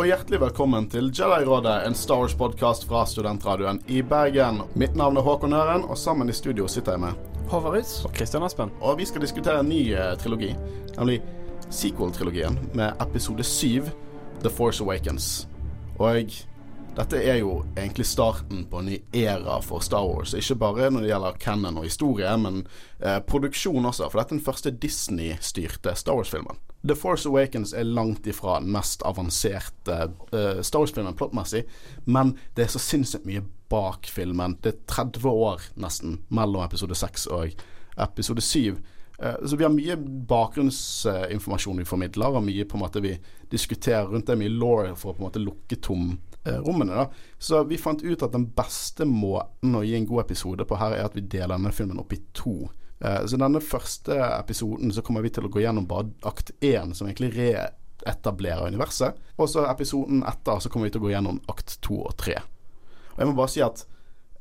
Og 0.00 0.06
hjertelig 0.08 0.38
velkommen 0.40 0.86
til 0.88 1.10
Jedi-rådet, 1.12 1.74
en 1.84 1.94
Star 1.94 2.22
Wars-podkast 2.22 2.86
fra 2.88 3.02
Studentradioen 3.04 3.82
i 3.84 3.98
Bergen. 4.00 4.62
Mitt 4.72 4.94
navn 4.96 5.18
er 5.20 5.26
Håkon 5.26 5.52
Øren, 5.52 5.82
og 5.84 5.98
sammen 6.00 6.32
i 6.32 6.32
studio 6.32 6.64
sitter 6.72 6.96
jeg 6.96 7.02
med 7.02 7.34
Håvaris. 7.50 7.90
Og 8.08 8.14
Kristian 8.16 8.46
Aspen. 8.46 8.72
Og 8.80 8.96
vi 8.96 9.04
skal 9.04 9.20
diskutere 9.20 9.60
en 9.60 9.68
ny 9.68 9.82
eh, 9.92 10.14
trilogi, 10.16 10.54
nemlig 10.94 11.18
sequel-trilogien 11.68 12.56
med 12.72 12.96
episode 13.04 13.44
7, 13.44 13.90
The 14.40 14.48
Force 14.48 14.80
Awakens. 14.80 15.28
Og 15.98 16.32
dette 17.00 17.20
er 17.24 17.38
jo 17.40 17.62
egentlig 17.78 18.04
starten 18.10 18.66
på 18.68 18.80
en 18.80 18.90
ny 18.90 18.98
æra 19.16 19.60
for 19.64 19.80
Star 19.80 20.04
Wars. 20.04 20.34
Ikke 20.36 20.58
bare 20.60 20.90
når 20.92 21.04
det 21.04 21.08
gjelder 21.08 21.38
canon 21.40 21.78
og 21.80 21.86
historie, 21.86 22.32
men 22.36 22.58
eh, 22.98 23.20
produksjon 23.24 23.88
også. 23.88 24.10
For 24.10 24.20
dette 24.20 24.34
er 24.34 24.38
den 24.38 24.44
første 24.44 24.72
Disney-styrte 24.82 25.94
Star 25.96 26.18
Wars-filmen. 26.18 26.60
The 26.84 26.96
Force 26.96 27.28
Awakens 27.28 27.72
er 27.72 27.88
langt 27.88 28.28
ifra 28.28 28.58
den 28.60 28.72
mest 28.72 29.02
avanserte 29.08 29.98
uh, 30.32 30.60
Star 30.64 30.84
Wars-filmen 30.84 31.16
plottmessig, 31.16 31.66
men 32.04 32.34
det 32.56 32.64
er 32.66 32.72
så 32.72 32.80
sinnssykt 32.80 33.28
mye 33.28 33.44
bak 33.72 34.08
filmen. 34.08 34.56
Det 34.64 34.74
er 34.74 34.86
30 34.88 35.28
år 35.28 35.68
nesten 35.80 36.22
mellom 36.28 36.64
episode 36.64 36.96
6 36.96 37.28
og 37.36 37.52
episode 38.00 38.44
7. 38.44 38.80
Uh, 39.20 39.36
så 39.44 39.56
vi 39.56 39.64
har 39.64 39.72
mye 39.72 39.96
bakgrunnsinformasjon 40.28 41.80
vi 41.80 41.88
formidler, 41.88 42.32
og 42.32 42.44
mye 42.48 42.64
på 42.68 42.76
en 42.76 42.84
måte 42.84 43.04
vi 43.04 43.16
diskuterer 43.52 44.08
rundt 44.08 44.28
det, 44.28 44.40
mye 44.40 44.52
law 44.52 44.88
for 44.96 45.12
å 45.12 45.16
på 45.16 45.24
en 45.24 45.28
måte 45.28 45.44
lukke 45.44 45.80
tom 45.84 46.14
eh, 46.14 46.29
rommene. 46.44 46.94
da. 46.94 47.06
Så 47.38 47.64
vi 47.68 47.78
fant 47.78 48.02
ut 48.02 48.22
at 48.22 48.32
den 48.32 48.46
beste 48.56 49.06
måten 49.08 49.76
å 49.76 49.84
gi 49.84 49.96
en 49.96 50.08
god 50.08 50.24
episode 50.24 50.64
på 50.64 50.78
her, 50.80 50.96
er 50.96 51.08
at 51.08 51.16
vi 51.16 51.26
deler 51.26 51.56
denne 51.56 51.72
filmen 51.72 52.00
opp 52.00 52.12
i 52.16 52.22
to. 52.36 52.70
Eh, 53.04 53.26
så 53.26 53.36
denne 53.40 53.60
første 53.64 54.16
episoden 54.38 54.92
så 54.92 55.02
kommer 55.02 55.24
vi 55.24 55.32
til 55.34 55.46
å 55.46 55.52
gå 55.52 55.62
gjennom 55.64 55.88
bare 55.88 56.10
akt 56.28 56.52
én, 56.60 56.94
som 56.94 57.08
egentlig 57.08 57.32
reetablerer 57.36 58.68
universet. 58.68 59.16
Og 59.38 59.48
så 59.52 59.64
episoden 59.70 60.24
etter 60.28 60.60
så 60.60 60.72
kommer 60.72 60.88
vi 60.88 60.96
til 60.96 61.02
å 61.02 61.08
gå 61.08 61.14
gjennom 61.14 61.40
akt 61.52 61.78
to 61.84 62.02
og 62.02 62.16
tre. 62.20 62.36
Og 63.14 63.22
jeg 63.22 63.30
må 63.30 63.36
bare 63.38 63.52
si 63.52 63.64
at 63.64 63.86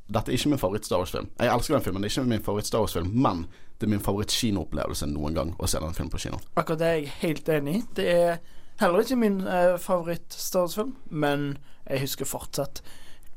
dette 0.09 0.31
er 0.31 0.39
ikke 0.39 0.52
min 0.52 0.61
favoritt-Star 0.61 1.02
Wars-film. 1.02 1.27
Jeg 1.38 1.52
elsker 1.53 1.75
den 1.75 1.83
filmen, 1.86 2.02
det 2.02 2.09
er 2.09 2.16
ikke 2.16 2.30
min 2.31 2.45
favoritt-Star 2.45 2.81
Wars-film, 2.81 3.11
men 3.14 3.44
det 3.77 3.88
er 3.88 3.92
min 3.94 4.03
favoritt-kinoopplevelse 4.03 5.08
noen 5.11 5.36
gang 5.38 5.52
å 5.55 5.70
se 5.70 5.80
den 5.80 5.94
filmen 5.95 6.11
på 6.11 6.22
kino. 6.25 6.39
Akkurat 6.58 6.81
det 6.81 6.88
er 6.88 6.97
jeg 6.97 7.11
helt 7.22 7.52
enig 7.53 7.75
i. 7.77 7.83
Det 7.95 8.08
er 8.11 8.39
heller 8.81 9.05
ikke 9.05 9.20
min 9.22 9.38
uh, 9.45 9.77
favoritt-Star 9.80 10.66
Wars-film, 10.66 10.95
men 11.11 11.52
jeg 11.90 12.04
husker 12.06 12.30
fortsatt 12.30 12.82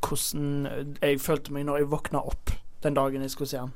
hvordan 0.03 0.97
jeg 1.01 1.21
følte 1.23 1.55
meg 1.55 1.67
når 1.69 1.83
jeg 1.83 1.91
våkna 1.93 2.23
opp 2.27 2.53
den 2.83 2.97
dagen 2.99 3.23
jeg 3.23 3.31
skulle 3.31 3.53
se 3.53 3.61
den 3.61 3.75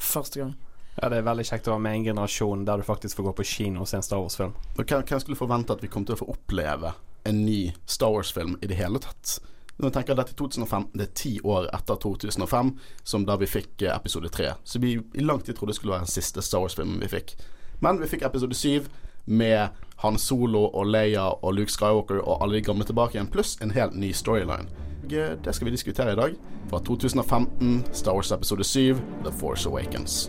første 0.00 0.40
gang. 0.40 0.54
Ja, 0.96 1.08
Det 1.08 1.18
er 1.18 1.26
veldig 1.26 1.44
kjekt 1.44 1.66
å 1.68 1.74
være 1.74 1.84
med 1.84 1.92
i 1.92 1.98
en 1.98 2.06
generasjon 2.06 2.64
der 2.64 2.80
du 2.80 2.86
faktisk 2.88 3.18
får 3.18 3.26
gå 3.28 3.32
på 3.36 3.44
kino 3.44 3.82
og 3.84 3.90
se 3.90 3.98
en 3.98 4.06
Star 4.06 4.22
Wars-film. 4.22 4.54
Hvem, 4.78 5.20
skulle 5.20 5.36
forvente 5.36 5.76
at 5.76 5.82
vi 5.84 5.90
kom 5.92 6.06
til 6.08 6.16
å 6.16 6.22
få 6.22 6.30
oppleve 6.32 6.94
en 7.28 7.42
ny 7.44 7.74
Star 7.84 8.14
Wars-film 8.14 8.56
i 8.62 8.70
det 8.70 8.78
hele 8.80 9.00
tatt? 9.04 9.36
Når 9.76 9.90
jeg 9.90 9.96
tenker 9.98 10.14
at 10.14 10.22
dette 10.22 10.32
er 10.32 10.40
2005, 10.40 10.86
Det 10.94 11.04
er 11.04 11.12
ti 11.12 11.40
år 11.44 11.68
etter 11.76 11.98
2005, 12.00 12.70
som 13.04 13.26
da 13.28 13.36
vi 13.36 13.46
fikk 13.46 13.82
eh, 13.82 13.92
episode 13.92 14.30
tre. 14.32 14.54
Så 14.64 14.80
vi 14.80 14.94
i 14.96 15.20
lang 15.20 15.42
tid 15.44 15.54
trodde 15.54 15.74
det 15.74 15.76
skulle 15.76 15.92
være 15.92 16.06
den 16.06 16.14
siste 16.14 16.40
Star 16.40 16.64
Wars-filmen 16.64 17.00
vi 17.00 17.08
fikk. 17.12 17.36
Men 17.80 18.00
vi 18.00 18.08
fikk 18.08 18.22
episode 18.24 18.56
syv 18.56 18.88
med 19.26 19.68
Han 20.02 20.18
Solo 20.18 20.66
og 20.70 20.86
Leia 20.86 21.28
og 21.42 21.54
Luke 21.58 21.72
Skywalker 21.72 22.22
og 22.22 22.42
alle 22.42 22.58
de 22.58 22.66
gamle 22.66 22.86
tilbake 22.86 23.18
igjen, 23.18 23.30
pluss 23.32 23.56
en 23.62 23.74
helt 23.76 23.96
ny 23.96 24.12
storyline. 24.12 24.70
Det 25.06 25.54
skal 25.54 25.68
vi 25.68 25.74
diskutere 25.74 26.12
i 26.12 26.18
dag. 26.18 26.34
Fra 26.70 26.80
2015, 26.82 27.84
Star 27.92 28.14
Wars 28.18 28.32
episode 28.32 28.64
7, 28.64 28.96
The 29.24 29.32
Force 29.32 29.68
Awakens. 29.68 30.26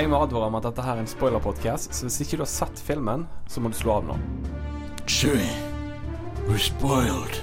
Jeg 0.00 0.08
må 0.08 0.16
advare 0.16 0.46
om 0.48 0.54
at 0.56 0.64
dette 0.64 0.80
her 0.80 0.96
er 0.96 1.02
en 1.02 1.10
spoiler-podkast, 1.10 1.92
så 1.92 2.06
hvis 2.06 2.22
ikke 2.24 2.38
du 2.40 2.44
har 2.46 2.48
sett 2.48 2.80
filmen, 2.80 3.26
så 3.48 3.60
må 3.60 3.68
du 3.68 3.76
slå 3.76 3.98
av 3.98 4.06
nå. 4.08 4.16
Chewie, 5.06 5.48
we're 6.48 6.58
spoiled. 6.58 7.40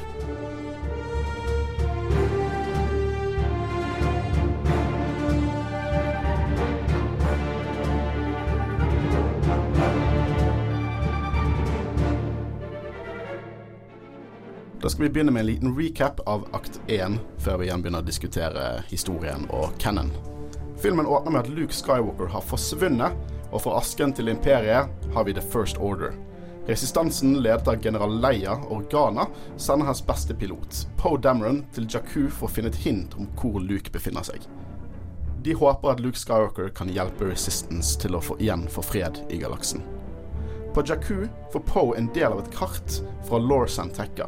Da 14.81 14.89
skal 14.89 15.03
vi 15.03 15.09
begynne 15.09 15.31
med 15.31 15.39
en 15.39 15.45
liten 15.45 15.77
recap 15.77 16.19
av 16.25 16.47
akt 16.51 16.81
1, 16.87 17.17
før 17.37 17.57
vi 17.57 17.65
igjen 17.67 17.81
begynner 17.81 17.99
å 17.99 18.07
diskutere 18.07 18.67
historien 18.87 19.43
og 19.49 19.73
canon. 19.81 20.13
Filmen 20.79 21.05
åpner 21.05 21.33
med 21.33 21.41
at 21.41 21.49
Luke 21.51 21.75
Skywalker 21.75 22.29
har 22.31 22.45
forsvunnet, 22.45 23.17
og 23.51 23.65
fra 23.65 23.79
asken 23.81 24.13
til 24.13 24.29
imperiet 24.31 24.87
har 25.15 25.27
vi 25.27 25.35
The 25.35 25.43
First 25.43 25.81
Order. 25.83 26.15
Resistansen, 26.67 27.37
ledet 27.41 27.67
av 27.67 27.85
general 27.85 28.19
Leia 28.19 28.57
Organa, 28.69 29.27
sender 29.55 29.85
hans 29.85 30.01
beste 30.07 30.35
pilot, 30.35 30.87
Poe 30.99 31.15
Dameron, 31.17 31.61
til 31.71 31.87
Jakku 31.87 32.25
for 32.27 32.49
å 32.49 32.51
finne 32.51 32.67
et 32.73 32.81
hint 32.83 33.13
om 33.15 33.29
hvor 33.39 33.61
Luke 33.63 33.93
befinner 33.93 34.25
seg. 34.27 34.43
De 35.47 35.53
håper 35.55 35.93
at 35.93 36.01
Luke 36.03 36.19
Skywalker 36.19 36.67
kan 36.75 36.91
hjelpe 36.91 37.29
Resistance 37.29 37.95
til 38.01 38.17
å 38.17 38.21
få 38.23 38.35
igjen 38.43 38.65
få 38.67 38.83
fred 38.83 39.21
i 39.31 39.39
galaksen. 39.39 39.79
På 40.75 40.83
Jakku 40.83 41.29
får 41.53 41.63
Poe 41.69 41.95
en 41.95 42.09
del 42.11 42.35
av 42.35 42.41
et 42.43 42.51
kart 42.51 42.97
fra 43.29 43.39
Lore 43.39 43.69
Santekka. 43.71 44.27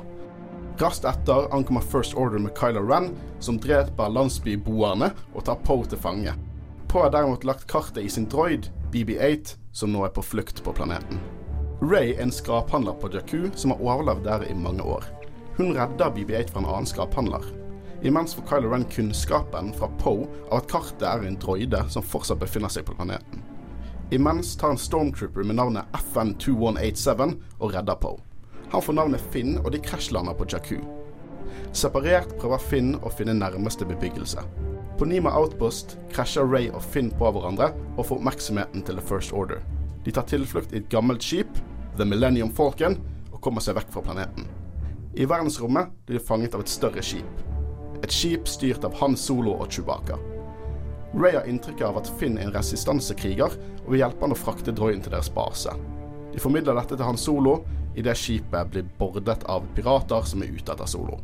Raskt 0.79 1.09
etter 1.11 1.49
ankommer 1.51 1.83
First 1.83 2.15
Order 2.15 2.39
med 2.39 2.55
Kylo 2.55 2.85
Ren, 2.87 3.11
som 3.43 3.59
dreper 3.59 4.15
landsbyboerne 4.15 5.11
og 5.33 5.43
tar 5.49 5.59
Poe 5.67 5.83
til 5.91 5.99
fange. 5.99 6.37
Poe 6.87 7.03
har 7.03 7.11
derimot 7.17 7.43
lagt 7.43 7.67
kartet 7.67 7.99
i 8.05 8.09
sin 8.09 8.29
droid, 8.31 8.71
BB8, 8.95 9.59
som 9.75 9.91
nå 9.91 10.07
er 10.07 10.15
på 10.15 10.23
flukt 10.23 10.63
på 10.63 10.73
planeten. 10.79 11.19
Ray 11.81 12.11
er 12.11 12.21
en 12.21 12.31
skraphandler 12.31 12.93
på 12.99 13.07
Jakku 13.13 13.49
som 13.55 13.71
har 13.71 13.79
overlevd 13.79 14.25
der 14.27 14.41
i 14.51 14.55
mange 14.55 14.83
år. 14.83 15.05
Hun 15.55 15.71
redder 15.77 16.11
BB8 16.11 16.51
fra 16.51 16.59
en 16.59 16.67
annen 16.67 16.87
skraphandler. 16.89 17.45
Imens 18.03 18.35
får 18.35 18.43
Kylo 18.49 18.73
Ren 18.73 18.83
kunnskapen 18.91 19.71
fra 19.73 19.87
Poe 20.01 20.27
av 20.49 20.57
at 20.57 20.67
kartet 20.71 21.07
er 21.07 21.23
en 21.23 21.39
droide 21.39 21.85
som 21.87 22.03
fortsatt 22.03 22.41
befinner 22.43 22.71
seg 22.73 22.83
på 22.83 22.97
planeten. 22.99 23.45
Imens 24.11 24.57
tar 24.59 24.75
en 24.75 24.81
stormtrooper 24.81 25.47
med 25.47 25.55
navnet 25.55 25.87
FN2187 26.01 27.23
og 27.61 27.71
redder 27.71 27.99
Poe. 28.03 28.19
Han 28.75 28.83
får 28.83 28.99
navnet 28.99 29.31
Finn, 29.31 29.55
og 29.63 29.71
de 29.71 29.79
krasjlander 29.79 30.35
på 30.35 30.51
Jakku. 30.51 30.77
Separert 31.71 32.35
prøver 32.41 32.59
Finn 32.59 32.95
å 32.99 33.11
finne 33.13 33.39
nærmeste 33.39 33.87
bebyggelse. 33.87 34.43
På 34.99 35.07
Nima 35.07 35.31
Outpost 35.31 35.95
krasjer 36.11 36.43
Ray 36.43 36.67
og 36.75 36.83
Finn 36.83 37.07
på 37.15 37.31
hverandre 37.31 37.71
og 37.95 38.03
får 38.03 38.19
oppmerksomheten 38.19 38.83
til 38.83 38.99
The 38.99 39.11
First 39.13 39.31
Order. 39.31 39.63
De 40.03 40.11
tar 40.15 40.27
tilflukt 40.29 40.73
i 40.73 40.79
et 40.79 40.89
gammelt 40.91 41.23
skip, 41.23 41.51
The 41.97 42.07
Millennium 42.07 42.51
Falcon, 42.55 42.97
og 43.33 43.41
kommer 43.43 43.63
seg 43.63 43.77
vekk 43.77 43.91
fra 43.93 44.03
planeten. 44.05 44.47
I 45.19 45.25
verdensrommet 45.27 45.91
blir 46.05 46.19
de 46.19 46.25
fanget 46.25 46.55
av 46.55 46.63
et 46.63 46.71
større 46.71 47.03
skip. 47.03 47.45
Et 47.99 48.13
skip 48.13 48.47
styrt 48.47 48.85
av 48.87 48.95
Han 49.01 49.17
Solo 49.19 49.57
og 49.59 49.71
Chewbacca. 49.73 50.19
Ray 51.17 51.33
har 51.35 51.47
inntrykk 51.49 51.81
av 51.87 51.97
at 51.99 52.11
Finn 52.19 52.37
er 52.37 52.47
en 52.47 52.53
resistansekriger, 52.53 53.55
og 53.81 53.89
vil 53.89 54.03
hjelpe 54.03 54.23
han 54.23 54.35
å 54.35 54.37
frakte 54.37 54.75
droiden 54.75 55.01
til 55.03 55.15
deres 55.15 55.31
base. 55.33 55.73
De 56.29 56.41
formidler 56.41 56.77
dette 56.77 56.95
til 56.95 57.07
Han 57.07 57.17
Solo 57.17 57.57
idet 57.97 58.15
skipet 58.19 58.69
blir 58.71 58.87
bordet 58.99 59.41
av 59.49 59.65
pirater 59.75 60.27
som 60.29 60.45
er 60.45 60.53
ute 60.53 60.71
etter 60.71 60.87
Solo. 60.87 61.17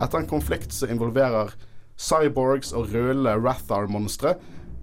Etter 0.00 0.22
en 0.22 0.30
konflikt 0.30 0.72
som 0.74 0.90
involverer 0.90 1.52
cyborgs 2.00 2.72
og 2.74 2.90
rødlige 2.94 3.36
Rathar-monstre, 3.44 4.34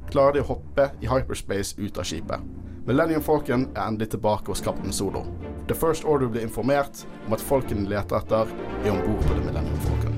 klarer 0.09 0.38
de 0.38 0.45
å 0.45 0.51
hoppe 0.53 0.92
i 1.01 1.09
hyperspace 1.09 1.75
ut 1.81 1.98
av 1.98 2.07
skipet. 2.07 2.69
Millennium 2.89 3.21
Falcon 3.21 3.68
er 3.75 3.83
endelig 3.86 4.07
tilbake 4.09 4.50
hos 4.50 4.63
kaptein 4.65 4.94
Solo. 4.94 5.21
The 5.68 5.75
First 5.77 6.03
Order 6.03 6.27
blir 6.27 6.41
informert 6.41 7.03
om 7.27 7.33
at 7.33 7.41
folkene 7.41 7.83
de 7.86 7.91
leter 7.91 8.18
etter, 8.18 8.50
er 8.81 8.89
om 8.89 8.97
bord 9.03 9.21
på 9.27 9.36
The 9.36 9.44
Millennium 9.45 9.77
Falcon. 9.83 10.15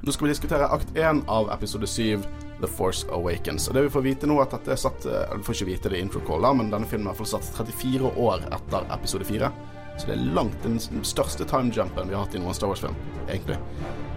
Nå 0.00 0.12
skal 0.12 0.24
vi 0.24 0.32
diskutere 0.32 0.72
akt 0.72 0.96
1 0.96 1.20
av 1.28 1.52
episode 1.52 1.86
7, 1.86 2.24
The 2.64 2.70
Force 2.72 3.06
Awakens. 3.12 3.68
Og 3.68 3.76
det 3.76 3.86
Vi 3.86 3.94
får 3.94 4.06
vite 4.08 4.30
nå 4.30 4.40
at 4.42 4.56
dette 4.56 4.74
er 4.74 4.80
satt 4.80 5.04
Du 5.04 5.44
får 5.44 5.60
ikke 5.60 5.70
vite 5.70 5.92
det 5.92 6.00
i 6.00 6.04
intro-calla, 6.06 6.54
men 6.56 6.72
denne 6.72 6.88
filmen 6.88 7.12
er 7.12 7.28
satt 7.28 7.46
34 7.60 8.16
år 8.24 8.48
etter 8.48 8.88
episode 8.96 9.28
4. 9.28 9.52
Så 9.98 10.08
det 10.08 10.14
er 10.16 10.24
langt 10.34 10.62
den 10.62 10.80
største 11.06 11.46
timejumpen 11.46 12.08
vi 12.08 12.16
har 12.16 12.24
hatt 12.24 12.34
i 12.34 12.40
noen 12.42 12.56
Star 12.56 12.72
Wars-film, 12.72 12.96
egentlig. 13.28 13.58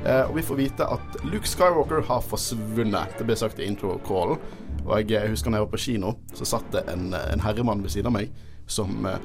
Eh, 0.05 0.23
og 0.23 0.33
vi 0.37 0.45
får 0.45 0.57
vite 0.57 0.87
at 0.89 1.19
Luke 1.27 1.47
Skywalker 1.49 2.01
har 2.07 2.23
forsvunnet. 2.25 3.13
Det 3.19 3.27
ble 3.27 3.37
sagt 3.37 3.61
i 3.61 3.67
intro-callen. 3.69 4.41
Og 4.87 5.11
jeg 5.11 5.29
husker 5.29 5.51
da 5.51 5.59
jeg 5.59 5.67
var 5.67 5.73
på 5.73 5.83
kino, 5.83 6.13
så 6.37 6.47
satt 6.47 6.69
det 6.73 6.85
en, 6.89 7.11
en 7.13 7.43
herremann 7.43 7.83
ved 7.83 7.93
siden 7.93 8.09
av 8.09 8.17
meg 8.17 8.31
som 8.71 9.05
eh, 9.05 9.19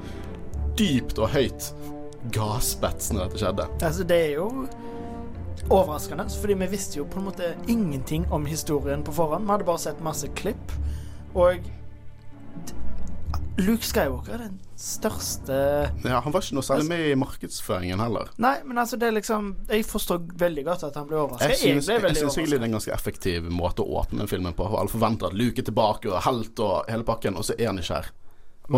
dypt 0.78 1.20
og 1.22 1.32
høyt 1.32 1.72
gaspet 2.34 3.08
når 3.14 3.26
dette 3.26 3.42
skjedde. 3.42 3.68
Altså, 3.80 4.06
det 4.06 4.18
er 4.26 4.34
jo 4.36 4.48
overraskende, 5.68 6.26
fordi 6.40 6.56
vi 6.62 6.70
visste 6.72 6.98
jo 7.00 7.06
på 7.08 7.20
en 7.20 7.28
måte 7.30 7.52
ingenting 7.70 8.26
om 8.32 8.46
historien 8.46 9.04
på 9.04 9.14
forhånd. 9.16 9.46
Vi 9.46 9.54
hadde 9.56 9.68
bare 9.68 9.82
sett 9.82 10.02
masse 10.04 10.28
klipp, 10.38 10.74
og 11.34 11.62
Luke 13.60 13.84
Skywalker 13.84 14.32
er 14.34 14.44
den 14.46 14.54
største 14.80 15.56
Ja, 16.04 16.20
Han 16.24 16.32
var 16.32 16.40
ikke 16.40 16.56
noe 16.56 16.64
særlig 16.64 16.86
med 16.88 17.02
i 17.10 17.16
markedsføringen 17.20 18.00
heller. 18.00 18.30
Nei, 18.40 18.54
men 18.64 18.80
altså, 18.80 18.96
det 18.96 19.10
er 19.10 19.16
liksom 19.18 19.52
Jeg 19.68 19.84
forstår 19.86 20.24
veldig 20.40 20.64
godt 20.70 20.86
at 20.88 20.96
han 20.96 21.06
ble 21.10 21.20
overraska. 21.20 21.50
Jeg 21.52 21.60
syns, 21.60 21.90
egentlig 21.92 22.56
det 22.56 22.62
er 22.62 22.70
en 22.70 22.78
ganske 22.78 22.94
effektiv 22.96 23.50
måte 23.52 23.84
å 23.84 24.00
åpne 24.00 24.26
filmen 24.30 24.56
på. 24.56 24.66
Alle 24.72 24.92
forventer 24.92 25.28
at 25.28 25.36
Luke 25.36 25.60
er 25.60 25.68
tilbake 25.68 26.10
og 26.10 26.22
helt 26.24 26.64
og 26.64 26.90
hele 26.90 27.06
pakken, 27.06 27.36
og 27.36 27.46
så 27.46 27.58
er 27.58 27.70
han 27.70 27.82
ikke 27.82 28.00
her. 28.00 28.10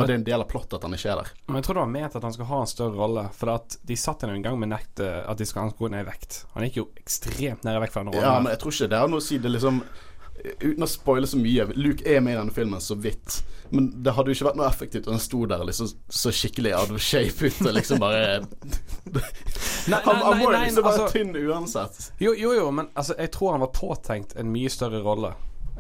Og 0.01 0.07
det 0.09 0.15
er 0.15 0.21
en 0.21 0.27
del 0.27 0.45
av 0.45 0.49
plottet 0.51 0.79
at 0.79 0.87
han 0.87 0.97
ikke 0.97 1.11
er 1.13 1.21
der. 1.23 1.33
Men 1.49 1.61
jeg 1.61 1.67
tror 1.67 1.79
det 1.79 1.85
var 1.85 1.93
ment 1.95 2.17
at 2.19 2.27
han 2.27 2.35
skal 2.37 2.51
ha 2.51 2.61
en 2.65 2.71
større 2.71 2.97
rolle. 2.99 3.27
For 3.37 3.53
at 3.55 3.77
de 3.87 3.99
satt 4.01 4.25
en 4.27 4.43
gang 4.45 4.59
med 4.61 4.73
nektet 4.73 5.29
at 5.29 5.39
de 5.41 5.47
skal 5.49 5.75
gå 5.79 5.91
ned 5.93 6.05
i 6.05 6.09
vekt. 6.09 6.41
Han 6.55 6.67
gikk 6.67 6.81
jo 6.83 6.89
ekstremt 7.01 7.65
ned 7.67 7.79
i 7.79 7.85
vekt 7.85 7.95
fra 7.95 8.05
den 8.05 8.15
rollen. 8.15 8.27
Ja, 8.27 8.41
men 8.41 8.55
jeg 8.55 8.63
tror 8.65 8.75
ikke 8.77 8.91
det 8.95 9.05
har 9.05 9.13
noe 9.13 9.23
å 9.23 9.29
si. 9.29 9.39
Det 9.39 9.51
er 9.51 9.57
liksom 9.59 9.85
Uten 10.45 10.83
å 10.83 10.87
spoile 10.91 11.29
så 11.31 11.39
mye 11.39 11.63
Luke 11.79 12.03
er 12.11 12.19
med 12.21 12.35
i 12.35 12.37
denne 12.37 12.53
filmen 12.53 12.83
så 12.83 12.97
vidt. 12.99 13.39
Men 13.71 13.87
det 14.05 14.13
hadde 14.17 14.33
jo 14.33 14.37
ikke 14.37 14.49
vært 14.49 14.59
noe 14.59 14.67
effektivt 14.69 15.07
om 15.09 15.15
han 15.15 15.23
sto 15.23 15.45
der 15.49 15.63
liksom 15.65 15.89
så 16.11 16.33
skikkelig 16.35 16.75
out 16.77 16.91
of 16.93 17.01
shape 17.01 17.47
ut 17.49 17.61
og 17.63 17.73
liksom 17.79 18.03
bare 18.03 18.43
Nei, 19.89 20.01
Han, 20.05 20.17
han 20.17 20.39
må 20.41 20.51
jo 20.51 20.53
liksom 20.59 20.85
være 20.85 20.91
altså- 20.91 21.09
tynn 21.15 21.33
uansett. 21.39 22.11
Jo, 22.19 22.35
jo, 22.37 22.53
jo, 22.59 22.69
men 22.75 22.91
altså, 22.93 23.17
jeg 23.19 23.31
tror 23.35 23.55
han 23.55 23.65
var 23.65 23.73
påtenkt 23.77 24.35
en 24.41 24.51
mye 24.53 24.73
større 24.73 25.01
rolle 25.07 25.33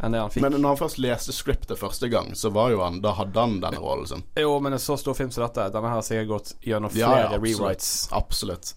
enn 0.02 0.12
det 0.12 0.20
han 0.20 0.30
fikk. 0.34 0.42
Men 0.42 0.56
når 0.60 0.68
han 0.74 0.80
først 0.80 0.98
leste 0.98 1.32
scriptet 1.32 1.78
første 1.78 2.08
gang, 2.10 2.32
så 2.36 2.50
var 2.50 2.70
jo 2.74 2.80
han 2.82 3.00
Da 3.04 3.12
hadde 3.14 3.40
han 3.40 3.60
denne 3.62 3.78
rollen 3.80 4.06
sin. 4.10 4.24
jo, 4.40 4.56
men 4.60 4.72
en 4.74 4.82
så 4.82 4.96
stor 4.98 5.14
film 5.14 5.30
som 5.30 5.44
dette, 5.46 5.68
denne 5.74 5.92
har 5.92 6.02
sikkert 6.02 6.28
gått 6.32 6.52
gjennom 6.66 6.90
flere 6.90 7.20
ja, 7.20 7.30
absolutt. 7.30 7.60
rewrites. 7.60 7.92
Absolutt. 8.12 8.74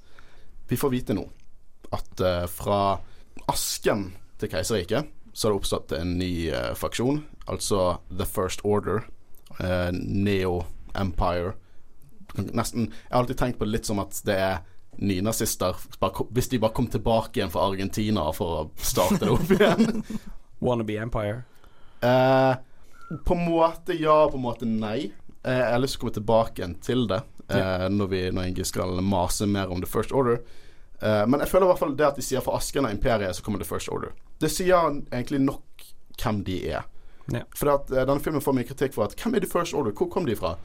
Vi 0.67 0.77
får 0.77 0.89
vite 0.93 1.13
nå 1.17 1.25
at 1.95 2.21
uh, 2.21 2.45
fra 2.51 2.99
asken 3.47 4.09
til 4.37 4.49
keiserriket 4.51 5.07
så 5.33 5.47
har 5.47 5.53
det 5.53 5.59
oppstått 5.61 5.93
en 5.95 6.15
ny 6.19 6.49
uh, 6.51 6.73
faksjon, 6.75 7.21
altså 7.47 7.97
The 8.09 8.25
First 8.25 8.61
Order. 8.65 9.05
uh, 9.61 9.89
Neo 9.93 10.65
Empire. 10.97 11.53
Nesten 12.37 12.89
Jeg 12.91 13.11
har 13.13 13.21
alltid 13.23 13.37
tenkt 13.39 13.59
på 13.59 13.65
det 13.65 13.71
litt 13.77 13.85
som 13.87 13.99
at 14.03 14.17
det 14.27 14.35
er 14.35 14.57
nynazister. 14.97 15.77
Hvis 16.33 16.49
de 16.49 16.59
bare 16.59 16.73
kom 16.73 16.87
tilbake 16.89 17.37
igjen 17.39 17.51
fra 17.53 17.67
Argentina 17.69 18.27
for 18.33 18.63
å 18.63 18.63
starte 18.81 19.19
det 19.23 19.29
opp 19.31 19.51
igjen. 19.57 20.03
Wannabe 20.59 20.97
Empire. 20.97 21.41
Eh, 22.01 22.53
på 23.25 23.33
en 23.33 23.45
måte 23.49 23.95
ja, 23.97 24.19
på 24.31 24.37
en 24.37 24.45
måte 24.45 24.69
nei. 24.69 25.11
Eh, 25.43 25.57
jeg 25.57 25.73
har 25.73 25.81
lyst 25.81 25.97
til 25.97 26.01
å 26.01 26.05
komme 26.05 26.17
tilbake 26.19 26.69
til 26.85 27.07
det 27.09 27.21
eh, 27.53 27.87
når, 27.93 28.07
vi, 28.11 28.23
når 28.31 28.51
jeg 28.51 28.69
skal 28.69 28.97
mase 29.05 29.47
mer 29.49 29.71
om 29.71 29.83
The 29.83 29.89
First 29.89 30.11
Order. 30.11 30.41
Eh, 31.01 31.23
men 31.29 31.43
jeg 31.43 31.51
føler 31.51 31.67
i 31.67 31.71
hvert 31.71 31.83
fall 31.83 31.95
det 31.97 32.07
at 32.07 32.19
de 32.19 32.25
sier 32.25 32.43
for 32.43 32.57
asken 32.57 32.87
av 32.87 32.95
imperiet 32.95 33.37
så 33.37 33.45
kommer 33.45 33.61
The 33.63 33.69
First 33.69 33.91
Order. 33.93 34.15
Det 34.41 34.49
sier 34.53 35.01
egentlig 35.11 35.41
nok 35.45 35.87
hvem 36.17 36.41
de 36.47 36.61
er. 36.71 36.87
Ja. 37.33 37.43
For 37.55 37.73
at, 37.75 37.91
eh, 37.91 38.05
denne 38.07 38.23
filmen 38.23 38.43
får 38.43 38.55
mye 38.55 38.67
kritikk 38.67 38.95
for 38.95 39.07
at 39.07 39.15
hvem 39.19 39.37
er 39.37 39.45
The 39.45 39.51
First 39.51 39.77
Order? 39.77 39.95
Hvor 39.95 40.09
kom 40.11 40.27
de 40.27 40.35
fra? 40.35 40.55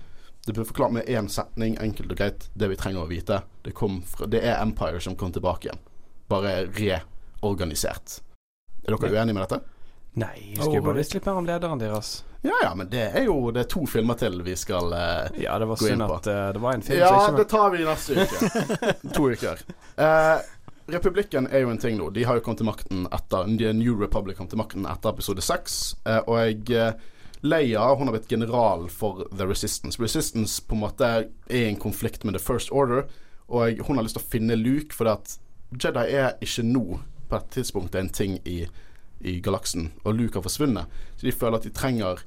Det 0.47 0.57
blir 0.57 0.67
forklart 0.67 0.93
med 0.93 1.07
én 1.07 1.29
setning, 1.31 1.77
enkelt 1.79 2.11
og 2.11 2.19
greit, 2.19 2.49
det 2.59 2.69
vi 2.73 2.77
trenger 2.77 3.05
å 3.05 3.11
vite. 3.11 3.43
Det, 3.63 3.75
kom 3.79 4.01
fra, 4.03 4.27
det 4.27 4.41
er 4.43 4.59
Empire 4.59 4.99
som 5.01 5.15
kom 5.17 5.31
tilbake 5.33 5.69
igjen. 5.69 5.79
Bare 6.33 6.65
reorganisert. 6.67 8.19
Er 8.83 8.97
dere 8.97 9.13
uenige 9.13 9.37
med 9.37 9.45
dette? 9.47 9.61
Nei, 10.21 10.53
jeg 10.53 10.61
skulle 10.61 10.85
bare 10.85 11.01
visst 11.01 11.15
litt 11.17 11.27
mer 11.27 11.41
om 11.41 11.47
lederen 11.49 11.81
deres. 11.81 12.25
Ja 12.43 12.57
ja, 12.63 12.73
men 12.75 12.89
det 12.91 13.05
er 13.15 13.23
jo 13.29 13.53
Det 13.55 13.61
er 13.63 13.69
to 13.71 13.85
filmer 13.87 14.17
til 14.19 14.41
vi 14.43 14.57
skal 14.59 14.91
eh, 14.93 15.45
Ja, 15.45 15.55
det 15.63 15.69
var 15.71 15.79
synd 15.79 16.03
at 16.03 16.27
eh, 16.27 16.49
det 16.57 16.63
var 16.65 16.75
en 16.75 16.83
film 16.83 16.99
Ja, 16.99 17.31
det 17.37 17.45
tar 17.53 17.71
vi 17.71 17.85
neste 17.87 18.17
uke. 18.19 18.97
to 19.17 19.29
uker. 19.31 19.63
Uh, 19.95 20.43
Republikken 20.91 21.47
er 21.47 21.63
jo 21.63 21.71
en 21.71 21.79
ting 21.79 21.97
nå. 21.97 22.11
De 22.11 22.27
har 22.27 22.37
jo 22.37 22.43
kommet 22.45 22.61
til 22.65 22.69
makten 22.69 23.07
etter 23.15 23.47
The 23.57 23.73
New 23.79 23.95
Republic 24.01 24.37
kom 24.41 24.51
til 24.51 24.61
makten 24.61 24.89
etter 24.91 25.15
episode 25.15 25.45
seks. 25.45 25.95
Uh, 26.03 26.19
og 26.27 26.43
jeg 26.43 26.93
Leia 27.43 27.95
hun 27.95 28.07
har 28.07 28.15
blitt 28.15 28.31
general 28.31 28.89
for 28.91 29.25
The 29.33 29.47
Resistance. 29.47 30.03
Resistance 30.03 30.63
på 30.63 30.77
en 30.77 30.83
måte 30.85 31.07
er 31.07 31.25
i 31.51 31.65
en 31.67 31.77
konflikt 31.77 32.25
med 32.25 32.37
The 32.37 32.43
First 32.43 32.71
Order, 32.71 33.09
og 33.49 33.83
hun 33.87 33.99
har 33.99 34.07
lyst 34.07 34.15
til 34.15 34.23
å 34.23 34.31
finne 34.31 34.59
Luke, 34.59 34.95
fordi 34.95 35.11
at 35.11 35.35
Jedi 35.83 36.05
er 36.15 36.37
ikke 36.45 36.63
nå 36.69 36.85
på 37.29 37.39
et 37.39 37.49
tidspunkt 37.51 37.97
en 37.99 38.13
ting 38.15 38.39
i, 38.47 38.61
i 39.25 39.41
galaksen, 39.41 39.91
og 40.05 40.17
Luke 40.19 40.39
har 40.39 40.45
forsvunnet. 40.45 40.91
Så 41.17 41.27
de 41.27 41.33
føler 41.33 41.61
at 41.61 41.67
de 41.67 41.75
trenger 41.75 42.23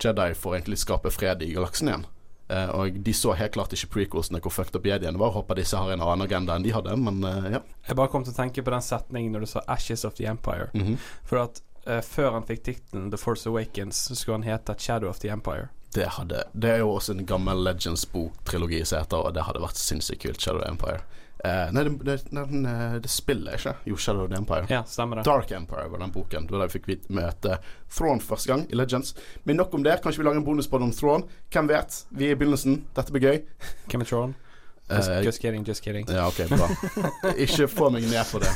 Jedi 0.00 0.32
for 0.34 0.52
å 0.52 0.58
egentlig 0.58 0.80
skape 0.80 1.12
fred 1.12 1.44
i 1.44 1.52
galaksen 1.54 1.90
igjen. 1.90 2.06
Uh, 2.50 2.70
og 2.74 2.96
de 3.06 3.12
så 3.14 3.30
helt 3.38 3.54
klart 3.54 3.74
ikke 3.76 3.92
prequelsene 3.94 4.40
hvor 4.42 4.50
fucked 4.50 4.74
up 4.74 4.86
Jediene 4.88 5.20
var. 5.20 5.30
Håper 5.36 5.60
disse 5.60 5.78
har 5.78 5.92
en 5.92 6.02
annen 6.02 6.26
agenda 6.26 6.56
enn 6.58 6.64
de 6.66 6.72
hadde, 6.74 6.96
men 6.98 7.22
uh, 7.22 7.46
ja. 7.46 7.60
Jeg 7.86 7.98
bare 8.00 8.10
kom 8.10 8.24
til 8.26 8.34
å 8.34 8.38
tenke 8.40 8.64
på 8.66 8.74
den 8.74 8.82
setningen 8.82 9.36
når 9.36 9.44
du 9.46 9.50
sa 9.52 9.62
'Ashes 9.68 10.02
of 10.08 10.16
the 10.18 10.26
Empire'. 10.26 10.72
Mhm. 10.74 10.96
For 11.22 11.44
at 11.44 11.62
uh, 11.86 12.00
før 12.02 12.34
han 12.40 12.48
fikk 12.48 12.64
tittelen 12.66 13.10
'The 13.12 13.20
Force 13.22 13.46
Awakens', 13.46 14.02
så 14.08 14.18
skulle 14.18 14.40
han 14.40 14.48
hete 14.48 14.74
'Shadow 14.74 15.08
of 15.08 15.20
the 15.22 15.30
Empire'. 15.30 15.68
Det, 15.94 16.06
hadde, 16.16 16.44
det 16.52 16.74
er 16.76 16.82
jo 16.84 16.92
også 16.94 17.16
en 17.16 17.26
gammel 17.26 17.64
Legends-bok-trilogi 17.66 18.84
som 18.84 19.02
heter, 19.02 19.24
og 19.24 19.34
det 19.34 19.46
hadde 19.46 19.62
vært 19.62 19.80
sinnssykt 19.80 20.22
kult. 20.22 20.40
Shadow 20.42 20.62
Empire. 20.66 21.02
Uh, 21.40 21.70
nei, 21.72 21.86
det, 21.86 21.94
det, 22.04 22.16
nei, 22.36 22.42
eh, 22.68 22.96
det 23.00 23.08
spiller 23.10 23.56
ikke. 23.56 23.72
Jo, 23.88 23.96
Shadow 23.96 24.26
of 24.26 24.30
the 24.30 24.36
Empire. 24.36 24.66
Ja, 24.68 24.82
stemmer 24.86 25.18
det. 25.18 25.24
Dark 25.26 25.50
Empire 25.56 25.88
var 25.88 26.02
den 26.02 26.12
boken. 26.12 26.46
Det 26.46 26.54
var 26.54 26.62
da 26.62 26.68
vi 26.68 26.76
fikk 26.76 27.08
møte 27.16 27.56
Thrawn 27.88 28.20
første 28.20 28.52
gang 28.52 28.66
i 28.68 28.76
Legends. 28.76 29.14
Men 29.48 29.56
nok 29.62 29.74
om 29.74 29.86
det. 29.86 29.96
Kanskje 30.04 30.20
vi 30.20 30.28
lager 30.28 30.42
en 30.42 30.46
bonuspodd 30.46 30.84
om 30.84 30.92
Thrawn. 30.94 31.24
Hvem 31.50 31.72
vet? 31.72 32.02
Vi 32.12 32.28
er 32.28 32.36
i 32.36 32.38
begynnelsen. 32.38 32.82
Dette 32.98 33.16
blir 33.16 33.26
gøy. 33.26 33.42
Kemetron. 33.88 34.36
Just, 34.90 35.08
Eh, 35.08 35.20
just 35.22 35.38
kidding, 35.38 35.62
just 35.62 35.84
kidding. 35.84 36.06
Ja, 36.10 36.24
ok, 36.26 36.48
bra. 36.50 36.66
Ikke 37.44 37.68
få 37.70 37.92
meg 37.94 38.08
ned 38.10 38.26
på 38.26 38.40
det. 38.42 38.50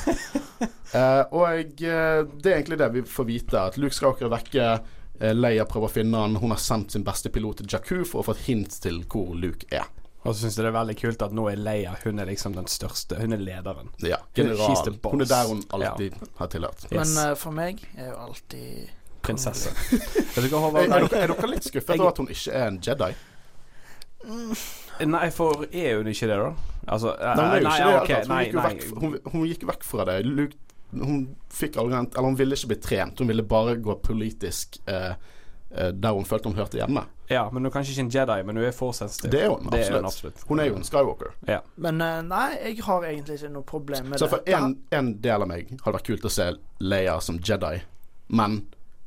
Uh, 0.90 1.22
og 1.30 1.78
det 1.78 1.92
er 2.50 2.56
egentlig 2.56 2.80
det 2.80 2.88
vi 2.96 3.04
får 3.06 3.28
vite. 3.28 3.60
At 3.70 3.78
Luke 3.78 3.94
Skywalker 3.94 4.32
vekker 4.32 4.66
vekke. 4.66 5.03
Leia 5.20 5.64
prøver 5.68 5.86
å 5.86 5.94
finne 5.94 6.22
han. 6.24 6.38
Hun 6.42 6.50
har 6.54 6.62
sendt 6.62 6.94
sin 6.96 7.04
beste 7.06 7.30
pilot 7.30 7.62
til 7.62 7.70
Jakku 7.70 8.00
for 8.02 8.22
å 8.22 8.26
få 8.26 8.34
et 8.34 8.46
hint 8.48 8.80
til 8.82 9.02
hvor 9.10 9.34
Luke 9.38 9.68
er. 9.70 9.86
Og 10.24 10.32
så 10.32 10.46
syns 10.46 10.56
jeg 10.56 10.64
det 10.64 10.70
er 10.70 10.76
veldig 10.78 10.96
kult 10.96 11.22
at 11.26 11.34
nå 11.36 11.42
er 11.50 11.58
Leia 11.60 11.90
Hun 12.00 12.22
er 12.22 12.28
liksom 12.30 12.54
den 12.56 12.66
største. 12.72 13.18
Hun 13.20 13.36
er 13.36 13.42
lederen. 13.44 13.90
Ja, 14.00 14.22
general. 14.34 14.72
Hun 15.04 15.20
er 15.20 15.28
der 15.28 15.50
hun 15.50 15.62
alltid 15.76 16.16
har 16.40 16.52
tilhørt. 16.52 16.86
Yes. 16.88 16.96
Men 16.96 17.16
uh, 17.20 17.34
for 17.38 17.56
meg 17.56 17.82
er 17.94 18.08
jo 18.10 18.20
alltid 18.28 18.92
Prinsesse. 19.24 19.70
Er, 20.36 20.44
er, 20.44 20.88
dere, 20.88 21.20
er 21.22 21.30
dere 21.32 21.48
litt 21.48 21.64
skuffet 21.64 21.96
over 21.96 22.10
at 22.10 22.18
hun 22.20 22.26
ikke 22.32 22.52
er 22.52 22.66
en 22.68 22.80
Jedi? 22.84 23.14
Nei, 25.08 25.28
for 25.32 25.64
er 25.70 25.98
hun 25.98 26.10
ikke 26.10 26.28
det, 26.28 26.36
da? 26.40 26.50
Altså 26.84 27.14
eh, 27.14 27.38
Nei, 27.38 27.46
hun 27.46 27.68
er 27.70 27.80
jo 27.80 27.94
nei, 27.94 28.02
ikke 28.02 28.12
det. 28.12 28.18
altså. 28.18 28.28
hun, 28.28 28.42
gikk 28.44 28.52
jo 28.54 28.64
vekk, 28.66 28.84
hun, 29.00 29.16
hun 29.32 29.46
gikk 29.48 29.66
vekk 29.70 29.86
fra 29.88 30.06
det. 30.10 30.18
Luke, 30.28 30.73
hun 31.00 31.36
fikk 31.50 31.76
aldri 31.80 31.96
Eller 31.96 32.28
hun 32.28 32.36
ville 32.38 32.56
ikke 32.58 32.72
bli 32.74 32.80
trent. 32.82 33.18
Hun 33.18 33.28
ville 33.28 33.42
bare 33.42 33.76
gå 33.76 33.96
politisk 34.04 34.80
eh, 34.86 35.14
eh, 35.70 35.90
der 35.92 36.12
hun 36.12 36.24
følte 36.24 36.48
hun 36.48 36.58
hørte 36.58 36.78
hjemme. 36.78 37.06
Ja, 37.28 37.46
men 37.50 37.62
hun 37.62 37.70
er 37.70 37.72
kanskje 37.72 37.94
ikke 37.94 38.04
en 38.04 38.12
Jedi, 38.12 38.42
men 38.44 38.56
hun 38.60 38.66
er 38.68 38.76
forsensitiv. 38.76 39.30
Det 39.32 39.42
er 39.42 39.48
hun 39.48 39.70
Det 39.72 39.80
er 39.80 39.96
hun 39.96 40.04
absolutt. 40.04 40.34
absolutt. 40.36 40.48
Hun 40.48 40.60
er 40.60 40.68
jo 40.68 40.76
en 40.76 40.84
Skywalker. 40.84 41.34
Ja. 41.48 41.60
Men 41.76 42.00
eh, 42.04 42.20
nei, 42.28 42.46
jeg 42.60 42.84
har 42.84 43.08
egentlig 43.08 43.38
ikke 43.40 43.52
noe 43.54 43.68
problem 43.68 44.12
med 44.12 44.20
Så 44.20 44.28
for 44.28 44.44
en, 44.46 44.78
en 44.90 45.10
del 45.24 45.46
av 45.46 45.48
meg 45.48 45.72
hadde 45.72 45.96
vært 45.98 46.10
kult 46.12 46.28
å 46.28 46.32
se 46.32 46.50
Leia 46.84 47.18
som 47.24 47.40
Jedi, 47.40 47.78
men 48.28 48.60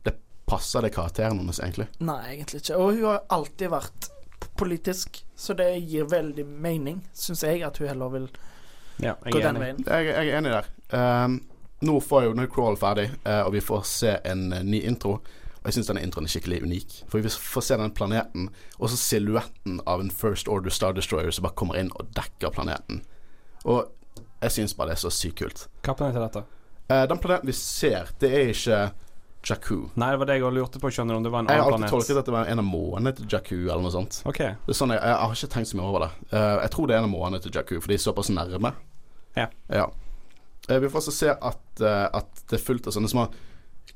det 0.03 0.15
passer 0.50 0.82
det 0.86 0.94
karakteren 0.96 1.41
hennes, 1.44 1.62
egentlig. 1.62 1.89
Nei, 2.00 2.22
egentlig 2.34 2.63
ikke. 2.63 2.77
Og 2.77 2.96
hun 2.96 3.10
har 3.12 3.25
alltid 3.38 3.74
vært 3.74 4.12
politisk, 4.58 5.22
så 5.36 5.53
det 5.53 5.70
gir 5.86 6.10
veldig 6.10 6.46
mening, 6.46 7.03
syns 7.13 7.44
jeg, 7.46 7.62
at 7.65 7.77
hun 7.77 7.88
heller 7.91 8.10
vil 8.13 8.27
ja, 9.03 9.13
gå 9.22 9.38
den 9.38 9.60
veien. 9.62 9.84
Jeg, 9.86 10.10
jeg 10.10 10.32
er 10.32 10.39
enig 10.39 10.53
der. 10.56 10.70
Um, 10.89 11.38
nå 11.79 12.00
får 12.01 12.24
jo 12.24 12.48
Crawl 12.48 12.77
ferdig, 12.77 13.12
eh, 13.24 13.41
og 13.41 13.53
vi 13.53 13.62
får 13.62 13.84
se 13.86 14.17
en 14.25 14.53
eh, 14.53 14.63
ny 14.63 14.81
intro. 14.81 15.19
Og 15.57 15.69
jeg 15.69 15.77
syns 15.77 15.89
denne 15.91 16.03
introen 16.05 16.25
er 16.25 16.31
skikkelig 16.31 16.62
unik. 16.63 16.96
For 17.10 17.22
vi 17.22 17.29
får 17.29 17.65
se 17.67 17.77
den 17.77 17.93
planeten, 17.93 18.50
og 18.79 18.89
så 18.89 18.98
silhuetten 18.98 19.81
av 19.86 20.01
en 20.01 20.13
First 20.13 20.48
Order 20.48 20.74
Star 20.74 20.96
Destroyer 20.98 21.34
som 21.36 21.46
bare 21.46 21.57
kommer 21.60 21.77
inn 21.77 21.91
og 22.00 22.10
dekker 22.17 22.53
planeten. 22.55 23.03
Og 23.65 23.89
jeg 24.41 24.53
syns 24.53 24.77
bare 24.77 24.93
det 24.93 24.98
er 24.98 25.03
så 25.05 25.12
sykt 25.13 25.41
kult. 25.41 25.67
Hva 25.86 25.98
planet 25.98 26.17
er 26.17 26.25
dette? 26.25 26.46
Eh, 26.88 27.03
den 27.12 27.22
planeten 27.22 27.51
vi 27.51 27.57
ser, 27.57 28.10
det 28.22 28.31
er 28.31 28.55
ikke 28.55 28.79
Jakku. 29.48 29.77
Nei, 29.96 30.10
det 30.12 30.19
var 30.19 30.27
det 30.27 30.39
jeg 30.39 30.53
lurte 30.55 30.79
på, 30.81 30.89
skjønner 30.91 31.13
du, 31.13 31.19
om 31.22 31.27
det 31.27 31.29
var 31.31 31.43
en 31.43 31.51
Jeg 31.51 31.62
har 31.62 31.72
alltid 31.72 31.93
tolket 31.93 32.17
at 32.19 32.27
det 32.27 32.34
var 32.34 32.50
en 32.51 32.63
av 32.63 32.65
månene 32.67 33.13
til 33.15 33.29
Jakku, 33.31 33.55
eller 33.67 33.86
noe 33.86 33.93
sånt. 33.93 34.22
Okay. 34.27 34.57
Det 34.65 34.74
er 34.74 34.79
sånn 34.81 34.91
jeg, 34.96 35.00
jeg 35.03 35.19
har 35.22 35.38
ikke 35.38 35.53
tenkt 35.53 35.69
så 35.69 35.77
mye 35.79 35.88
over 35.91 36.03
det. 36.03 36.10
Jeg 36.34 36.72
tror 36.74 36.89
det 36.89 36.96
er 36.96 37.03
en 37.03 37.07
av 37.07 37.13
månene 37.13 37.43
til 37.43 37.53
Jakku, 37.53 37.77
for 37.77 37.91
de 37.91 38.00
er 38.00 38.03
såpass 38.03 38.31
nærme. 38.34 38.74
Ja. 39.38 39.48
Eh, 39.69 39.86
vi 40.67 40.89
får 40.89 41.00
også 41.00 41.15
se 41.15 41.31
at, 41.33 41.81
eh, 41.81 42.05
at 42.19 42.43
det 42.50 42.59
er 42.59 42.65
fullt 42.65 42.89
av 42.89 42.97
sånne 42.97 43.12
små 43.12 43.27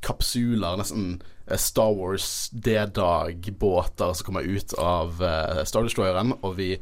kapsuler, 0.02 0.80
nesten 0.80 1.22
eh, 1.46 1.60
Star 1.60 1.94
Wars 1.98 2.50
D-dag-båter 2.56 4.16
som 4.16 4.30
kommer 4.30 4.48
ut 4.48 4.74
av 4.80 5.20
Star 5.68 5.86
Destroyeren, 5.86 6.36
og 6.42 6.56
vi 6.58 6.74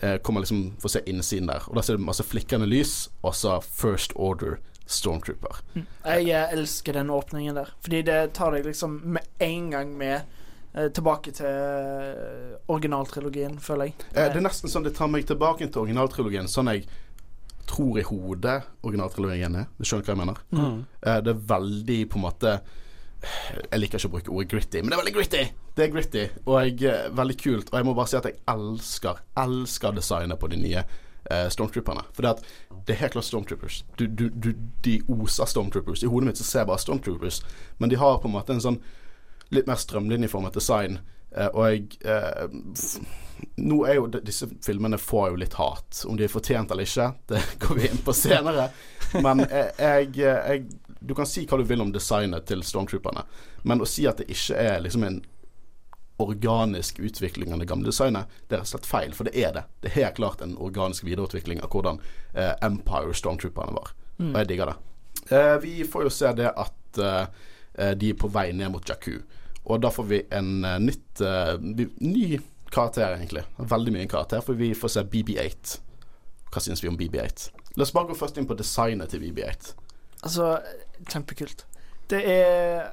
eh, 0.00 0.16
kommer 0.16 0.40
liksom 0.40 0.76
får 0.80 0.88
se 0.88 1.02
innsiden 1.06 1.50
der. 1.50 1.66
Og 1.68 1.76
da 1.76 1.84
ser 1.84 1.98
du 1.98 2.04
masse 2.04 2.24
flikkende 2.26 2.68
lys, 2.68 3.08
og 3.22 3.34
så 3.34 3.60
First 3.64 4.16
Order 4.16 4.58
Stormtrooper. 4.86 5.60
Jeg 6.04 6.28
eh, 6.28 6.52
elsker 6.52 6.98
den 6.98 7.10
åpningen 7.10 7.56
der, 7.56 7.72
fordi 7.84 8.02
det 8.08 8.34
tar 8.36 8.54
deg 8.56 8.66
liksom 8.68 9.00
med 9.16 9.44
en 9.44 9.70
gang 9.72 9.94
med 9.96 10.20
eh, 10.74 10.90
tilbake 10.92 11.32
til 11.38 11.48
eh, 11.48 12.58
originaltrilogien, 12.68 13.56
føler 13.62 13.90
jeg. 13.90 13.96
Eh, 14.12 14.28
det 14.28 14.42
er 14.42 14.44
nesten 14.44 14.72
sånn 14.72 14.84
det 14.84 14.96
tar 14.98 15.10
meg 15.12 15.26
tilbake 15.30 15.70
til 15.70 15.86
originaltrilogien, 15.86 16.50
sånn 16.50 16.72
jeg 16.74 16.84
tror 17.70 17.98
i 18.00 18.06
hodet 18.06 18.56
originaltrilogien 18.82 19.58
er. 19.60 19.68
Du 19.78 19.86
skjønner 19.86 20.06
hva 20.06 20.14
jeg 20.14 20.20
mener? 20.22 20.40
Mm. 20.54 20.80
Uh, 21.04 21.18
det 21.24 21.34
er 21.34 21.44
veldig 21.54 22.00
på 22.10 22.20
en 22.20 22.26
måte 22.26 22.56
Jeg 23.24 23.80
liker 23.80 23.98
ikke 23.98 24.10
å 24.10 24.12
bruke 24.12 24.34
ordet 24.34 24.50
gritty, 24.50 24.82
men 24.82 24.92
det 24.92 24.96
er 24.96 25.00
veldig 25.00 25.14
gritty! 25.16 25.44
Det 25.74 25.86
er 25.86 25.90
gritty, 25.90 26.24
og 26.44 26.58
jeg, 26.60 26.74
eh, 26.86 27.06
veldig 27.16 27.36
kult. 27.40 27.70
Og 27.72 27.78
jeg 27.80 27.86
må 27.88 27.94
bare 27.96 28.10
si 28.10 28.18
at 28.18 28.26
jeg 28.28 28.36
elsker, 28.52 29.22
elsker 29.42 29.96
designet 29.96 30.38
på 30.38 30.50
de 30.52 30.58
nye 30.60 30.82
uh, 30.84 31.48
Stormtrooperne. 31.50 32.04
For 32.14 32.26
det, 32.26 32.34
at 32.36 32.84
det 32.86 32.94
er 32.94 33.00
helt 33.00 33.16
klart 33.16 33.26
Stormtroopers. 33.26 33.80
Du, 33.98 34.04
du, 34.06 34.28
du, 34.28 34.52
de 34.84 34.98
oser 35.08 35.48
Stormtroopers. 35.50 36.04
I 36.04 36.12
hodet 36.12 36.28
mitt 36.28 36.38
så 36.38 36.46
ser 36.46 36.62
jeg 36.62 36.70
bare 36.70 36.84
Stormtroopers, 36.84 37.40
men 37.80 37.90
de 37.90 37.98
har 37.98 38.20
på 38.20 38.28
en 38.28 38.36
måte 38.36 38.54
en 38.54 38.62
sånn 38.62 38.78
litt 39.54 39.66
mer 39.70 39.80
strømlinjeformet 39.80 40.54
design. 40.54 41.00
Eh, 41.34 41.50
og 41.52 41.68
jeg 41.68 41.86
eh, 42.04 42.46
Nå 43.60 43.80
er 43.86 43.98
jo 43.98 44.06
disse 44.14 44.46
filmene 44.64 44.98
får 44.98 45.32
jo 45.32 45.40
litt 45.42 45.56
hat. 45.58 46.00
Om 46.08 46.16
de 46.18 46.26
er 46.26 46.32
fortjent 46.32 46.72
eller 46.72 46.86
ikke, 46.86 47.10
det 47.32 47.42
går 47.62 47.78
vi 47.80 47.90
inn 47.90 48.02
på 48.06 48.14
senere. 48.16 48.70
Men 49.18 49.44
eh, 49.50 49.70
jeg, 49.78 50.14
jeg 50.22 50.64
Du 51.00 51.14
kan 51.14 51.28
si 51.28 51.44
hva 51.46 51.60
du 51.60 51.66
vil 51.68 51.84
om 51.84 51.92
designet 51.92 52.46
til 52.48 52.64
Stormtrooperne, 52.64 53.26
men 53.68 53.82
å 53.84 53.88
si 53.88 54.06
at 54.08 54.22
det 54.22 54.30
ikke 54.32 54.56
er 54.56 54.82
liksom 54.84 55.04
en 55.04 55.22
organisk 56.22 57.00
utvikling 57.02 57.52
av 57.52 57.58
det 57.58 57.66
gamle 57.66 57.90
designet, 57.90 58.30
det 58.46 58.54
er 58.54 58.60
rett 58.62 58.68
og 58.68 58.72
slett 58.76 58.86
feil. 58.86 59.14
For 59.18 59.26
det 59.26 59.34
er 59.34 59.52
det. 59.56 59.64
Det 59.82 59.90
er 59.90 59.96
helt 59.98 60.18
klart 60.20 60.44
en 60.44 60.54
organisk 60.62 61.04
videreutvikling 61.04 61.60
av 61.60 61.74
hvordan 61.74 61.98
eh, 62.32 62.52
Empire 62.62 63.16
Stormtrooperne 63.18 63.74
var. 63.74 63.90
Og 64.22 64.36
jeg 64.38 64.48
digger 64.52 64.70
det. 64.70 64.76
Eh, 65.30 65.56
vi 65.62 65.84
får 65.84 66.06
jo 66.06 66.12
se 66.12 66.32
det 66.38 66.50
at 66.50 67.00
eh, 67.02 67.94
de 67.98 68.12
er 68.12 68.18
på 68.18 68.30
vei 68.30 68.52
ned 68.54 68.70
mot 68.74 68.88
Jakku. 68.88 69.18
Og 69.64 69.80
da 69.80 69.90
får 69.92 70.08
vi 70.10 70.20
en 70.36 70.64
eh, 70.64 70.80
nytt 70.82 71.22
eh, 71.24 71.54
ny 72.04 72.40
karakter, 72.74 73.16
egentlig. 73.16 73.44
Veldig 73.56 73.94
mye 73.94 74.10
karakter, 74.10 74.42
for 74.44 74.58
vi 74.58 74.72
får 74.76 74.96
se 74.96 75.04
BB8. 75.14 75.76
Hva 76.52 76.62
syns 76.62 76.82
vi 76.84 76.90
om 76.90 76.98
BB8? 76.98 77.50
La 77.78 77.86
oss 77.86 77.94
bare 77.94 78.10
gå 78.10 78.18
først 78.18 78.36
inn 78.38 78.48
på 78.50 78.56
designet 78.58 79.10
til 79.10 79.24
BB8. 79.24 79.72
Altså, 80.24 80.50
kjempekult. 81.10 81.64
Det 82.10 82.20
er 82.28 82.90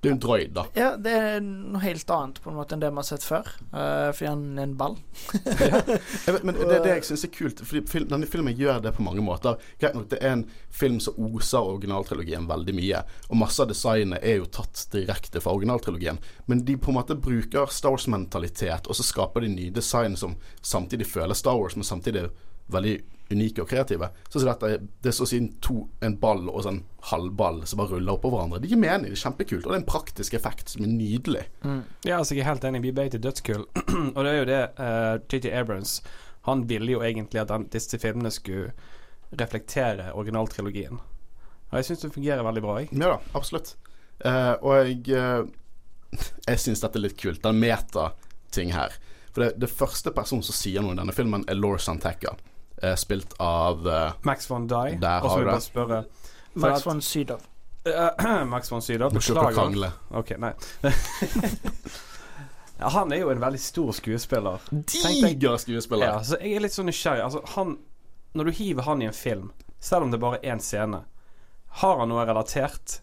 Det 0.00 0.10
er 0.10 0.12
en 0.12 0.20
droid, 0.20 0.50
da. 0.54 0.62
Ja, 0.76 0.88
det 1.00 1.12
er 1.16 1.38
noe 1.42 1.80
helt 1.80 2.10
annet 2.12 2.38
på 2.44 2.50
en 2.52 2.58
måte 2.58 2.76
enn 2.76 2.82
det 2.82 2.90
vi 2.92 3.00
har 3.00 3.06
sett 3.08 3.24
før. 3.24 3.48
Uh, 3.72 4.12
fordi 4.14 4.28
han 4.28 4.42
er 4.58 4.66
en 4.68 4.74
ball. 4.78 4.98
ja. 5.70 5.80
vet, 5.86 6.44
men 6.44 6.58
det 6.58 6.68
er 6.76 6.84
det 6.84 6.92
jeg 6.92 7.06
syns 7.08 7.24
er 7.26 7.32
kult. 7.32 7.62
Fordi 7.64 8.04
denne 8.12 8.28
filmen 8.30 8.54
gjør 8.58 8.82
det 8.84 8.92
på 8.96 9.06
mange 9.06 9.24
måter. 9.24 9.56
Greit 9.80 9.96
nok, 9.96 10.10
det 10.12 10.20
er 10.20 10.36
en 10.36 10.44
film 10.68 11.00
som 11.02 11.16
oser 11.30 11.64
originaltrilogien 11.72 12.46
veldig 12.50 12.76
mye. 12.76 13.02
Og 13.30 13.40
masse 13.40 13.64
av 13.64 13.72
designet 13.72 14.20
er 14.20 14.38
jo 14.42 14.50
tatt 14.58 14.84
direkte 14.92 15.42
fra 15.42 15.56
originaltrilogien. 15.56 16.20
Men 16.46 16.62
de 16.68 16.76
på 16.78 16.92
en 16.92 17.00
måte 17.00 17.16
bruker 17.16 17.72
Star 17.72 17.96
Wars-mentalitet, 17.96 18.86
og 18.86 19.00
så 19.00 19.06
skaper 19.06 19.46
de 19.46 19.54
nye 19.56 19.74
design 19.74 20.14
som 20.20 20.36
samtidig 20.60 21.08
føler 21.08 21.34
Star 21.38 21.56
Wars, 21.56 21.74
men 21.74 21.88
samtidig 21.88 22.26
er 22.26 22.34
veldig 22.72 22.98
unike 23.30 23.62
og 23.62 23.70
kreative. 23.70 24.08
Så, 24.28 24.40
som 24.40 24.50
dette, 24.50 24.86
det 25.02 25.10
er 25.10 25.16
så 25.16 25.26
å 25.26 25.30
si 25.30 25.40
en 25.40 26.18
ball 26.20 26.46
og 26.50 26.62
sånn 26.66 26.82
halvball 27.10 27.62
som 27.66 27.80
bare 27.80 27.96
ruller 27.96 28.16
oppå 28.16 28.30
hverandre. 28.32 28.60
Det 28.62 28.70
gir 28.70 28.80
mening, 28.80 29.10
det 29.10 29.18
er 29.18 29.24
kjempekult. 29.24 29.64
Og 29.64 29.72
det 29.72 29.76
er 29.76 29.82
en 29.82 29.88
praktisk 29.88 30.36
effekt 30.38 30.74
som 30.74 30.86
er 30.86 30.92
nydelig. 30.92 31.46
Ja, 32.06 32.20
altså 32.20 32.36
jeg 32.36 32.44
er 32.44 32.52
helt 32.52 32.66
enig. 32.68 32.84
Vi 32.86 32.94
beit 32.96 33.16
i 33.18 33.22
dødskull. 33.22 33.66
og 34.14 34.20
det 34.20 34.30
er 34.30 34.38
jo 34.38 34.48
det 34.50 34.62
uh, 34.78 35.16
J.J. 35.26 35.52
Abrams 35.52 35.98
Han 36.46 36.66
ville 36.70 36.94
jo 36.94 37.02
egentlig 37.02 37.42
at 37.42 37.50
han, 37.50 37.66
disse 37.72 37.98
filmene 37.98 38.30
skulle 38.34 38.72
reflektere 39.36 40.12
originaltrilogien. 40.14 41.00
Og 41.66 41.78
jeg 41.80 41.88
syns 41.88 42.04
det 42.04 42.14
fungerer 42.14 42.46
veldig 42.46 42.62
bra. 42.62 42.78
Jeg. 42.82 42.92
Ja 42.94 43.16
da, 43.16 43.20
absolutt. 43.38 43.74
Uh, 44.22 44.54
og 44.62 44.76
jeg 44.80 45.02
uh, 45.18 45.42
Jeg 46.48 46.62
syns 46.62 46.82
dette 46.84 47.00
er 47.00 47.08
litt 47.08 47.18
kult. 47.20 47.42
Den 47.42 47.58
meta-ting 47.62 48.70
her. 48.76 48.94
For 49.34 49.44
det, 49.44 49.56
det 49.60 49.68
første 49.68 50.14
personen 50.14 50.46
som 50.46 50.56
sier 50.56 50.84
noe 50.84 50.94
i 50.94 51.00
denne 51.00 51.12
filmen, 51.12 51.44
er 51.50 51.58
Laura 51.58 51.82
Santeca. 51.82 52.36
Eh, 52.82 52.94
spilt 52.96 53.34
av 53.42 53.88
eh, 53.88 54.12
Max 54.22 54.50
von 54.50 54.66
Dye. 54.68 54.98
Der 55.00 55.20
har 55.20 55.44
du 55.44 55.50
det. 55.50 55.60
spørre 55.62 56.04
Max 56.54 56.78
at- 56.78 56.86
von 56.86 57.00
Sydow. 57.02 57.38
Eh, 57.86 58.44
Max 58.54 58.68
von 58.72 58.82
Sydow. 58.82 59.10
Beklager. 59.10 59.92
Ok, 60.10 60.32
nei. 60.38 60.52
han 62.78 63.12
er 63.12 63.16
jo 63.22 63.30
en 63.30 63.40
veldig 63.40 63.60
stor 63.60 63.92
skuespiller. 63.92 64.60
Diger 64.70 65.56
skuespiller. 65.56 66.06
Ja, 66.06 66.22
så 66.24 66.38
jeg 66.42 66.56
er 66.56 66.64
litt 66.66 66.76
sånn 66.76 66.90
nysgjerrig. 66.90 67.24
Altså, 67.24 67.42
han 67.56 67.78
Når 68.36 68.44
du 68.44 68.52
hiver 68.52 68.84
han 68.84 69.00
i 69.00 69.06
en 69.08 69.14
film, 69.16 69.46
selv 69.80 70.04
om 70.04 70.10
det 70.12 70.18
er 70.18 70.20
bare 70.26 70.38
er 70.42 70.50
én 70.52 70.60
scene, 70.60 70.98
har 71.80 71.98
han 72.02 72.10
noe 72.12 72.24
relatert 72.28 72.98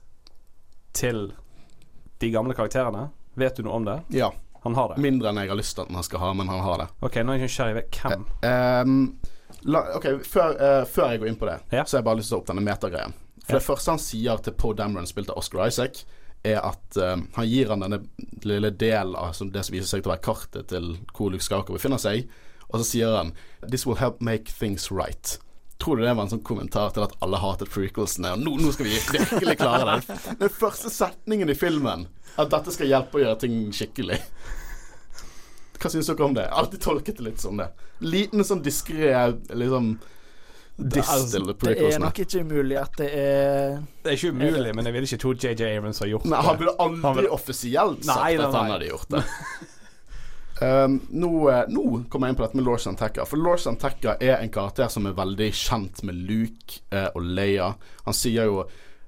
til 0.94 1.32
de 2.22 2.30
gamle 2.30 2.53
karakterene? 2.53 3.08
Vet 3.34 3.58
du 3.58 3.63
noe 3.65 3.80
om 3.80 3.86
det? 3.88 3.96
Ja. 4.13 4.30
Han 4.63 4.75
har 4.77 4.94
det. 4.94 5.01
Mindre 5.01 5.32
enn 5.32 5.39
jeg 5.42 5.50
har 5.50 5.58
lyst 5.58 5.74
til 5.75 5.88
at 5.88 5.92
han 5.92 6.06
skal 6.06 6.22
ha, 6.22 6.30
men 6.38 6.48
han 6.53 6.62
har 6.63 6.84
det. 6.84 6.88
Ok, 7.03 7.18
nå 7.25 7.34
er 7.34 7.42
jeg 7.42 7.50
nysgjerrig. 7.50 7.84
Hvem? 7.98 8.27
Ehm, 8.48 9.00
la, 9.65 9.82
ok, 9.98 10.08
før, 10.27 10.55
uh, 10.60 10.86
før 10.86 11.12
jeg 11.13 11.20
går 11.24 11.27
inn 11.32 11.39
på 11.39 11.46
det, 11.50 11.60
Ja. 11.72 11.84
så 11.86 11.98
har 11.98 12.01
jeg 12.01 12.05
bare 12.10 12.17
lyst 12.22 12.29
til 12.29 12.38
å 12.38 12.39
ta 12.39 12.43
opp 12.43 12.51
denne 12.51 12.65
metagreien. 12.67 13.13
For 13.46 13.53
Ja. 13.55 13.60
det 13.60 13.65
første 13.67 13.91
han 13.91 14.00
sier 14.00 14.38
til 14.43 14.53
Poe 14.53 14.74
Dameron, 14.74 15.08
spilt 15.08 15.29
av 15.29 15.38
Oscar 15.38 15.67
Isaac, 15.67 16.03
er 16.46 16.60
at 16.60 16.98
uh, 16.98 17.15
han 17.36 17.48
gir 17.48 17.70
han 17.70 17.79
denne 17.79 18.01
lille 18.43 18.72
delen 18.72 19.15
av 19.15 19.32
som 19.34 19.50
det 19.51 19.63
som 19.65 19.74
viser 19.75 19.88
seg 19.88 20.03
til 20.03 20.12
å 20.12 20.15
være 20.15 20.25
kartet 20.25 20.67
til 20.67 20.98
hvor 21.15 21.32
Luke 21.32 21.43
Skaker 21.43 21.74
befinner 21.74 21.98
seg, 22.01 22.27
og 22.74 22.79
så 22.82 22.86
sier 22.89 23.15
han 23.15 23.34
'This 23.67 23.86
will 23.86 23.96
help 23.96 24.22
make 24.22 24.51
things 24.51 24.89
right'. 24.91 25.38
Tror 25.79 25.98
du 25.98 26.03
det 26.03 26.15
var 26.15 26.24
en 26.24 26.29
sånn 26.29 26.43
kommentar 26.43 26.93
til 26.93 27.03
at 27.03 27.12
alle 27.22 27.38
hatet 27.38 27.70
prequelsene, 27.70 28.32
og 28.34 28.39
nå, 28.39 28.58
nå 28.58 28.72
skal 28.72 28.86
vi 28.86 29.00
virkelig 29.00 29.58
klare 29.58 30.00
det? 30.00 30.20
Den 30.39 30.50
første 30.50 30.89
setningen 30.89 31.50
i 31.50 31.53
filmen, 31.55 32.08
at 32.38 32.50
dette 32.50 32.72
skal 32.72 32.88
hjelpe 32.88 33.20
å 33.20 33.24
gjøre 33.24 33.39
ting 33.39 33.72
skikkelig. 33.72 34.20
Hva 35.84 35.92
syns 35.92 36.08
dere 36.10 36.25
om 36.25 36.36
det? 36.38 36.48
Alltid 36.48 36.82
tolket 36.84 37.20
det 37.20 37.28
litt 37.28 37.44
som 37.44 37.60
det. 37.60 37.70
Liten 38.04 38.44
sånn 38.48 38.63
diskré 38.63 39.12
liksom 39.52 39.98
det 40.74 41.04
er, 41.04 41.52
Det 41.62 41.74
er 41.94 42.00
nok 42.02 42.18
ikke 42.24 42.40
umulig 42.42 42.80
at 42.82 42.96
det 42.98 43.10
er 43.13 43.75
Det 44.02 44.10
er 44.10 44.16
ikke 44.18 44.32
umulig, 44.34 44.72
men 44.74 44.88
jeg 44.88 44.96
vil 44.96 45.06
ikke 45.06 45.20
tro 45.22 45.34
JJ 45.38 45.68
Abrams 45.68 46.02
har 46.02 46.10
gjort 46.10 46.25
Nei, 46.25 46.40
han 46.48 46.58
burde 46.58 46.74
aldri 46.82 47.04
Han 47.04 47.20
vil- 47.20 47.28
offisielt 47.36 48.02
sagt 48.08 48.18
Nei, 48.18 48.32
nei, 48.40 48.48
at 48.48 48.58
han 48.58 48.74
hadde 48.74 48.90
gjort 48.90 49.13
det. 49.13 49.22
Um, 50.63 51.00
nå, 51.10 51.30
eh, 51.50 51.63
nå 51.68 51.82
kommer 52.10 52.30
jeg 52.30 52.34
inn 52.36 52.38
på 52.40 52.44
dette 52.46 52.56
med 52.56 52.63
Lord 52.63 52.80
Santeca. 52.80 53.25
For 53.28 53.42
Lord 53.42 53.60
Santeca 53.60 54.13
er 54.22 54.38
en 54.38 54.52
karakter 54.54 54.88
som 54.94 55.08
er 55.10 55.16
veldig 55.18 55.50
kjent 55.58 56.04
med 56.08 56.20
Luke 56.30 56.78
eh, 56.94 57.10
og 57.10 57.25
Leia. 57.25 57.72
Han 58.06 58.16
sier 58.16 58.48
jo 58.48 58.62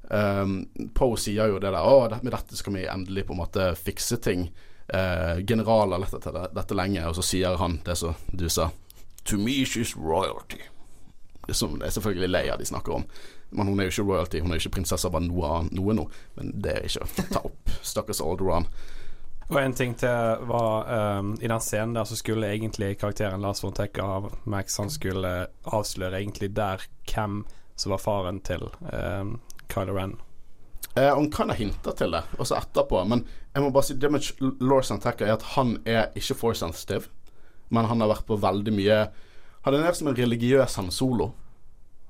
um, 0.10 0.55
Poe 0.98 1.20
sier 1.22 1.53
jo 1.53 1.62
det 1.62 1.70
der 1.72 1.77
Å, 1.79 2.10
med 2.17 2.34
dette 2.34 2.58
skal 2.60 2.75
vi 2.75 2.88
endelig 2.89 3.27
på 3.29 3.38
en 3.38 3.44
måte 3.44 3.70
fikse 3.77 4.17
ting. 4.25 4.50
Eh, 4.94 5.39
general 5.48 5.92
har 5.92 6.00
lett 6.00 6.13
etter 6.13 6.32
det- 6.34 6.50
dette 6.54 6.74
lenge, 6.77 7.08
og 7.08 7.15
så 7.15 7.24
sier 7.24 7.58
han 7.58 7.80
det 7.86 7.98
som 7.98 8.15
du 8.32 8.50
sa. 8.50 8.70
To 9.25 9.38
me 9.38 9.63
she's 9.65 9.96
royalty. 9.98 10.62
Som, 11.50 11.80
det 11.80 11.88
er 11.88 11.92
selvfølgelig 11.92 12.30
Leia 12.30 12.58
de 12.58 12.65
snakker 12.65 12.94
om. 12.94 13.06
Men 13.51 13.68
hun 13.68 13.80
er 13.80 13.84
jo 13.89 13.89
ikke 13.94 14.12
royalty, 14.12 14.39
hun 14.42 14.51
er 14.51 14.58
jo 14.60 14.65
ikke 14.65 14.75
prinsesse 14.80 15.06
av 15.06 15.22
noe, 15.22 15.63
noe 15.72 15.94
nå. 15.94 16.08
Men 16.36 16.51
det 16.62 16.72
er 16.75 16.86
ikke 16.86 17.06
å 17.06 17.25
ta 17.34 17.39
opp. 17.46 17.70
Stakkars 17.82 18.22
Alderan. 18.22 18.65
Og 19.50 19.60
en 19.62 19.74
ting 19.77 19.94
til 19.94 20.42
var 20.50 20.88
um, 21.20 21.36
I 21.42 21.48
den 21.48 21.60
scenen 21.62 21.94
der 21.94 22.08
så 22.10 22.15
skulle 22.18 22.48
egentlig 22.50 22.96
karakteren 22.98 23.42
Lars 23.46 23.62
von 23.63 23.74
Tecker 23.77 24.01
av 24.01 24.32
Max 24.50 24.77
Han 24.82 24.89
skulle 24.89 25.48
avsløre 25.70 26.18
egentlig 26.18 26.50
der 26.58 26.82
hvem 27.06 27.44
som 27.77 27.92
var 27.94 28.01
faren 28.01 28.39
til 28.42 28.65
um, 28.92 29.36
Kylo 29.70 29.94
Ren. 29.94 30.15
Eh, 30.96 31.16
han 31.16 31.32
kan 31.32 31.50
ha 31.52 31.56
hinta 31.56 31.92
til 31.92 32.16
det, 32.16 32.24
også 32.40 32.56
etterpå. 32.56 33.04
Men 33.08 33.25
jeg 33.54 33.64
må 33.64 33.72
bare 33.75 33.90
si 33.90 33.98
det 34.00 34.12
med 34.12 34.28
Lord 34.64 34.88
Santeca 34.88 35.28
er 35.28 35.36
at 35.36 35.50
han 35.56 35.78
er 35.84 36.16
ikke 36.16 36.38
force 36.40 36.64
sensitive. 36.64 37.12
Men 37.74 37.90
han 37.90 38.04
har 38.04 38.12
vært 38.14 38.28
på 38.28 38.38
veldig 38.38 38.72
mye 38.75 38.98
Han 39.66 39.74
er 39.74 39.82
mer 39.82 39.96
som 39.98 40.12
en 40.12 40.16
religiøs 40.16 40.75
Han 40.78 40.92
Solo. 40.94 41.32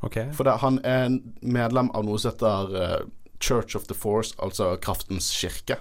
Okay. 0.03 0.27
For 0.35 0.43
det, 0.43 0.57
han 0.59 0.81
er 0.83 1.13
medlem 1.39 1.87
av 1.95 2.03
noe 2.03 2.19
som 2.19 2.33
heter 2.33 2.73
eh, 2.81 3.03
Church 3.39 3.77
of 3.79 3.87
the 3.87 3.95
Force, 3.95 4.35
altså 4.43 4.75
Kraftens 4.83 5.31
kirke. 5.33 5.79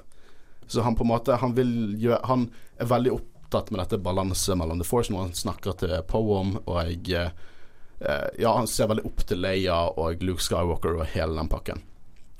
Så 0.67 0.85
han 0.87 0.95
på 0.97 1.05
en 1.05 1.11
måte 1.11 1.37
Han 1.43 1.53
gjøre 1.59 2.21
Han 2.25 2.47
er 2.81 2.89
veldig 2.89 3.17
opptatt 3.19 3.73
med 3.75 3.83
dette 3.83 3.99
balanse 4.01 4.55
mellom 4.57 4.81
The 4.81 4.87
Force, 4.89 5.13
noe 5.13 5.27
han 5.27 5.37
snakker 5.37 5.77
til 5.83 5.99
Poe 6.09 6.39
om, 6.41 6.55
og 6.65 6.79
jeg 6.87 7.19
eh, 7.19 8.31
Ja, 8.39 8.55
han 8.55 8.71
ser 8.71 8.89
veldig 8.93 9.05
opp 9.11 9.27
til 9.27 9.43
Leia 9.45 9.83
og 9.91 10.23
Luke 10.25 10.43
Skywalker 10.47 10.97
og 11.03 11.11
hele 11.13 11.37
den 11.37 11.51
pakken. 11.53 11.83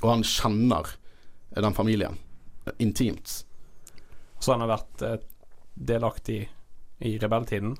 Og 0.05 0.11
han 0.11 0.25
kjenner 0.29 0.93
den 1.57 1.75
familien 1.75 2.19
intimt. 2.79 3.45
Så 4.39 4.53
han 4.53 4.61
har 4.61 4.75
vært 4.75 5.03
eh, 5.03 5.17
delaktig 5.75 6.43
i 7.05 7.19
rebelltiden? 7.19 7.77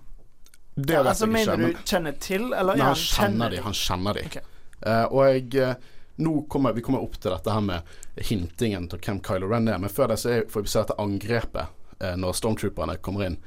Det 0.75 0.97
vet 0.97 1.07
Altså, 1.07 1.27
jeg 1.27 1.45
ikke. 1.45 1.57
mener 1.57 1.73
du 1.75 1.83
kjenner 1.85 2.15
til, 2.21 2.47
eller 2.53 2.79
Nei, 2.79 2.81
ja, 2.81 2.93
han 2.95 3.03
kjenner 3.03 3.53
de. 3.53 3.61
Han 3.67 3.77
kjenner 3.79 4.19
de. 4.19 4.25
Okay. 4.31 4.49
Uh, 4.85 5.05
og 5.05 5.21
jeg 5.29 5.55
eh, 5.63 5.91
Nå 6.25 6.33
kommer 6.51 6.75
vi 6.77 6.83
kommer 6.85 7.03
opp 7.03 7.15
til 7.19 7.33
dette 7.33 7.51
her 7.51 7.63
med 7.65 7.95
hintingen 8.29 8.85
til 8.91 9.01
hvem 9.03 9.19
Kylo 9.25 9.49
Ren 9.51 9.67
er, 9.67 9.81
men 9.83 9.91
før 9.91 10.13
det 10.13 10.19
så 10.23 10.31
er, 10.31 10.45
får 10.51 10.63
vi 10.63 10.71
se 10.71 10.83
dette 10.83 10.97
angrepet 11.03 11.73
uh, 12.03 12.13
når 12.21 12.37
stormtrooperne 12.39 13.01
kommer 13.03 13.27
inn. 13.27 13.39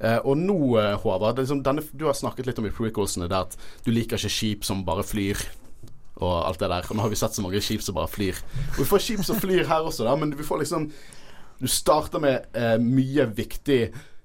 Uh, 0.00 0.18
og 0.24 0.38
nå, 0.40 0.56
Håvard, 1.02 1.36
det 1.36 1.44
liksom 1.44 1.60
denne, 1.66 1.84
du 1.92 2.06
har 2.08 2.16
snakket 2.16 2.48
litt 2.48 2.62
om 2.62 2.68
i 2.68 2.72
prequelsene 2.72 3.28
det 3.28 3.42
at 3.42 3.58
du 3.84 3.92
liker 3.92 4.16
ikke 4.16 4.32
skip 4.32 4.64
som 4.64 4.82
bare 4.88 5.04
flyr. 5.04 5.44
Og 6.22 6.32
alt 6.46 6.60
det 6.62 6.70
der. 6.70 6.86
Og 6.88 6.96
nå 6.96 7.04
har 7.04 7.10
vi 7.12 7.18
sett 7.18 7.34
så 7.34 7.42
mange 7.42 7.62
skip 7.64 7.82
som 7.82 7.96
bare 7.96 8.10
flyr. 8.10 8.38
Og 8.74 8.82
vi 8.84 8.88
får 8.88 9.02
skip 9.02 9.22
som 9.26 9.38
flyr 9.40 9.66
her 9.70 9.86
også, 9.86 10.06
da, 10.06 10.14
men 10.18 10.34
vi 10.36 10.46
får 10.46 10.62
liksom 10.62 10.90
Du 11.58 11.68
starter 11.70 12.18
med 12.20 12.56
eh, 12.58 12.76
mye 12.82 13.28
viktig 13.30 13.80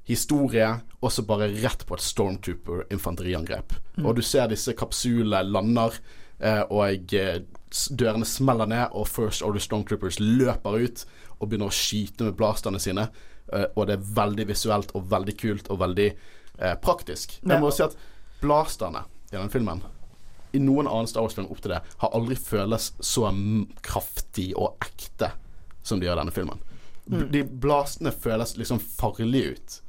historie, 0.10 0.66
og 1.00 1.12
så 1.14 1.22
bare 1.24 1.52
rett 1.62 1.84
på 1.86 1.94
et 1.96 2.02
stormtrooper-infanteriangrep. 2.02 3.76
Og 4.02 4.16
du 4.18 4.24
ser 4.26 4.50
disse 4.50 4.74
kapsulene 4.74 5.44
lander, 5.46 5.94
eh, 6.42 6.64
og 6.66 7.14
jeg, 7.14 7.44
dørene 7.94 8.26
smeller 8.26 8.66
ned, 8.66 8.88
og 8.98 9.08
First 9.08 9.46
Order 9.46 9.62
Stormtroopers 9.62 10.18
løper 10.20 10.82
ut 10.82 11.06
og 11.38 11.52
begynner 11.52 11.70
å 11.70 11.78
skyte 11.78 12.26
med 12.26 12.40
blasterne 12.40 12.82
sine. 12.82 13.06
Eh, 13.54 13.68
og 13.76 13.86
det 13.90 14.00
er 14.00 14.10
veldig 14.18 14.48
visuelt 14.50 14.92
og 14.98 15.06
veldig 15.14 15.38
kult 15.38 15.70
og 15.70 15.80
veldig 15.86 16.10
eh, 16.10 16.76
praktisk. 16.82 17.38
Jeg 17.46 17.62
må 17.62 17.70
si 17.74 17.86
at 17.86 17.98
blasterne 18.42 19.06
i 19.30 19.38
den 19.38 19.54
filmen 19.54 19.86
i 20.52 20.62
noen 20.62 20.88
annen 20.90 21.10
Star 21.10 21.26
Wars-film 21.26 21.50
opp 21.52 21.62
til 21.64 21.76
det 21.76 21.82
har 22.02 22.16
aldri 22.18 22.38
føles 22.40 22.92
så 23.00 23.30
kraftig 23.86 24.52
og 24.58 24.82
ekte 24.86 25.32
som 25.86 26.00
de 26.00 26.08
gjør 26.08 26.18
i 26.18 26.22
denne 26.24 26.36
filmen. 26.36 26.62
Mm. 27.10 27.24
De 27.34 27.44
blastene 27.44 28.14
føles 28.14 28.56
liksom 28.58 28.82
farlige 28.82 29.56
ut. 29.56 29.80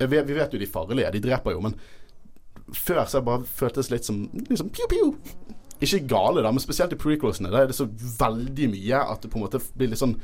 Vi, 0.00 0.20
vi 0.26 0.36
vet 0.36 0.52
jo 0.52 0.60
de 0.60 0.68
farlige, 0.68 1.12
de 1.12 1.22
dreper 1.24 1.56
jo, 1.56 1.62
men 1.64 1.76
før 2.76 3.04
så 3.04 3.20
det 3.20 3.26
bare 3.26 3.48
føltes 3.48 3.90
litt 3.92 4.06
som 4.06 4.22
liksom 4.48 4.70
pew-pew. 4.72 5.14
Ikke 5.80 6.02
gale, 6.08 6.44
da, 6.44 6.52
men 6.52 6.62
spesielt 6.62 6.92
i 6.92 7.00
prequelsene. 7.00 7.50
Der 7.52 7.64
er 7.64 7.70
det 7.70 7.78
så 7.78 7.88
veldig 7.88 8.68
mye 8.74 9.02
at 9.12 9.22
du 9.22 9.30
på 9.32 9.40
en 9.40 9.46
måte 9.46 9.62
blir 9.74 9.90
litt 9.92 10.00
sånn 10.00 10.18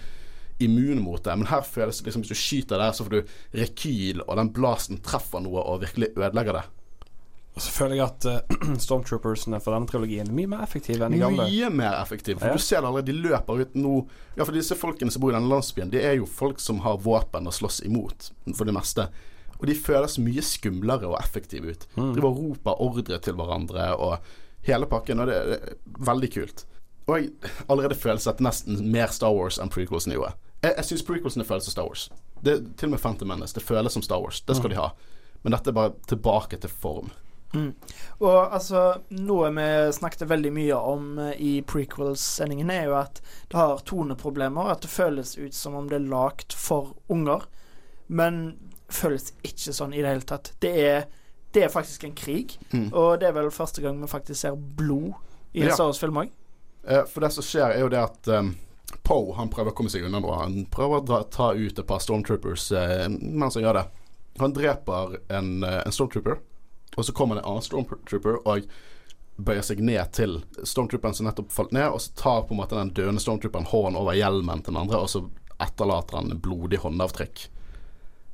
immun 0.60 1.00
mot 1.04 1.22
det. 1.24 1.36
Men 1.36 1.48
her 1.48 1.64
føles 1.64 2.00
det 2.00 2.08
liksom 2.08 2.24
hvis 2.24 2.32
du 2.32 2.40
skyter 2.40 2.80
der, 2.80 2.92
så 2.96 3.06
får 3.06 3.16
du 3.16 3.36
rekyl, 3.60 4.22
og 4.26 4.36
den 4.40 4.52
blasten 4.56 5.00
treffer 5.04 5.44
noe 5.44 5.64
og 5.64 5.82
virkelig 5.84 6.12
ødelegger 6.14 6.60
det. 6.60 6.64
Og 7.56 7.62
så 7.64 7.70
føler 7.72 7.96
jeg 7.96 8.04
at 8.04 8.26
uh, 8.28 8.74
Stormtroopersene 8.84 9.58
for 9.64 9.72
denne 9.72 9.88
trilogien 9.88 10.28
er 10.28 10.36
mye 10.36 10.50
mer 10.52 10.64
effektive 10.66 11.06
enn 11.06 11.14
de 11.16 11.20
gamle. 11.22 11.46
Mye 11.48 11.70
mer 11.72 11.94
effektive. 12.02 12.40
For 12.42 12.50
Ja. 12.52 12.56
du 12.58 12.60
ser 12.60 12.82
det 12.82 12.90
allerede, 12.90 13.08
de 13.08 13.22
løper 13.24 13.62
ut 13.64 13.74
nå 13.80 13.94
Ja, 14.36 14.44
for 14.44 14.52
disse 14.52 14.76
folkene 14.76 15.10
som 15.14 15.22
bor 15.24 15.32
i 15.32 15.36
denne 15.38 15.48
landsbyen, 15.48 15.88
det 15.94 16.02
er 16.04 16.18
jo 16.18 16.26
folk 16.28 16.60
som 16.60 16.82
har 16.84 16.98
våpen 17.00 17.48
å 17.48 17.54
slåss 17.56 17.80
imot, 17.88 18.30
for 18.52 18.68
det 18.68 18.74
meste. 18.76 19.08
Og 19.56 19.64
de 19.70 19.74
føles 19.74 20.18
mye 20.20 20.44
skumlere 20.44 21.08
og 21.08 21.16
effektive 21.22 21.72
ut. 21.72 21.86
Mm. 21.96 22.10
Driver 22.18 22.28
og 22.28 22.42
roper 22.42 22.82
ordre 22.84 23.18
til 23.24 23.38
hverandre 23.38 23.88
og 23.96 24.18
hele 24.68 24.84
pakken, 24.90 25.24
og 25.24 25.30
det 25.32 25.36
er 25.40 25.76
veldig 26.10 26.30
kult. 26.34 26.66
Og 27.08 27.16
jeg 27.22 27.32
allerede 27.72 27.96
føles 27.96 28.26
det 28.28 28.44
nesten 28.44 28.82
mer 28.92 29.08
Star 29.14 29.32
Wars 29.32 29.56
enn 29.62 29.72
prequelsene 29.72 30.18
gjorde. 30.18 30.34
Jeg, 30.60 30.74
jeg 30.76 30.88
syns 30.90 31.06
prequelsene 31.08 31.46
føles 31.48 31.64
som 31.70 31.72
Star 31.78 31.88
Wars. 31.88 32.08
Det, 32.44 32.58
til 32.76 32.90
og 32.90 32.98
med 32.98 33.00
Phantom 33.00 33.32
Menace. 33.32 33.56
Det 33.56 33.64
føles 33.64 33.96
som 33.96 34.04
Star 34.04 34.20
Wars. 34.20 34.42
Det 34.44 34.58
skal 34.58 34.74
de 34.74 34.76
ha. 34.76 34.90
Men 35.46 35.54
dette 35.56 35.70
er 35.72 35.76
bare 35.78 35.94
tilbake 36.10 36.58
til 36.60 36.68
form. 36.82 37.08
Og 37.54 38.52
altså, 38.54 39.02
noe 39.16 39.50
vi 39.54 39.66
snakket 39.96 40.26
veldig 40.28 40.52
mye 40.56 40.76
om 40.76 41.18
eh, 41.18 41.34
i 41.40 41.52
prequels-sendingen, 41.62 42.70
er 42.72 42.88
jo 42.88 42.96
at 42.98 43.20
det 43.52 43.58
har 43.60 43.84
toneproblemer. 43.88 44.72
At 44.72 44.82
det 44.84 44.90
føles 44.92 45.36
ut 45.38 45.54
som 45.54 45.76
om 45.78 45.88
det 45.90 46.00
er 46.00 46.08
lagd 46.10 46.56
for 46.56 46.94
unger. 47.12 47.46
Men 48.06 48.56
føles 48.92 49.32
ikke 49.46 49.74
sånn 49.74 49.94
i 49.94 50.02
det 50.02 50.12
hele 50.12 50.26
tatt. 50.26 50.52
Det 50.62 50.72
er, 50.82 51.06
det 51.54 51.64
er 51.66 51.72
faktisk 51.72 52.04
en 52.06 52.14
krig. 52.18 52.58
Mm. 52.70 52.90
Og 52.92 53.16
det 53.20 53.30
er 53.30 53.36
vel 53.38 53.50
første 53.54 53.82
gang 53.84 53.98
vi 54.02 54.10
faktisk 54.10 54.40
ser 54.40 54.56
blod 54.56 55.12
i 55.52 55.64
en 55.64 55.70
Ja. 55.70 55.74
Star 55.74 55.90
Wars-film 55.90 56.20
òg. 56.22 56.30
Eh, 56.86 57.04
For 57.10 57.24
det 57.24 57.32
som 57.34 57.42
skjer, 57.46 57.72
er 57.74 57.80
jo 57.82 57.90
det 57.90 58.02
at 58.02 58.28
um, 58.30 58.52
Poe 59.02 59.34
han 59.34 59.50
prøver 59.50 59.72
å 59.72 59.74
komme 59.74 59.90
seg 59.90 60.04
unna 60.06 60.20
noe. 60.22 60.36
Han 60.38 60.66
prøver 60.70 61.02
å 61.02 61.22
ta 61.30 61.52
ut 61.54 61.78
et 61.78 61.86
par 61.88 61.98
stormtroopers 62.02 62.68
eh, 62.78 63.06
mens 63.10 63.56
han 63.58 63.64
gjør 63.64 63.80
det. 63.80 63.86
Han 64.38 64.52
dreper 64.54 65.16
en, 65.32 65.50
en 65.64 65.94
stormtrooper, 65.94 66.38
og 66.94 67.04
så 67.04 67.14
kommer 67.16 67.36
det 67.36 67.42
en 67.44 67.50
annen 67.52 67.64
stormtrooper 67.66 68.38
og 68.46 68.68
bøyer 69.36 69.64
seg 69.66 69.82
ned 69.84 70.00
til 70.16 70.38
stormtrooperen 70.64 71.16
som 71.16 71.26
nettopp 71.28 71.50
falt 71.52 71.74
ned, 71.76 71.90
og 71.92 72.00
så 72.00 72.14
tar 72.16 72.46
på 72.46 72.54
en 72.54 72.62
måte 72.62 72.78
den 72.78 72.94
døende 72.96 73.20
stormtrooperen 73.20 73.68
hånden 73.68 73.98
over 74.00 74.16
hjelmen 74.16 74.62
til 74.62 74.72
den 74.72 74.80
andre, 74.80 75.02
og 75.02 75.12
så 75.12 75.26
etterlater 75.62 76.20
han 76.20 76.40
blodig 76.40 76.80
håndavtrykk. 76.80 77.46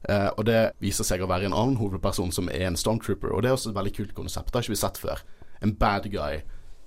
Eh, 0.08 0.28
og 0.36 0.46
det 0.46 0.60
viser 0.82 1.06
seg 1.06 1.22
å 1.22 1.30
være 1.30 1.48
en 1.50 1.56
annen 1.56 1.78
hovedperson 1.78 2.32
som 2.34 2.50
er 2.50 2.68
en 2.68 2.78
stormtrooper, 2.78 3.34
og 3.34 3.42
det 3.42 3.50
er 3.50 3.56
også 3.58 3.72
et 3.72 3.78
veldig 3.78 3.94
kult 3.98 4.14
konsept. 4.18 4.50
Det 4.50 4.58
har 4.58 4.66
ikke 4.66 4.76
vi 4.76 4.82
sett 4.82 5.02
før. 5.02 5.22
En 5.62 5.74
bad 5.78 6.08
guy, 6.10 6.42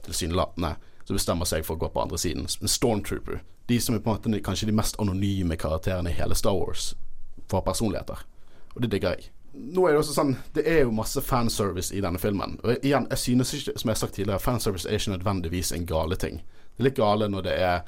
tilsynelatende, 0.07 0.75
som 1.05 1.19
bestemmer 1.19 1.47
seg 1.47 1.67
for 1.67 1.77
å 1.77 1.83
gå 1.83 1.91
på 1.93 2.03
andre 2.03 2.19
siden. 2.19 2.47
En 2.47 2.71
stormtrooper. 2.71 3.43
De 3.69 3.79
som 3.81 3.95
er 3.95 4.03
på 4.03 4.11
en 4.11 4.17
måte 4.17 4.43
kanskje 4.45 4.69
de 4.69 4.75
mest 4.77 4.99
anonyme 5.01 5.57
karakterene 5.59 6.11
i 6.11 6.17
hele 6.17 6.37
Star 6.37 6.55
Wars, 6.57 6.93
for 7.51 7.65
personligheter. 7.65 8.25
Og 8.75 8.83
det 8.83 8.91
digger 8.95 9.15
jeg. 9.15 9.31
Nå 9.55 9.85
er 9.87 9.95
det 9.95 10.01
også 10.01 10.15
sånn 10.17 10.33
Det 10.55 10.65
er 10.67 10.81
jo 10.83 10.93
masse 10.95 11.21
fanservice 11.23 11.95
i 11.95 12.01
denne 12.03 12.19
filmen. 12.21 12.57
Og 12.63 12.85
igjen, 12.85 13.07
jeg 13.13 13.21
synes 13.21 13.53
ikke, 13.55 13.75
som 13.79 13.89
jeg 13.89 13.95
har 13.95 14.01
sagt 14.01 14.17
tidligere, 14.17 14.43
fanservice 14.43 14.89
er 14.89 14.99
ikke 14.99 15.15
nødvendigvis 15.15 15.71
en 15.75 15.87
gale 15.89 16.17
ting. 16.19 16.41
Det 16.75 16.83
er 16.83 16.89
litt 16.89 16.99
gale 16.99 17.29
når 17.31 17.45
det 17.47 17.57
er 17.63 17.83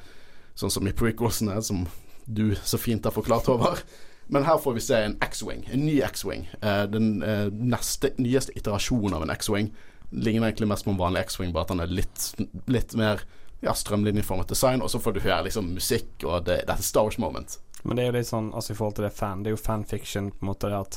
sånn 0.58 0.72
som 0.72 0.88
i 0.88 0.94
prequelsene, 0.96 1.58
som 1.62 1.86
du 2.26 2.52
så 2.64 2.80
fint 2.80 3.04
har 3.04 3.14
forklart 3.14 3.48
over. 3.52 3.82
Men 4.28 4.44
her 4.44 4.58
får 4.60 4.74
vi 4.76 4.84
se 4.84 4.96
en 5.00 5.16
X-Wing, 5.24 5.62
en 5.72 5.86
ny 5.86 6.00
X-Wing. 6.04 6.48
Eh, 6.60 6.82
den 6.92 7.22
eh, 7.24 7.46
neste, 7.48 8.10
nyeste 8.20 8.52
iterasjonen 8.58 9.16
av 9.16 9.24
en 9.24 9.32
X-Wing. 9.32 9.70
Ligner 10.12 10.50
egentlig 10.50 10.68
mest 10.68 10.84
på 10.84 10.92
en 10.92 11.00
vanlig 11.00 11.22
X-Wing, 11.28 11.54
bare 11.54 11.64
at 11.64 11.72
den 11.72 11.84
er 11.84 11.94
litt, 12.00 12.26
litt 12.68 12.96
mer 12.98 13.24
ja, 13.64 13.72
strømlinjeformet 13.72 14.50
design. 14.50 14.84
Og 14.84 14.92
så 14.92 15.00
får 15.00 15.16
du 15.16 15.22
høre 15.24 15.46
liksom 15.48 15.72
musikk, 15.72 16.10
og 16.24 16.44
det, 16.44 16.62
det 16.66 16.74
er 16.74 16.76
et 16.76 16.90
Star 16.90 17.08
Wars 17.08 17.16
moment. 17.22 17.56
Men 17.84 17.96
det 17.96 18.04
er 18.04 18.10
jo 18.10 18.18
litt 18.18 18.28
sånn 18.28 18.50
altså 18.52 18.74
i 18.74 18.76
forhold 18.76 18.96
til 18.98 19.04
det 19.06 19.14
fan 19.14 19.44
Det 19.44 19.52
er 19.52 19.54
jo 19.54 19.60
fanfiction 19.62 20.32
på 20.34 20.42
en 20.42 20.48
måte 20.50 20.70
det 20.70 20.80
at 20.80 20.96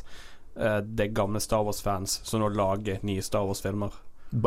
det 0.56 1.06
er 1.06 1.12
gamle 1.16 1.40
Star 1.40 1.64
Wars-fans 1.64 2.20
som 2.28 2.42
nå 2.44 2.50
lager 2.54 3.00
nye 3.08 3.22
Star 3.24 3.46
Wars-filmer. 3.48 3.94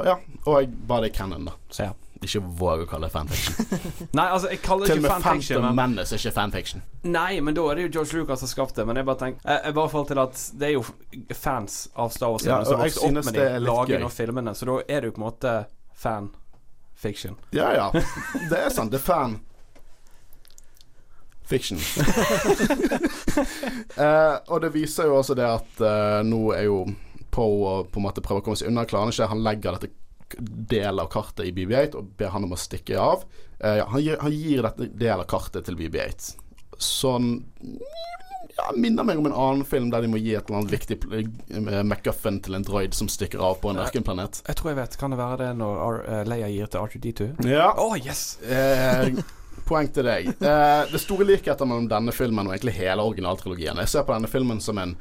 Ja, 0.04 0.18
og 0.44 0.74
bare 0.88 1.06
det 1.06 1.12
er 1.12 1.16
canon, 1.18 1.44
da. 1.50 1.52
Så 1.70 1.88
ja. 1.90 1.92
Ikke 2.24 2.40
våg 2.40 2.84
å 2.84 2.86
kalle 2.88 3.08
det 3.08 3.12
fanfiction. 3.12 3.66
Nei, 4.16 4.24
altså, 4.32 4.48
jeg 4.48 4.60
kaller 4.64 4.88
det 4.88 4.94
Til 4.94 5.02
og 5.02 5.04
med. 5.04 5.24
Phantom 5.24 5.64
Men, 5.66 5.74
Menace 5.76 6.14
er 6.14 6.22
ikke 6.22 6.32
fanfiction. 6.32 6.84
nei, 7.02 7.40
men 7.44 7.56
da 7.56 7.64
er 7.68 7.76
det 7.76 7.84
jo 7.84 7.90
George 7.98 8.16
Lucas 8.16 8.40
som 8.40 8.46
har 8.48 8.52
skapt 8.54 8.78
det. 8.78 8.86
Men 8.88 8.96
jeg 9.00 9.08
bare 9.08 9.20
tenker 9.20 9.44
Jeg, 9.50 9.60
jeg 9.66 9.76
bare 9.76 9.90
forhold 9.92 10.08
til 10.08 10.20
at 10.22 10.44
det 10.60 10.68
er 10.70 10.72
jo 10.78 10.84
fans 11.36 11.76
av 12.00 12.14
Star 12.14 12.32
Wars-filmer 12.32 12.64
som 12.64 12.80
jeg 12.80 12.94
vokser 12.94 13.08
opp 13.10 13.28
med 13.28 13.36
de 13.40 13.48
lagene 13.66 14.08
og 14.08 14.14
filmene, 14.14 14.54
så 14.56 14.70
da 14.70 14.78
er 14.86 15.04
det 15.04 15.10
jo 15.10 15.16
på 15.18 15.20
en 15.20 15.26
måte 15.26 15.52
fanfiction. 16.06 17.36
Ja, 17.52 17.68
ja. 17.76 17.90
Det 17.92 18.62
er 18.62 18.72
sant. 18.72 18.94
Det 18.94 19.02
er 19.02 19.04
fan. 19.04 19.36
Fiction. 21.44 21.78
uh, 23.98 24.36
og 24.52 24.62
det 24.64 24.72
viser 24.74 25.10
jo 25.10 25.18
også 25.18 25.36
det 25.38 25.48
at 25.48 25.82
uh, 25.84 26.22
nå 26.26 26.46
er 26.56 26.68
jo 26.68 26.84
Poe 27.34 27.80
på 27.90 27.98
en 27.98 28.04
måte 28.06 28.22
prøver 28.22 28.44
å 28.44 28.46
komme 28.46 28.58
seg 28.60 28.70
unna. 28.70 28.84
Klarer 28.86 29.08
han 29.08 29.14
ikke. 29.14 29.30
Han 29.32 29.42
legger 29.42 29.74
dette 29.74 29.90
del 30.70 31.02
av 31.02 31.08
kartet 31.10 31.48
i 31.48 31.52
BB8 31.54 31.98
og 31.98 32.12
ber 32.18 32.30
han 32.30 32.46
om 32.46 32.54
å 32.54 32.58
stikke 32.60 32.94
av. 33.00 33.26
Uh, 33.58 33.76
ja, 33.80 33.88
han, 33.90 34.02
gir, 34.04 34.20
han 34.22 34.34
gir 34.34 34.62
dette 34.68 34.88
del 35.02 35.18
av 35.24 35.26
kartet 35.30 35.66
til 35.66 35.78
BB8. 35.80 36.34
Sånn 36.78 37.32
ja, 38.56 38.70
minner 38.76 39.06
meg 39.06 39.18
om 39.18 39.26
en 39.26 39.34
annen 39.34 39.64
film 39.66 39.90
der 39.90 40.04
de 40.04 40.10
må 40.10 40.18
gi 40.22 40.34
et 40.38 40.48
eller 40.48 40.62
annet 40.62 40.74
viktig 40.74 40.98
eh, 41.10 41.80
MacGuffin 41.86 42.40
til 42.44 42.58
en 42.58 42.66
droid 42.66 42.94
som 42.94 43.10
stikker 43.10 43.42
av 43.42 43.58
på 43.62 43.72
en 43.72 43.80
ørkenplanet. 43.82 44.42
Jeg 44.46 44.60
tror 44.60 44.72
jeg 44.72 44.80
vet. 44.82 44.98
Kan 45.00 45.14
det 45.14 45.20
være 45.20 45.40
det 45.42 45.52
når 45.58 45.80
R 45.86 46.02
eh, 46.04 46.26
Leia 46.30 46.50
gir 46.52 46.70
til 46.70 46.86
R2D2? 46.86 47.30
Ja. 47.50 47.72
Oh, 47.80 47.96
yes! 47.98 48.38
Poeng 49.64 49.90
til 49.94 50.06
deg. 50.06 50.30
Eh, 50.34 50.84
det 50.92 51.00
store 51.02 51.26
likheten 51.28 51.70
mellom 51.70 51.88
denne 51.90 52.12
filmen 52.14 52.48
og 52.48 52.54
egentlig 52.54 52.76
hele 52.78 53.04
originaltrilogien. 53.04 53.80
Jeg 53.84 53.92
ser 53.92 54.06
på 54.06 54.14
denne 54.16 54.30
filmen 54.30 54.60
som 54.60 54.80
en 54.82 54.96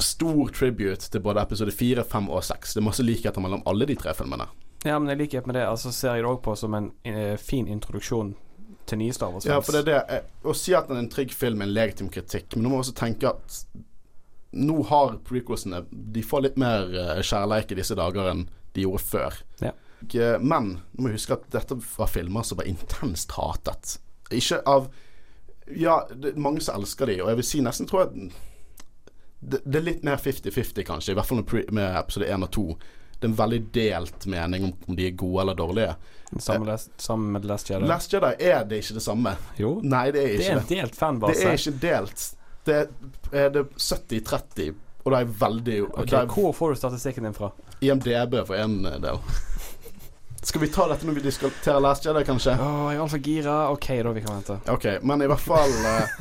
stor 0.00 0.52
tribute 0.54 1.10
til 1.10 1.20
både 1.24 1.42
episode 1.42 1.74
4, 1.74 2.04
5 2.04 2.28
og 2.30 2.44
6. 2.44 2.74
Det 2.74 2.80
er 2.82 2.86
masse 2.86 3.04
likheter 3.04 3.42
mellom 3.42 3.64
alle 3.68 3.88
de 3.90 3.96
tre 3.98 4.14
filmene. 4.16 4.46
Ja, 4.84 4.98
men 4.98 5.10
i 5.12 5.18
likhet 5.18 5.46
med 5.46 5.58
det, 5.58 5.66
altså 5.68 5.92
ser 5.92 6.16
jeg 6.16 6.24
det 6.24 6.30
òg 6.30 6.40
på 6.44 6.54
som 6.56 6.74
en 6.76 6.92
eh, 7.04 7.36
fin 7.36 7.68
introduksjon 7.68 8.32
til 8.88 8.98
nye 9.02 9.12
Star 9.12 9.32
Wars-fans. 9.34 9.50
Ja, 9.50 9.60
for 9.60 9.76
det 9.76 9.92
er 9.92 10.06
det 10.08 10.48
Å 10.48 10.54
si 10.56 10.72
at 10.76 10.88
den 10.88 10.96
er 10.96 11.04
en 11.04 11.12
trygg 11.12 11.34
film 11.36 11.60
er 11.60 11.68
en 11.68 11.74
legitim 11.76 12.08
kritikk, 12.12 12.54
men 12.54 12.64
du 12.64 12.72
må 12.72 12.80
også 12.80 12.96
tenke 12.96 13.34
at 13.34 13.60
nå 14.50 14.80
har 14.88 15.20
prequelsene 15.28 15.84
De 15.90 16.22
får 16.26 16.42
litt 16.42 16.56
mer 16.58 16.88
eh, 16.90 17.20
kjærleik 17.22 17.70
i 17.70 17.78
disse 17.78 17.94
dager 17.98 18.32
enn 18.32 18.48
de 18.74 18.86
gjorde 18.86 19.02
før. 19.04 19.36
Ja. 19.62 19.74
Eh, 20.14 20.38
Men 20.40 20.80
du 20.92 21.02
må 21.04 21.12
huske 21.12 21.32
at 21.36 21.48
dette 21.52 21.76
var 21.96 22.06
filmer 22.08 22.42
som 22.46 22.58
var 22.58 22.64
intenst 22.70 23.30
hatet. 23.36 23.98
Ikke 24.30 24.62
av 24.66 24.88
Ja, 25.70 26.00
det 26.10 26.32
er 26.34 26.40
mange 26.40 26.60
som 26.60 26.80
elsker 26.80 27.06
de, 27.06 27.20
og 27.22 27.28
jeg 27.30 27.36
vil 27.36 27.46
si 27.46 27.60
nesten 27.62 27.86
tror 27.86 28.06
jeg 28.08 28.30
det, 29.40 29.60
det 29.64 29.78
er 29.78 29.84
litt 29.86 30.02
mer 30.04 30.16
50-50, 30.20 30.82
kanskje. 30.84 31.12
I 31.12 31.14
hvert 31.16 31.26
fall 31.28 31.44
med, 31.72 31.94
episode 31.96 32.26
1 32.28 32.42
og 32.44 32.50
2. 32.52 32.64
Det 33.20 33.24
er 33.24 33.30
en 33.30 33.36
veldig 33.38 33.60
delt 33.72 34.26
mening 34.26 34.64
om, 34.66 34.72
om 34.88 34.96
de 34.98 35.06
er 35.06 35.14
gode 35.16 35.40
eller 35.44 35.54
dårlige. 35.56 35.94
Les- 36.32 36.88
sammen 37.00 37.32
med 37.32 37.44
Last 37.48 37.70
Jedi. 37.70 37.86
Last 37.88 38.12
Jedi 38.12 38.30
er 38.50 38.64
det 38.68 38.82
ikke 38.82 38.94
det 38.98 39.02
samme. 39.04 39.32
jo, 39.56 39.80
Nei, 39.82 40.10
det 40.10 40.20
er 40.24 40.26
det 40.26 40.34
ikke 40.40 40.50
er 40.50 40.60
det. 40.60 40.60
en 40.60 40.68
delt 40.76 41.00
Det 41.36 41.46
er 41.46 41.56
ikke 41.56 41.74
delt. 41.86 42.26
Det 42.64 42.74
er, 42.76 42.86
er 43.44 43.48
det 43.54 43.64
70-30, 43.80 44.74
og 45.04 45.12
det 45.14 45.20
er 45.22 45.30
veldig 45.40 45.78
Ok, 45.88 46.10
det 46.10 46.18
er 46.20 46.26
Hvor 46.34 46.52
får 46.54 46.74
du 46.74 46.80
statistikken 46.82 47.24
din 47.24 47.34
fra? 47.36 47.50
IMDb 47.80 48.34
for 48.46 48.54
én 48.60 48.82
del. 49.00 49.20
Skal 50.42 50.60
vi 50.60 50.68
ta 50.72 50.86
dette 50.88 51.04
når 51.04 51.18
vi 51.18 51.22
diskuterer 51.26 51.82
Last 51.84 52.06
Jedi, 52.06 52.22
kanskje? 52.24 52.54
Åh, 52.56 52.84
jeg 52.90 52.96
er 52.96 53.02
altfor 53.04 53.20
gira. 53.24 53.56
Ok, 53.74 53.88
da, 54.00 54.12
vi 54.16 54.22
kan 54.24 54.38
vente. 54.38 54.56
Ok, 54.72 54.86
men 55.04 55.24
i 55.24 55.28
hvert 55.28 55.42
fall 55.44 55.74
eh, 55.90 56.14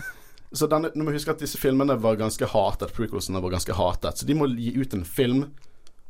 Så 0.51 0.67
denne, 0.67 0.91
Nå 0.91 1.05
må 1.05 1.13
vi 1.13 1.19
huske 1.21 1.31
at 1.31 1.39
disse 1.39 1.59
filmene 1.61 1.95
var 2.03 2.19
ganske 2.19 2.49
hatet. 2.51 2.91
Prequelsene 2.97 3.39
var 3.39 3.53
ganske 3.53 3.77
hatet. 3.77 4.19
Så 4.19 4.27
de 4.27 4.35
må 4.35 4.49
gi 4.51 4.73
ut 4.75 4.95
en 4.97 5.05
film 5.07 5.45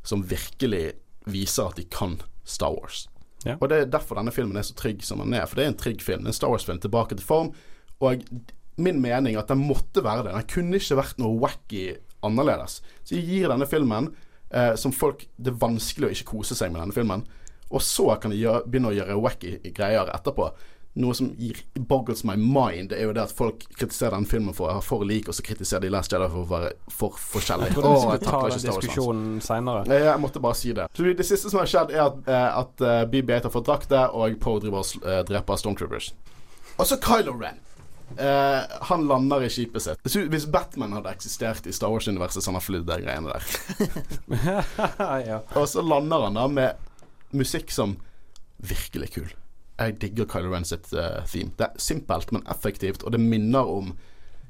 som 0.07 0.23
virkelig 0.25 0.95
viser 1.29 1.69
at 1.69 1.77
de 1.77 1.85
kan 1.91 2.17
Star 2.49 2.73
Wars. 2.73 3.05
Ja. 3.45 3.59
Og 3.59 3.69
det 3.69 3.77
er 3.77 3.91
derfor 3.93 4.17
denne 4.17 4.33
filmen 4.33 4.57
er 4.57 4.65
så 4.65 4.73
trygg 4.79 5.03
som 5.05 5.21
den 5.21 5.35
er. 5.37 5.45
For 5.45 5.59
det 5.59 5.67
er 5.67 5.73
en 5.75 5.79
trygg 5.79 6.01
film. 6.01 6.25
En 6.25 6.35
Star 6.35 6.49
Wars-film 6.49 6.79
tilbake 6.81 7.19
til 7.19 7.25
form. 7.27 7.51
Og 8.01 8.23
min 8.79 9.01
mening 9.03 9.35
er 9.35 9.43
at 9.43 9.51
den 9.51 9.61
måtte 9.61 10.01
være 10.03 10.25
det. 10.25 10.33
Den 10.33 10.49
kunne 10.49 10.79
ikke 10.81 10.97
vært 11.03 11.21
noe 11.21 11.37
wacky 11.43 11.83
annerledes. 12.25 12.79
Så 13.03 13.19
jeg 13.19 13.27
gir 13.29 13.51
denne 13.53 13.67
filmen 13.69 14.09
eh, 14.49 14.73
som 14.79 14.95
folk 14.95 15.27
Det 15.37 15.53
er 15.53 15.61
vanskelig 15.61 16.09
å 16.09 16.15
ikke 16.15 16.31
kose 16.33 16.57
seg 16.57 16.73
med 16.73 16.81
denne 16.81 16.95
filmen. 16.95 17.27
Og 17.69 17.81
så 17.85 18.15
kan 18.21 18.33
de 18.33 18.41
gjøre, 18.41 18.65
begynne 18.65 18.91
å 18.91 18.97
gjøre 18.97 19.17
wacky 19.21 19.57
greier 19.75 20.09
etterpå. 20.15 20.49
Noe 20.99 21.13
som 21.13 21.29
gir 21.37 21.59
boggles 21.77 22.23
my 22.25 22.33
mind, 22.39 22.95
er 22.97 23.05
jo 23.05 23.11
det 23.13 23.21
at 23.27 23.33
folk 23.35 23.61
kritiserer 23.77 24.15
den 24.17 24.25
filmen 24.27 24.55
for 24.57 24.65
å 24.65 24.71
være 24.71 24.85
for 24.87 25.05
lik, 25.07 25.29
og 25.29 25.37
så 25.37 25.45
kritiserer 25.45 25.85
de 25.85 25.91
Last 25.93 26.11
Jedi 26.11 26.25
for 26.33 26.41
å 26.41 26.49
være 26.49 26.71
for 26.89 27.19
forskjellig. 27.35 27.69
Jeg 27.69 27.77
trodde 27.77 27.93
vi 27.93 28.01
skulle 28.01 28.25
ta 28.25 28.41
den 28.47 28.65
diskusjonen 28.65 29.37
seinere. 29.45 29.85
Jeg 29.93 30.17
måtte 30.23 30.41
bare 30.43 30.57
si 30.57 30.73
det. 30.75 30.89
Så 30.97 31.13
det 31.13 31.27
siste 31.29 31.53
som 31.53 31.61
har 31.61 31.69
skjedd, 31.69 31.93
er 31.93 32.03
at, 32.07 32.19
eh, 32.25 32.49
at 32.63 32.83
eh, 32.83 33.05
BB-8 33.13 33.47
har 33.47 33.53
fått 33.53 33.69
drakte, 33.69 34.03
og 34.17 34.41
Poe 34.41 34.65
driver 34.65 34.81
og 34.81 35.05
eh, 35.05 35.21
dreper 35.29 35.61
Stormtroopers. 35.61 36.11
Og 36.79 36.89
så 36.89 36.97
Kylo 37.05 37.37
Ren. 37.37 37.61
Uh, 38.17 38.65
han 38.89 39.03
lander 39.05 39.43
i 39.45 39.49
skipet 39.53 39.83
sitt. 39.85 40.07
Hvis 40.33 40.47
Batman 40.49 40.95
hadde 40.97 41.11
eksistert 41.13 41.67
i 41.69 41.73
Star 41.75 41.93
Wars-universet, 41.93 42.41
så 42.41 42.49
han 42.49 42.57
han 42.57 42.65
flydd 42.65 42.87
de 42.89 42.97
greiene 43.03 43.29
der. 43.29 43.43
ja. 45.29 45.43
Og 45.53 45.69
så 45.69 45.85
lander 45.85 46.25
han 46.25 46.39
da 46.39 46.47
med 46.49 46.88
musikk 47.35 47.71
som 47.71 47.97
virkelig 48.57 49.13
kul. 49.15 49.33
Jeg 49.79 49.95
digger 50.01 50.27
Kylo 50.27 50.51
Ren 50.51 50.67
sitt 50.67 50.91
uh, 50.93 51.23
theme. 51.29 51.53
Det 51.57 51.69
er 51.69 51.79
simpelt, 51.79 52.31
men 52.35 52.43
effektivt, 52.51 53.03
og 53.03 53.15
det 53.15 53.21
minner 53.23 53.67
om 53.67 53.93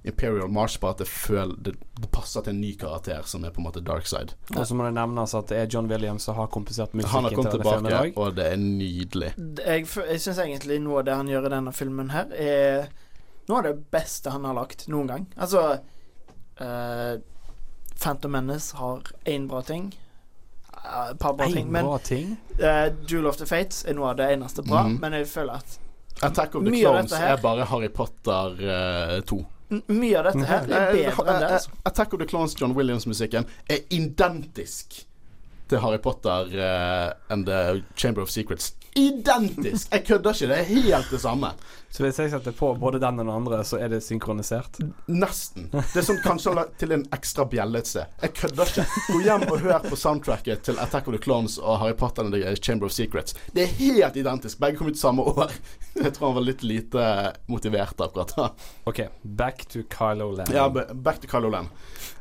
Imperial 0.04 0.48
March 0.48 0.80
på 0.80 0.88
at 0.90 1.02
det, 1.02 1.08
føl, 1.08 1.52
det, 1.64 1.74
det 2.00 2.10
passer 2.12 2.44
til 2.46 2.56
en 2.56 2.62
ny 2.62 2.72
karakter 2.80 3.26
som 3.28 3.44
er 3.44 3.52
på 3.52 3.60
en 3.60 3.68
måte 3.68 3.84
dark 3.84 4.08
side. 4.08 4.36
Og 4.56 4.64
så 4.68 4.78
må 4.78 4.88
det 4.88 4.94
nevnes 4.96 5.36
at 5.36 5.52
det 5.52 5.60
er 5.60 5.68
John 5.70 5.90
Williams 5.92 6.26
som 6.30 6.38
har 6.40 6.48
kompisert 6.54 6.96
musikken 6.96 7.16
Han 7.18 7.28
har 7.28 7.36
kommet 7.36 7.52
til 7.52 7.60
tilbake, 7.60 7.84
filmen 7.84 8.24
og 8.24 8.38
det 8.38 8.48
er 8.48 8.62
nydelig. 8.64 9.34
Jeg, 9.60 9.88
jeg 10.14 10.24
syns 10.24 10.42
egentlig 10.46 10.80
noe 10.86 11.02
av 11.02 11.10
det 11.10 11.18
han 11.20 11.32
gjør 11.34 11.50
i 11.50 11.54
denne 11.58 11.76
filmen 11.76 12.14
her, 12.16 12.32
er 12.32 12.88
noe 13.50 13.60
av 13.60 13.68
det 13.68 13.76
beste 13.92 14.32
han 14.32 14.48
har 14.48 14.56
lagt 14.56 14.88
noen 14.88 15.12
gang. 15.12 15.28
Altså 15.36 15.66
uh, 16.62 17.16
Phantom 18.00 18.38
Menace 18.38 18.80
har 18.80 19.12
én 19.28 19.50
bra 19.52 19.62
ting. 19.68 19.92
Eh, 20.90 21.12
Et 21.12 21.20
par 21.20 21.34
bra 21.34 21.46
ting. 21.46 21.66
En 21.68 21.72
Men 21.72 21.86
bra 21.86 21.98
ting. 22.00 22.38
uh, 22.60 22.90
Jewel 23.08 23.28
of 23.28 23.38
the 23.38 23.46
Fates 23.46 23.86
er 23.86 23.94
noe 23.94 24.10
av 24.10 24.18
det 24.18 24.30
eneste 24.34 24.62
bra. 24.68 24.84
mm. 24.88 25.00
Men 25.00 25.14
jeg 25.14 25.28
føler 25.28 25.54
at 25.54 25.80
Attack 26.22 26.56
of 26.56 26.66
the 26.66 26.72
Clones 26.72 27.14
her- 27.14 27.28
er 27.34 27.38
bare 27.42 27.66
Harry 27.66 27.88
Potter 27.88 29.16
uh, 29.16 29.22
2. 29.22 29.46
mye 29.88 30.18
av 30.18 30.24
dette 30.26 30.46
her 30.50 30.64
er 30.66 30.90
Eh, 30.90 30.94
bedre 30.94 31.12
enn 31.28 31.40
det. 31.40 31.46
eh, 31.48 31.54
Altså. 31.54 31.70
Attack 31.86 32.14
of 32.14 32.20
the 32.20 32.26
Clones, 32.26 32.56
John 32.62 32.72
Williams-musikken, 32.76 33.46
er 33.70 33.78
identisk 33.92 35.06
til 35.70 35.80
Harry 35.80 35.98
Potter 36.00 36.50
uh, 36.58 37.14
and 37.30 37.46
The 37.46 37.84
Chamber 37.96 38.22
of 38.22 38.30
Secrets. 38.30 38.74
Identisk! 38.96 39.92
Jeg 39.92 40.06
kødder 40.08 40.34
ikke. 40.34 40.48
Det 40.48 40.58
er 40.60 40.70
helt 40.70 41.12
det 41.12 41.20
samme. 41.22 41.52
Så 41.90 42.04
hvis 42.04 42.20
jeg 42.22 42.30
setter 42.30 42.54
på 42.54 42.68
både 42.78 43.00
den 43.02 43.20
og 43.20 43.26
den 43.26 43.34
andre, 43.34 43.64
så 43.66 43.80
er 43.82 43.90
det 43.90 44.04
synkronisert. 44.06 44.78
Nesten. 45.10 45.70
Det 45.74 46.02
er 46.02 46.06
sånn 46.06 46.20
kanskje 46.22 46.54
til 46.82 46.94
en 46.94 47.06
ekstra 47.16 47.48
bjelle 47.50 47.82
et 47.82 47.90
sted. 47.90 48.12
Jeg 48.22 48.36
kødder 48.38 48.74
ikke. 48.74 48.86
Gå 49.10 49.22
hjem 49.26 49.46
og 49.48 49.64
hør 49.64 49.88
på 49.88 49.98
soundtracket 49.98 50.62
til 50.68 50.82
Attack 50.82 51.10
of 51.10 51.18
the 51.18 51.22
Clones 51.24 51.58
og 51.58 51.80
Harry 51.82 51.98
Potter 51.98 52.28
and 52.28 52.36
The 52.36 52.54
Chamber 52.58 52.90
of 52.90 52.94
Secrets. 52.94 53.34
Det 53.56 53.66
er 53.66 53.74
helt 53.80 54.20
identisk. 54.22 54.62
Begge 54.62 54.78
kom 54.78 54.92
ut 54.92 55.02
samme 55.02 55.26
år. 55.26 55.56
Jeg 56.04 56.14
tror 56.16 56.30
han 56.30 56.38
var 56.38 56.46
litt 56.46 56.66
lite 56.66 57.08
motivert 57.50 58.06
akkurat 58.06 58.36
da. 58.38 58.52
OK, 58.90 59.02
back 59.24 59.66
to 59.74 59.82
Kylo 59.90 60.30
Ren. 60.38 60.54
Ja, 60.54 60.70
back 60.70 61.24
to 61.24 61.32
Kylo 61.32 61.50
Ren. 61.54 61.72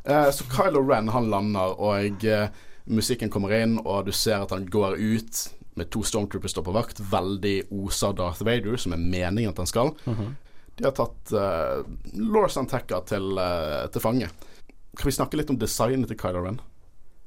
Eh, 0.03 0.31
så 0.33 0.49
Kylo 0.49 0.81
Ren 0.89 1.13
han 1.13 1.29
lander, 1.29 1.77
og 1.77 2.25
eh, 2.25 2.49
musikken 2.89 3.29
kommer 3.29 3.53
inn, 3.53 3.77
og 3.85 4.09
du 4.09 4.13
ser 4.15 4.41
at 4.41 4.53
han 4.55 4.65
går 4.65 4.97
ut 4.97 5.45
med 5.79 5.89
to 5.93 6.03
Stormtroopers 6.05 6.51
står 6.55 6.65
på 6.67 6.73
vakt. 6.75 6.99
Veldig 7.11 7.55
osa 7.79 8.11
Darth 8.15 8.43
Vader, 8.45 8.77
som 8.79 8.93
er 8.95 9.01
meningen 9.01 9.53
at 9.53 9.61
han 9.63 9.69
skal. 9.71 9.93
Mhm. 10.05 10.29
De 10.79 10.85
har 10.87 10.93
tatt 10.95 11.31
uh, 11.35 11.81
Lord 12.15 12.53
Santekka 12.53 13.01
til, 13.09 13.33
uh, 13.35 13.87
til 13.91 13.99
fange. 14.03 14.29
Kan 14.95 15.09
vi 15.09 15.11
snakke 15.11 15.35
litt 15.35 15.49
om 15.51 15.57
designet 15.59 16.07
til 16.07 16.15
Kylo 16.21 16.39
Ren? 16.45 16.61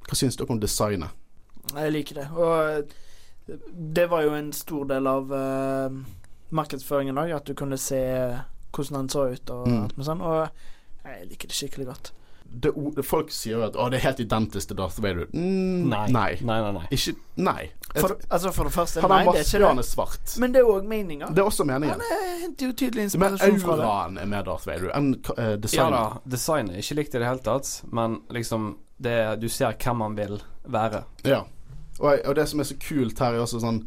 Hva 0.09 0.17
syns 0.17 0.39
dere 0.41 0.55
om 0.55 0.61
designet? 0.63 1.13
Jeg 1.77 1.93
liker 1.93 2.17
det. 2.23 2.25
Og 2.33 2.95
det 3.93 4.07
var 4.09 4.25
jo 4.25 4.33
en 4.39 4.49
stor 4.57 4.87
del 4.89 5.07
av 5.11 5.29
uh, 5.37 6.01
markedsføringen 6.57 7.21
òg, 7.21 7.35
at 7.37 7.45
du 7.51 7.53
kunne 7.59 7.77
se 7.81 8.01
hvordan 8.73 9.03
han 9.03 9.13
så 9.13 9.27
ut 9.35 9.51
og 9.53 9.69
Mm. 9.69 9.83
alt 9.85 9.97
med 10.01 10.07
sånn. 10.09 10.25
Og 10.25 10.49
jeg 11.05 11.29
liker 11.29 11.49
det 11.53 11.57
skikkelig 11.59 11.87
godt. 11.93 12.13
Det, 12.53 12.71
folk 13.09 13.31
sier 13.33 13.57
jo 13.57 13.63
at 13.65 13.77
å, 13.81 13.87
det 13.91 13.97
er 14.01 14.05
helt 14.11 14.21
identisk 14.21 14.69
til 14.69 14.77
Darth 14.77 14.99
Vader. 15.01 15.27
Mm, 15.33 15.89
Nei. 15.89 16.03
nei. 16.13 16.33
Nei, 16.45 16.59
nei, 16.61 16.73
nei. 16.77 16.83
Ikke 16.93 17.15
Nei. 17.41 17.71
For, 17.97 18.13
altså 18.29 18.53
for 18.53 18.69
det 18.69 18.73
første, 18.75 19.01
Han 19.01 19.09
nei, 19.11 19.19
det 19.25 19.29
er 19.29 19.33
maske, 19.33 19.57
ikke 19.57 19.71
det. 19.73 19.79
er 19.85 19.89
svart. 19.89 20.35
Men 20.43 20.53
det 20.53 20.61
er 20.61 20.69
òg 20.69 20.85
meninga. 20.89 21.31
Det 21.33 21.41
er 21.41 21.49
også 21.49 21.65
meningen. 21.69 22.01
Han 22.11 22.19
er- 22.19 22.67
jo 22.67 22.73
tydelig 22.73 23.07
Men 23.17 23.33
inspirasjon 23.33 23.61
fra 23.63 23.77
det. 23.77 23.85
auraen 23.87 24.19
er 24.19 24.27
med 24.27 24.45
Darth 24.45 24.67
Vader 24.69 24.93
enn 24.97 25.09
uh, 25.15 25.33
Ja 25.39 25.57
designet. 25.57 25.97
da, 25.97 26.21
designet 26.37 26.77
er 26.77 26.85
ikke 26.85 26.99
likt 27.01 27.15
i 27.15 27.19
det 27.23 27.27
hele 27.31 27.45
tatt, 27.49 27.73
men 27.93 28.21
liksom 28.31 28.69
det, 29.03 29.17
Du 29.41 29.49
ser 29.49 29.73
hvem 29.81 30.01
han 30.05 30.15
vil 30.17 30.37
være. 30.69 31.05
Ja. 31.25 31.41
Og, 32.01 32.19
og 32.27 32.35
det 32.37 32.49
som 32.49 32.61
er 32.61 32.65
så 32.69 32.77
kult 32.81 33.19
her, 33.19 33.35
er 33.35 33.45
også 33.47 33.61
sånn 33.65 33.83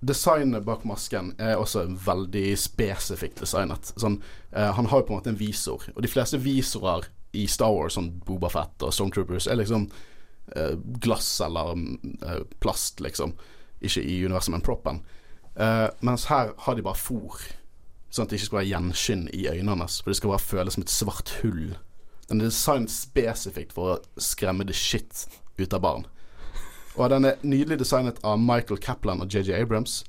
Designet 0.00 0.62
bak 0.64 0.84
masken 0.86 1.32
er 1.42 1.56
også 1.58 1.86
veldig 1.90 2.52
spesifikt 2.58 3.40
designet. 3.42 3.88
Sånn, 3.98 4.20
uh, 4.54 4.68
han 4.76 4.86
har 4.86 5.00
jo 5.00 5.06
på 5.08 5.10
en 5.14 5.18
måte 5.18 5.32
en 5.32 5.38
visor, 5.40 5.82
og 5.96 6.02
de 6.04 6.10
fleste 6.10 6.38
visorer 6.38 7.08
i 7.32 7.46
Star 7.50 7.72
Wars, 7.74 7.96
sånn 7.98 8.12
Boba 8.26 8.50
Fett 8.52 8.84
og 8.86 8.94
Stormtroopers, 8.94 9.48
er 9.50 9.60
liksom 9.60 9.88
eh, 10.56 10.74
glass 11.02 11.28
eller 11.44 11.74
eh, 11.76 12.42
plast, 12.62 13.02
liksom. 13.04 13.34
Ikke 13.84 14.02
i 14.02 14.20
universet, 14.24 14.54
men 14.54 14.64
proppen. 14.64 15.02
Eh, 15.58 15.88
mens 16.00 16.28
her 16.32 16.54
har 16.64 16.76
de 16.78 16.84
bare 16.86 16.98
fòr, 16.98 17.40
sånn 18.08 18.26
at 18.26 18.32
det 18.32 18.38
ikke 18.38 18.50
skal 18.50 18.60
være 18.60 18.70
gjenskinn 18.72 19.26
i 19.36 19.46
øynene. 19.50 19.88
For 19.90 20.10
det 20.10 20.18
skal 20.20 20.34
bare 20.34 20.46
føles 20.46 20.78
som 20.78 20.86
et 20.86 20.94
svart 20.94 21.34
hull. 21.42 21.76
Den 22.28 22.42
er 22.42 22.50
designet 22.50 22.92
spesifikt 22.92 23.74
for 23.76 23.96
å 23.96 24.22
skremme 24.22 24.66
det 24.68 24.76
shit 24.76 25.26
ut 25.58 25.74
av 25.74 25.84
barn. 25.84 26.06
Og 26.98 27.10
den 27.12 27.28
er 27.28 27.42
nydelig 27.46 27.78
designet 27.80 28.18
av 28.26 28.40
Michael 28.42 28.80
Kaplan 28.82 29.22
og 29.22 29.32
JJ 29.32 29.60
Abrams. 29.60 30.02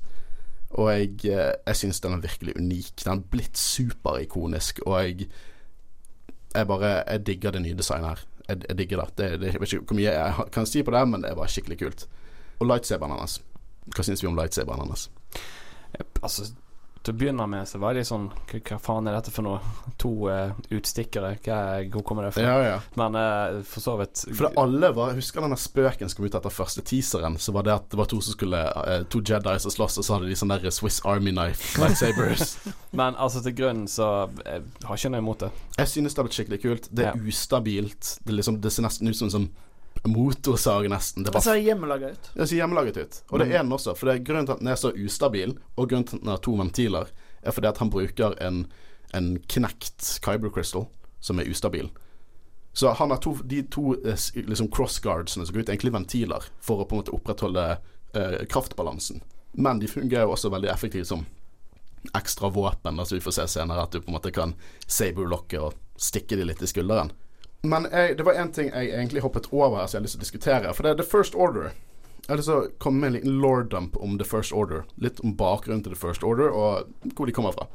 Og 0.70 0.90
jeg, 0.92 1.14
eh, 1.30 1.54
jeg 1.66 1.76
syns 1.76 2.00
den 2.00 2.14
er 2.14 2.24
virkelig 2.24 2.56
unik. 2.56 3.04
Den 3.04 3.12
er 3.12 3.30
blitt 3.30 3.58
superikonisk, 3.58 4.82
og 4.86 5.02
jeg 5.02 5.28
Jeg 6.54 6.66
bare 6.66 7.04
Jeg 7.06 7.26
digger 7.26 7.50
det 7.50 7.62
nye 7.62 7.76
designet 7.78 8.08
her. 8.08 8.24
Jeg, 8.48 8.62
jeg 8.68 8.78
digger 8.78 9.04
det. 9.04 9.18
det, 9.18 9.40
det 9.40 9.52
jeg 9.52 9.60
vet 9.60 9.72
ikke 9.72 9.86
hvor 9.86 10.00
mye 10.00 10.14
jeg 10.16 10.50
kan 10.52 10.66
si 10.66 10.82
på 10.82 10.90
det, 10.90 11.08
men 11.08 11.22
det 11.22 11.30
er 11.30 11.38
bare 11.38 11.48
skikkelig 11.48 11.78
kult. 11.78 12.08
Og 12.60 12.66
lightsaberen 12.66 13.18
hans. 13.18 13.40
Hva 13.94 14.04
syns 14.06 14.22
vi 14.22 14.28
om 14.28 14.36
lightsaberen 14.38 14.88
hans? 14.88 15.10
Altså, 16.22 16.52
til 17.00 17.14
å 17.14 17.16
begynne 17.16 17.46
med 17.48 17.68
så 17.68 17.78
var 17.80 17.94
de 17.96 18.02
sånn 18.04 18.26
Hva, 18.50 18.76
faen 18.82 19.06
er 19.08 19.14
dette 19.16 19.32
for 19.32 19.46
noe? 19.46 19.60
To 20.02 20.10
uh, 20.28 20.52
utstikkere? 20.76 21.30
Hva, 21.44 21.58
hvor 21.92 22.04
kommer 22.04 22.26
det 22.26 22.34
fra? 22.36 22.44
Ja, 22.44 22.58
ja. 22.66 22.74
Men 23.00 23.16
uh, 23.16 23.62
for 23.64 23.80
så 23.84 23.94
vidt 24.00 24.24
For 24.36 24.50
alle 24.60 24.90
var 24.96 25.14
Husker 25.16 25.40
denne 25.44 25.56
spøken 25.60 26.10
som 26.12 26.18
kom 26.18 26.28
ut 26.28 26.36
etter 26.36 26.52
første 26.52 26.84
teaseren? 26.84 27.38
Så 27.40 27.54
var 27.56 27.64
det 27.64 27.72
at 27.78 27.88
det 27.92 28.00
var 28.00 28.10
to 28.12 28.20
som 28.20 28.36
skulle 28.36 28.60
uh, 28.60 29.00
To 29.08 29.22
Jedi 29.24 29.56
som 29.64 29.72
slåss, 29.72 29.96
og 30.02 30.06
så 30.06 30.18
hadde 30.18 30.28
de 30.28 30.36
sånne 30.36 30.60
der 30.60 30.76
Swiss 30.76 31.00
Army 31.08 31.32
Knife 31.32 31.80
lightsabers. 31.80 32.58
Men 33.00 33.16
altså 33.16 33.40
til 33.44 33.56
grunnen 33.56 33.88
så 33.88 34.10
jeg 34.44 34.62
har 34.84 35.00
ikke 35.00 35.12
noe 35.14 35.24
imot 35.24 35.46
det. 35.46 35.50
Jeg 35.78 35.92
synes 35.94 36.12
det 36.14 36.20
har 36.20 36.28
blitt 36.28 36.36
skikkelig 36.36 36.60
kult. 36.66 36.88
Det 36.92 37.06
er 37.06 37.16
Ja. 37.16 37.26
ustabilt. 37.32 38.18
Det, 38.26 38.34
liksom, 38.36 38.60
det 38.60 38.72
ser 38.74 38.84
nesten 38.84 39.08
ut 39.08 39.16
som 39.16 39.30
en 39.30 39.34
sånn 39.38 39.48
motorsag, 40.08 40.88
nesten. 40.90 41.22
Det 41.24 41.30
Det 41.30 41.32
bare 41.32 41.42
ser 41.42 41.54
hjemmelaga 41.60 42.10
ut. 42.10 42.30
det 42.34 42.46
ser 42.48 42.56
hjemmelaget 42.56 42.96
ut. 42.96 43.22
Og 43.30 43.38
det 43.38 43.48
er 43.48 43.62
den 43.62 43.72
også. 43.72 43.94
For 43.94 44.06
det 44.06 44.14
er 44.14 44.24
grunnen 44.24 44.46
til 44.46 44.52
at 44.52 44.58
den 44.62 44.68
er 44.68 44.78
så 44.80 44.92
ustabil, 44.92 45.58
og 45.76 45.88
grunnen 45.88 46.06
til 46.08 46.16
at 46.16 46.22
den 46.22 46.30
har 46.32 46.38
to 46.38 46.54
ventiler, 46.56 47.10
er 47.42 47.52
fordi 47.52 47.68
at 47.68 47.78
han 47.78 47.90
bruker 47.90 48.36
en, 48.40 48.66
en 49.14 49.38
knekt 49.48 50.20
Kyber 50.24 50.50
Crystal 50.50 50.86
som 51.20 51.38
er 51.38 51.50
ustabil. 51.50 51.90
Så 52.72 52.92
han 52.92 53.10
har 53.10 53.16
to, 53.18 53.34
de 53.44 53.62
to 53.62 53.94
eh, 54.04 54.16
liksom 54.34 54.70
crossguardsene 54.70 55.46
som 55.46 55.54
går 55.54 55.62
ut, 55.64 55.68
egentlig 55.68 55.92
ventiler 55.92 56.44
for 56.60 56.80
å 56.80 56.86
på 56.86 56.94
en 56.94 57.00
måte 57.02 57.14
opprettholde 57.16 57.64
eh, 58.14 58.46
kraftbalansen. 58.48 59.22
Men 59.52 59.80
de 59.82 59.88
fungerer 59.90 60.22
jo 60.28 60.36
også 60.36 60.52
veldig 60.54 60.70
effektivt 60.70 61.10
som 61.10 61.26
ekstra 62.16 62.48
våpen, 62.48 63.00
altså 63.00 63.18
vi 63.18 63.20
får 63.20 63.34
se 63.36 63.46
senere 63.58 63.82
at 63.82 63.92
du 63.92 64.00
på 64.00 64.08
en 64.08 64.16
måte 64.16 64.30
kan 64.32 64.54
saberlocke 64.86 65.58
og 65.60 65.74
stikke 66.00 66.38
de 66.38 66.46
litt 66.48 66.62
i 66.62 66.68
skulderen. 66.70 67.10
Men 67.62 67.86
jeg, 67.92 68.16
det 68.16 68.24
var 68.24 68.38
én 68.40 68.52
ting 68.56 68.70
jeg 68.72 68.92
egentlig 68.94 69.22
hoppet 69.24 69.50
over 69.52 69.82
her 69.82 69.86
som 69.86 69.98
jeg 69.98 70.00
har 70.00 70.06
lyst 70.06 70.16
til 70.16 70.22
å 70.22 70.26
diskutere. 70.26 70.74
For 70.76 70.86
det 70.86 70.94
er 70.94 71.00
The 71.02 71.08
First 71.10 71.36
Order. 71.36 71.72
Jeg 72.24 72.32
har 72.32 72.40
lyst 72.40 72.48
til 72.48 72.60
å 72.62 72.70
komme 72.80 73.02
med 73.02 73.10
en 73.10 73.16
liten 73.18 73.40
lore-dump 73.42 73.98
om 74.00 74.16
The 74.20 74.26
First 74.28 74.54
Order. 74.56 74.84
Litt 75.02 75.20
om 75.24 75.34
bakgrunnen 75.36 75.82
til 75.84 75.94
The 75.96 76.00
First 76.00 76.24
Order, 76.24 76.54
og 76.54 77.12
hvor 77.16 77.28
de 77.28 77.34
kommer 77.36 77.56
fra. 77.56 77.66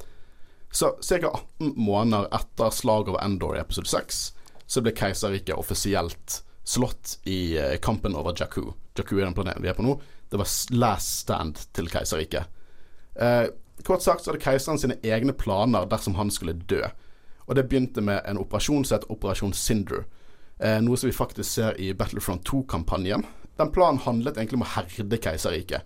Så 0.76 0.96
ca. 1.02 1.30
18 1.60 1.74
måneder 1.80 2.28
etter 2.36 2.74
slaget 2.74 3.14
over 3.14 3.22
Endor 3.24 3.56
i 3.56 3.62
episode 3.62 3.88
6, 3.92 4.24
så 4.66 4.82
ble 4.84 4.96
keiserriket 4.96 5.56
offisielt 5.56 6.42
slått 6.66 7.20
i 7.30 7.58
eh, 7.62 7.78
kampen 7.84 8.18
over 8.18 8.34
Jakku. 8.36 8.74
Jakku 8.98 9.20
er 9.20 9.28
den 9.28 9.38
planeten 9.38 9.64
vi 9.64 9.70
er 9.70 9.78
på 9.78 9.86
nå. 9.86 10.00
Det 10.32 10.42
var 10.42 10.50
last 10.74 11.22
stand 11.22 11.62
til 11.78 11.88
keiserriket. 11.94 12.50
Eh, 13.16 13.46
kort 13.86 14.04
sagt 14.04 14.26
så 14.26 14.34
hadde 14.34 14.44
keiseren 14.44 14.82
sine 14.82 14.98
egne 15.06 15.36
planer 15.38 15.86
dersom 15.88 16.18
han 16.18 16.34
skulle 16.34 16.58
dø. 16.58 16.82
Og 17.46 17.56
det 17.56 17.68
begynte 17.70 18.02
med 18.02 18.22
en 18.26 18.40
operasjon 18.42 18.86
som 18.86 18.98
het 18.98 19.10
Operasjon 19.14 19.54
Cinder. 19.54 20.06
Eh, 20.60 20.80
noe 20.82 20.98
som 20.98 21.10
vi 21.10 21.16
faktisk 21.16 21.50
ser 21.52 21.78
i 21.82 21.92
Battlefront 21.94 22.46
2-kampanjen. 22.48 23.26
Den 23.58 23.72
planen 23.72 24.02
handlet 24.04 24.38
egentlig 24.38 24.60
om 24.60 24.66
å 24.66 24.74
herde 24.76 25.20
keiserriket. 25.22 25.86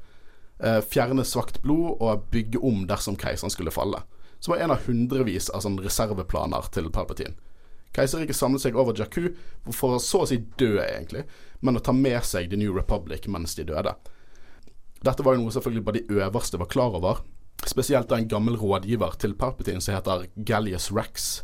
Eh, 0.59 0.79
fjerne 0.83 1.25
svakt 1.25 1.61
blod 1.63 1.99
og 1.99 2.25
bygge 2.31 2.61
om 2.65 2.85
dersom 2.87 3.17
keiseren 3.19 3.53
skulle 3.53 3.73
falle. 3.73 4.01
Som 4.39 4.53
var 4.53 4.63
en 4.63 4.73
av 4.75 4.85
hundrevis 4.87 5.49
av 5.51 5.63
sånne 5.65 5.83
reserveplaner 5.83 6.69
til 6.73 6.89
Palpatine. 6.93 7.35
Keiserriket 7.95 8.37
samlet 8.37 8.61
seg 8.61 8.77
over 8.77 8.95
Jakku 8.95 9.31
for 9.73 9.97
å 9.97 10.03
så 10.03 10.23
å 10.23 10.29
si 10.29 10.37
dø, 10.59 10.77
egentlig, 10.83 11.25
men 11.65 11.79
å 11.79 11.83
ta 11.83 11.91
med 11.95 12.21
seg 12.27 12.51
The 12.51 12.59
New 12.59 12.75
Republic 12.75 13.25
mens 13.27 13.57
de 13.57 13.65
døde. 13.67 13.95
Dette 15.01 15.23
var 15.25 15.35
jo 15.35 15.45
noe 15.45 15.55
selvfølgelig 15.55 15.85
bare 15.87 15.99
de 15.99 16.19
øverste 16.21 16.59
var 16.61 16.69
klar 16.71 16.95
over. 16.99 17.23
Spesielt 17.67 18.09
da 18.11 18.19
en 18.19 18.29
gammel 18.29 18.59
rådgiver 18.59 19.17
til 19.19 19.33
Palpatine 19.39 19.81
som 19.83 19.97
heter 19.97 20.27
Gallius 20.47 20.91
Rex. 20.95 21.41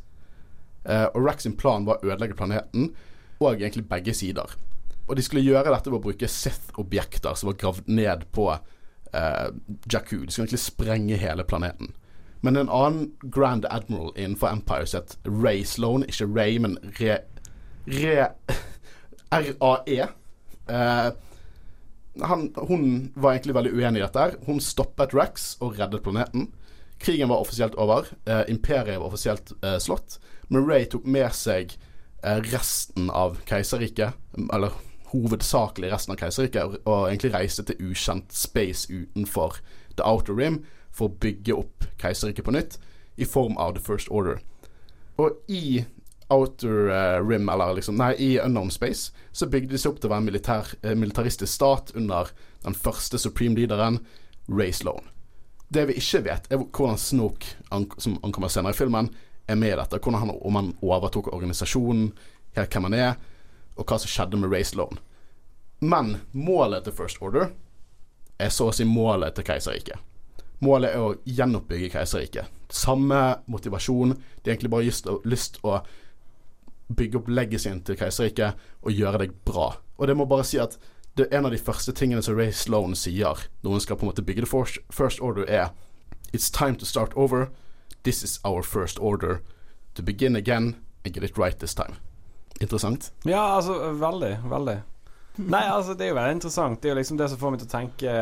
Eh, 0.86 1.08
og 1.12 1.26
Rex 1.26 1.46
sin 1.46 1.58
plan 1.58 1.86
var 1.88 2.00
å 2.00 2.12
ødelegge 2.12 2.38
planeten, 2.38 2.94
og 3.40 3.56
egentlig 3.56 3.88
begge 3.90 4.14
sider. 4.16 4.56
Og 5.06 5.18
de 5.18 5.26
skulle 5.26 5.46
gjøre 5.46 5.70
dette 5.74 5.92
ved 5.92 6.00
å 6.00 6.06
bruke 6.08 6.30
Sith-objekter 6.30 7.38
som 7.38 7.52
var 7.52 7.60
gravd 7.62 7.92
ned 7.92 8.26
på 8.34 8.48
eh, 8.54 9.48
Jakku. 9.92 10.24
De 10.24 10.32
skulle 10.32 10.48
egentlig 10.48 10.64
sprenge 10.64 11.20
hele 11.22 11.46
planeten. 11.46 11.94
Men 12.46 12.58
en 12.62 12.70
annen 12.70 13.12
Grand 13.34 13.66
Admiral 13.70 14.14
innenfor 14.16 14.52
Empire 14.54 14.86
het 14.94 15.18
Ray 15.26 15.64
Sloan, 15.66 16.06
ikke 16.10 16.30
Ray, 16.30 16.60
men 16.62 16.78
Re... 17.00 17.20
Re... 17.90 18.28
RAE. 19.36 20.08
Eh, 20.68 21.08
han, 22.22 22.54
hun 22.68 22.86
var 23.14 23.34
egentlig 23.34 23.56
veldig 23.58 23.74
uenig 23.74 24.00
i 24.00 24.06
dette. 24.06 24.20
her 24.20 24.38
Hun 24.46 24.62
stoppet 24.64 25.14
Rex 25.14 25.56
og 25.60 25.80
reddet 25.80 26.06
planeten. 26.06 26.52
Krigen 27.02 27.30
var 27.30 27.44
offisielt 27.44 27.76
over. 27.76 28.08
Eh, 28.26 28.46
imperiet 28.54 29.00
var 29.02 29.10
offisielt 29.10 29.52
eh, 29.62 29.78
slått. 29.78 30.20
Men 30.48 30.68
Ray 30.70 30.86
tok 30.90 31.06
med 31.10 31.34
seg 31.36 31.76
eh, 32.24 32.42
resten 32.52 33.10
av 33.10 33.40
keiserriket, 33.50 34.18
eller 34.54 34.76
hovedsakelig 35.14 35.92
resten 35.94 36.16
av 36.16 36.22
keiserriket, 36.22 36.80
og, 36.84 37.08
egentlig 37.08 37.34
reiste 37.36 37.66
til 37.66 37.92
ukjent 37.92 38.34
space 38.36 38.90
utenfor 38.92 39.60
The 39.96 40.06
Outer 40.06 40.36
Rim 40.38 40.64
for 40.96 41.10
å 41.10 41.18
bygge 41.22 41.58
opp 41.58 41.88
keiserriket 42.02 42.46
på 42.48 42.56
nytt, 42.56 42.80
i 43.16 43.28
form 43.28 43.56
av 43.62 43.76
The 43.78 43.84
First 43.84 44.12
Order. 44.12 44.42
Og 45.22 45.38
i 45.48 45.86
Outer 46.34 46.90
eh, 46.90 47.20
Rim, 47.24 47.50
eller 47.50 47.78
liksom 47.78 47.98
Nei, 48.00 48.14
i 48.20 48.30
Unknown 48.42 48.72
Space, 48.74 49.14
så 49.32 49.48
bygde 49.48 49.76
de 49.76 49.82
seg 49.82 49.94
opp 49.94 50.02
til 50.02 50.10
å 50.10 50.16
være 50.16 50.26
en 50.26 50.30
militær, 50.32 50.72
eh, 50.82 50.98
militaristisk 50.98 51.54
stat 51.54 51.94
under 51.96 52.32
den 52.66 52.76
første 52.78 53.22
supreme-leaderen, 53.22 54.02
Ray 54.50 54.74
Sloan. 54.74 55.08
Det 55.74 55.88
vi 55.90 55.98
ikke 55.98 56.26
vet, 56.28 56.50
er 56.52 56.62
hvordan 56.62 57.00
Snoke, 57.02 57.56
som 57.98 58.20
ankommer 58.24 58.52
senere 58.54 58.76
i 58.76 58.78
filmen, 58.78 59.10
er 59.48 59.60
med 59.60 59.74
i 59.74 59.78
dette. 59.80 60.00
Han, 60.04 60.32
om 60.42 60.56
han 60.56 60.74
overtok 60.82 61.34
organisasjonen, 61.34 62.12
hvem 62.56 62.90
han 62.90 62.98
er, 62.98 63.16
og 63.76 63.86
hva 63.86 64.00
som 64.00 64.12
skjedde 64.12 64.40
med 64.40 64.52
Race 64.54 64.76
Loan. 64.78 65.00
Men 65.84 66.18
målet 66.32 66.86
til 66.86 66.96
First 66.96 67.22
Order 67.22 67.52
er 68.40 68.52
så 68.52 68.70
å 68.70 68.76
si 68.76 68.88
målet 68.88 69.36
til 69.36 69.46
Keiserriket. 69.48 70.00
Målet 70.64 70.96
er 70.96 71.04
å 71.04 71.16
gjenoppbygge 71.28 71.92
Keiserriket. 71.94 72.52
Samme 72.72 73.42
motivasjon. 73.52 74.16
De 74.16 74.50
har 74.50 74.56
egentlig 74.56 74.72
bare 74.72 74.88
lyst, 74.88 75.10
lyst 75.28 75.60
å 75.68 75.82
bygge 76.88 77.20
opp 77.20 77.30
legacyen 77.30 77.82
til 77.86 77.98
Keiserriket 78.00 78.62
og 78.82 78.96
gjøre 78.96 79.26
det 79.26 79.32
bra. 79.48 79.74
Og 79.98 80.08
det 80.08 80.16
må 80.18 80.28
bare 80.30 80.48
si 80.48 80.60
at 80.62 80.78
det 81.16 81.28
er 81.30 81.40
en 81.40 81.48
av 81.48 81.54
de 81.54 81.60
første 81.62 81.94
tingene 81.96 82.24
som 82.24 82.36
Ray 82.36 82.52
Sloan 82.52 82.96
sier 83.00 83.46
når 83.64 83.78
hun 83.78 83.84
skal 83.84 84.00
på 84.00 84.06
en 84.06 84.12
måte 84.12 84.26
bygge 84.26 84.44
The 84.44 84.64
First 84.92 85.22
Order, 85.24 85.46
er 85.48 85.72
It's 86.34 86.50
time 86.52 86.76
to 86.76 86.86
start 86.86 87.14
over. 87.16 87.48
This 88.06 88.24
is 88.24 88.40
our 88.44 88.62
first 88.64 89.00
order. 89.00 89.42
To 89.96 90.04
begin 90.04 90.36
again 90.36 90.76
and 91.06 91.14
get 91.14 91.24
it 91.24 91.38
right 91.38 91.60
this 91.60 91.74
time. 91.74 91.96
Interessant. 92.62 93.12
Ja, 93.24 93.40
altså 93.56 93.92
veldig, 93.94 94.38
veldig. 94.50 94.82
Nei, 95.38 95.62
altså 95.68 95.94
det 95.98 96.06
er 96.06 96.10
jo 96.14 96.16
veldig 96.16 96.36
interessant. 96.38 96.78
Det 96.82 96.88
er 96.90 96.94
jo 96.94 96.98
liksom 97.00 97.18
det 97.20 97.26
som 97.32 97.40
får 97.42 97.52
meg 97.52 97.60
til 97.62 97.68
å 97.68 97.72
tenke 97.74 98.14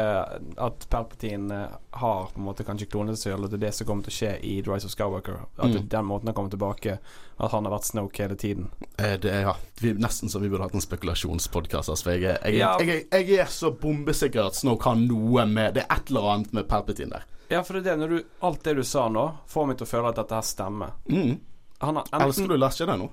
at 0.68 0.86
Palpatine 0.90 1.58
eh, 1.64 1.76
har 2.00 2.32
på 2.34 2.40
en 2.42 2.48
måte 2.48 2.66
kanskje 2.66 2.88
klonet 2.90 3.20
seg, 3.22 3.36
eller 3.36 3.46
og 3.46 3.54
det 3.54 3.60
er 3.60 3.66
det 3.68 3.74
som 3.78 3.88
kommer 3.90 4.08
til 4.08 4.14
å 4.14 4.18
skje 4.18 4.32
i 4.50 4.56
The 4.66 4.72
Rise 4.74 4.90
of 4.90 4.96
Skywalker. 4.96 5.38
At 5.58 5.70
Mm. 5.74 5.88
den 5.90 6.06
måten 6.10 6.28
han 6.32 6.36
kommer 6.38 6.50
tilbake. 6.54 6.98
At 7.38 7.52
han 7.52 7.66
har 7.66 7.74
vært 7.76 7.86
Snoke 7.90 8.24
hele 8.24 8.36
tiden. 8.36 8.70
Eh, 8.98 9.18
det 9.22 9.34
ja, 9.44 9.56
vi, 9.82 9.94
nesten 9.94 10.30
så 10.30 10.40
vi 10.42 10.50
burde 10.50 10.64
hatt 10.68 10.74
en 10.78 10.82
spekulasjonspodkast. 10.82 11.90
Altså, 11.90 12.12
jeg, 12.18 12.22
jeg, 12.44 12.58
Ja. 12.60 12.78
jeg, 12.80 13.06
jeg, 13.12 13.40
er 13.40 13.46
så 13.52 13.72
bombesikker 13.72 14.46
at 14.48 14.56
Snoke 14.56 14.84
har 14.90 14.96
noe 14.96 15.46
med 15.46 15.74
Det 15.76 15.86
er 15.86 15.96
et 15.98 16.10
eller 16.10 16.32
annet 16.34 16.54
med 16.54 16.68
Palpatine 16.68 17.10
der. 17.20 17.26
Ja, 17.50 17.62
for 17.64 17.74
det 17.78 17.86
er 17.86 17.92
det. 17.96 18.00
Når 18.00 18.10
du, 18.10 18.24
alt 18.42 18.64
det 18.64 18.76
du 18.76 18.84
sa 18.84 19.08
nå, 19.10 19.28
får 19.48 19.68
meg 19.68 19.78
til 19.78 19.86
å 19.86 19.90
føle 19.90 20.10
at 20.10 20.16
dette 20.22 20.34
her 20.36 20.42
stemmer. 20.48 20.94
Mm. 21.10 21.40
Han 21.84 21.96
har 22.00 22.06
Elsker 22.26 22.48
du 22.48 22.58
Last 22.58 22.80
Jedi 22.80 22.96
nå? 22.98 23.10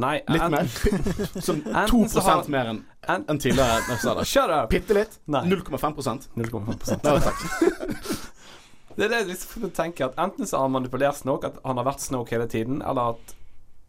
Nei, 0.00 0.22
Litt 0.28 0.50
mer? 0.50 0.68
Sånn 1.46 1.58
2 1.66 1.72
Enten 1.84 2.22
har- 2.24 2.46
mer 2.48 2.70
enn 2.70 2.78
en, 3.12 3.24
en 3.28 3.38
tidligere. 3.38 3.82
det. 3.90 4.24
Shut 4.30 4.48
up! 4.48 4.70
Bitte 4.70 4.94
litt. 4.96 5.18
0,5% 5.28 6.28
0,5 6.38 7.02
Nei, 7.02 7.18
takk. 7.20 7.42
Det 8.96 9.06
er 9.06 9.08
det 9.08 9.18
jeg 9.22 9.28
liksom 9.30 9.70
tenker 9.72 10.10
at 10.10 10.18
Enten 10.20 10.44
så 10.46 10.58
har 10.58 10.66
han 10.66 10.74
manipulert 10.74 11.16
Snoke, 11.16 11.48
at 11.48 11.60
han 11.64 11.78
har 11.80 11.86
vært 11.86 12.02
Snoke 12.04 12.34
hele 12.36 12.44
tiden, 12.52 12.82
eller 12.84 13.14
at 13.14 13.32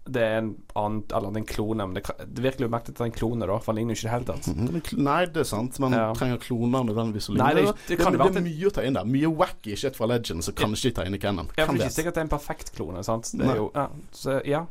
det 0.04 0.20
er 0.24 0.38
en 0.42 0.50
annen 0.76 1.02
Eller 1.16 1.30
det 1.32 1.38
er 1.38 1.42
en 1.42 1.48
klone. 1.48 1.86
Men 1.88 1.94
det, 1.96 2.04
det 2.36 2.44
virker 2.44 2.66
jo 2.66 2.70
merkelig 2.72 2.92
at 2.92 2.98
det 3.00 3.04
er 3.06 3.10
en 3.12 3.16
klone, 3.16 3.48
da, 3.48 3.58
for 3.64 3.72
han 3.72 3.78
ligner 3.80 3.96
jo 3.96 4.00
ikke 4.00 4.04
i 4.04 4.10
det 4.10 4.14
hele 4.14 4.28
tatt. 4.28 4.48
Mhm. 4.52 5.04
Nei, 5.08 5.20
det 5.32 5.44
er 5.44 5.48
sant. 5.48 5.80
Man 5.84 5.96
Ja. 5.96 6.06
trenger 6.16 6.40
kloner 6.44 6.84
nødvendigvis 6.88 7.28
å 7.32 7.36
ligne. 7.38 7.54
det- 7.56 7.76
det 7.88 8.00
kan 8.00 8.12
det, 8.16 8.20
det, 8.20 8.42
er 8.42 8.48
mye 8.48 8.68
å 8.68 8.74
ta 8.76 8.84
inn 8.88 8.94
der. 9.00 9.06
Mye 9.08 9.32
wacky 9.44 9.76
shit 9.80 9.96
fra 10.00 10.08
Legend 10.12 10.44
som 10.44 10.56
kanskje 10.60 10.92
ikke 10.92 10.96
ta 11.02 11.06
inn 11.08 11.16
i 11.16 11.22
Cannon. 11.24 11.48
Ja, 11.56 11.66
for 11.68 11.74
det 11.76 11.84
er 11.84 11.92
ikke 11.92 11.98
sikkert 12.00 12.16
det 12.20 12.24
er 12.24 12.28
en 12.28 12.34
perfekt 12.36 12.74
klone. 12.76 13.04
Sant? 13.04 13.32
Det 13.32 13.44
Nei. 13.46 13.54
er 13.54 13.62
jo 13.62 13.72
Ja. 13.76 13.86
Så, 14.12 14.40
ja. 14.48 14.66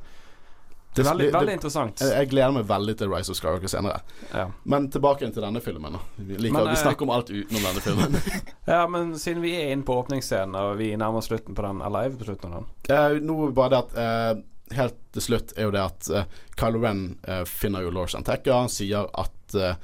Det- 0.94 1.04
Veldig, 1.06 1.24
det- 1.26 1.32
veldig 1.32 1.52
interessant. 1.56 2.00
Jeg, 2.04 2.10
jeg 2.18 2.28
gleder 2.28 2.52
meg 2.52 2.66
veldig 2.68 2.94
til 3.00 3.08
Rise 3.08 3.30
of 3.32 3.36
Skywalker 3.38 3.70
senere. 3.72 4.00
Ja. 4.34 4.50
Men 4.64 4.90
tilbake 4.92 5.24
til 5.32 5.40
denne 5.42 5.60
filmen. 5.64 5.96
Vi, 6.16 6.36
liker, 6.36 6.52
Men, 6.52 6.66
vi 6.68 6.74
eh, 6.76 6.82
snakker 6.82 7.02
om 7.06 7.12
alt 7.14 7.30
utenom 7.32 7.62
denne 7.64 7.80
filmen. 7.80 8.18
ja, 8.74 8.82
men 8.92 9.14
siden 9.18 9.40
vi 9.40 9.54
er 9.56 9.72
inne 9.72 9.86
på 9.88 9.96
åpningsscenen, 10.02 10.54
og 10.60 10.76
vi 10.82 10.90
nærmer 10.96 11.22
oss 11.22 11.30
slutten 11.30 11.56
på 11.56 11.64
den, 11.64 11.80
er 11.80 12.10
på 12.20 12.28
slutten 12.28 12.52
av 12.52 12.58
den? 12.60 12.68
Eh, 12.92 13.20
nå 13.24 13.38
bare 13.56 13.70
det 13.72 13.78
at 13.86 13.96
eh, 14.04 14.42
Helt 14.72 14.94
til 15.12 15.20
slutt 15.20 15.50
er 15.60 15.66
jo 15.66 15.72
det 15.74 15.80
at 15.84 16.06
eh, 16.16 16.28
Kylo 16.56 16.78
Ren 16.80 17.00
eh, 17.28 17.42
finner 17.44 17.82
jo 17.84 17.90
Lord 17.92 18.08
Santekka. 18.08 18.54
Han 18.62 18.70
sier 18.72 19.04
at 19.20 19.56
eh, 19.58 19.74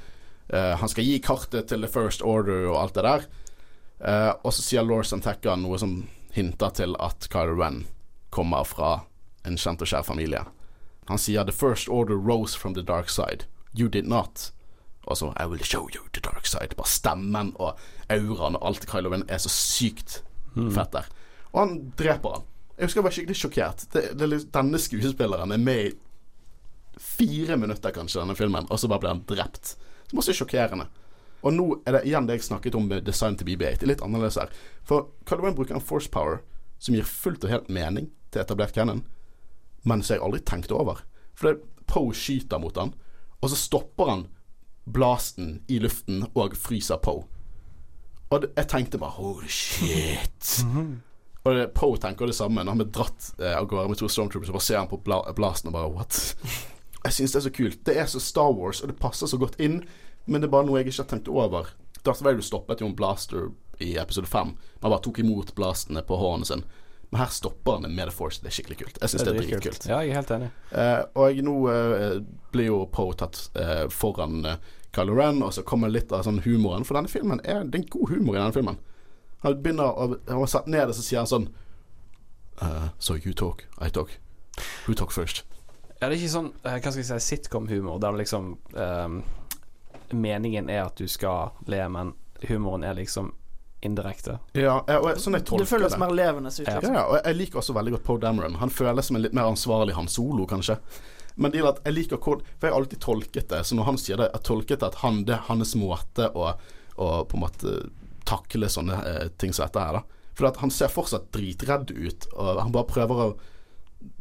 eh, 0.49 0.71
han 0.81 0.89
skal 0.89 1.05
gi 1.05 1.19
kartet 1.21 1.67
til 1.69 1.81
The 1.85 1.89
First 1.93 2.23
Order 2.25 2.65
og 2.71 2.79
alt 2.79 2.95
det 2.97 3.03
der. 3.05 3.27
Eh, 4.01 4.31
og 4.41 4.53
så 4.55 4.63
sier 4.65 4.85
Lord 4.87 5.05
Santekka 5.05 5.53
noe 5.61 5.77
som 5.77 6.07
hinter 6.33 6.73
til 6.73 6.95
at 7.05 7.27
Kylo 7.29 7.53
Ren 7.59 7.83
kommer 8.33 8.65
fra 8.65 8.95
en 9.45 9.57
kjent 9.61 9.81
og 9.85 9.91
kjær 9.93 10.05
familie. 10.09 10.41
Han 11.09 11.17
sier 11.17 11.43
'The 11.43 11.51
First 11.51 11.89
Order 11.89 12.15
rose 12.15 12.57
from 12.57 12.73
the 12.73 12.83
dark 12.83 13.09
side. 13.09 13.45
You 13.73 13.89
did 13.89 14.05
not'. 14.05 14.51
Og 15.03 15.17
så 15.17 15.33
'I 15.35 15.45
will 15.45 15.63
show 15.63 15.89
you 15.89 16.05
the 16.13 16.21
dark 16.21 16.45
side'. 16.45 16.75
Bare 16.75 16.87
stemmen 16.87 17.53
og 17.55 17.77
auraen 18.09 18.55
og 18.55 18.67
alt 18.67 18.87
Kylo 18.87 19.09
Ren 19.09 19.25
er 19.27 19.37
så 19.37 19.49
sykt 19.49 20.23
fett 20.55 20.93
der. 20.93 21.07
Og 21.51 21.59
han 21.59 21.93
dreper 21.97 22.29
han. 22.29 22.45
Jeg 22.77 22.85
husker 22.85 22.99
jeg 22.99 23.03
var 23.03 23.11
skikkelig 23.11 23.35
sjokkert. 23.35 23.85
Det, 23.93 24.03
det, 24.19 24.53
denne 24.53 24.79
skuespilleren 24.79 25.51
er 25.51 25.57
med 25.57 25.85
i 25.85 25.91
fire 26.99 27.57
minutter 27.57 27.91
kanskje 27.91 28.21
denne 28.21 28.35
filmen, 28.35 28.67
og 28.69 28.79
så 28.79 28.87
bare 28.87 28.99
blir 28.99 29.13
han 29.13 29.25
drept. 29.27 29.75
Som 30.09 30.19
også 30.19 30.31
er 30.31 30.39
sjokkerende. 30.39 30.87
Og 31.41 31.53
nå 31.55 31.67
er 31.87 31.95
det 31.95 32.05
igjen 32.07 32.27
det 32.27 32.39
jeg 32.39 32.49
snakket 32.49 32.75
om 32.75 32.87
med 32.87 33.05
design 33.07 33.37
til 33.39 33.47
BB8. 33.47 33.79
Det 33.79 33.87
er 33.87 33.93
litt 33.93 34.03
annerledes 34.03 34.39
her. 34.39 34.51
For 34.83 35.09
Kylo 35.25 35.45
Ren 35.47 35.55
bruker 35.55 35.75
en 35.75 35.83
force 35.83 36.11
power 36.11 36.41
som 36.79 36.95
gir 36.95 37.07
fullt 37.07 37.43
og 37.43 37.51
helt 37.51 37.69
mening 37.69 38.09
til 38.31 38.43
etablert 38.43 38.75
canon, 38.75 39.03
men 39.83 40.03
som 40.03 40.15
jeg 40.15 40.25
aldri 40.25 40.41
tenkte 40.45 40.77
over. 40.77 41.03
For 41.37 41.51
det 41.51 41.85
Poe 41.89 42.13
skyter 42.13 42.61
mot 42.61 42.75
han, 42.77 42.93
og 43.39 43.49
så 43.49 43.57
stopper 43.57 44.11
han 44.11 44.25
blasten 44.89 45.59
i 45.67 45.79
luften 45.81 46.25
og 46.33 46.57
fryser 46.57 46.99
Poe. 47.01 47.25
Og 48.29 48.43
det, 48.43 48.51
jeg 48.57 48.69
tenkte 48.69 48.99
bare 49.01 49.17
holy 49.17 49.49
shit. 49.49 50.59
Og 51.45 51.55
det, 51.55 51.69
Poe 51.73 51.97
tenker 52.01 52.29
det 52.29 52.37
samme 52.37 52.61
når 52.61 52.75
han 52.75 52.81
blir 52.83 52.91
dratt 52.93 53.31
eh, 53.39 53.55
av 53.57 53.65
gårde 53.69 53.89
med 53.89 54.01
to 54.01 54.09
stormtroopers, 54.11 54.51
og 54.51 54.59
bare 54.59 54.67
ser 54.67 54.81
han 54.81 54.91
på 54.91 55.01
bla 55.05 55.23
blasten 55.37 55.71
og 55.71 55.77
bare 55.77 55.93
what? 55.95 56.19
Jeg 57.05 57.15
syns 57.15 57.31
det 57.31 57.39
er 57.39 57.45
så 57.47 57.55
kult. 57.55 57.79
Det 57.87 57.93
er 57.95 58.07
så 58.11 58.19
Star 58.19 58.51
Wars, 58.51 58.81
og 58.83 58.91
det 58.91 58.99
passer 58.99 59.29
så 59.31 59.37
godt 59.39 59.55
inn, 59.63 59.79
men 60.27 60.41
det 60.41 60.49
er 60.49 60.51
bare 60.51 60.67
noe 60.67 60.81
jeg 60.81 60.89
ikke 60.89 60.97
har 60.99 61.07
tenkt 61.13 61.29
over. 61.31 61.69
Darth 62.03 62.25
Vader 62.25 62.43
stoppet 62.43 62.83
jo 62.83 62.89
en 62.89 62.95
blaster 62.95 63.45
i 63.79 63.93
episode 64.01 64.27
fem. 64.27 64.51
Han 64.83 64.91
bare 64.91 64.99
tok 65.05 65.21
imot 65.23 65.53
blastene 65.55 66.03
på 66.03 66.17
hånden 66.19 66.49
sin. 66.49 66.65
Men 67.09 67.21
her 67.23 67.31
stopper 67.33 67.77
han 67.77 67.87
det 67.87 67.89
med 67.89 68.09
The 68.09 68.13
Force. 68.13 68.41
Det 68.43 68.51
er 68.51 68.55
skikkelig 68.59 68.77
kult. 68.83 68.99
Jeg 69.01 69.09
syns 69.09 69.23
det 69.25 69.31
er 69.31 69.39
dritkult. 69.39 69.87
Ja, 69.89 70.01
jeg 70.05 70.13
er 70.13 70.19
helt 70.19 70.33
enig. 70.35 70.49
Eh, 70.77 70.99
og 71.17 71.39
nå 71.47 71.55
eh, 71.73 72.19
blir 72.53 72.69
jo 72.69 72.83
Po 72.93 73.07
tatt 73.17 73.47
eh, 73.57 73.87
foran 73.89 74.43
eh, 74.45 74.59
Kylo 74.93 75.15
Ren, 75.17 75.41
og 75.45 75.53
så 75.53 75.63
kommer 75.65 75.89
litt 75.89 76.13
av 76.13 76.27
sånn 76.27 76.43
humoren. 76.45 76.85
For 76.85 76.97
denne 76.97 77.09
filmen 77.09 77.41
er, 77.43 77.63
det 77.65 77.79
er 77.79 77.83
en 77.83 77.91
god 77.97 78.13
humor 78.13 78.37
i 78.37 78.41
denne 78.41 78.53
filmen. 78.53 78.79
Han 79.41 79.61
begynner 79.63 79.89
å 79.89 80.07
Han 80.27 80.41
har 80.43 80.51
satt 80.51 80.67
ned 80.67 80.89
og 80.91 80.97
så 80.97 81.05
sier 81.05 81.21
han 81.21 81.29
sånn 81.29 81.49
uh, 82.61 82.89
So 82.99 83.15
you 83.15 83.33
talk, 83.33 83.65
I 83.79 83.89
talk. 83.89 84.17
Who 84.85 84.93
talk 84.93 85.13
first? 85.15 85.45
Ja, 85.99 86.07
det 86.07 86.15
er 86.15 86.19
ikke 86.19 86.33
sånn 86.35 86.53
eh, 86.63 86.77
Hva 86.79 86.91
skal 86.91 87.03
jeg 87.03 87.09
si 87.09 87.35
sitcom-humor, 87.35 87.99
der 88.03 88.17
liksom 88.19 88.53
um, 88.75 89.21
Meningen 90.11 90.69
er 90.69 90.85
at 90.87 90.99
du 90.99 91.07
skal 91.07 91.53
le, 91.69 91.81
men 91.91 92.13
humoren 92.49 92.83
er 92.87 92.97
liksom 92.97 93.33
indirekte. 93.85 94.39
Ja, 94.53 94.83
eh, 94.87 94.97
og 94.97 95.09
jeg- 95.09 95.17
sånn 95.23 95.33
jeg 95.37 95.45
Det 95.45 95.49
tolker 95.51 95.65
føles 95.65 95.91
det. 95.91 95.99
mer 95.99 96.09
levende. 96.09 96.51
Ja. 96.67 96.79
Ja, 96.81 96.93
ja, 96.93 97.03
og 97.07 97.23
jeg 97.23 97.35
liker 97.35 97.59
også 97.59 97.73
veldig 97.73 97.91
godt 97.97 98.03
Poe 98.03 98.17
Dameron. 98.19 98.55
Han 98.55 98.69
føles 98.69 99.05
som 99.05 99.15
en 99.15 99.21
litt 99.21 99.33
mer 99.33 99.43
ansvarlig 99.49 99.93
Han 99.93 100.07
Solo, 100.07 100.45
kanskje. 100.45 100.77
Men 101.37 101.51
det 101.51 101.61
er 101.61 101.67
at 101.69 101.83
jeg 101.85 101.93
liker 101.93 102.17
For 102.19 102.41
jeg 102.61 102.71
har 102.73 102.79
alltid 102.81 102.99
tolket 102.99 103.47
det. 103.47 103.61
Så 103.65 103.75
når 103.75 103.85
han 103.85 103.97
sier 103.97 104.17
det, 104.17 104.31
jeg 104.33 104.43
tolket 104.43 104.79
det 104.79 104.83
at 104.83 104.95
han, 104.95 105.23
det 105.23 105.35
er 105.35 105.45
hans 105.47 105.75
måte 105.75 106.33
å, 106.35 106.57
å 106.97 107.25
på 107.25 107.33
en 107.35 107.41
måte 107.41 107.89
takle 108.25 108.67
sånne 108.67 109.05
eh, 109.05 109.27
ting 109.37 109.53
som 109.53 109.65
dette 109.65 109.79
her, 109.79 109.93
da. 109.93 110.01
For 110.35 110.47
at 110.47 110.57
han 110.57 110.69
ser 110.69 110.87
fortsatt 110.87 111.31
dritredd 111.31 111.91
ut, 111.91 112.27
og 112.35 112.59
han 112.61 112.71
bare 112.71 112.85
prøver 112.85 113.15
å 113.23 113.37